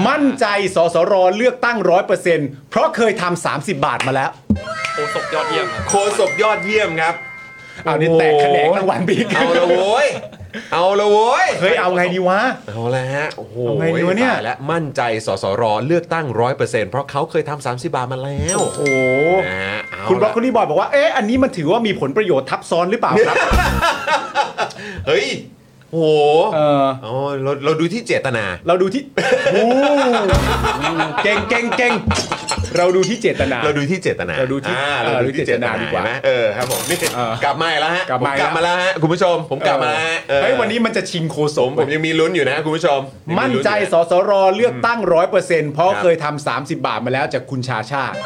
[0.07, 0.45] มั่นใจ
[0.75, 4.29] สสรเลือกตั้งร้อยเปอร์เซ็นต์เพราะเคยทำ30 บาทมาแล้ว
[4.93, 7.15] โคศกยอดเยี่ยมครับโคศกยอดเยี่ยมครับ
[7.85, 10.07] เอานี่แตกแขนงรางวัลไปอีกเอาละโว้ย
[10.73, 18.79] เอาละโว้ยเฮ้ยเอาไงดีวะ เอาละฮะโอ้โหเอาไงดีวะเนี่ย ตาและมั่นใจสสรเลือกตั้งร้อยเปอร์เซ็นต์เพราะเขาเคยทำ30บาทมาแล้วโอ้โห
[19.47, 23.37] นะฮะเาคุณบล็อกละคุณนี่บอยบอกว่า เอ๊ะ อันนี้มันถือว่ามีผลประโยชน์ทับซ้อนหรือเปล่าครับ
[25.07, 25.25] เฮ้ย
[25.91, 26.11] โอ้โห
[26.55, 29.01] เอออ๋อเราเราดูที่เจตนา เราดูที่
[29.51, 29.61] โอ้
[31.23, 31.93] เก่งเก่งเก่ง
[32.77, 48.17] เราดูที่เจตนา เราดูที่เจตนา เราดูที่อ่เออเราดูที่เจตนาดูที่เจตนาดีกว่าเห็นไหมเออครับผมนี่เออกลับมาอีกแล้วฮะกลับผมมาอีกกลับมาแล้วฮะคุณผู้ชม ผมกลับมาแล้วฮะออเฮ้ยวันนี้มันจะชิงโคศผมกผมยังมีลุ้นอยู่นะคุณผู้ชมยังมั่นลุ้ใจอยู่ะสสรเลือกตั้งร้อยเปอร์เซ็นต์เพราะครับเคยทำ30บาทมาแล้วจากคุณชาชาติ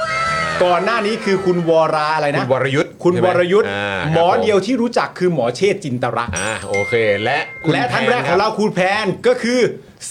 [0.63, 6.93] ก่อนหน้านี้คือคุณวราอะไรคุนะณวรยุทธ์คุณใช่ไหวมรยุทธ์าหมอครับผเดียวที่รู้จักคือหมอเชษจินตรักษณ์อ่าโอเค
[7.23, 9.59] และคุณและท่านแรกพของเราคุณแพนก็คือ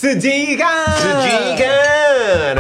[0.00, 1.78] สุจีค่ะสุจีค่ะ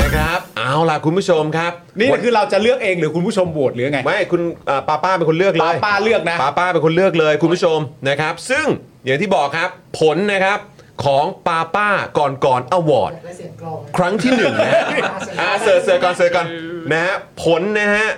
[0.00, 8.66] นะครับ เอาล่ะคุณผู้ชมครับนี่คือเราจะเลือกเองหรือคุณผู้ชมโหวตหรือไง ไม่คุณอ่าป้าป้าเป็นคนเลือกเลยป้าป้าเลือกนะป้าป้าเป็นคนเลือกเลยคุณผู้ชมนะครับ ซึ่ง
[9.04, 9.68] อย่างที่บอกครับ
[10.00, 10.58] ผลนะครับ
[11.04, 11.88] ของป้าป้า
[12.18, 14.84] ก่อนก่อน Award และเสียงกลอง ครั้งที่หนึ่งนะฮะ
[15.40, 16.46] อ่า search search ก่อน search ก่อน
[16.92, 18.08] นะฮะผลนะฮะ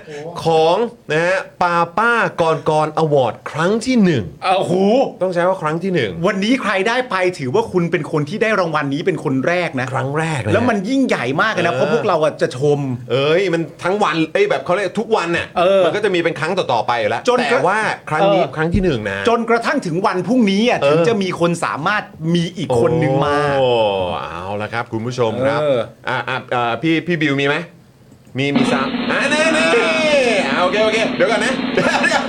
[0.44, 0.76] ของ
[1.12, 4.74] นะฮะป้าป้าก่อนก่อน Award ครั้งที่หนึ่งโอ้โห
[5.22, 12.78] ต้องใช้ว่าครั้งที่หนึ่งวันนี้ใครได้ไปถือว่าคุณเป็นคนที่ได้รางวัลนี้เป็นคนแรกนะ ครั้งแรกะฮะแล้วมันยิ่งใหญ่มากเลยนะเออเพราะพวกเราอะจะชม
[13.10, 17.78] เอ้ยมันทั้งวันเอ้ยแบบเขาเรียกทุกวันน่ะเออมันก็จะมีเป็นครั้งต่อๆไปอยู่แล้วจนแต่ว่า
[18.10, 22.02] ครั้งนี้เออ ครั้งที่หนึ่งนะ จนกระทั่งถึงวันพรุ่งนี้อะเออถึงจะมีคนสามารถ
[22.34, 23.68] มีอีกคนหนึ่งมา โอ้
[24.22, 27.56] เอาละครับ คุณผู้ชมครับเอออ่าอ่าอ่าพี่พี่บิวมีไหม
[28.38, 29.68] มีมีซ้ำอ่านี่นี่
[30.48, 32.22] อ่าโอเคโอเคเดี๋ยวก่อนนะเดี๋ยวเดี๋ยว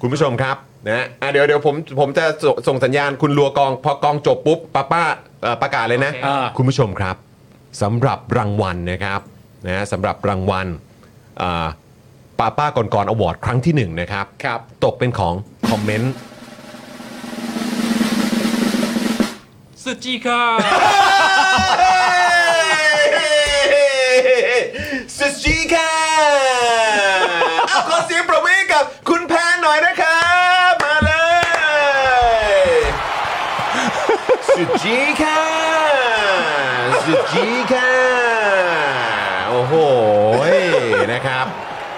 [0.00, 0.56] คุณผู้ชมครับ
[0.88, 5.02] นะอ่าเดี๋ยวเดี๋ยวผมผมจะส่งส่งสัญญาณคุณรัวกองพอกองจบปุ๊บป้าป้า
[5.42, 7.16] เอ่อประกาศเลยนะโอเคอ่า คุณผู้ชมครับ
[7.82, 9.20] สำหรับรางวัลนะครับ
[9.68, 10.66] นะสำหรับรางวัล
[11.42, 11.66] อ่า
[12.38, 15.34] ป้าป้าก่อนก่อนอวอร์ดครั้งที่หนึ่งนะครับ ครับ ตกเป็นของ
[15.68, 16.14] คอมเมนต์
[19.82, 20.42] สุจีค่ะ
[25.26, 25.92] สุจีค่ะ
[27.68, 30.26] เอาขอเสียงประมือกับคุณแพนหน่อยนะครั
[30.70, 31.12] บ มาเล
[32.52, 32.56] ย
[34.48, 35.42] สุจีค่ะ
[37.04, 37.92] สุดจีค่ะ
[39.48, 39.74] โอ้โห
[41.12, 41.46] นะครับ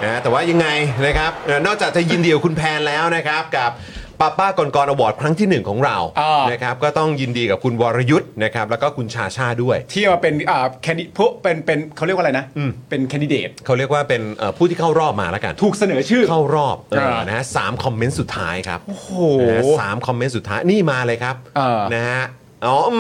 [0.05, 0.69] นะแต่ว่ายังไง
[1.07, 3.73] นะครับเอ่อนอกจากจะยินดีกับคุณแพนแล้วนะครับ กับ
[4.21, 19.11] ป้าป้าก่อนกอนอวอร์ดครั้งที่หนึ่งของเราอ่าน นะครับก็ต้องยินดีกับคุณวรยุทธ์นะครับแล้วก็คุณชาชาด้วย ที่มาเป็นอ่าแคนดิพวกเป็นเป็นเขาเรียกว่าอะไรนะอืมเป็นแคนดิเดต เขาเรียกว่าเป็นเอ่อผู้ที่เข้ารอบมาแล้วกัน ถูกเสนอชื่อ เข้ารอบเอออ่านนะฮะสามคอมเมนต์สุดท้ายครับโอ้โห
[19.49, 22.23] นะฮะสามคอมเมนต์สุดท้ายนี่มาเลยครับเออนะฮะ
[22.67, 22.99] อ๋ออื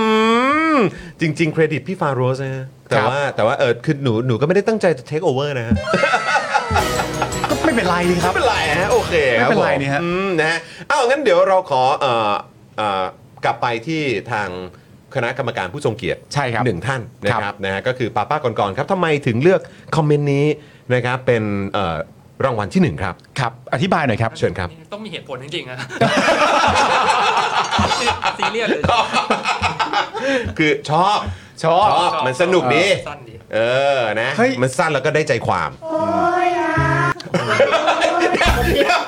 [0.76, 0.78] ม
[1.20, 6.37] จริง ๆ เครดิตพี่ฟาโรสนะฮะแต่ครับ ว่าแต่ว่าเออคือหนูหนูก็ไม่ได้ตั้งใจจะเทคโอเวอร์นะฮะก็ไม่
[7.78, 10.58] เป็นไรนี่ครับ ไม่เป็นไรฮะโอเคครับไม่เป็นไรผมนี่ฮะอืมนะฮะ
[10.90, 12.32] อ้าวงั้นเดี๋ยวเราขอเอ่อ
[12.76, 13.04] เอ่อ
[13.44, 14.48] กลับไปที่ทาง
[15.14, 19.60] คณะกรรมการผู้ทรงเกียรติ ใช่ครับ หนึ่งท่านนะคครัรับบนะฮะก็คือป้าป้าก่อนๆครับทำไมถึงเลือก
[19.96, 20.46] คอมเมนต์นี้
[20.94, 21.42] นะครับเป็น
[21.72, 21.96] เอ่อ
[22.44, 25.78] รางวัลที่หนึ่งครับ ครับ อธิบายหน่อยครับ เชิญครับ ต้องมีเหตุผลจริงๆอะ
[28.38, 28.82] ซีเรียสเลย
[30.58, 31.18] คือชอบ
[31.64, 33.58] ชอบชอบมันสนุกดีสั้นดี เอ
[33.96, 35.70] อนะเฮ้ย มันสั้นแล้วก็ได้ใจความ
[38.74, 39.00] เดี๋ยว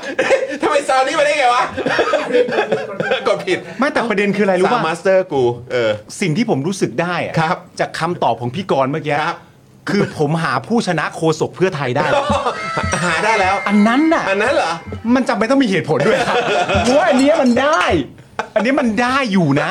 [0.62, 1.64] ทำไมซาวนี้มาได้ไงวะ
[3.28, 5.42] กดผิดไม่แต่ประเด็นคืออะไรรู้ซาวป่ะ master กู
[5.72, 5.90] เออ
[6.20, 9.38] สิ่งที่ผมรู้สึกได้อะครับ จากคำตอบของพี่กรณ์เมื่อกี้ครับ
[9.90, 12.06] คือผมหาผู้ชนะโฆษกเพื่อไทยได้
[13.04, 14.72] หาได้แล้ว อันนั้นน่ะ อันนั้นเหรอ
[15.14, 16.36] มันจำเป็นต้องมีเหตุผลด้วยครับ
[16.84, 17.82] เพราะว่าอันเนี้ยมันได้
[18.54, 19.70] อันนี้มันได้อยู่นะ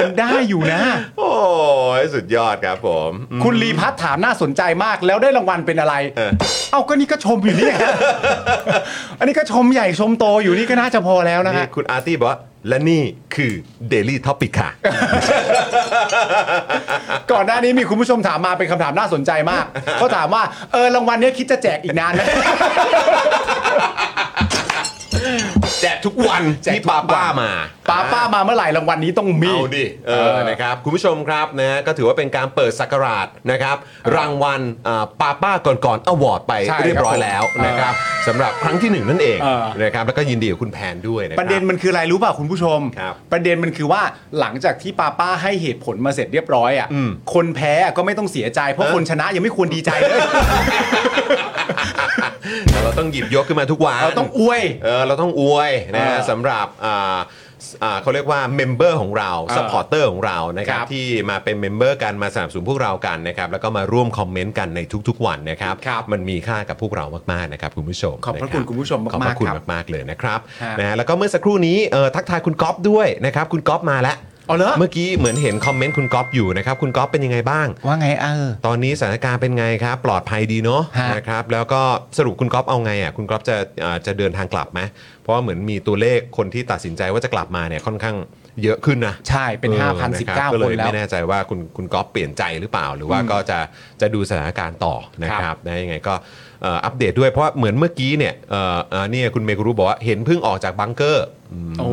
[0.00, 0.82] มันได้อยู่นะ
[1.18, 1.30] โอ้
[2.00, 6.32] ยสุดยอดครับผมอืม คุณลีพัฒน์ถามน่าสนใจมากแล้วได้รางวัลเป็นอะไร เออ
[6.70, 7.90] เอ้าก็นี่ก็ชมอยู่นี่ฮะ
[9.18, 13.02] อันนี้ก็ชมใหญ่ชมโตอยู่นี่ก็น่าจะพอแล้วนะนี่ฮะ คุณอาร์ตี้บอกว่าและนี่
[13.34, 13.52] คือ
[13.92, 14.70] Daily Topic ค่ะ
[17.32, 19.64] ก่อนหน้านี้มีคุณผู้ชมถามมาเป็นคำถามน่าสนใจมาก
[19.98, 20.42] เขาถามว่า
[20.72, 22.20] เออรางวัลเนี้ยคิดจะแจกอีกนานไหม
[25.82, 27.50] แจกทุกวันแจกที่ทุกวัป้านป้ามา
[27.90, 33.76] ป้าป้ามาเมื่อไหร่รางวัลนี้ต้องมี เอาดิเออนะครับคุณผู้ชมครับนะฮะก็ถือว่าเป็นการเปิดสักราชนะครับ
[34.16, 34.60] รางวัล
[35.20, 37.94] ป้าป้าก่อนก่อนอวอร์ดไปใช่เรียบร้อยครับผมแล้วนะครับ
[38.26, 44.02] สำหรับครั้งที่หนึ่งนั่นเองเออ นะครับแล้วก็ยินดีกับคุณแพนด้วยนะคบ ประเด็นมันคืออะไรรู้ป่ะคุณผู้ชม ครับประเด็นมันคือว่า
[44.40, 50.18] หลังจากที่ป้าป้าให้เหตุผลมาเสร็จเรียบร้อยอะอืมคนแพ้ก็ไม่ต้องเสียใจเพราะเออคนชนะยังไม่ควรดีใจเลย
[52.72, 57.18] แต่เราต้องหยิบยกขึ้นมาทุกวันเราต้องอวย เออเราต้องอวยนะฮะเออสำหรับอ่า
[57.84, 78.48] อ่าเขาเรียกว่า member ของเราเออ supporter ของเรานะครับครับที่มาเป็น member กันมาสนับสนุนพวกเรากันนะครับแล้วก็มาร่วมคอมเมนต์กันในทุกๆวันนะครับครับ มันมีค่ากับพวกเรามากๆนะครับคุณผู้ชมขอบพระคุณคุณผู้ชมขอบพระคุณมากๆครับ มาก ๆ เลยนะครับฮะนะฮะแล้วก็เมื่อสักครู่นี้เออทักทายคุณก๊อฟด้วยนะครับ คุณก๊อฟมาแล้ว เอาเหรอ เมื่อกี้เหมือนเห็นคอมเมนต์คุณก๊อฟอยู่นะครับ คุณก๊อฟเป็นยังไงบ้าง ว่าไงเออ
[78.66, 81.82] ตอนนี้สถานการณ์เป็นไงครับ ปลอดภัยดีเนาะฮะ นะครับ แล้วก็
[82.18, 84.80] สรุปคุณก๊อฟเอาไงอะคุณก๊อฟจะอ่าจะเดินทางกลับไหม
[85.22, 88.16] เพราะว่าเหมือนมีตัวเลขคนที่ตัดสินใจว่าจะกลับมาเนี่ยค่อนข้าง
[88.62, 93.58] เยอะขึ้นนะใช่เป็น ออ5,019ะรับก็คเลนยแล้ว ไม่แน่ใจว่าคุณคุณก๊อฟเปลี่ยนใจหรือเปล่า หรือว่าก็จะ
[94.00, 101.26] จะดูสถานการณ์ต่อนะครับนะยังไงก็เอ่ออัปเดตด้วยเพราะเหมือนเมื่อกี้เนี่ยเอ่อเอ่อเนี่ยคุณเมกุรุบอกว่าเห็นเพิ่งออกจากบังเกอร์
[101.72, 101.88] มโอ้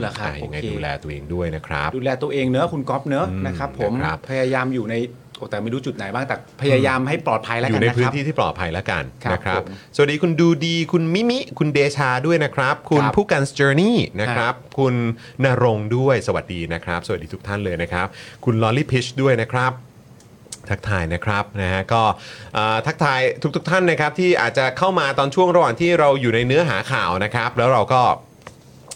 [0.00, 4.96] เหรอครับะยังไงโอเค ดูแลตัวเองด้วยนะครับ ดูแลตัวเองเนอะคุณก๊อฟเนอะอืมนะครับผมนะครับ พยายามอยู่ใน
[5.36, 14.94] โอ้แต่ไม่รู้จุดไหนบ้างแต่พยายามให้ปลอดภัยแล้วอกันยู่ในนะพื้คนรับ ที่ที่ปลอดภัยแล้วกันครับนะครับ ผมสวัสดีคุณดูดี คุณมิมิ คุณเดชาด้วยนะครับ คุณครับผู้กัน Journey นะครับ คุณ
[15.44, 18.06] นรงค์ด้วยสวัสดีนะครับ สวัสดีทุกท่านเลยนะครับ
[18.44, 19.72] คุณลอลลี่พิชด้วยนะครับ
[20.68, 22.02] ทักทายนะครับนะฮะก็
[22.56, 28.02] อ่อทักทายทุกๆทท่านนะครับที่อาจจะเข้ามาตอนช่วงระหว่างที่เราอยู่ในเนื้อหาข่าวนะครับ แล้วเราก็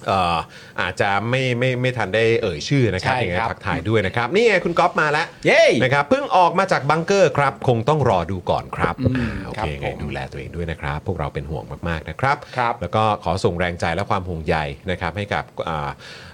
[0.06, 0.36] เอ่อ
[0.80, 14.56] อาจจะไม่ไม่ไม่ทันได้เอ่ยชื่อนะครับใช่ยังไงครับทักทายด้วยนะครับ นี่ไงคุณก๊อฟมาแล้ว เย้ นะครับเพิ่งออกมาจากบังเกอร์ครับ คงต้องรอดูก่อนครับอืมโอครัเคบไงผมดูแลตัวเองด้วยนะครับ พวกเราเป็นห่วงมากๆนะครับ ครับ แล้วก็ขอส่งแรงใจและความห่วงใย
[14.90, 15.88] นะครับ ให้กับอ่า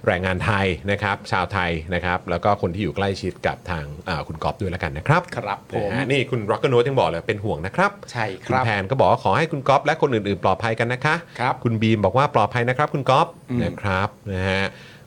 [0.06, 14.64] แรงงานไทยนะครับ ชาวไทยนะครับ แล้วก็คนที่อยู่ใกล้ชิดกับทางอ่าคุณก๊อฟด้วยแล้วกันนะครับครับผม นะฮะนี่คุณร็อกเกอร์โนยังบอกเลยเป็นห่วงนะครับใช่คคุณรับแพนก็บอกว่าขอให้คุณก๊อฟและคนอื่นๆ ปลอดภัยกันนะคะครับ คุณบีมบอกว่าปลอดภัยนะครับ คุณก๊อฟอืมนะครับนะฮะ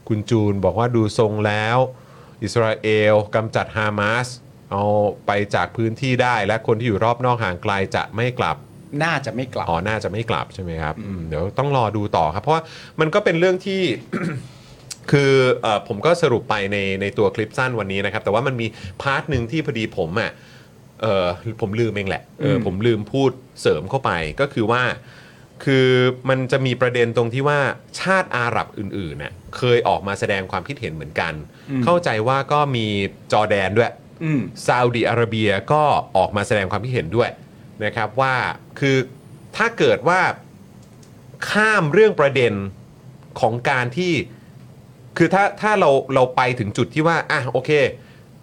[0.08, 1.78] คุณจูนบอกว่าดูทรงแล้ว
[2.44, 4.28] อิสราเอลกำจัดฮามาส
[4.72, 4.84] เอา
[5.28, 8.58] ไปจากพื้นที่ได้และคนที่อยู่รอบนอกห่างไกลจะไม่กลับ
[9.04, 12.64] น่าจะไม่กลับอ๋อน่าจะไม่กลับใช่ไหมครับอืมเดี๋ยวต้องรอดูต่อครับ เพราะว่า
[13.00, 13.82] มันก็เป็นเรื่องที่
[15.12, 18.68] คือเออผมก็สรุปไปในในตัวคลิปสั้นวันนี้นะครับ แต่ว่ามันมี
[19.02, 20.32] part หนึ่งที่พอดีผมอะ
[21.02, 21.28] เออ
[21.62, 24.84] ผมลืมเองแหละเอออืมผมลืมพูดเสริมเข้าไปก็คือว่า
[25.64, 25.88] คือ
[26.30, 27.60] มันจะมีประเด็นตรงที่ว่า
[28.00, 31.34] ชาติอาหรับอื่นๆเน่ยเคยออกมาแสดงความคิดเห็นเหมือนกัน
[31.84, 32.86] เข้าใจว่าก็มี
[33.32, 33.92] จอร์แดนด้วย
[34.24, 35.84] อืมซาอุดิอาระเบียก็
[36.18, 37.30] ออกมาแสดงความคิดเห็นด้วย
[37.86, 38.36] นะครับว่า
[38.80, 38.98] คือ
[39.58, 40.22] ถ้าเกิดว่า
[41.50, 42.54] ข้ามเรื่องประเด็น
[43.40, 44.14] ของการที่
[45.18, 47.72] คือถ้าถ้าเราเราไปถึงจุดที่ว่าอะโอเค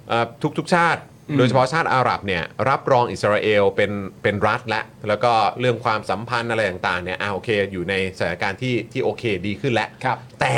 [0.09, 0.25] เอ่อ
[0.59, 1.01] ทุกๆชาติ
[1.37, 3.91] โดยเฉพาะชาติอาหรับเนี่ยรับรองอิสราเอลเป็น
[4.23, 10.57] เป็นรัฐและแล้วก็เรื่องความสัมพันธ์อะไรต่างๆเนี่ยอ่าโอเค อยู่ในสถานการณ์ที่ที่โอเคดีขึ้นแล้วครับ แต่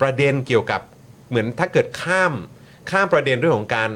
[0.00, 0.80] ประเด็นเกี่ยวกับ
[1.28, 2.32] เหมือนถ้าเกิดข้าม
[2.90, 3.90] ข้ามประเด็นเรื่องของการ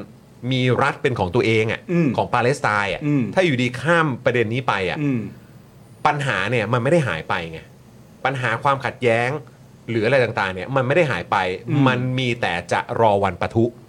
[0.53, 5.21] มีรัฐเป็นของตัวเองอะอืมของปาเลสไตน์อะอืม ถ้าอยู่ดีข้ามประเด็นนี้ไปอะ อืม
[6.07, 7.61] ปัญหาเนี่ยมันไม่ได้หายไปไง
[8.25, 9.31] ปัญหาความขัดแย้ง
[9.91, 11.37] หรืออะไรต่างๆเนี่ยมันไม่ได้หายไป
[11.69, 13.86] อืม มันมีแต่จะรอวันปะทุอืม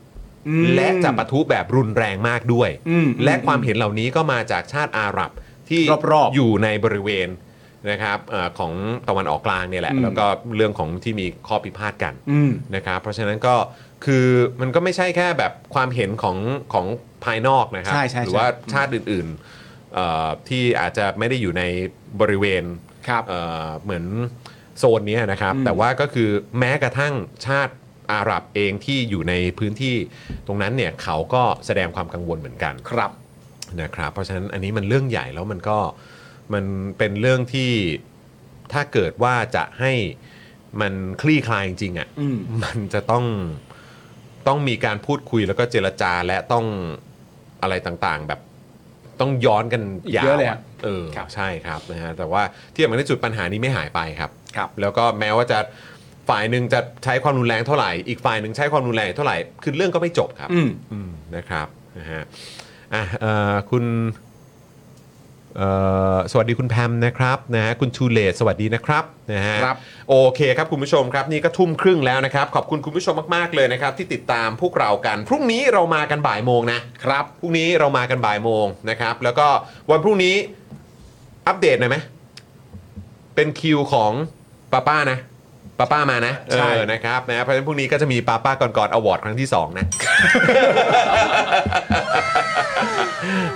[0.76, 5.32] และจะปะทุแบบรุนแรงมากด้วยอืมและความเห็นเหล่านี้ก็มาจากชาติอาหรับ
[5.70, 7.30] ที่รอบๆอยู่ในบริเวณ
[7.92, 8.74] นะครับเออของ
[9.08, 13.56] ตะวันออกกลางเนี่ยแหละอืมแล้วก็เรื่องของที่มีข้อพิพาทกันอืมนะครับเพราะฉะนั้นก็
[14.06, 14.26] คือ
[14.62, 16.38] มันก็ไม่ใช่แค่แบบความเห็นของ
[16.74, 16.86] ของ
[17.26, 21.64] ภายนอกนะครับใช่ใช่หรือว่าใช่ชาติอื่นๆเอ่อที่อาจจะไม่ได้อยู่ใน
[22.22, 22.64] บริเวณ
[23.08, 24.06] ครับเอ่อเหมือน
[24.80, 27.14] โซนเนี้ยนะครับอืมแต่ว่าก็คือแม้กระทั่ง
[27.48, 27.74] ชาติ
[28.12, 29.96] อาหรับเองที่อยู่ในพื้นที่
[30.48, 33.12] ตรงนั้นเนี่ยเขาก็แสดงความกังวลเหมือนกันครับ
[33.82, 35.78] นะครับ เพราะฉะนั้นอันนี้มันเรื่องใหญ่แล้วมันก็
[36.54, 36.64] มัน
[36.98, 37.72] เป็นเรื่องที่
[38.74, 39.94] ถ้าเกิดว่าจะให้
[40.82, 43.26] มันคลี่คลายจริงๆอะ่ะอืมมันจะต้อง
[44.48, 46.66] ต้องมีการพูดคุยแล้วก็เจรจาและต้อง
[47.62, 48.40] อะไรต่างๆ แบบ
[49.20, 49.82] ต้องย้อนกัน
[50.18, 55.60] ยาเยวอะเลยอะอะเออครับใช่ครับนะฮะแต่ว่าที่สำคัญที่สุดปัญหานี้ไม่หายไปครับครับ แล้วก็แม้ว่าจะ
[56.30, 62.24] ฝ่ายหนึ่งจะใช้ความรุนแรงเท่าไหร่อีกฝ่ายหนึ่งใช้ความรุนแรงเท่าไหร่คือเรื่องก็ไม่จบครับอืมอืมนะครับนะฮะ
[62.94, 63.86] อะเอ่อคุณ
[65.58, 65.70] เอ่
[66.16, 69.78] อสวัสดีคุณแพมนะครับนะฮะคุณชูเลตสวัสดีนะครับนะฮะครับ
[70.10, 79.48] โอเคครับคุณผู้ชมครับนี่ก็ทุ่มครึ่งแล้วนะครับ ขอบคุณคุณผู้ชมมากๆเลยนะครับ ที่ติดตามพวกเรากัน พรุ่งนี้เรามากันบ่ายโมงนะครับพรุ่งนี้เรามากันบ่ายโมงนะครับ แล้วก็
[79.92, 80.36] วันพรุ่งนี้
[81.48, 81.98] อัปเดตหน่อยไหม
[83.36, 84.12] เป็นคิวของ
[84.72, 85.20] ป้าป้านะ
[85.80, 89.86] ป้าป้ามานะใช่เออนะครับนะเพราะฉะนั้นพรุ่งนี้ก็จะมีป้าป้าก่อนก่อน Award ครั้งที่สองนะ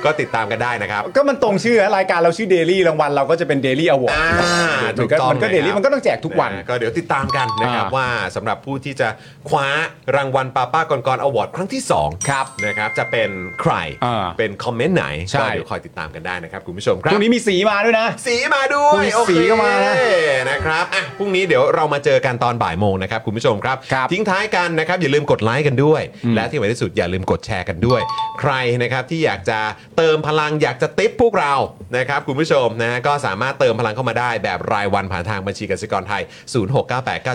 [0.05, 4.57] ก็ติดตามกันได้นะครับ ก็มันตรงชื่อรายการเราชื่อ Daily รางวัลเราก็จะเป็น Daily Award อ่า
[4.99, 9.07] มันก็ถูกต้องมันก็เลย Daily ครับมันก็ต้องแจกทุกวันะก็เดี๋ยวติดตามกันนะครับอ่าว่าสำหรับผู้ที่จะ
[9.49, 9.67] คว้า
[10.15, 13.29] รางวัลป้าป้าก่อนก่อน Award ครั้งที่2ครับนะครับจะเป็น
[13.61, 13.73] ใคร
[14.05, 19.93] อ่าเป็นคอมเมนต์ไหนใช่ก็เดี๋ยวคอยติดตามกันได้นะครับคุณผู้ชมครับพรุ่งนี้มีสีมาด้วยนะ สีมาด้วยพรุ่งนี้โอเคสีก็มานะ
[20.49, 28.01] นะครับอะพรุ่งนี้เดี๋ยวเรามาเจอกันตอนบ่ายโมงนะครับคุณผู้ชมครับครับทิ้งท้ายกันนะครับอย่าลืมกดไลค์กันด้วยอืมและที่สำคัญที่สุดอย่าลืมกดแชร์กันด้วย
[28.39, 29.59] ใครนะครับที่อยากจะ
[29.97, 31.53] เติมพลังอยากจะติปพวกเรา
[31.97, 36.23] นะครับคุณผู้ชมนะก็สามารถเติมพลังเข้ามาได้แบบรายวันผ่านทางบัญชีกสิกรไทย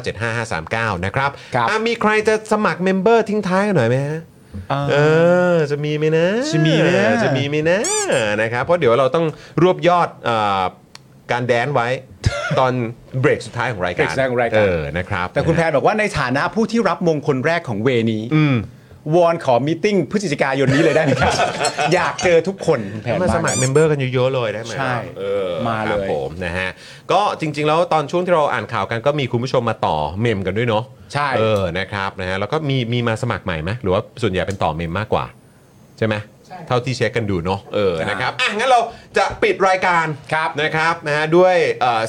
[0.00, 4.20] 0698975539 นะครับครับ อะมีใครจะสมัคร member ทิ้งท้ายกันหน่อยไหมฮะ
[4.90, 4.96] เอ
[5.54, 7.78] อจะมีไหมนะจะมีไหมนะ จะมีไหมนะ
[8.42, 9.26] นะครับเพราะเดี๋ยวเราต้อง
[9.62, 10.62] รวบยอดเอ่อ
[11.32, 11.88] การ dance ไว้
[12.58, 12.72] ตอน
[13.20, 18.56] เบรกสุดท้ายของรายการเบรกสุดท้ายของรายการ เออนะครับแต่คุณแพนบอกว่าในฐานะผู้ที่รับมงคลแรกของเวทีนี้อืม
[19.14, 21.32] วอนขอ meeting พฤศจิกายนนี้เลยได้ไหมครับ
[21.94, 26.70] อยากเจอทุกคนคุณแพนมาสมัคร member กันเยอะๆเลยได้ไหมใช่เออมาเลยครับผมนะฮะ
[27.12, 35.24] ก็จริง ๆ แล้วตอนช่วงที่เราอ่านข่าวกันก็มีคุณผู้ชมมาต่อเมมกันด้วยเนาะใช่เออนะครับนะฮะแล้วก็มีมีมาสมัครใหม่ไหมหรือว่าส่วนใหญ่เป็นต่อเมมมากกว่า
[35.98, 36.35] ใช่ไหมใช่
[36.68, 38.80] เท่าที่เช็คกันดูเนาะเออครับนะครับอะงั้นเรา
[39.18, 41.54] จะปิดรายการครับนะครับนะฮะด้วย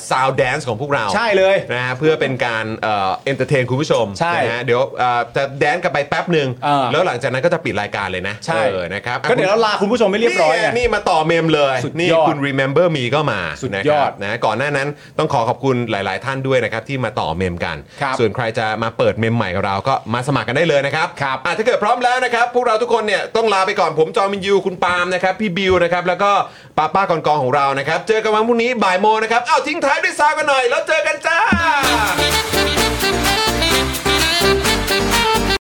[0.09, 26.31] sound dance ของพวกเราใช่เลยนะฮะเพื่อเป็นการเอ่อ entertain คุณผู้ชมใช่นะฮะเดี๋ยวเอ่อจะ dance กันไปแป๊บหนึ่งเออแล้วหลังจากนั้นก็จะปิดรายการเลยนะใช่เออนะครับอะก็เดี๋ยวเราลาคุณผู้ชมไม่เรียบร้อยนี่ไงนี่มาต่อเมมเลยสุดยอดนี่คุณ remember me ก็มาสุดยอดนะครับนะก่อนหน้านั้นต้องขอขอบคุณหลาย ๆ ท่านด้วยนะครับที่มาต่อเมมกันครับส่วนใครจะมาเปิดเมมใหม่กับเราก็มาสมัครกันได้เลยนะครับครับอะถ้าเกิดพร้อมแล้วนะครับพวกเราทุกคนเนี่ยต้องลาไปก่อนผมจอมินยูคุณปาล์มนะครับพี่บิวนะครับแล้วก็
[26.77, 31.37] ป้าป้ากองกองของเรานะครับเจอกันวันพรุ่งนี้บ่ายโมงนะครับเอ้าทิ้งท้ายด้วยซาวกันหน่อย แล้วเจอกันจ้า